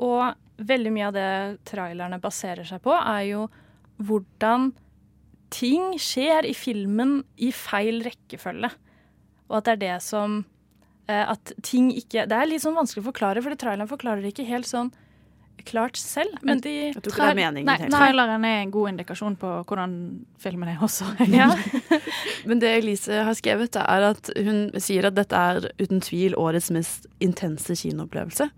Og 0.00 0.30
veldig 0.70 0.92
mye 0.94 1.08
av 1.08 1.16
det 1.16 1.32
trailerne 1.68 2.20
baserer 2.22 2.68
seg 2.68 2.82
på, 2.84 2.94
er 2.94 3.24
jo 3.32 3.48
hvordan 4.00 4.70
ting 5.50 5.96
skjer 6.00 6.46
i 6.46 6.54
filmen 6.56 7.20
i 7.42 7.50
feil 7.52 8.04
rekkefølge. 8.06 8.70
Og 9.50 9.58
at 9.58 9.66
det 9.66 9.74
er 9.74 9.82
det 9.82 9.96
som 10.06 10.44
At 11.34 11.52
ting 11.66 11.90
ikke 11.94 12.26
Det 12.30 12.36
er 12.36 12.48
litt 12.50 12.64
sånn 12.64 12.76
vanskelig 12.78 13.04
å 13.04 13.10
forklare, 13.10 13.42
fordi 13.44 13.58
traileren 13.60 13.90
forklarer 13.90 14.24
det 14.24 14.34
ikke 14.34 14.48
helt 14.48 14.68
sånn 14.68 14.92
klart 15.66 15.98
selv. 16.00 16.38
Men 16.42 16.60
de 16.60 16.92
Trail- 17.04 17.64
Nei, 17.64 17.76
traileren 17.90 18.44
er 18.44 18.62
en 18.62 18.70
god 18.72 18.92
indikasjon 18.94 19.36
på 19.36 19.50
hvordan 19.68 19.94
filmen 20.40 20.68
er 20.72 20.80
også. 20.80 21.08
Ja. 21.28 21.50
Men 22.48 22.60
det 22.62 22.72
Elise 22.78 23.22
har 23.26 23.36
skrevet, 23.36 23.76
er 23.76 24.10
at 24.10 24.30
hun 24.36 24.70
sier 24.80 25.10
at 25.10 25.18
dette 25.18 25.36
er 25.36 25.70
uten 25.80 26.00
tvil 26.00 26.36
årets 26.40 26.70
mest 26.74 27.06
intense 27.20 27.76
kinoopplevelse. 27.82 28.50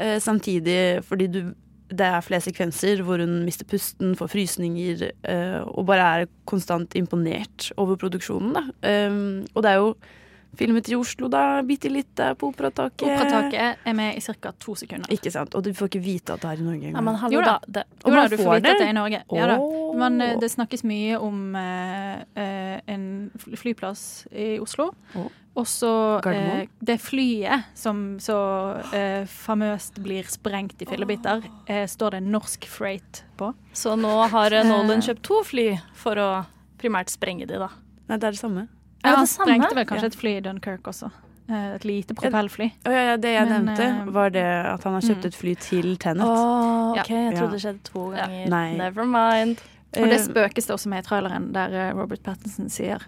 Eh, 0.00 0.18
samtidig 0.18 1.04
fordi 1.04 1.26
du 1.32 1.42
det 1.88 2.04
er 2.04 2.20
flere 2.20 2.44
sekvenser 2.44 3.00
hvor 3.00 3.16
hun 3.22 3.46
mister 3.46 3.64
pusten, 3.64 4.10
får 4.18 4.28
frysninger 4.28 5.06
eh, 5.08 5.60
og 5.64 5.86
bare 5.88 6.08
er 6.18 6.26
konstant 6.44 6.92
imponert 7.00 7.70
over 7.80 7.96
produksjonen. 7.96 8.72
Um, 8.84 9.46
og 9.54 9.64
det 9.64 9.70
er 9.70 9.78
jo 9.80 9.94
filmet 10.56 10.88
i 10.88 10.94
Oslo, 10.96 11.28
da, 11.28 11.62
bitte 11.62 11.90
litt 11.92 12.14
på 12.38 12.48
Operataket. 12.50 13.04
Operataket 13.06 13.84
er 13.86 13.94
med 13.94 14.16
i 14.16 14.20
ca. 14.20 14.52
to 14.58 14.74
sekunder. 14.74 15.10
Ikke 15.14 15.30
sant. 15.30 15.54
Og 15.54 15.62
du 15.62 15.72
får 15.74 15.90
ikke 15.92 16.02
vite 16.02 16.34
at 16.34 16.42
det 16.42 16.50
er 16.50 16.62
i 16.62 16.66
Norge 16.66 16.88
engang. 16.92 17.32
Jo 17.32 17.42
da. 17.44 17.58
Det, 17.66 17.84
Jo 18.04 18.14
da, 18.14 18.28
du 18.28 18.36
får 18.36 18.54
vite 18.54 18.54
vite 18.54 18.56
at 18.56 18.62
det? 18.62 18.78
det 18.78 18.86
er 18.86 18.94
i 18.94 18.98
Norge. 18.98 19.20
Ja, 19.32 19.46
da. 19.46 19.58
Men 19.98 20.20
eh, 20.20 20.36
det 20.40 20.50
snakkes 20.50 20.84
mye 20.88 21.18
om 21.18 21.54
eh, 21.58 22.22
eh, 22.34 22.80
en 22.86 23.04
flyplass 23.56 24.26
i 24.32 24.58
Oslo. 24.62 24.92
Og 25.58 25.66
så 25.66 26.20
eh, 26.30 26.68
det 26.78 26.98
flyet 27.02 27.70
som 27.78 28.18
så 28.22 28.36
eh, 28.94 29.24
famøst 29.26 29.98
blir 30.04 30.28
sprengt 30.30 30.82
i 30.82 30.86
fillebiter, 30.86 31.42
eh, 31.66 31.86
står 31.90 32.18
det 32.18 32.20
norsk 32.28 32.66
freight 32.70 33.24
på. 33.40 33.50
Så 33.74 33.96
nå 33.98 34.12
har 34.30 34.54
Nolan 34.64 35.02
kjøpt 35.02 35.22
to 35.26 35.42
fly 35.46 35.72
for 35.98 36.18
å 36.22 36.28
primært 36.78 37.10
sprenge 37.10 37.46
de, 37.50 37.58
da. 37.58 37.72
Nei, 38.08 38.18
det 38.18 38.28
er 38.28 38.36
det 38.36 38.40
samme. 38.40 38.68
Ja, 39.08 39.16
det 39.16 39.22
han 39.24 39.30
sprengte 39.32 39.72
vel 39.74 39.88
kanskje 39.88 40.08
Ja. 40.08 40.12
et 40.12 40.20
fly 40.20 40.36
i 40.36 40.44
Dunkirk 40.44 40.92
også. 40.92 41.10
Eh, 41.48 41.74
et 41.78 41.84
lite 41.88 42.14
propellfly. 42.14 42.68
Å 42.84 42.92
ja, 42.92 43.02
ja, 43.12 43.16
det 43.16 43.32
jeg 43.32 43.48
Men, 43.48 43.64
nevnte, 43.70 43.84
eh, 43.88 44.12
var 44.12 44.30
det 44.34 44.44
at 44.44 44.84
han 44.84 44.98
har 44.98 45.06
kjøpt 45.06 45.24
mm. 45.24 45.30
et 45.30 45.38
fly 45.38 45.54
til 45.64 45.96
Tenet. 45.96 46.24
Åh, 46.28 46.98
OK, 47.00 47.08
jeg 47.08 47.36
trodde 47.38 47.56
det 47.56 47.62
skjedde 47.64 47.84
to 47.88 48.10
ganger. 48.12 48.48
Nei. 48.52 48.66
Never 48.76 49.08
mind. 49.08 49.62
Og 49.96 50.04
det 50.10 50.18
Eh, 50.18 50.26
spøkes 50.26 50.68
det 50.68 50.74
også 50.74 50.90
med 50.92 50.98
i 50.98 51.06
traileren, 51.06 51.52
der 51.54 51.72
eh, 51.72 51.94
Robert 51.96 52.20
Pattinson 52.22 52.68
sier 52.68 53.00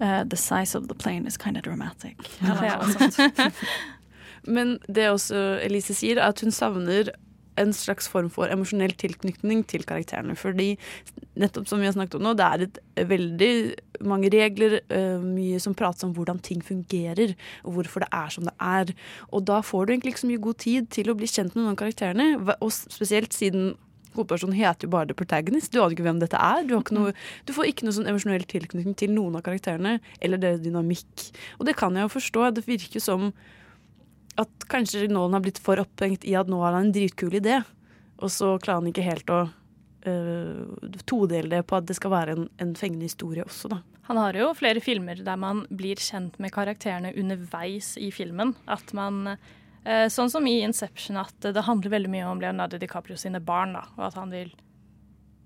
eh, 0.00 0.24
The 0.28 0.36
size 0.36 0.76
of 0.76 0.88
the 0.88 0.94
plane 0.94 1.26
is 1.26 1.38
kind 1.38 1.56
of 1.56 1.62
dramatic. 1.64 2.16
Ja. 2.42 2.82
Men 4.46 4.78
det 4.86 5.08
også 5.10 5.58
Elise 5.64 5.94
sier, 5.96 6.20
er 6.20 6.28
at 6.28 6.40
hun 6.40 6.52
savner 6.54 7.10
en 7.58 7.72
slags 7.74 8.08
form 8.08 8.28
for 8.30 8.46
emosjonell 8.52 8.94
tilknytning 9.00 9.64
til 9.66 9.84
karakterene. 9.84 10.36
Fordi 10.38 10.76
nettopp 11.40 11.68
som 11.68 11.80
vi 11.80 11.88
har 11.88 11.96
snakket 11.96 12.18
om 12.20 12.28
nå, 12.28 12.34
det 12.38 12.46
er 12.46 12.66
et 12.68 12.78
eh, 12.96 13.08
veldig 13.08 13.52
mange 14.04 14.30
regler, 14.32 14.80
eh, 14.90 15.18
mye 15.22 15.58
som 15.60 15.74
prates 15.74 16.04
om 16.06 16.14
hvordan 16.14 16.40
ting 16.42 16.62
fungerer, 16.64 17.34
og 17.64 17.74
hvorfor 17.78 18.04
det 18.04 18.08
er 18.12 18.30
som 18.34 18.46
det 18.48 18.54
er. 18.60 18.94
Og 19.32 19.44
da 19.48 19.60
får 19.60 19.86
du 19.86 19.92
egentlig 19.92 20.14
ikke 20.14 20.24
så 20.24 20.30
mye 20.32 20.46
god 20.46 20.58
tid 20.58 20.88
til 20.94 21.10
å 21.10 21.16
bli 21.18 21.26
kjent 21.26 21.54
med 21.54 21.64
noen 21.64 21.74
av 21.74 21.82
karakterene, 21.82 22.56
og 22.60 22.72
spesielt 22.72 23.36
siden 23.36 23.76
Hovedpersonen 24.16 24.56
heter 24.56 24.86
jo 24.86 24.92
bare 24.94 25.06
The 25.06 25.14
Protagonist. 25.14 25.70
Du 25.70 25.82
aner 25.82 25.94
ikke 25.94 26.06
hvem 26.06 26.18
dette 26.18 26.38
er. 26.40 26.64
Du, 26.66 26.74
noe, 26.96 27.12
du 27.46 27.52
får 27.54 27.68
ikke 27.70 27.86
noe 27.86 27.94
sånn 27.94 28.08
emosjonell 28.10 28.46
tilknytning 28.48 28.96
til 28.98 29.12
noen 29.14 29.36
av 29.38 29.44
karakterene, 29.46 29.98
eller 30.24 30.40
deres 30.42 30.62
dynamikk. 30.64 31.28
Og 31.60 31.68
det 31.68 31.76
kan 31.78 31.94
jeg 31.94 32.08
jo 32.08 32.14
forstå. 32.16 32.48
Det 32.56 32.64
virker 32.66 33.04
som 33.04 33.28
at 34.38 34.68
kanskje 34.70 35.08
Nolan 35.10 35.36
har 35.38 35.44
blitt 35.44 35.60
for 35.62 35.80
opphengt 35.82 36.26
i 36.26 36.34
at 36.38 36.50
nå 36.50 36.60
har 36.62 36.76
han 36.76 36.88
en 36.88 36.94
dritkul 36.94 37.36
idé, 37.38 37.60
og 38.18 38.30
så 38.32 38.56
klarer 38.62 38.82
han 38.82 38.90
ikke 38.90 39.06
helt 39.06 39.32
å 39.34 39.44
øh, 40.06 40.66
todele 41.06 41.50
det 41.56 41.66
på 41.66 41.78
at 41.78 41.88
det 41.88 41.96
skal 41.96 42.12
være 42.14 42.36
en, 42.36 42.48
en 42.60 42.74
fengende 42.76 43.08
historie 43.08 43.44
også, 43.44 43.72
da. 43.72 43.82
Han 44.08 44.16
har 44.16 44.36
jo 44.40 44.52
flere 44.56 44.80
filmer 44.80 45.20
der 45.20 45.36
man 45.36 45.66
blir 45.68 46.00
kjent 46.00 46.38
med 46.40 46.52
karakterene 46.54 47.12
underveis 47.12 47.96
i 48.00 48.08
filmen. 48.14 48.54
At 48.64 48.94
man 48.96 49.34
uh, 49.34 50.06
sånn 50.08 50.32
som 50.32 50.46
i 50.48 50.62
Inception, 50.64 51.18
at 51.20 51.36
det 51.44 51.66
handler 51.66 51.92
veldig 51.92 52.12
mye 52.14 52.30
om 52.30 52.40
Leonardo 52.40 52.80
DiCaprio 52.80 53.18
sine 53.20 53.42
barn, 53.44 53.76
da, 53.76 53.84
og 53.98 54.06
at 54.08 54.16
han 54.16 54.32
vil 54.32 54.54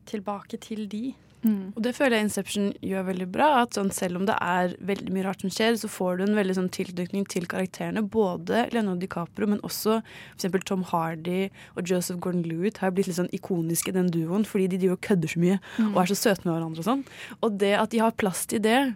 tilbake 0.07 0.61
til 0.62 0.86
de. 0.90 1.11
Og 1.43 1.82
det 1.82 1.90
føler 1.97 2.16
jeg 2.20 2.24
Inception 2.28 2.68
gjør 2.86 3.07
veldig 3.09 3.26
bra. 3.34 3.49
At 3.64 3.74
sånn, 3.74 3.90
selv 3.90 4.20
om 4.20 4.26
det 4.28 4.36
er 4.40 4.76
veldig 4.78 5.11
mye 5.12 5.24
rart 5.26 5.40
som 5.43 5.51
skjer, 5.51 5.74
så 5.80 5.88
får 5.90 6.18
du 6.20 6.24
en 6.28 6.36
veldig 6.38 6.55
sånn 6.55 6.68
tilknytning 6.70 7.26
til 7.26 7.47
karakterene. 7.51 8.03
Både 8.09 8.68
Leonardo 8.72 9.01
DiCaprio, 9.03 9.49
men 9.51 9.59
også 9.66 10.01
f.eks. 10.38 10.47
Tom 10.64 10.84
Hardy 10.93 11.49
og 11.76 11.82
Joseph 11.90 12.20
Gordon-Lewitt 12.22 12.78
har 12.78 12.93
blitt 12.95 13.09
litt 13.11 13.18
sånn 13.18 13.32
ikoniske 13.34 13.90
i 13.90 13.97
den 13.99 14.11
duoen, 14.14 14.47
fordi 14.47 14.68
de 14.70 14.78
driver 14.84 14.99
og 15.01 15.03
kødder 15.09 15.28
så 15.34 15.40
mye 15.43 15.59
Mm. 15.78 15.95
og 15.97 16.03
er 16.03 16.07
så 16.14 16.18
søte 16.20 16.45
med 16.47 16.55
hverandre 16.55 16.78
og 16.78 16.86
sånn. 16.86 17.03
Og 17.43 17.59
det 17.59 17.72
at 17.78 17.90
de 17.90 17.99
har 17.99 18.12
plass 18.12 18.47
til 18.47 18.61
det, 18.62 18.95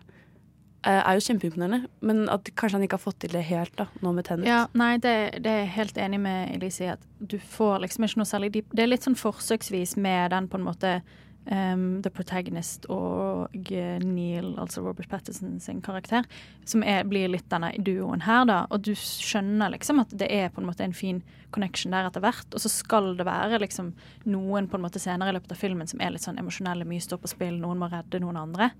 eh, 0.84 1.03
er 1.03 1.18
jo 1.18 1.24
kjempeimponerende. 1.26 1.88
Men 2.01 2.28
at 2.28 2.44
kanskje 2.55 2.72
han 2.78 2.82
ikke 2.86 2.92
har 3.01 3.05
fått 3.12 3.18
til 3.20 3.30
det 3.30 3.42
helt 3.44 3.74
da, 3.76 3.86
nå 4.03 4.14
med 4.14 4.24
Tenet. 4.24 4.47
Ja, 4.47 4.66
nei, 4.74 4.99
det, 4.99 5.42
det 5.42 5.51
er 5.51 5.61
jeg 5.64 5.74
helt 5.74 5.94
enig 5.99 6.20
med 6.20 6.55
Elise 6.55 6.84
i. 6.84 6.92
At 6.94 7.01
du 7.20 7.38
får 7.38 7.80
liksom 7.82 8.05
ikke 8.07 8.16
noe 8.22 8.30
særlig 8.30 8.53
dyp 8.53 8.66
Det 8.72 8.82
er 8.84 8.86
litt 8.92 9.03
sånn 9.03 9.16
forsøksvis 9.18 9.97
med 9.97 10.30
den 10.30 10.47
på 10.49 10.61
en 10.61 10.64
måte 10.68 11.03
um, 11.51 12.03
The 12.03 12.11
Protagonist 12.11 12.86
og 12.92 13.55
eh, 13.70 13.99
Neil, 14.03 14.53
altså 14.61 14.82
Robert 14.84 15.09
Patterson 15.11 15.59
sin 15.62 15.82
karakter, 15.84 16.26
som 16.68 16.84
er, 16.86 17.05
blir 17.09 17.30
litt 17.32 17.49
denne 17.53 17.72
duoen 17.78 18.24
her, 18.26 18.44
da. 18.49 18.59
Og 18.74 18.84
du 18.86 18.92
skjønner 18.99 19.72
liksom 19.74 20.03
at 20.03 20.14
det 20.18 20.28
er 20.32 20.51
på 20.55 20.62
en 20.62 20.68
måte 20.70 20.86
en 20.86 20.97
fin 20.97 21.22
connection 21.55 21.94
der 21.94 22.09
etter 22.09 22.24
hvert. 22.24 22.49
Og 22.53 22.62
så 22.62 22.72
skal 22.72 23.14
det 23.18 23.28
være 23.28 23.61
liksom 23.62 23.92
noen 24.26 24.70
på 24.70 24.78
en 24.78 24.86
måte 24.86 25.03
senere 25.03 25.32
i 25.32 25.38
løpet 25.38 25.55
av 25.55 25.62
filmen 25.62 25.90
som 25.90 26.03
er 26.03 26.14
litt 26.14 26.26
sånn 26.26 26.40
emosjonelle, 26.42 26.88
mye 26.88 27.05
står 27.05 27.22
på 27.22 27.32
spill, 27.36 27.61
noen 27.62 27.80
må 27.82 27.90
redde 27.92 28.22
noen 28.22 28.40
andre. 28.40 28.72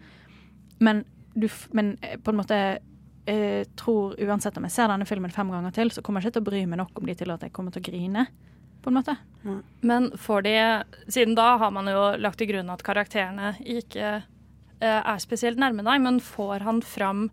Men, 0.82 1.04
du, 1.34 1.48
men 1.76 1.96
eh, 2.02 2.18
på 2.20 2.34
en 2.34 2.42
måte 2.42 2.60
jeg 3.26 3.64
tror 3.74 4.12
uansett 4.22 4.54
om 4.54 4.68
jeg 4.68 4.74
ser 4.76 4.86
denne 4.86 5.06
filmen 5.08 5.32
fem 5.34 5.48
ganger 5.50 5.72
til, 5.74 5.90
så 5.90 6.02
kommer 6.04 6.22
jeg 6.22 6.30
ikke 6.30 6.36
til 6.36 6.44
å 6.44 6.46
bry 6.46 6.60
meg 6.70 6.78
nok 6.78 7.00
om 7.00 7.08
de 7.08 7.14
til 7.18 7.32
at 7.34 7.42
jeg 7.42 7.50
kommer 7.56 7.74
til 7.74 7.82
å 7.82 7.86
grine. 7.88 8.22
På 8.87 8.93
en 8.93 8.99
måte. 9.01 9.16
Men 9.82 10.09
får 10.18 10.43
de 10.47 10.55
Siden 11.11 11.34
da 11.34 11.57
har 11.59 11.72
man 11.74 11.91
jo 11.91 12.05
lagt 12.22 12.39
til 12.39 12.49
grunn 12.53 12.70
at 12.70 12.82
karakterene 12.87 13.53
ikke 13.62 14.09
eh, 14.22 15.01
er 15.03 15.18
spesielt 15.22 15.59
nærme 15.59 15.82
deg, 15.87 16.01
men 16.05 16.20
får 16.22 16.62
han 16.66 16.80
fram 16.87 17.24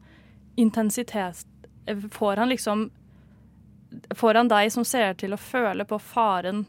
intensitet 0.57 1.45
eh, 1.85 1.97
Får 2.13 2.41
han 2.41 2.49
liksom 2.49 2.87
Får 4.17 4.39
han 4.41 4.49
deg 4.49 4.71
som 4.73 4.85
ser 4.87 5.13
til 5.21 5.35
å 5.35 5.41
føle 5.41 5.85
på 5.85 5.99
faren 6.01 6.63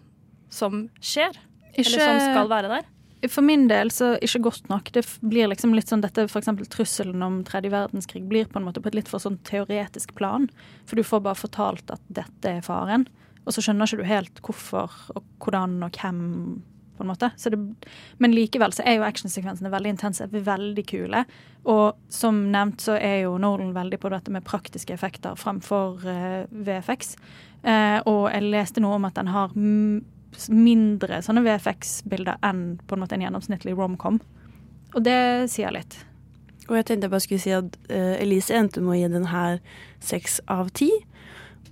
som 0.52 0.88
skjer? 1.00 1.32
Ikke- 1.72 1.86
Eller 1.88 2.04
som 2.04 2.20
skal 2.20 2.50
være 2.52 2.68
der? 2.74 2.84
For 3.32 3.40
min 3.40 3.66
del 3.70 3.88
så 3.88 4.18
ikke 4.20 4.42
godt 4.44 4.68
nok. 4.68 4.90
Det 4.92 5.06
blir 5.24 5.48
liksom 5.48 5.72
litt 5.74 5.88
sånn 5.88 6.02
dette 6.04 6.26
eksempel 6.28 6.66
trusselen 6.68 7.22
om 7.24 7.38
tredje 7.42 7.70
verdenskrig 7.72 8.28
blir 8.28 8.44
på 8.44 8.60
en 8.60 8.66
måte 8.68 8.82
på 8.84 8.88
et 8.92 8.94
litt 9.00 9.08
for 9.08 9.18
sånn 9.18 9.38
teoretisk 9.48 10.12
plan. 10.14 10.50
For 10.84 10.96
du 10.96 11.02
får 11.02 11.22
bare 11.24 11.34
fortalt 11.40 11.90
at 11.90 12.00
dette 12.12 12.44
er 12.58 12.60
faren, 12.60 13.06
og 13.44 13.54
så 13.54 13.64
skjønner 13.64 13.88
ikke 13.88 14.00
du 14.00 14.08
helt 14.08 14.40
hvorfor 14.44 14.94
og 15.14 15.24
hvordan 15.42 15.82
og 15.84 15.98
hvem, 16.00 16.22
på 16.96 17.02
en 17.02 17.10
måte. 17.10 17.30
Det, 17.36 17.58
men 18.22 18.34
likevel 18.34 18.72
så 18.72 18.84
er 18.86 18.98
jo 18.98 19.06
actionsekvensene 19.06 19.72
veldig 19.72 19.94
intense, 19.96 20.28
veldig 20.32 20.84
kule. 20.88 21.24
Og 21.68 21.98
som 22.12 22.38
nevnt 22.54 22.84
så 22.84 22.96
er 22.96 23.24
jo 23.24 23.36
Nolan 23.40 23.74
veldig 23.76 23.98
på 24.00 24.12
dette 24.14 24.32
med 24.32 24.46
praktiske 24.46 24.94
effekter 24.94 25.36
fremfor 25.40 26.04
uh, 26.06 26.44
VFX. 26.50 27.16
Uh, 27.64 27.98
og 28.06 28.28
jeg 28.30 28.48
leste 28.48 28.84
noe 28.84 29.00
om 29.00 29.08
at 29.08 29.18
den 29.18 29.32
har 29.34 29.52
mindre 30.50 31.20
sånne 31.22 31.44
VFX-bilder 31.44 32.40
enn 32.46 32.64
på 32.86 32.96
en 32.96 33.04
måte 33.04 33.18
en 33.18 33.26
gjennomsnittlig 33.26 33.76
romcom. 33.78 34.20
Og 34.94 35.02
det 35.04 35.50
sier 35.52 35.74
litt. 35.74 35.98
Og 36.68 36.78
jeg 36.78 36.86
tenkte 36.88 37.08
jeg 37.08 37.12
bare 37.12 37.24
skulle 37.24 37.42
si 37.42 37.52
at 37.54 37.76
uh, 37.90 38.14
Elise 38.22 38.56
endte 38.56 38.80
med 38.80 38.94
å 38.94 39.00
gi 39.00 39.10
den 39.12 39.28
her 39.34 39.58
seks 40.04 40.40
av 40.50 40.70
ti. 40.78 40.90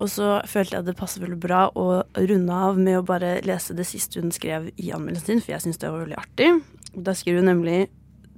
Og 0.02 0.10
så 0.10 0.36
følte 0.50 0.78
jeg 0.78 0.88
det 0.88 0.98
passet 0.98 1.22
veldig 1.22 1.38
bra 1.40 1.64
å 1.78 2.02
runde 2.18 2.60
av 2.68 2.78
med 2.80 2.98
å 2.98 3.06
bare 3.06 3.36
lese 3.46 3.76
det 3.78 3.86
siste 3.86 4.22
hun 4.22 4.34
skrev 4.34 4.72
i 4.74 4.90
anmeldelsen 4.94 5.36
sin, 5.36 5.42
for 5.44 5.54
jeg 5.54 5.66
syns 5.66 5.78
det 5.78 5.90
var 5.92 6.02
veldig 6.02 6.18
artig. 6.18 6.48
Da 6.92 7.14
skriver 7.16 7.44
hun 7.44 7.52
nemlig 7.54 7.80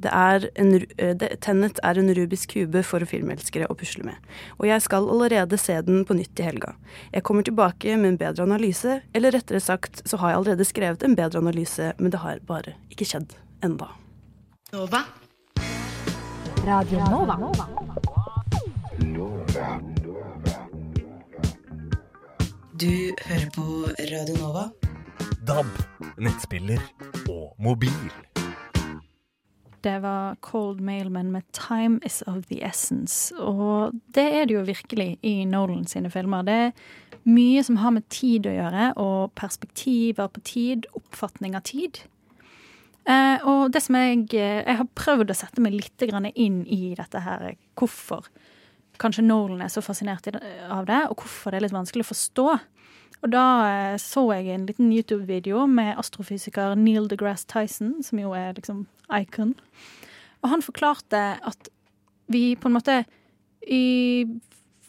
det 0.04 0.10
er 0.12 0.48
en, 0.60 0.74
eh, 0.98 1.14
det, 1.16 1.40
Tennet 1.40 1.78
er 1.82 1.98
en 1.98 2.10
rubisk 2.18 2.50
kube 2.52 2.82
for 2.84 3.04
filmelskere 3.08 3.68
å 3.70 3.76
pusle 3.78 4.04
med. 4.04 4.16
Og 4.58 4.66
jeg 4.68 4.82
skal 4.84 5.08
allerede 5.08 5.56
se 5.58 5.80
den 5.86 6.04
på 6.04 6.16
nytt 6.18 6.40
i 6.40 6.48
helga. 6.48 6.74
Jeg 7.14 7.22
kommer 7.22 7.46
tilbake 7.46 7.96
med 7.96 8.08
en 8.12 8.20
bedre 8.20 8.42
analyse, 8.42 9.00
eller 9.14 9.32
rettere 9.32 9.60
sagt 9.60 10.02
så 10.04 10.18
har 10.18 10.30
jeg 10.30 10.40
allerede 10.42 10.68
skrevet 10.68 11.02
en 11.02 11.16
bedre 11.16 11.38
analyse, 11.38 11.92
men 11.98 12.10
det 12.10 12.20
har 12.20 12.42
bare 12.44 12.74
ikke 12.90 13.08
skjedd 13.08 13.36
enda. 13.62 13.88
Nova. 14.72 15.04
Radio 16.66 16.98
Nova. 17.10 17.38
Nova. 17.38 17.68
Nova. 18.98 20.03
Du 22.80 23.14
hører 23.26 23.50
på 23.54 23.62
Radio 24.10 24.34
Nova. 24.34 24.62
DAB, 25.46 25.68
nettspiller 26.18 26.80
og 27.30 27.52
mobil. 27.62 28.08
Det 29.84 29.92
var 30.02 30.34
Cold 30.42 30.80
Mailman 30.80 31.30
med 31.30 31.42
'Time 31.52 32.00
Is 32.06 32.22
Of 32.26 32.46
The 32.50 32.64
Essence'. 32.66 33.40
Og 33.40 33.92
det 34.14 34.24
er 34.34 34.44
det 34.44 34.54
jo 34.54 34.60
virkelig 34.60 35.18
i 35.22 35.44
Nolan 35.44 35.86
sine 35.86 36.10
filmer. 36.10 36.42
Det 36.42 36.54
er 36.54 36.72
mye 37.24 37.62
som 37.62 37.76
har 37.76 37.90
med 37.90 38.08
tid 38.08 38.46
å 38.46 38.56
gjøre, 38.56 38.92
og 38.96 39.32
perspektiver 39.34 40.26
på 40.26 40.40
tid, 40.40 40.86
oppfatning 40.94 41.54
av 41.54 41.62
tid. 41.62 42.02
Eh, 43.06 43.38
og 43.44 43.72
det 43.72 43.82
som 43.82 43.94
jeg 43.94 44.26
Jeg 44.32 44.76
har 44.76 44.86
prøvd 44.96 45.30
å 45.30 45.34
sette 45.34 45.60
meg 45.60 45.72
litt 45.72 46.08
grann 46.10 46.26
inn 46.34 46.66
i 46.66 46.94
dette 46.94 47.20
her. 47.20 47.54
Hvorfor 47.76 48.24
kanskje 49.02 49.24
Nolan 49.26 49.64
er 49.64 49.72
så 49.72 49.82
fascinert 49.84 50.26
av 50.28 50.86
det, 50.88 51.00
og 51.10 51.22
hvorfor 51.22 51.52
det 51.52 51.60
er 51.60 51.66
litt 51.66 51.76
vanskelig 51.76 52.06
å 52.06 52.10
forstå. 52.12 52.46
Og 53.24 53.32
da 53.32 53.44
eh, 53.68 53.96
så 54.00 54.26
jeg 54.34 54.52
en 54.52 54.66
liten 54.68 54.92
YouTube-video 54.92 55.64
med 55.70 55.96
astrofysiker 56.00 56.76
Neil 56.76 57.08
deGrasse 57.08 57.48
Tyson, 57.50 57.96
som 58.04 58.20
jo 58.20 58.34
er 58.36 58.52
liksom 58.58 58.84
icon. 59.16 59.54
Og 60.44 60.52
han 60.52 60.64
forklarte 60.64 61.22
at 61.40 61.70
vi 62.28 62.52
på 62.56 62.68
en 62.68 62.76
måte 62.76 63.02
i 63.64 64.26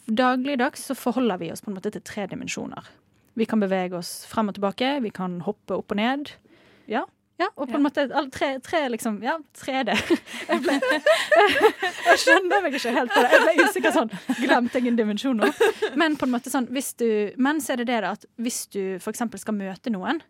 dagligdags 0.06 0.84
så 0.88 0.94
forholder 0.96 1.40
vi 1.40 1.50
oss 1.52 1.64
på 1.64 1.72
en 1.72 1.78
måte 1.78 1.92
til 1.94 2.04
tre 2.04 2.26
dimensjoner. 2.30 2.84
Vi 3.36 3.48
kan 3.48 3.60
bevege 3.60 3.98
oss 3.98 4.24
frem 4.28 4.52
og 4.52 4.56
tilbake, 4.56 4.98
vi 5.04 5.12
kan 5.12 5.40
hoppe 5.44 5.76
opp 5.76 5.92
og 5.92 5.98
ned. 5.98 6.30
Ja, 6.88 7.04
ja 7.40 7.48
og 7.54 7.68
på 7.68 7.76
en 7.76 7.84
måte 7.84 8.06
tre, 8.32 8.48
tre 8.64 8.82
liksom 8.94 9.18
Ja, 9.24 9.36
3D. 9.60 9.92
Jeg, 10.50 10.62
ble, 10.64 10.76
jeg 12.08 12.20
skjønner 12.22 12.62
meg 12.64 12.76
ikke 12.78 12.92
helt 12.96 13.12
på 13.12 13.24
det. 13.24 13.32
Jeg 13.32 13.42
ble 13.44 13.66
usikker 13.66 13.94
sånn. 13.96 14.12
Glemte 14.40 14.80
jeg 14.80 14.92
en 14.92 15.00
dimensjon 15.00 15.42
nå? 15.42 15.50
Men 16.00 16.16
på 16.16 16.28
en 16.28 16.32
måte 16.32 16.52
sånn, 16.52 16.68
hvis 16.72 16.94
du 17.00 17.08
Men 17.42 17.60
så 17.60 17.74
er 17.74 17.82
det 17.82 17.90
det 17.90 18.00
at 18.08 18.24
hvis 18.40 18.62
du 18.72 18.80
eksempel 19.00 19.42
skal 19.42 19.56
møte 19.58 19.92
noen, 19.92 20.22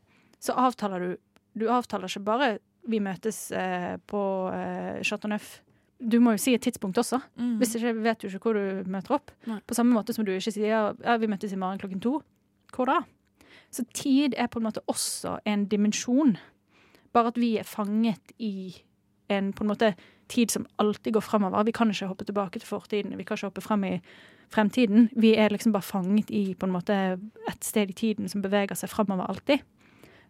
så 0.43 0.57
avtaler 0.67 1.05
du 1.05 1.13
Du 1.57 1.69
avtaler 1.73 2.11
ikke 2.11 2.27
bare 2.27 2.57
vi 2.87 3.01
møtes 3.03 3.51
eh, 3.51 3.97
på 4.07 4.23
eh, 4.55 5.03
Chateau 5.03 5.31
Neuf. 5.33 5.61
Du 5.99 6.19
må 6.21 6.35
jo 6.37 6.43
si 6.43 6.53
et 6.55 6.63
tidspunkt 6.63 6.99
også. 7.01 7.19
Mm. 7.41 7.57
Hvis 7.61 7.75
ikke 7.79 7.95
vet 8.05 8.23
du 8.23 8.29
ikke 8.29 8.51
hvor 8.51 8.59
du 8.59 8.91
møter 8.93 9.17
opp. 9.17 9.33
Nei. 9.49 9.59
På 9.67 9.75
samme 9.75 9.97
måte 9.97 10.15
som 10.15 10.27
du 10.27 10.33
ikke 10.35 10.53
sier 10.55 10.93
ja, 10.93 11.17
vi 11.19 11.31
møtes 11.31 11.55
i 11.55 11.61
morgen 11.61 11.81
klokken 11.83 12.03
to. 12.05 12.19
Hvor 12.75 12.91
da? 12.91 13.01
Så 13.75 13.85
tid 13.97 14.37
er 14.39 14.51
på 14.53 14.61
en 14.61 14.69
måte 14.69 14.85
også 14.91 15.39
en 15.49 15.67
dimensjon. 15.71 16.37
Bare 17.17 17.33
at 17.33 17.41
vi 17.41 17.55
er 17.57 17.69
fanget 17.69 18.37
i 18.39 18.77
en 19.33 19.51
på 19.57 19.65
en 19.65 19.73
måte 19.73 19.95
tid 20.29 20.53
som 20.53 20.67
alltid 20.83 21.17
går 21.17 21.25
fremover. 21.25 21.65
Vi 21.65 21.75
kan 21.75 21.91
ikke 21.91 22.11
hoppe 22.11 22.27
tilbake 22.29 22.61
til 22.61 22.69
fortiden. 22.69 23.17
Vi 23.17 23.25
kan 23.25 23.39
ikke 23.39 23.51
hoppe 23.51 23.65
frem 23.65 23.85
i 23.89 23.95
fremtiden. 24.53 25.09
Vi 25.17 25.35
er 25.35 25.51
liksom 25.51 25.73
bare 25.73 25.87
fanget 25.87 26.31
i 26.31 26.55
på 26.55 26.67
en 26.67 26.75
måte 26.75 26.95
et 27.49 27.65
sted 27.65 27.91
i 27.91 27.97
tiden 27.97 28.29
som 28.29 28.43
beveger 28.43 28.79
seg 28.79 28.93
fremover 28.93 29.31
alltid. 29.31 29.65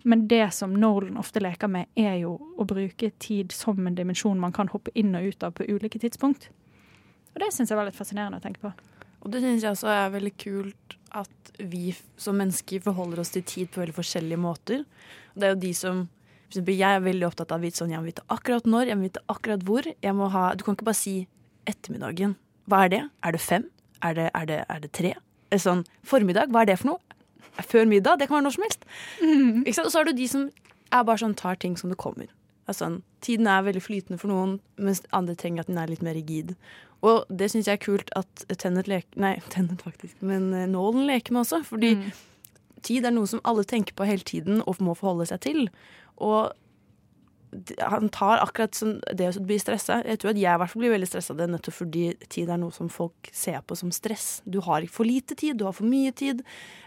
Men 0.04 0.28
det 0.28 0.52
som 0.54 0.74
Nolan 0.76 1.16
ofte 1.18 1.40
leker 1.42 1.68
med, 1.72 1.88
er 1.96 2.20
jo 2.20 2.36
å 2.56 2.64
bruke 2.68 3.10
tid 3.18 3.52
som 3.52 3.80
en 3.86 3.96
dimensjon 3.96 4.38
man 4.40 4.54
kan 4.54 4.68
hoppe 4.70 4.92
inn 4.94 5.16
og 5.18 5.32
ut 5.32 5.42
av 5.42 5.56
på 5.56 5.66
ulike 5.66 5.98
tidspunkt. 5.98 6.50
Og 7.34 7.42
det 7.42 7.50
syns 7.52 7.72
jeg 7.72 7.78
var 7.78 7.88
litt 7.88 7.98
fascinerende 7.98 8.38
å 8.38 8.44
tenke 8.44 8.62
på. 8.62 8.70
Og 9.24 9.32
det 9.32 9.42
syns 9.42 9.64
jeg 9.64 9.74
også 9.74 9.90
er 9.90 10.12
veldig 10.14 10.34
kult 10.38 10.94
at 11.16 11.50
vi 11.58 11.90
som 12.20 12.36
mennesker 12.38 12.84
forholder 12.84 13.22
oss 13.22 13.32
til 13.34 13.42
tid 13.48 13.72
på 13.72 13.82
veldig 13.82 13.96
forskjellige 13.96 14.38
måter. 14.38 14.84
Det 15.34 15.48
er 15.48 15.56
jo 15.56 15.64
de 15.64 15.72
som 15.74 16.04
Jeg 16.54 16.78
er 16.86 17.02
veldig 17.02 17.26
opptatt 17.26 17.52
av 17.52 17.64
sånn, 17.74 17.90
jeg 17.90 18.00
må 18.00 18.10
vite 18.10 18.24
akkurat 18.32 18.66
når, 18.68 18.90
jeg 18.92 18.98
må 18.98 19.08
vite 19.08 19.22
akkurat 19.32 19.64
hvor. 19.66 19.88
Jeg 20.02 20.14
må 20.14 20.28
ha, 20.30 20.44
du 20.54 20.62
kan 20.64 20.76
ikke 20.76 20.86
bare 20.86 20.98
si 20.98 21.16
ettermiddagen. 21.66 22.36
Hva 22.70 22.84
er 22.86 22.92
det? 22.92 23.02
Er 23.26 23.34
det 23.34 23.42
fem? 23.42 23.66
Er 24.04 24.14
det, 24.14 24.30
er 24.34 24.46
det, 24.46 24.60
er 24.70 24.80
det 24.84 24.92
tre? 24.94 25.12
Er 25.50 25.62
sånn, 25.62 25.84
formiddag, 26.06 26.52
hva 26.54 26.62
er 26.62 26.72
det 26.72 26.78
for 26.80 26.92
noe? 26.92 27.18
Før 27.66 27.86
middag? 27.88 28.20
Det 28.20 28.28
kan 28.28 28.38
være 28.38 28.46
når 28.46 28.56
som 28.56 28.66
helst. 28.66 28.88
Ikke 29.22 29.76
sant? 29.76 29.88
Og 29.88 29.92
så 29.94 30.00
har 30.00 30.08
du 30.08 30.16
de 30.16 30.26
som 30.30 30.48
er 30.94 31.06
bare 31.06 31.22
sånn, 31.22 31.36
tar 31.38 31.58
ting 31.62 31.76
som 31.80 31.90
det 31.90 31.98
kommer. 32.00 32.28
Altså, 32.66 32.84
sånn, 32.84 33.00
tiden 33.24 33.48
er 33.50 33.64
veldig 33.66 33.82
flytende 33.82 34.18
for 34.20 34.30
noen, 34.30 34.58
mens 34.78 35.02
andre 35.16 35.36
trenger 35.38 35.64
at 35.64 35.70
den 35.70 35.78
er 35.80 35.90
litt 35.90 36.02
mer 36.04 36.16
rigid. 36.18 36.54
Og 37.06 37.26
det 37.30 37.50
syns 37.52 37.68
jeg 37.68 37.78
er 37.78 37.82
kult 37.82 38.10
at 38.18 38.46
Tennet 38.58 38.88
leker 38.90 39.20
Nei, 39.22 39.36
Tennet 39.54 39.82
faktisk, 39.86 40.16
men 40.24 40.50
Nålen 40.50 40.72
Nolan 40.74 41.10
leker 41.10 41.36
med 41.36 41.44
også. 41.44 41.62
Fordi 41.66 41.94
tid 42.86 43.06
er 43.06 43.14
noe 43.14 43.28
som 43.30 43.42
alle 43.44 43.66
tenker 43.68 43.96
på 43.96 44.06
hele 44.08 44.26
tiden 44.26 44.62
og 44.64 44.80
må 44.84 44.94
forholde 44.98 45.28
seg 45.32 45.42
til. 45.46 45.66
Og 46.22 46.54
han 47.78 48.08
tar 48.08 48.42
akkurat 48.42 48.74
som 48.74 48.96
det 49.14 49.28
å 49.30 49.44
bli 49.46 49.58
stressa. 49.60 50.00
Jeg 50.04 50.20
tror 50.20 50.32
at 50.32 50.40
jeg 50.40 50.52
i 50.52 50.60
hvert 50.60 50.72
fall 50.72 50.82
blir 50.82 50.94
veldig 50.96 51.08
stressa 51.08 51.34
av 51.34 51.40
det 51.40 51.48
nettopp 51.52 51.76
fordi 51.78 52.04
tid 52.32 52.50
er 52.52 52.60
noe 52.60 52.74
som 52.74 52.90
folk 52.92 53.30
ser 53.34 53.62
på 53.66 53.78
som 53.78 53.92
stress. 53.94 54.40
Du 54.44 54.60
har 54.66 54.84
ikke 54.84 54.98
for 54.98 55.08
lite 55.08 55.38
tid, 55.38 55.58
du 55.58 55.66
har 55.68 55.76
for 55.76 55.88
mye 55.88 56.12
tid. 56.16 56.42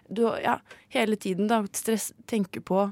Du, 0.09 0.25
ja, 0.43 0.59
hele 0.93 1.17
tiden 1.19 1.49
da, 1.49 1.61
stress 1.73 2.11
tenker 2.29 2.63
på 2.65 2.89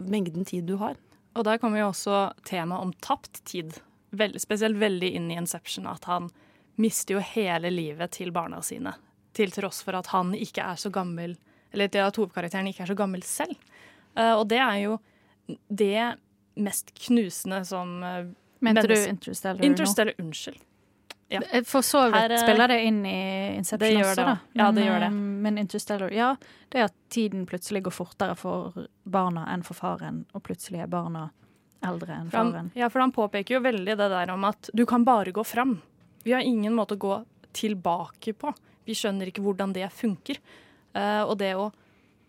mengden 0.00 0.46
tid 0.48 0.68
du 0.70 0.76
har. 0.80 0.96
Og 1.36 1.46
der 1.46 1.60
kommer 1.62 1.82
jo 1.82 1.90
også 1.90 2.30
temaet 2.48 2.86
om 2.86 2.94
tapt 3.04 3.42
tid. 3.48 3.76
Veldig, 4.16 4.40
spesielt 4.42 4.80
veldig 4.80 5.12
inn 5.14 5.28
i 5.30 5.38
Inception, 5.38 5.86
at 5.86 6.08
han 6.10 6.30
mister 6.80 7.18
jo 7.18 7.24
hele 7.34 7.70
livet 7.70 8.16
til 8.16 8.32
barna 8.34 8.62
sine. 8.64 8.96
Til 9.36 9.52
tross 9.54 9.84
for 9.86 9.98
at 9.98 10.10
han 10.14 10.32
ikke 10.34 10.64
er 10.64 10.80
så 10.80 10.90
gammel, 10.90 11.36
eller 11.72 11.88
til 11.88 12.04
at 12.06 12.16
hovedkarakteren 12.16 12.68
ikke 12.70 12.82
er 12.86 12.90
så 12.92 12.96
gammel 12.98 13.22
selv. 13.26 13.56
Eh, 14.16 14.32
og 14.34 14.48
det 14.50 14.58
er 14.58 14.80
jo 14.84 14.98
det 15.68 16.16
mest 16.60 16.92
knusende 17.06 17.62
som 17.66 18.02
uh, 18.02 18.26
Mente 18.60 18.82
du 18.86 18.94
Interstellar 18.94 20.14
nå? 20.18 20.24
Unnskyld. 20.26 20.58
Ja. 21.30 21.40
For 21.64 21.80
så 21.86 22.04
vidt 22.10 22.16
Her, 22.18 22.32
eh, 22.34 22.42
spiller 22.42 22.68
det 22.68 22.80
inn 22.84 23.04
i 23.06 23.56
Inception 23.56 24.00
også, 24.02 24.24
da. 24.26 24.38
Ja, 24.58 24.70
det 24.74 24.84
gjør 24.84 24.98
det. 25.04 25.06
eh, 25.06 25.18
Men 25.46 25.58
Interstellar, 25.62 26.10
ja. 26.12 26.32
Det 26.68 26.80
er 26.80 26.88
at 26.90 26.94
tiden 27.08 27.46
plutselig 27.46 27.84
går 27.86 27.94
fortere 27.94 28.34
for 28.36 28.88
barna 29.04 29.46
enn 29.54 29.62
for 29.62 29.78
faren, 29.78 30.24
og 30.34 30.42
plutselig 30.42 30.82
er 30.82 30.90
barna 30.90 31.28
eldre 31.86 32.18
enn 32.18 32.30
For 32.30 32.42
han, 32.42 32.52
faren. 32.52 32.72
ja, 32.74 32.88
for 32.90 33.00
han 33.00 33.12
påpeker 33.14 33.56
jo 33.56 33.60
veldig 33.64 33.96
det 33.96 34.08
der 34.10 34.30
om 34.34 34.44
at 34.44 34.70
du 34.74 34.84
kan 34.86 35.04
bare 35.06 35.32
gå 35.32 35.44
fram. 35.46 35.78
Vi 36.24 36.34
har 36.34 36.42
ingen 36.42 36.74
måte 36.74 36.98
å 36.98 37.00
gå 37.00 37.24
tilbake 37.56 38.34
på. 38.36 38.52
Vi 38.84 38.92
skjønner 38.98 39.30
ikke 39.30 39.42
hvordan 39.46 39.72
det 39.72 39.86
funker. 39.94 40.36
Eh, 40.94 41.22
og 41.22 41.36
det 41.38 41.54
å 41.58 41.70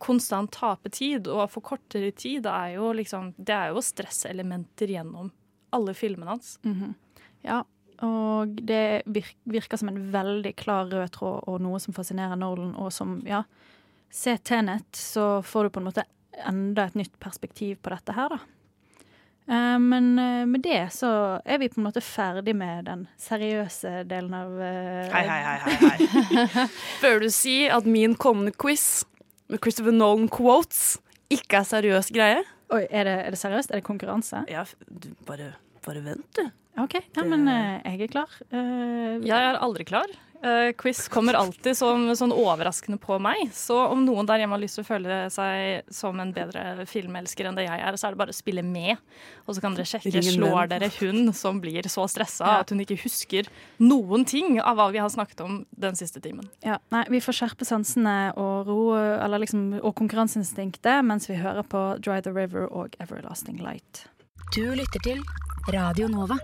konstant 0.01 0.51
tape 0.51 0.89
tid 0.89 1.27
og 1.29 1.49
få 1.53 1.61
kortere 1.61 2.11
tid, 2.11 2.43
det 2.43 2.51
er 2.51 2.73
jo 2.79 2.89
liksom 2.97 3.33
Det 3.37 3.53
er 3.53 3.69
jo 3.69 3.83
stresselementer 3.85 4.89
gjennom 4.95 5.31
alle 5.71 5.93
filmene 5.93 6.33
hans. 6.35 6.57
Mhm. 6.63 6.95
Ja, 7.45 7.63
og 8.01 8.55
det 8.65 9.03
virker 9.05 9.77
som 9.77 9.89
en 9.89 10.11
veldig 10.11 10.55
klar 10.55 10.89
rød 10.89 11.11
tråd 11.11 11.43
og 11.47 11.61
noe 11.61 11.79
som 11.79 11.93
fascinerer 11.93 12.37
Nolan, 12.37 12.75
og 12.75 12.91
som, 12.93 13.21
ja 13.25 13.43
Se 14.11 14.37
Tenet, 14.37 14.91
så 14.91 15.41
får 15.41 15.63
du 15.63 15.69
på 15.69 15.79
en 15.79 15.85
måte 15.87 16.03
enda 16.45 16.83
et 16.83 16.97
nytt 16.99 17.13
perspektiv 17.19 17.77
på 17.81 17.93
dette 17.93 18.11
her, 18.11 18.33
da. 18.33 18.39
Eh, 19.49 19.77
Men 19.79 20.11
eh, 20.19 20.45
med 20.45 20.61
det 20.65 20.81
så 20.93 21.09
er 21.45 21.57
vi 21.61 21.69
på 21.71 21.79
en 21.81 21.87
måte 21.87 22.01
ferdig 22.05 22.53
med 22.55 22.85
den 22.85 23.07
seriøse 23.19 24.03
delen 24.09 24.33
av 24.37 24.53
eh, 24.61 25.09
Hei, 25.13 25.23
hei, 25.27 25.41
hei, 25.45 25.57
hei, 25.81 26.07
hei. 26.55 26.67
Føler 27.01 27.25
du 27.25 27.29
si 27.33 27.55
at 27.71 27.85
min 27.89 28.15
kommende 28.15 28.53
quiz 28.53 29.03
med 29.51 29.59
Christopher 29.63 29.95
Nolan 29.95 30.29
quotes 30.31 30.99
ikke 31.31 31.61
er 31.61 31.67
seriøs 31.67 32.11
greie? 32.15 32.41
Oi, 32.71 32.85
er 32.87 33.07
det, 33.07 33.17
er 33.25 33.33
det 33.35 33.39
seriøst? 33.41 33.71
Er 33.73 33.81
det 33.81 33.87
konkurranse? 33.87 34.45
Ja, 34.51 34.63
du, 34.87 35.09
bare, 35.27 35.53
bare 35.85 36.03
vent, 36.05 36.27
du. 36.37 36.45
OK, 36.79 36.93
ja, 37.17 37.23
men 37.27 37.43
jeg 37.51 38.05
er 38.05 38.11
klar. 38.13 38.31
Eh, 38.47 39.17
Jeg 39.27 39.35
er 39.35 39.57
aldri 39.59 39.83
klar. 39.89 40.07
Eh, 40.41 40.71
quiz 40.73 41.07
kommer 41.13 41.35
alltid 41.37 41.77
som 41.77 42.07
sånn 42.17 42.31
overraskende 42.33 42.97
på 43.01 43.19
meg. 43.21 43.51
Så 43.53 43.75
om 43.91 43.99
noen 44.07 44.25
der 44.25 44.41
hjemme 44.41 44.55
har 44.57 44.61
lyst 44.63 44.79
til 44.79 44.83
å 44.85 44.87
føle 44.87 45.17
seg 45.29 45.83
som 45.93 46.17
en 46.19 46.31
bedre 46.33 46.85
filmelsker 46.89 47.45
enn 47.45 47.59
det 47.59 47.67
jeg 47.67 47.77
er, 47.85 47.97
så 48.01 48.07
er 48.07 48.15
det 48.15 48.21
bare 48.23 48.33
å 48.33 48.37
spille 48.39 48.63
med. 48.65 48.97
Og 49.45 49.53
så 49.53 49.61
kan 49.61 49.77
dere 49.77 49.85
sjekke 49.85 50.09
Ringen 50.15 50.39
slår 50.39 50.71
dere 50.73 50.89
hun 50.97 51.29
som 51.37 51.61
blir 51.61 51.85
så 51.93 52.07
stressa 52.09 52.47
Ja. 52.47 52.59
at 52.65 52.73
hun 52.73 52.81
ikke 52.81 52.97
husker 53.03 53.45
noen 53.79 54.25
ting 54.25 54.59
av 54.59 54.77
hva 54.77 54.89
vi 54.91 54.97
har 54.97 55.09
snakket 55.13 55.41
om 55.45 55.65
den 55.77 55.93
siste 55.95 56.19
timen. 56.19 56.49
Ja, 56.65 56.79
nei, 56.89 57.05
vi 57.09 57.21
får 57.21 57.37
skjerpe 57.37 57.65
sansene 57.69 58.33
og 58.35 58.65
ro, 58.65 58.95
eller 58.97 59.39
liksom, 59.45 59.79
og 59.83 59.93
konkurranseinstinktet 59.95 61.05
mens 61.05 61.29
vi 61.29 61.35
hører 61.37 61.61
på 61.63 62.01
Dry 62.01 62.19
the 62.21 62.33
River 62.33 62.65
og 62.71 62.95
Everlasting 62.99 63.61
Light. 63.61 64.07
Du 64.55 64.65
lytter 64.73 64.99
til 65.05 65.21
Radio 65.71 66.07
Nova. 66.07 66.37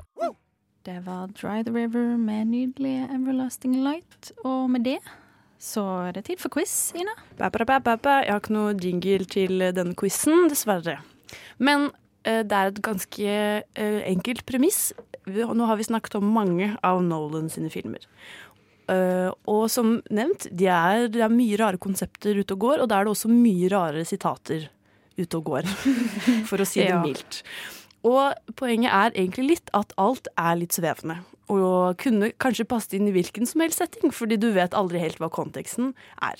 Det 0.88 1.01
var 1.03 1.27
Dry 1.27 1.64
the 1.68 1.72
River 1.76 2.18
med 2.18 2.47
nydelige 2.47 3.09
Everlasting 3.11 3.73
Light. 3.84 4.31
Og 4.47 4.69
med 4.72 4.85
det 4.88 5.01
så 5.59 5.81
er 6.07 6.14
det 6.15 6.27
tid 6.30 6.39
for 6.39 6.53
quiz, 6.53 6.93
Ina. 6.95 7.11
Ba, 7.35 7.49
ba, 7.51 7.80
ba. 7.81 8.14
Jeg 8.23 8.31
har 8.31 8.39
ikke 8.39 8.53
noe 8.55 8.76
jingle 8.80 9.26
til 9.27 9.65
denne 9.76 9.97
quizen, 9.99 10.45
dessverre. 10.47 10.99
Men 11.59 11.89
eh, 12.23 12.39
det 12.47 12.55
er 12.55 12.72
et 12.72 12.80
ganske 12.85 13.27
eh, 13.27 13.99
enkelt 14.14 14.45
premiss. 14.47 14.93
Nå 15.27 15.68
har 15.68 15.76
vi 15.76 15.89
snakket 15.89 16.15
om 16.22 16.30
mange 16.31 16.69
av 16.85 17.01
Nolan 17.03 17.49
sine 17.51 17.73
filmer. 17.73 18.05
Uh, 18.88 19.34
og 19.51 19.65
som 19.68 19.97
nevnt, 20.07 20.45
det 20.55 20.69
er, 20.72 21.09
det 21.11 21.19
er 21.19 21.34
mye 21.34 21.57
rare 21.59 21.76
konsepter 21.84 22.38
ute 22.39 22.55
og 22.55 22.61
går, 22.64 22.80
og 22.80 22.88
da 22.88 23.01
er 23.01 23.03
det 23.03 23.11
også 23.11 23.27
mye 23.27 23.68
rare 23.73 24.05
sitater 24.07 24.69
ute 25.19 25.41
og 25.41 25.49
går, 25.49 25.68
for 26.47 26.64
å 26.64 26.68
si 26.69 26.80
det 26.80 26.93
Ja. 26.93 27.01
mildt. 27.03 27.41
Og 28.06 28.53
poenget 28.60 28.94
er 28.94 29.15
egentlig 29.15 29.48
litt 29.56 29.72
at 29.78 29.94
alt 29.98 30.28
er 30.38 30.57
litt 30.60 30.76
svevende. 30.78 31.18
Og 31.49 31.98
kunne 32.02 32.32
kanskje 32.41 32.68
passet 32.69 32.94
inn 32.98 33.07
i 33.10 33.15
hvilken 33.15 33.45
som 33.49 33.61
helst 33.64 33.82
setting, 33.82 34.14
fordi 34.14 34.38
du 34.40 34.52
vet 34.56 34.78
aldri 34.78 35.02
helt 35.02 35.19
hva 35.22 35.30
konteksten 35.34 35.94
er. 36.22 36.38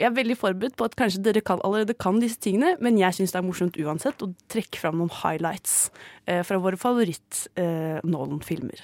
Jeg 0.00 0.08
er 0.08 0.16
veldig 0.16 0.38
forberedt 0.40 0.76
på 0.78 0.86
at 0.88 0.96
kanskje 0.98 1.22
dere 1.22 1.42
kan, 1.44 1.60
allerede 1.62 1.94
kan 1.94 2.18
disse 2.22 2.40
tingene, 2.42 2.74
men 2.82 2.98
jeg 2.98 3.14
syns 3.14 3.34
det 3.34 3.38
er 3.38 3.46
morsomt 3.46 3.78
uansett 3.78 4.24
å 4.24 4.32
trekke 4.50 4.80
fram 4.80 4.96
noen 4.98 5.12
highlights 5.20 5.92
eh, 6.26 6.42
fra 6.46 6.58
våre 6.62 6.78
favoritt-Nolan-filmer. 6.80 8.80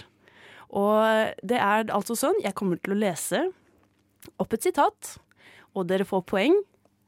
og 0.68 1.00
det 1.48 1.58
er 1.64 1.88
altså 1.96 2.14
sånn, 2.18 2.36
jeg 2.44 2.54
kommer 2.54 2.76
til 2.76 2.92
å 2.94 3.00
lese 3.00 3.40
opp 4.36 4.52
et 4.52 4.66
sitat, 4.68 5.16
og 5.72 5.88
dere 5.88 6.06
får 6.06 6.22
poeng 6.28 6.54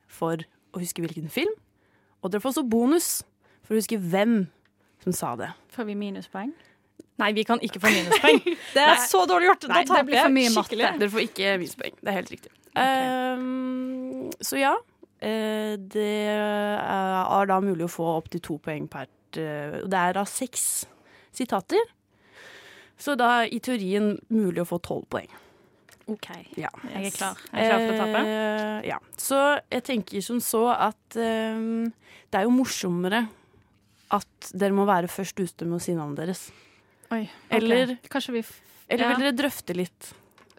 for 0.08 0.40
å 0.72 0.80
huske 0.80 1.04
hvilken 1.04 1.28
film, 1.30 1.52
og 2.24 2.32
dere 2.32 2.42
får 2.42 2.56
også 2.56 2.72
bonus 2.72 3.20
for 3.62 3.76
å 3.76 3.80
huske 3.82 4.00
hvem 4.00 4.48
som 5.04 5.14
sa 5.16 5.34
det. 5.40 5.50
Får 5.74 5.88
vi 5.88 5.94
minuspoeng? 5.98 6.52
Nei, 7.20 7.32
vi 7.36 7.44
kan 7.44 7.60
ikke 7.64 7.80
få 7.82 7.90
minuspoeng. 7.92 8.40
Det 8.74 8.80
er 8.80 8.94
Nei. 8.94 9.06
så 9.08 9.24
dårlig 9.28 9.50
gjort! 9.50 9.66
Da 9.66 9.74
Nei, 9.74 9.82
det 9.84 9.90
taper 9.92 10.06
blir 10.08 10.16
for 10.16 10.28
jeg 10.28 10.36
mye 10.36 10.52
skikkelig. 10.54 10.84
matte. 10.86 11.00
Dere 11.02 11.12
får 11.14 11.24
ikke 11.26 11.52
minuspoeng. 11.60 11.98
Det 12.00 12.08
er 12.12 12.16
helt 12.16 12.32
riktig. 12.32 12.52
Ehm, 12.80 14.30
så 14.40 14.60
ja. 14.60 14.72
eh, 15.20 15.74
det 15.92 16.12
er 16.30 17.50
da 17.50 17.58
mulig 17.64 17.84
å 17.88 17.92
få 17.92 18.06
opptil 18.16 18.40
to 18.46 18.56
poeng 18.62 18.86
per 18.90 19.08
eh, 19.36 19.80
Det 19.84 20.00
er 20.00 20.16
da 20.16 20.24
seks 20.28 20.64
sitater. 21.36 21.82
Så 23.00 23.16
da 23.16 23.30
er 23.42 23.52
i 23.56 23.60
teorien 23.64 24.14
mulig 24.32 24.62
å 24.64 24.68
få 24.68 24.78
tolv 24.84 25.06
poeng. 25.12 25.28
OK. 26.10 26.26
Ja. 26.58 26.70
Jeg 26.94 27.10
er 27.10 27.14
klar. 27.14 27.42
Jeg 27.52 27.66
Er 27.66 27.70
klar 27.70 27.84
for 27.84 27.92
å 27.94 28.00
tape? 28.00 28.22
Uh, 28.26 28.78
ja. 28.88 28.96
Så 29.16 29.38
jeg 29.70 29.84
tenker 29.86 30.24
som 30.26 30.40
så 30.42 30.64
at 30.74 31.16
um, 31.20 31.86
det 32.32 32.40
er 32.40 32.48
jo 32.48 32.54
morsommere 32.54 33.22
at 34.10 34.50
dere 34.52 34.72
må 34.76 34.84
være 34.88 35.08
først 35.08 35.38
ute 35.40 35.66
med 35.66 35.78
å 35.78 35.82
si 35.82 35.94
navnet 35.94 36.16
deres. 36.24 36.46
Oi, 37.12 37.24
okay. 37.24 37.58
Eller, 37.58 37.96
Kanskje 38.10 38.32
vi 38.32 38.42
eller 38.90 39.04
ja. 39.04 39.10
vil 39.14 39.24
dere 39.24 39.36
drøfte 39.38 39.74
litt? 39.76 40.12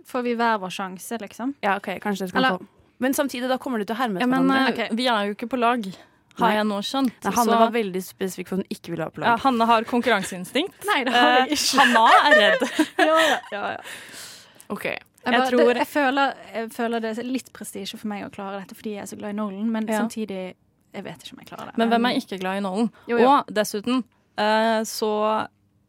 Får 0.07 0.23
vi 0.23 0.36
hver 0.36 0.57
vår 0.60 0.72
sjanse, 0.76 1.18
liksom? 1.22 1.53
Ja, 1.64 1.78
ok, 1.80 1.94
kanskje 2.03 2.26
dere 2.26 2.32
skal 2.34 2.45
Eller- 2.45 2.57
få. 2.60 2.68
Men 3.02 3.14
samtidig, 3.18 3.48
da 3.49 3.57
kommer 3.57 3.80
de 3.80 3.86
til 3.86 3.95
å 3.95 3.98
herme 3.98 4.19
Ja, 4.19 4.26
etter 4.28 4.30
men 4.30 4.48
hverandre. 4.48 4.73
Okay. 4.76 4.95
vi 4.95 5.07
er 5.07 5.26
jo 5.26 5.34
ikke 5.36 5.48
på 5.49 5.57
lag, 5.60 5.88
har 6.38 6.52
jeg 6.53 6.65
nå 6.69 6.78
skjønt. 6.86 7.15
Nei, 7.26 7.32
Hanne 7.34 7.52
Så- 7.52 7.60
var 7.60 7.72
veldig 7.72 8.02
spesifikk 8.03 8.48
for 8.48 8.56
at 8.56 8.61
hun 8.61 8.68
ikke 8.78 8.91
ville 8.94 9.03
ha 9.03 9.10
på 9.10 9.22
ja, 9.23 9.32
lag. 9.32 9.40
Hanne 9.40 9.65
har 9.65 9.84
konkurranseinstinkt. 9.84 10.86
Nei, 10.91 11.03
det 11.03 11.14
har 11.14 11.32
jeg 11.40 11.48
Eh, 11.49 11.56
ikke. 11.56 11.80
Hanna 11.80 12.03
er 12.28 12.36
redd. 12.40 12.61
ja, 12.99 13.18
ja, 13.52 13.64
ja. 13.72 13.78
Ok. 14.69 14.86
Jeg, 14.86 15.34
Jeg 15.34 15.41
tror- 15.52 15.73
det, 15.73 15.78
jeg, 15.78 15.88
føler, 15.88 16.34
jeg 16.53 16.69
føler 16.72 16.99
det 17.02 17.18
er 17.18 17.23
litt 17.23 17.52
prestisje 17.53 17.98
for 17.98 18.07
meg 18.07 18.23
å 18.26 18.32
klare 18.34 18.60
dette 18.61 18.73
fordi 18.78 18.95
jeg 18.95 19.03
er 19.03 19.10
så 19.11 19.18
glad 19.19 19.30
i 19.36 19.38
Nolan, 19.38 19.72
men 19.72 19.88
Ja. 19.88 19.99
samtidig 20.02 20.56
Jeg 20.94 21.04
vet 21.06 21.24
ikke 21.24 21.36
om 21.38 21.42
jeg 21.44 21.48
klarer 21.52 21.72
det. 21.72 21.78
Men 21.80 21.90
hvem 21.94 22.06
er 22.10 22.18
ikke 22.20 22.40
glad 22.42 22.60
i 22.60 22.64
nålen? 22.66 22.90
Jo, 23.08 23.18
jo. 23.22 23.30
Og 23.32 23.52
dessuten 23.56 24.02
eh, 24.38 24.82
så 24.88 25.12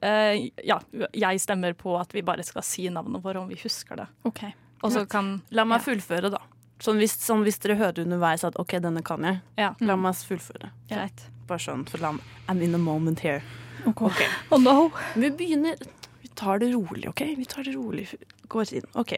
eh, 0.02 0.48
Ja, 0.64 0.78
jeg 1.14 1.40
stemmer 1.42 1.74
på 1.78 1.96
at 1.98 2.14
vi 2.14 2.22
bare 2.26 2.42
skal 2.46 2.62
si 2.66 2.86
navnet 2.92 3.22
vårt 3.24 3.36
om 3.40 3.48
vi 3.50 3.58
husker 3.62 3.96
det. 4.02 4.06
OK. 4.28 4.44
Og 4.82 4.92
så 4.94 5.04
kan 5.10 5.36
La 5.54 5.64
meg 5.68 5.82
fullføre, 5.84 6.30
da. 6.34 6.40
Sånn 6.82 6.98
hvis, 6.98 7.14
sånn 7.22 7.44
hvis 7.46 7.60
dere 7.62 7.76
hører 7.78 8.02
underveis 8.02 8.42
at 8.46 8.56
OK, 8.58 8.72
denne 8.82 9.02
kan 9.06 9.22
jeg, 9.26 9.38
Ja. 9.60 9.72
la 9.80 9.94
meg 9.96 10.14
fullføre. 10.18 10.72
Greit. 10.90 11.28
Bare 11.46 11.62
sånn, 11.62 11.84
for 11.90 12.02
la, 12.02 12.10
meg 12.16 12.24
I'm 12.50 12.62
in 12.62 12.72
the 12.74 12.78
moment 12.82 13.20
here. 13.22 13.42
OK. 13.86 14.02
Okay. 14.10 14.26
Oh 14.50 14.58
no! 14.58 14.90
Vi 15.14 15.30
begynner 15.30 15.76
Vi 16.22 16.28
tar 16.38 16.58
det 16.62 16.72
rolig, 16.74 17.06
OK? 17.10 17.22
Vi 17.38 17.44
tar 17.46 17.62
det 17.66 17.74
rolig. 17.76 18.08
Går 18.48 18.72
inn. 18.78 18.86
OK. 18.98 19.14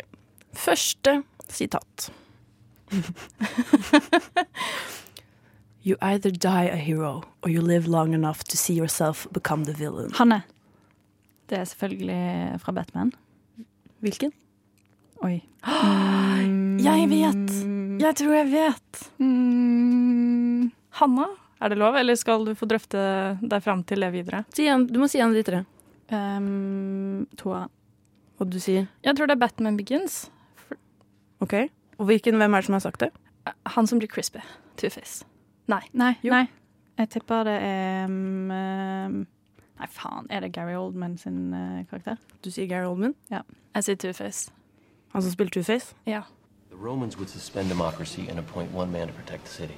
Første 0.57 1.23
sitat. 1.49 2.11
You 5.85 5.97
either 6.01 6.31
die 6.31 6.65
a 6.73 6.77
hero, 6.77 7.23
or 7.43 7.51
you 7.51 7.61
live 7.61 7.87
long 7.87 8.15
enough 8.15 8.43
to 8.45 8.57
see 8.57 8.73
yourself 8.75 9.27
become 9.33 9.65
the 9.65 9.73
villain. 9.77 10.11
Hanne. 10.17 10.43
Det 11.51 11.59
er 11.59 11.65
selvfølgelig 11.69 12.61
fra 12.63 12.73
Batman. 12.73 13.13
Hvilken? 14.01 14.33
Oi. 15.23 15.43
Jeg 16.85 17.09
vet! 17.11 17.53
Jeg 18.01 18.17
tror 18.19 18.33
jeg 18.35 18.49
vet. 18.51 19.03
Mm, 19.23 20.71
Hanna, 20.99 21.27
er 21.63 21.69
det 21.73 21.79
lov, 21.79 21.95
eller 21.97 22.17
skal 22.19 22.45
du 22.49 22.55
få 22.59 22.67
drøfte 22.69 22.99
deg 23.41 23.63
fram 23.65 23.85
til 23.87 24.03
det 24.03 24.11
videre? 24.13 24.43
Si 24.57 24.67
en, 24.69 24.87
du 24.91 24.99
må 25.01 25.09
si 25.09 25.21
en 25.23 25.31
av 25.31 25.37
de 25.39 25.45
tre. 25.47 25.61
um, 26.13 27.27
toeren. 27.41 27.71
Og 28.43 28.49
du 28.51 28.59
sier 28.61 28.89
Jeg 29.07 29.15
tror 29.17 29.29
det 29.31 29.37
er 29.37 29.41
Batman 29.45 29.77
Begins. 29.79 30.25
OK. 31.45 31.55
Og 32.01 32.09
hvilken, 32.11 32.37
hvem 32.41 32.55
er 32.57 32.61
det 32.65 32.67
som 32.67 32.75
har 32.77 32.83
sagt 32.83 33.01
det? 33.05 33.13
Han 33.77 33.87
som 33.87 34.01
blir 34.03 34.11
crispy. 34.11 34.43
Two-Face. 34.81 35.23
Nei. 35.67 35.81
Nei. 35.93 36.13
Jo. 36.23 36.31
nei. 36.31 36.47
Jeg 36.99 37.11
tipper 37.11 37.47
det 37.49 37.55
er 37.63 38.05
um, 38.05 38.51
um, 38.51 39.27
Nei, 39.75 39.89
faen. 39.91 40.27
Er 40.31 40.41
det 40.41 40.53
Gary 40.55 40.77
Oldman 40.79 41.17
sin 41.19 41.55
eh, 41.55 41.85
karakter? 41.91 42.17
Du 42.45 42.51
sier 42.51 42.69
Gary 42.71 42.87
Oldman? 42.87 43.15
Ja. 43.31 43.41
Jeg 43.75 43.85
sier 43.85 43.97
Two-Face. 43.97 44.53
Han 45.13 45.23
som 45.23 45.33
spiller 45.33 45.51
Two-Face? 45.51 45.97
Ja. 46.07 46.21
The 46.71 46.77
Romans 46.77 47.17
would 47.17 47.29
suspend 47.29 47.69
democracy 47.69 48.29
and 48.29 48.39
appoint 48.39 48.73
one 48.73 48.93
man 48.93 49.09
to 49.09 49.13
protect 49.13 49.45
the 49.45 49.51
city. 49.51 49.75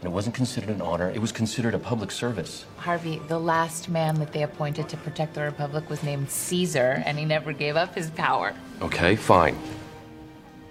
And 0.00 0.08
it 0.08 0.14
wasn't 0.14 0.34
considered 0.34 0.70
an 0.70 0.80
honor, 0.80 1.10
it 1.10 1.20
was 1.20 1.32
considered 1.32 1.74
a 1.74 1.78
public 1.78 2.10
service. 2.10 2.64
Harvey, 2.76 3.20
the 3.28 3.38
last 3.38 3.88
man 3.88 4.14
that 4.20 4.32
they 4.32 4.44
appointed 4.44 4.88
to 4.88 4.96
protect 4.96 5.34
the 5.34 5.42
Republic 5.42 5.90
was 5.90 6.02
named 6.02 6.30
Caesar, 6.30 7.02
and 7.04 7.18
he 7.18 7.24
never 7.24 7.52
gave 7.52 7.76
up 7.76 7.94
his 7.94 8.10
power. 8.10 8.54
Okay, 8.80 9.16
fine. 9.16 9.56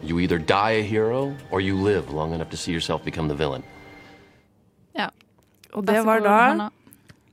You 0.02 0.20
either 0.20 0.40
die 0.40 0.72
a 0.72 0.84
hero 0.84 1.36
or 1.52 1.62
you 1.62 1.76
live 1.76 2.12
long 2.12 2.34
enough 2.34 2.50
to 2.52 2.58
see 2.58 2.72
yourself 2.72 3.04
become 3.04 3.28
the 3.28 3.36
villain. 3.36 3.64
Og 5.78 5.86
det 5.86 6.02
var 6.08 6.24
da 6.26 6.38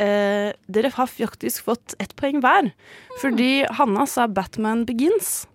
eh, 0.02 0.52
Dere 0.68 0.90
har 0.92 1.08
faktisk 1.08 1.64
fått 1.68 1.94
ett 2.02 2.14
poeng 2.18 2.40
hver. 2.44 2.72
Fordi 3.22 3.66
Hanna 3.78 4.06
sa 4.10 4.26
Batman 4.28 4.84
Begins. 4.88 5.46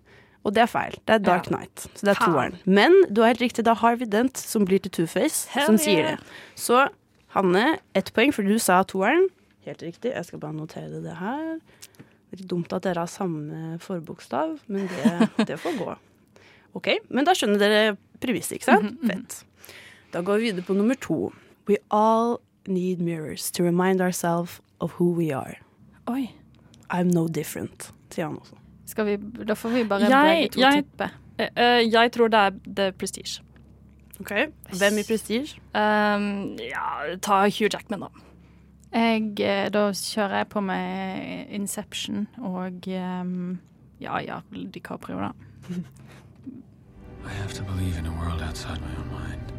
Og 0.42 0.56
det 0.56 0.64
er 0.64 0.70
feil. 0.70 0.96
Det 1.06 1.14
er 1.14 1.22
Dark. 1.22 1.46
Knight. 1.46 1.84
Så 1.94 2.06
det 2.08 2.16
er 2.16 2.22
toeren. 2.24 2.56
Men 2.66 2.96
du 3.08 3.22
har 3.22 3.30
helt 3.30 3.44
riktig. 3.44 3.64
Det 3.64 3.70
er 3.70 3.82
Harvey 3.82 4.08
Dent 4.10 4.40
som 4.40 4.66
blir 4.66 4.82
til 4.82 4.90
Two-Face, 4.96 5.46
som 5.54 5.78
sier 5.78 6.12
det. 6.12 6.16
Så 6.58 6.88
Hanne, 7.36 7.78
ett 7.96 8.10
poeng, 8.12 8.34
for 8.34 8.44
du 8.44 8.58
sa 8.60 8.82
toeren. 8.84 9.30
Helt 9.64 9.84
riktig. 9.86 10.10
Jeg 10.10 10.26
skal 10.26 10.42
bare 10.42 10.56
notere 10.56 11.00
det 11.04 11.14
her. 11.20 11.60
Det 11.62 12.34
er 12.34 12.42
litt 12.42 12.50
dumt 12.50 12.74
at 12.74 12.84
dere 12.84 13.04
har 13.04 13.12
samme 13.12 13.78
forbokstav, 13.80 14.56
men 14.66 14.90
det, 14.90 15.12
det 15.52 15.60
får 15.62 15.78
gå. 15.78 15.94
OK, 16.80 16.88
men 17.12 17.28
da 17.28 17.36
skjønner 17.36 17.60
dere 17.60 17.82
premisset, 18.20 18.58
ikke 18.58 18.70
sant? 18.72 18.98
Fett. 19.06 19.42
Da 20.12 20.20
går 20.24 20.40
vi 20.40 20.50
videre 20.50 20.66
på 20.66 20.76
nummer 20.76 20.98
to. 21.00 21.30
We 21.70 21.78
all 21.94 22.40
need 22.66 23.00
mirrors 23.00 23.50
to 23.50 23.62
remind 23.62 24.00
ourselves 24.00 24.60
of 24.80 24.92
who 24.92 25.12
we 25.12 25.32
are. 25.32 25.56
Oi. 26.10 26.30
I'm 26.90 27.08
no 27.08 27.28
different, 27.28 27.92
sier 28.10 28.26
han 28.26 28.38
også. 28.38 28.56
Skal 28.86 29.06
vi, 29.06 29.16
da 29.48 29.54
får 29.54 29.68
vi 29.68 29.84
bare 29.88 30.00
Jeg, 30.00 30.36
begge 30.36 30.48
to 30.48 30.60
jeg, 30.60 30.84
tippe. 30.84 31.08
Uh, 31.40 31.92
jeg 31.92 32.12
tror 32.12 32.28
det 32.28 32.38
er 32.38 32.50
The 32.76 32.92
Prestige. 32.92 33.42
Ok, 34.20 34.30
Hvem 34.78 34.98
i 34.98 35.02
Prestige? 35.08 35.60
Um, 35.74 36.58
ja, 36.60 37.16
ta 37.22 37.42
Hugh 37.48 37.70
Jackman, 37.72 38.00
da. 38.00 38.06
Jeg, 38.92 39.40
eh, 39.40 39.70
da 39.72 39.86
kjører 39.96 40.36
jeg 40.36 40.48
på 40.52 40.60
med 40.60 41.46
Inception 41.48 42.26
og 42.38 42.84
um, 42.86 43.58
ja 44.00 44.18
ja, 44.20 44.40
DiCaprio, 44.74 45.16
da. 45.16 45.30
I 47.24 47.28
have 47.28 47.54
to 47.54 47.62
believe 47.62 47.96
in 47.98 48.06
a 48.06 48.10
world 48.10 48.42
outside 48.42 48.80
my 48.80 48.94
own 48.98 49.08
mind. 49.10 49.52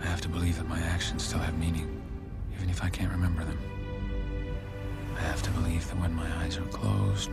I 0.00 0.06
have 0.06 0.20
to 0.20 0.28
believe 0.28 0.56
that 0.56 0.68
my 0.68 0.80
actions 0.94 1.22
still 1.22 1.40
have 1.40 1.58
meaning, 1.58 1.88
if 2.72 2.82
I 2.82 2.88
can't 2.88 3.12
remember 3.12 3.44
them. 3.44 3.58
I 5.18 5.20
have 5.30 5.42
to 5.42 5.50
believe 5.58 5.86
that 5.88 5.98
when 6.00 6.14
my 6.22 6.28
eyes 6.42 6.56
are 6.56 6.70
closed, 6.78 7.32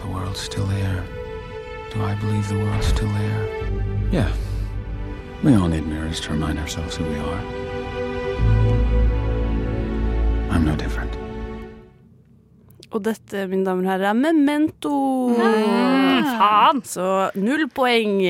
the 0.00 0.06
world's 0.06 0.40
still 0.40 0.66
there. 0.66 1.02
Do 1.92 2.02
I 2.10 2.14
believe 2.22 2.46
the 2.48 2.58
world's 2.64 2.86
still 2.86 3.12
there? 3.20 3.42
Yeah. 4.12 4.30
We 5.42 5.54
all 5.54 5.68
need 5.68 5.86
mirrors 5.86 6.20
to 6.22 6.30
remind 6.30 6.58
ourselves 6.60 6.96
who 6.96 7.04
we 7.04 7.18
are. 7.18 7.40
I'm 10.52 10.64
no 10.64 10.76
different. 10.76 11.12
Og 12.90 13.02
dette, 13.04 13.46
mine 13.50 13.66
damer 13.66 13.84
og 13.84 13.90
herrer, 13.90 14.08
er 14.08 14.12
Memento. 14.16 14.94
faen! 16.38 16.82
Så 16.84 17.30
null 17.34 17.66
poeng 17.74 18.22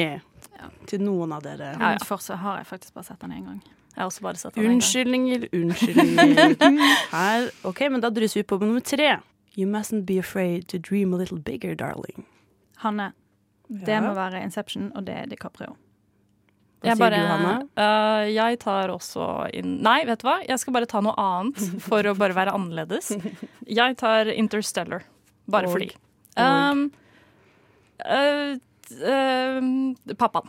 til 0.89 1.05
noen 1.05 1.33
av 1.37 1.45
dere. 1.45 1.75
Ja, 1.77 1.93
ja. 1.95 2.05
For 2.09 2.25
så 2.25 2.41
har 2.41 2.63
jeg 2.63 2.67
faktisk 2.73 2.95
bare 2.97 3.05
sett 3.13 3.21
den 3.21 3.37
én 3.37 3.45
gang. 3.45 3.61
Jeg 3.99 4.23
bare. 4.23 4.53
Unnskyldninger, 4.63 5.49
unnskyldninger. 5.53 6.55
Her, 7.11 7.49
ok, 7.67 7.81
men 7.91 8.01
da 8.05 8.11
drysser 8.15 8.41
vi 8.43 8.47
på 8.47 8.59
med 8.61 8.69
nummer 8.71 8.85
tre. 8.87 9.17
You 9.59 9.67
mustn't 9.67 10.05
be 10.07 10.19
afraid 10.23 10.69
to 10.71 10.79
dream 10.79 11.13
a 11.15 11.19
little 11.19 11.39
bigger, 11.43 11.75
darling. 11.75 12.25
Hanne. 12.85 13.11
Det 13.69 13.91
Ja. 13.97 14.01
må 14.01 14.15
være 14.15 14.41
Inception, 14.45 14.93
og 14.95 15.05
det 15.05 15.15
er 15.19 15.27
DiCaprio. 15.27 15.75
Hva 16.81 16.95
sier 16.95 17.11
du, 17.11 17.17
Hanne? 17.27 17.55
Uh, 17.75 18.29
jeg 18.31 18.61
tar 18.63 18.89
også 18.95 19.25
inn 19.59 19.81
Nei, 19.83 20.05
vet 20.07 20.21
du 20.23 20.29
hva? 20.29 20.37
Jeg 20.47 20.61
skal 20.63 20.73
bare 20.77 20.87
ta 20.87 21.01
noe 21.03 21.17
annet 21.19 21.59
for 21.83 22.07
å 22.07 22.15
bare 22.17 22.37
være 22.39 22.55
annerledes. 22.55 23.11
Jeg 23.67 23.97
tar 23.99 24.31
Interstellar. 24.31 25.03
Bare 25.51 25.67
Og- 25.67 25.75
fordi. 25.75 25.91
Um, 26.39 26.85
uh, 28.07 28.55
uh, 29.03 30.15
pappaen. 30.15 30.49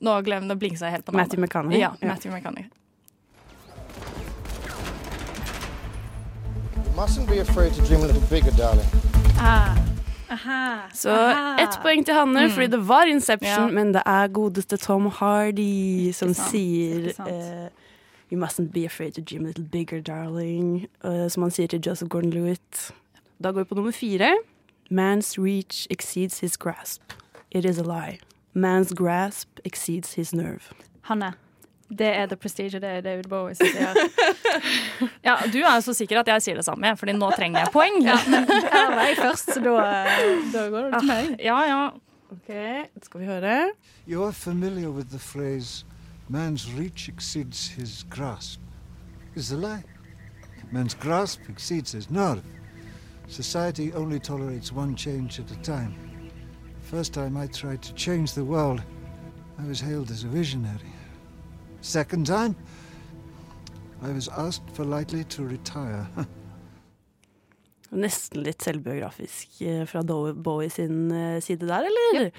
Nå 0.00 0.20
glemmer 0.22 0.48
jeg 0.48 0.56
å 0.56 0.60
blinke 0.60 0.78
seg 0.78 0.90
helt 0.92 1.04
på 1.04 1.12
navnet. 1.12 1.38
Matthew 1.38 1.40
McConaughey? 1.40 1.80
Ja, 1.80 1.94
Ja. 2.00 2.08
Matthew 2.08 2.32
McConaughey. 2.32 2.66
You 6.76 6.92
mustn't 6.96 7.28
be 7.28 7.38
afraid 7.40 7.72
to 7.74 7.82
dream 7.82 8.02
a 8.02 8.06
little 8.06 8.26
bigger, 8.28 8.50
darling. 8.52 8.86
Ah. 9.38 9.76
Aha. 10.30 10.88
Så 10.94 11.10
aha. 11.10 11.56
ett 11.62 11.78
poeng 11.82 12.04
til 12.04 12.14
Hanne, 12.14 12.40
Mm. 12.40 12.50
fordi 12.50 12.66
det 12.66 12.88
var 12.88 13.04
Inception, 13.06 13.68
Ja. 13.68 13.74
men 13.74 13.92
det 13.94 14.02
er 14.06 14.28
godeste 14.28 14.76
Tom 14.76 15.06
Hardy 15.06 16.12
som 16.12 16.34
sant, 16.34 16.50
sier 16.50 17.12
uh, 17.20 17.28
eh, 17.28 17.68
You 18.30 18.36
mustn't 18.40 18.72
be 18.72 18.84
afraid 18.84 19.12
to 19.14 19.20
dream 19.20 19.44
a 19.44 19.46
little 19.46 19.64
bigger, 19.64 20.00
darling. 20.00 20.88
Uh, 21.04 21.28
som 21.28 21.42
han 21.42 21.50
sier 21.50 21.68
til 21.68 21.80
Joseph 21.80 22.08
Gordon-Lewitt. 22.08 22.90
Da 23.42 23.52
går 23.52 23.60
vi 23.60 23.64
på 23.64 23.74
nummer 23.74 23.92
fire. 23.92 24.36
Man's 24.90 25.38
reach 25.38 25.86
exceeds 25.90 26.40
his 26.40 26.56
grasp. 26.56 27.02
It 27.52 27.64
is 27.64 27.78
a 27.78 27.82
lie. 27.82 28.18
Man's 28.56 28.94
grasp 28.94 29.58
exceeds 29.64 30.14
his 30.14 30.32
nerve. 30.34 30.72
Hanne. 31.02 31.34
Det 31.98 32.06
er 32.06 32.26
The 32.26 32.36
Prestige, 32.36 32.80
det 32.80 32.84
er 32.84 33.00
David 33.00 33.24
Bowie 33.28 33.54
som 33.54 33.66
sier 33.70 33.94
Ja, 35.28 35.36
du 35.52 35.58
er 35.60 35.74
jo 35.74 35.82
så 35.84 35.92
sikker 35.94 36.18
at 36.18 36.28
jeg 36.32 36.42
sier 36.42 36.56
det 36.58 36.64
samme, 36.64 36.96
Fordi 36.96 37.12
nå 37.12 37.28
trenger 37.36 37.60
jeg 37.60 37.70
poeng. 37.74 38.00
Ja, 38.02 38.16
men 38.26 38.48
her 38.48 38.88
var 38.94 39.02
jeg 39.06 39.18
først, 39.20 39.52
så 39.52 39.60
da, 39.60 39.74
da 40.54 40.64
går 40.72 40.88
det 40.88 41.00
til 41.00 41.08
meg. 41.12 41.36
Ja, 41.44 41.58
ja. 41.68 41.82
Ok, 42.32 42.50
skal 43.02 43.20
vi 43.20 43.26
høre. 43.26 43.70
You 44.08 44.24
are 44.24 44.32
familiar 44.32 44.88
with 44.90 45.10
the 45.10 45.18
phrase, 45.18 45.84
man's 46.28 46.66
reach 46.78 47.08
exceeds 47.08 47.68
his 47.68 48.06
grasp. 48.10 48.60
Is 49.36 49.52
a 49.52 49.56
lie. 49.56 49.84
Man's 50.72 50.94
grasp 50.94 51.40
exceeds 51.48 51.92
his 51.92 52.10
nerve. 52.10 52.42
Society 53.28 53.92
only 53.94 54.18
tolerates 54.18 54.72
one 54.72 54.96
change 54.96 55.38
at 55.38 55.50
a 55.50 55.62
time. 55.62 56.05
First 56.90 57.14
time 57.14 57.36
I 57.36 57.46
tried 57.48 57.82
to 57.82 57.92
change 57.94 58.34
the 58.34 58.44
world, 58.44 58.80
I 59.58 59.66
was 59.68 59.80
hailed 59.80 60.10
as 60.10 60.24
a 60.24 60.28
visionary. 60.28 60.92
Second 61.80 62.26
time, 62.26 62.54
I 64.02 64.12
was 64.12 64.28
asked 64.28 64.66
politely 64.74 65.24
to 65.24 65.42
retire. 65.48 66.06
Nesten 67.96 68.42
litt 68.42 68.64
selvbiografisk 68.66 69.60
eh, 69.62 69.84
fra 69.86 70.00
Bowie 70.02 70.68
sin 70.74 71.06
eh, 71.14 71.38
side 71.40 71.68
der, 71.70 71.86
eller? 71.86 72.30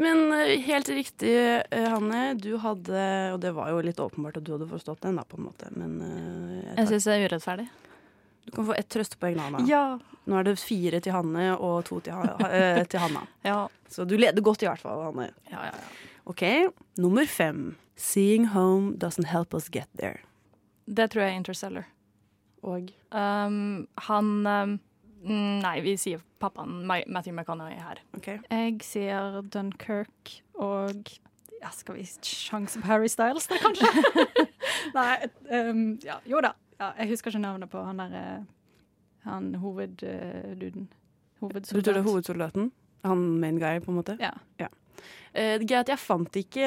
Men 0.00 0.22
eh, 0.32 0.54
helt 0.64 0.88
riktig, 0.88 1.34
Hanne. 1.70 2.22
Du 2.40 2.56
hadde 2.58 3.02
Og 3.34 3.40
det 3.44 3.52
var 3.54 3.68
jo 3.70 3.82
litt 3.84 4.00
åpenbart 4.00 4.40
at 4.40 4.46
du 4.48 4.54
hadde 4.56 4.68
forstått 4.70 5.02
den, 5.04 5.20
da, 5.20 5.24
på 5.28 5.36
en 5.38 5.44
måte. 5.50 5.68
Men 5.76 5.98
Jeg 6.00 6.76
tar- 6.80 6.88
syns 6.94 7.04
det 7.08 7.14
er 7.18 7.26
urettferdig. 7.28 7.68
Du 8.44 8.50
kan 8.52 8.66
få 8.66 8.74
ett 8.76 8.88
trøstepoeng, 8.92 9.36
nå, 9.38 9.46
Anna. 9.50 9.62
Ja. 9.68 9.84
Nå 10.24 10.38
er 10.40 10.46
det 10.48 10.54
fire 10.60 11.00
til 11.04 11.12
Hanne 11.12 11.50
og 11.56 11.84
to 11.88 11.98
til, 12.04 12.16
ha 12.16 12.48
eh, 12.48 12.82
til 12.88 13.00
Hanna. 13.02 13.24
Ja. 13.48 13.62
Så 13.90 14.06
du 14.08 14.16
leder 14.16 14.42
godt, 14.42 14.62
i 14.64 14.68
hvert 14.68 14.80
fall, 14.82 15.02
Hanne. 15.08 15.30
Ja, 15.52 15.66
ja, 15.68 15.72
ja. 15.76 16.12
OK, 16.24 16.42
nummer 16.98 17.26
fem. 17.28 17.74
Seeing 17.96 18.48
home 18.54 18.96
doesn't 18.98 19.28
help 19.30 19.54
us 19.54 19.68
get 19.68 19.88
there. 20.00 20.20
Det 20.86 21.10
tror 21.12 21.22
jeg 21.26 21.34
er 21.34 21.40
Interstellar. 21.42 21.84
Og? 22.64 22.88
Um, 23.12 23.84
han 24.08 24.30
um, 24.46 24.78
mm, 25.22 25.60
Nei, 25.60 25.74
vi 25.84 25.94
sier 26.00 26.22
pappaen 26.40 26.82
Ma- 26.88 27.04
Matthew 27.06 27.36
McConaughey 27.36 27.76
her. 27.80 28.00
Jeg 28.24 28.80
sier 28.84 29.42
Dunkerque 29.52 30.40
og 30.60 31.12
ja, 31.60 31.70
Skal 31.72 31.96
vi 32.00 32.04
sjanse 32.24 32.80
på 32.80 32.88
Harry 32.88 33.08
Styles, 33.08 33.46
da, 33.48 33.60
kanskje? 33.60 33.88
Nei, 34.96 35.28
um, 35.60 35.84
ja, 36.04 36.18
jo 36.28 36.40
da. 36.44 36.54
Ja, 36.84 36.92
jeg 37.00 37.14
husker 37.14 37.32
ikke 37.32 37.40
navnet 37.40 37.72
på 37.72 37.80
han 37.80 38.02
der 38.02 38.14
eh, 38.18 38.46
Han 39.24 39.54
hovedduden. 39.56 40.88
Du 41.40 41.80
tror 41.80 41.80
det 41.80 41.96
er 41.96 42.04
hovedsoldaten? 42.04 42.72
Han 43.04 43.22
main 43.40 43.58
guy, 43.60 43.80
på 43.80 43.92
en 43.92 43.96
måte? 44.00 44.16
Ja. 44.20 44.32
Eh, 45.34 45.56
det 45.58 45.64
er 45.64 45.68
greit, 45.68 45.90
jeg 45.90 46.00
fant 46.00 46.36
ikke 46.38 46.66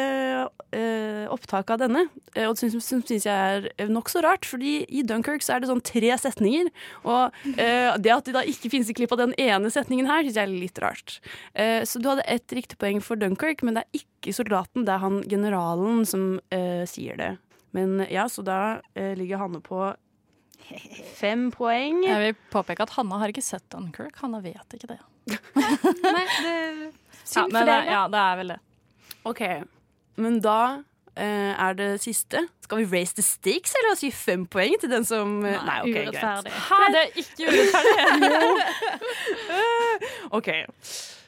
uh, 0.75 1.25
opptak 1.31 1.69
av 1.71 1.79
denne, 1.79 2.03
uh, 2.35 2.43
og 2.49 2.57
det 2.59 2.67
syns, 2.83 3.13
jeg 3.13 3.31
er 3.31 3.89
nokså 3.89 4.21
rart, 4.25 4.45
fordi 4.45 4.81
i 4.89 5.05
Dunkirk 5.07 5.45
så 5.45 5.55
er 5.55 5.63
det 5.63 5.69
sånn 5.71 5.81
tre 5.85 6.11
setninger, 6.19 6.67
og 7.07 7.37
eh, 7.53 7.95
det 8.03 8.13
at 8.13 8.27
det 8.27 8.35
da 8.35 8.43
ikke 8.43 8.73
finnes 8.73 8.91
i 8.91 8.97
klipp 8.97 9.15
av 9.15 9.23
den 9.23 9.33
ene 9.39 9.71
setningen 9.73 10.09
her, 10.09 10.27
syns 10.27 10.41
jeg 10.41 10.49
er 10.49 10.53
litt 10.65 10.83
rart. 10.83 11.17
Eh, 11.55 11.79
så 11.87 12.01
du 12.03 12.11
hadde 12.11 12.27
ett 12.27 12.57
riktig 12.57 12.77
poeng 12.81 12.99
for 13.01 13.19
Dunkirk, 13.19 13.63
men 13.63 13.79
det 13.79 13.87
er 13.87 14.03
ikke 14.03 14.35
soldaten, 14.35 14.85
det 14.85 14.97
er 14.97 15.05
han 15.05 15.21
generalen 15.31 16.03
som 16.09 16.29
eh, 16.51 16.83
sier 16.89 17.17
det. 17.21 17.37
Men 17.77 18.01
ja, 18.11 18.27
så 18.29 18.43
da 18.45 18.81
eh, 18.97 19.13
ligger 19.17 19.41
Hanne 19.45 19.63
på 19.63 19.79
fem 21.17 21.47
poeng. 21.53 22.03
Jeg 22.05 22.19
vil 22.23 22.35
påpeke 22.53 22.83
at 22.87 22.93
Hanna 22.97 23.17
har 23.21 23.27
ikke 23.33 23.43
sett 23.45 23.63
Dunkirk. 23.73 24.15
Hanna 24.21 24.39
vet 24.43 24.73
ikke 24.77 24.87
det. 24.93 24.99
Nei, 25.57 26.25
det 26.43 26.55
Ja, 26.87 26.91
Synd 27.27 27.51
men 27.51 27.59
for 27.59 27.67
det, 27.67 27.79
ja, 27.91 28.01
det 28.07 28.19
er 28.23 28.35
vel 28.39 28.47
det. 28.53 28.59
OK, 29.27 29.41
men 30.23 30.37
da 30.39 30.59
eh, 31.19 31.51
er 31.59 31.73
det 31.75 31.89
siste. 31.99 32.45
Skal 32.63 32.77
vi 32.81 32.85
raise 32.97 33.13
the 33.17 33.23
stakes, 33.25 33.73
eller 33.75 33.97
si 33.99 34.11
fem 34.15 34.45
poeng 34.47 34.77
til 34.79 34.89
den 34.91 35.03
som 35.07 35.41
Nei, 35.43 35.57
Nei, 35.67 35.79
ok, 35.83 35.97
urettferdig. 36.07 36.51
greit. 36.51 36.63
Hæ, 36.69 36.79
det 36.93 37.01
er 37.01 37.09
ikke 37.23 37.43
urettferdig. 37.51 38.31
OK. 40.39 40.49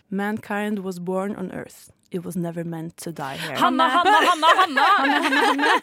Mankind 0.10 0.80
was 0.80 1.00
born 1.00 1.36
on 1.36 1.52
earth. 1.52 1.92
It 2.12 2.24
was 2.26 2.36
never 2.36 2.64
meant 2.64 2.96
to 3.04 3.12
die 3.12 3.36
here. 3.38 3.56
Hanna, 3.58 3.90
Hanna, 3.90 4.18
Hanna, 4.30 4.48
Hanna, 4.56 4.84
Hanna, 4.88 5.22
Hanna! 5.22 5.82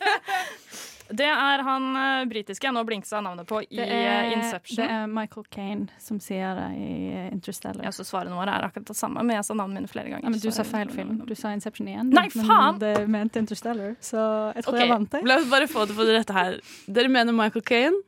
Det 1.09 1.27
er 1.29 1.63
han 1.63 1.85
uh, 1.97 2.25
britiske. 2.29 2.71
Nå 2.75 2.83
blinksa 2.89 3.17
seg 3.17 3.25
navnet 3.27 3.49
på 3.49 3.61
i 3.63 3.79
Det 3.79 3.85
eh, 3.85 4.07
er, 4.11 4.31
Inception. 4.35 4.81
det 4.81 4.87
er 4.97 5.11
Michael 5.11 5.47
Caine 5.53 6.01
som 6.03 6.19
sier 6.23 6.57
det 6.59 6.67
i 6.81 6.97
eh, 7.13 7.29
Interstellar. 7.35 7.85
Ja, 7.87 7.93
så 7.95 8.07
Svarene 8.07 8.39
våre 8.39 8.57
er 8.57 8.67
akkurat 8.67 8.89
det 8.91 8.97
samme, 8.99 9.23
men 9.23 9.39
jeg 9.39 9.47
sa 9.47 9.57
navnet 9.59 9.81
mine 9.83 9.91
flere 9.91 10.11
ganger. 10.11 10.27
Ja, 10.27 10.33
men 10.35 10.43
du 10.43 10.51
sa 10.55 10.67
feil 10.67 10.91
film. 10.95 11.15
Du 11.29 11.35
sa 11.39 11.53
Inception 11.55 11.91
igjen. 11.93 12.11
Nei, 12.17 12.27
faen! 12.35 12.49
Men 12.49 12.83
det 12.83 13.07
mente 13.13 13.43
Interstellar, 13.43 13.95
så 14.03 14.19
jeg 14.57 14.67
tror 14.67 14.75
okay. 14.75 14.85
jeg 14.87 14.93
vant. 14.95 15.13
det. 15.15 15.23
La 15.31 15.39
oss 15.43 15.49
bare 15.53 15.71
få 15.71 15.87
det 15.87 15.99
på 15.99 16.09
det 16.09 16.19
rette 16.19 16.37
her. 16.37 16.59
Dere 16.99 17.13
mener 17.13 17.37
Michael 17.37 17.67
Caine 17.67 18.03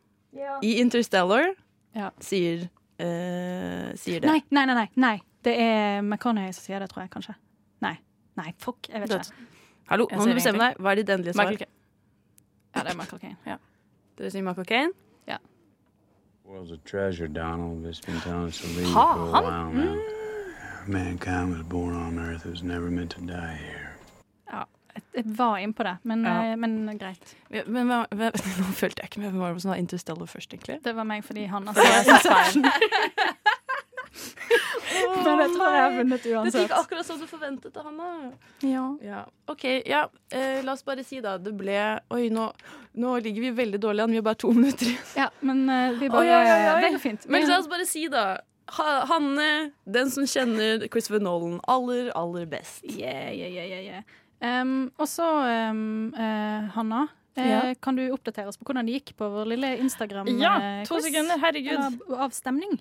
i 0.62 0.74
Interstellar 0.82 1.54
Ja. 1.96 2.10
sier, 2.22 2.68
uh, 3.00 3.94
sier 3.98 4.22
det. 4.22 4.28
Nei, 4.28 4.42
nei, 4.50 4.66
nei, 4.66 4.78
nei, 4.82 4.88
nei. 4.98 5.16
Det 5.46 5.54
er 5.54 6.02
McConaughey 6.02 6.52
som 6.52 6.66
sier 6.66 6.82
det, 6.82 6.90
tror 6.90 7.06
jeg 7.06 7.14
kanskje. 7.14 7.38
Nei. 7.84 7.94
Nei, 8.38 8.52
fuck. 8.62 8.90
Jeg 8.90 9.06
vet 9.06 9.18
ikke. 9.20 9.48
Hallo, 9.88 10.04
nå 10.10 10.20
må 10.20 10.28
du 10.28 10.36
bestemme 10.36 10.60
deg. 10.60 10.78
Hva 10.82 10.92
er 10.92 11.00
ditt 11.00 11.10
endelige 11.14 11.34
svar? 11.34 11.48
Michael 11.48 11.64
Caine. 11.64 11.77
Ja, 12.78 12.82
det 12.86 12.92
er 12.94 12.96
Michael 12.96 13.20
Caine. 13.20 13.36
Ja. 13.46 13.56
Dere 14.18 14.30
sier 14.30 14.42
Michael 14.46 14.66
Caine? 14.66 14.92
Ja. 15.28 15.36
World's 16.48 16.72
a 16.72 16.76
treasure, 16.88 17.28
Donald. 17.28 17.84
It's 17.86 18.00
been 18.06 18.20
telling 18.20 18.46
us 18.48 18.58
to 18.62 18.66
leave 18.68 18.92
Ha, 18.94 19.14
for 19.14 19.20
a 19.20 19.24
while 19.42 19.72
now. 19.74 19.96
Mankind 20.86 21.50
was 21.52 21.62
born 21.68 21.94
on 21.94 22.18
Earth. 22.18 22.46
It 22.46 22.50
was 22.50 22.62
never 22.62 22.90
meant 22.90 23.10
to 23.10 23.20
die 23.20 23.56
here. 23.60 23.90
Ja, 24.52 24.62
jeg, 25.14 25.24
var 25.36 25.56
inne 25.58 25.74
på 25.74 25.82
det, 25.82 25.96
men, 26.02 26.24
Ja. 26.24 26.52
eh, 26.52 26.56
men 26.56 26.98
greit. 26.98 27.36
Ja, 27.50 27.62
Men 27.66 27.86
hva, 27.90 28.06
hva, 28.10 28.30
nå 28.62 28.72
følte 28.72 29.02
jeg 29.02 29.08
ikke 29.10 29.20
med 29.20 29.30
hvem 29.30 29.40
var 29.40 29.52
det 29.52 29.62
som 29.62 29.68
var 29.74 29.76
Interstellar 29.76 30.26
først, 30.26 30.52
egentlig. 30.54 30.78
Det 30.84 30.96
var 30.96 31.04
meg 31.04 31.24
fordi 31.24 31.44
han 31.44 31.66
har 31.66 31.74
Det 31.74 31.84
Men 35.24 35.38
jeg 35.42 35.50
tror 35.54 35.72
jeg 35.74 35.82
har 35.82 35.94
vunnet 35.98 36.22
Det 36.22 36.32
uansett. 36.34 36.62
gikk 36.64 36.74
akkurat 36.78 37.06
som 37.06 37.18
du 37.20 37.26
forventet 37.30 37.76
av 37.76 37.84
Hanna. 37.88 38.32
Ja. 38.66 38.84
Ja. 39.02 39.22
OK, 39.48 39.64
ja. 39.86 40.02
Eh, 40.30 40.62
la 40.64 40.72
oss 40.72 40.84
bare 40.84 41.04
si 41.04 41.20
da. 41.24 41.36
Det 41.38 41.52
ble 41.56 41.78
Oi, 42.14 42.28
nå, 42.34 42.48
nå 42.98 43.16
ligger 43.24 43.40
vi 43.48 43.50
veldig 43.62 43.80
dårlig 43.80 44.02
an. 44.06 44.10
Vi 44.10 44.16
har 44.20 44.26
bare 44.28 44.40
to 44.42 44.52
minutter 44.58 44.86
igjen. 44.90 45.08
Ja, 45.16 45.28
men 45.40 45.64
eh, 45.70 45.98
vi 46.00 46.08
bare 46.12 46.20
Oi, 46.20 46.28
oi, 46.28 46.60
oi. 46.74 46.80
Det 46.86 46.92
går 46.96 47.04
fint. 47.06 47.26
Men 47.28 47.48
la 47.48 47.58
oss 47.62 47.68
bare 47.70 47.86
si, 47.88 48.06
da. 48.12 48.26
Ha, 48.76 48.88
Hanne, 49.08 49.70
den 49.88 50.10
som 50.12 50.26
kjenner 50.28 50.82
Christopher 50.92 51.22
Nolan 51.24 51.60
aller, 51.72 52.10
aller 52.18 52.44
best. 52.46 52.82
Yeah, 52.84 53.30
yeah, 53.32 53.48
yeah, 53.48 53.80
yeah. 53.80 54.02
Um, 54.44 54.90
og 55.00 55.08
så, 55.08 55.24
um, 55.72 56.12
uh, 56.12 56.68
Hanna, 56.74 57.06
eh, 57.34 57.48
Ja. 57.48 57.62
kan 57.80 57.96
du 57.96 58.04
oppdatere 58.12 58.46
oss 58.52 58.58
på 58.60 58.68
hvordan 58.68 58.86
det 58.86 58.98
gikk 59.00 59.14
på 59.16 59.26
vår 59.32 59.48
lille 59.54 59.70
Instagram? 59.80 60.28
Ja, 60.38 60.84
to 60.86 61.00
sekunder, 61.00 61.40
herregud. 61.40 61.96
Avstemning. 62.12 62.76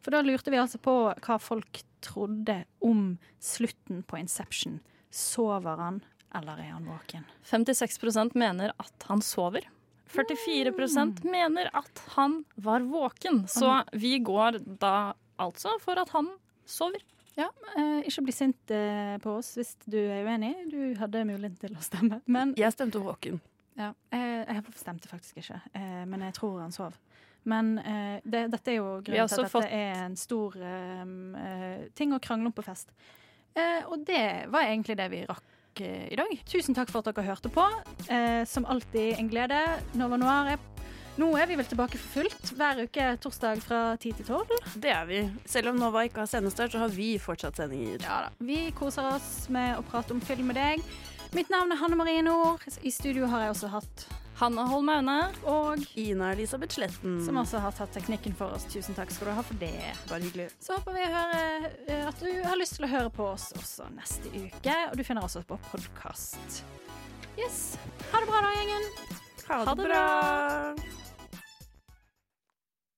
For 0.00 0.14
da 0.14 0.22
lurte 0.24 0.52
vi 0.52 0.60
altså 0.60 0.80
på 0.80 0.94
hva 1.12 1.36
folk 1.42 1.82
trodde 2.04 2.62
om 2.84 3.18
slutten 3.42 4.02
på 4.08 4.20
Inception. 4.20 4.78
Sover 5.12 5.80
han, 5.82 6.00
eller 6.36 6.62
er 6.62 6.72
han 6.76 6.88
våken? 6.88 7.26
56% 7.50 8.36
mener 8.38 8.72
at 8.80 9.06
han 9.10 9.22
sover. 9.24 9.66
44% 10.10 11.22
mener 11.30 11.70
at 11.76 12.02
han 12.16 12.40
var 12.54 12.80
våken. 12.80 13.44
Så 13.48 13.82
vi 13.92 14.18
går 14.18 14.58
da 14.80 15.12
altså 15.40 15.76
for 15.82 16.00
at 16.00 16.10
han 16.16 16.32
sover. 16.66 17.04
Ja, 17.38 17.46
eh, 17.78 18.00
ikke 18.08 18.24
bli 18.26 18.34
sint 18.34 18.72
eh, 18.74 19.14
på 19.22 19.36
oss 19.38 19.54
hvis 19.56 19.76
du 19.86 19.98
er 20.00 20.26
uenig. 20.26 20.52
Du 20.72 20.80
hadde 20.98 21.22
muligheten 21.28 21.60
til 21.62 21.76
å 21.78 21.84
stemme. 21.84 22.20
Men 22.26 22.54
Jeg 22.58 22.74
stemte 22.74 23.00
våken. 23.02 23.38
Ja, 23.78 23.92
jeg, 24.12 24.44
jeg 24.50 24.74
stemte 24.76 25.08
faktisk 25.08 25.38
ikke, 25.40 25.60
eh, 25.78 26.02
men 26.10 26.26
jeg 26.26 26.34
tror 26.36 26.58
han 26.60 26.74
sov. 26.74 26.98
Men 27.48 27.78
eh, 27.78 28.18
det, 28.24 28.46
dette 28.52 28.72
er 28.74 28.76
jo 28.80 28.88
grunnen 29.06 29.28
til 29.30 29.44
at 29.46 29.52
fått- 29.52 29.64
dette 29.64 29.78
er 29.80 30.02
en 30.04 30.16
stor 30.20 30.56
eh, 30.60 31.04
eh, 31.44 31.86
ting 31.96 32.12
å 32.12 32.20
krangle 32.20 32.50
om 32.50 32.52
på 32.56 32.64
fest. 32.66 32.90
Eh, 33.56 33.86
og 33.88 34.04
det 34.06 34.46
var 34.52 34.68
egentlig 34.68 34.96
det 35.00 35.08
vi 35.10 35.22
rakk 35.26 35.80
eh, 35.80 36.08
i 36.12 36.18
dag. 36.20 36.34
Tusen 36.46 36.76
takk 36.76 36.90
for 36.92 37.00
at 37.00 37.08
dere 37.14 37.24
hørte 37.30 37.50
på. 37.54 37.64
Eh, 38.12 38.44
som 38.46 38.66
alltid 38.68 39.16
en 39.18 39.30
glede. 39.32 39.62
Nova 39.98 40.18
Noir 40.20 40.52
er 40.56 40.66
Nå 41.18 41.26
er 41.36 41.48
vi 41.50 41.56
vel 41.58 41.66
tilbake 41.68 41.98
for 42.00 42.22
fullt 42.22 42.52
hver 42.56 42.78
uke 42.86 43.06
torsdag 43.20 43.58
fra 43.60 43.80
10 44.00 44.12
til 44.20 44.24
12. 44.30 44.52
Det 44.80 44.92
er 44.94 45.04
vi. 45.08 45.18
Selv 45.44 45.72
om 45.72 45.76
Nova 45.76 46.04
ikke 46.06 46.22
har 46.22 46.30
sendestart, 46.30 46.72
så 46.72 46.78
har 46.84 46.88
vi 46.94 47.10
fortsatt 47.20 47.58
sendinger. 47.58 47.98
Ja 48.06 48.20
da. 48.24 48.30
Vi 48.38 48.70
koser 48.78 49.04
oss 49.10 49.48
med 49.52 49.74
å 49.76 49.82
prate 49.84 50.14
om 50.14 50.20
film 50.24 50.46
med 50.48 50.56
deg. 50.56 50.80
Mitt 51.36 51.50
navn 51.52 51.74
er 51.74 51.80
Hanne 51.82 51.98
Marie 51.98 52.22
Nord. 52.24 52.62
I 52.86 52.92
studio 52.94 53.26
har 53.28 53.42
jeg 53.48 53.52
også 53.56 53.72
hatt 53.74 54.06
Hanne 54.40 54.62
Holm 54.70 54.88
Aune. 54.88 55.18
Og 55.44 55.82
Ina 56.00 56.32
Elisabeth 56.32 56.74
Sletten. 56.74 57.18
som 57.24 57.36
også 57.36 57.60
har 57.60 57.74
tatt 57.76 57.92
teknikken 57.92 58.32
for 58.36 58.54
oss. 58.56 58.64
Tusen 58.72 58.96
takk 58.96 59.12
skal 59.12 59.28
du 59.28 59.34
ha 59.36 59.42
for 59.44 59.60
det. 59.60 59.74
Bare 60.08 60.24
hyggelig. 60.24 60.48
Så 60.60 60.78
håper 60.78 60.96
vi 60.96 61.02
å 61.04 61.10
høre, 61.12 61.72
eh, 61.88 62.06
at 62.08 62.20
du 62.24 62.30
har 62.46 62.56
lyst 62.56 62.78
til 62.78 62.88
å 62.88 62.90
høre 62.90 63.10
på 63.12 63.26
oss 63.34 63.50
også 63.52 63.90
neste 63.94 64.32
uke. 64.32 64.76
Og 64.90 64.96
du 64.96 65.04
finner 65.04 65.24
oss 65.24 65.36
også 65.36 65.46
på 65.52 65.60
podkast. 65.70 66.62
Yes. 67.36 67.76
Ha 68.12 68.20
det 68.20 68.28
bra 68.32 68.40
da, 68.40 68.54
gjengen. 68.56 68.88
Ha 69.50 69.74
det 69.74 69.84
bra. 69.84 71.09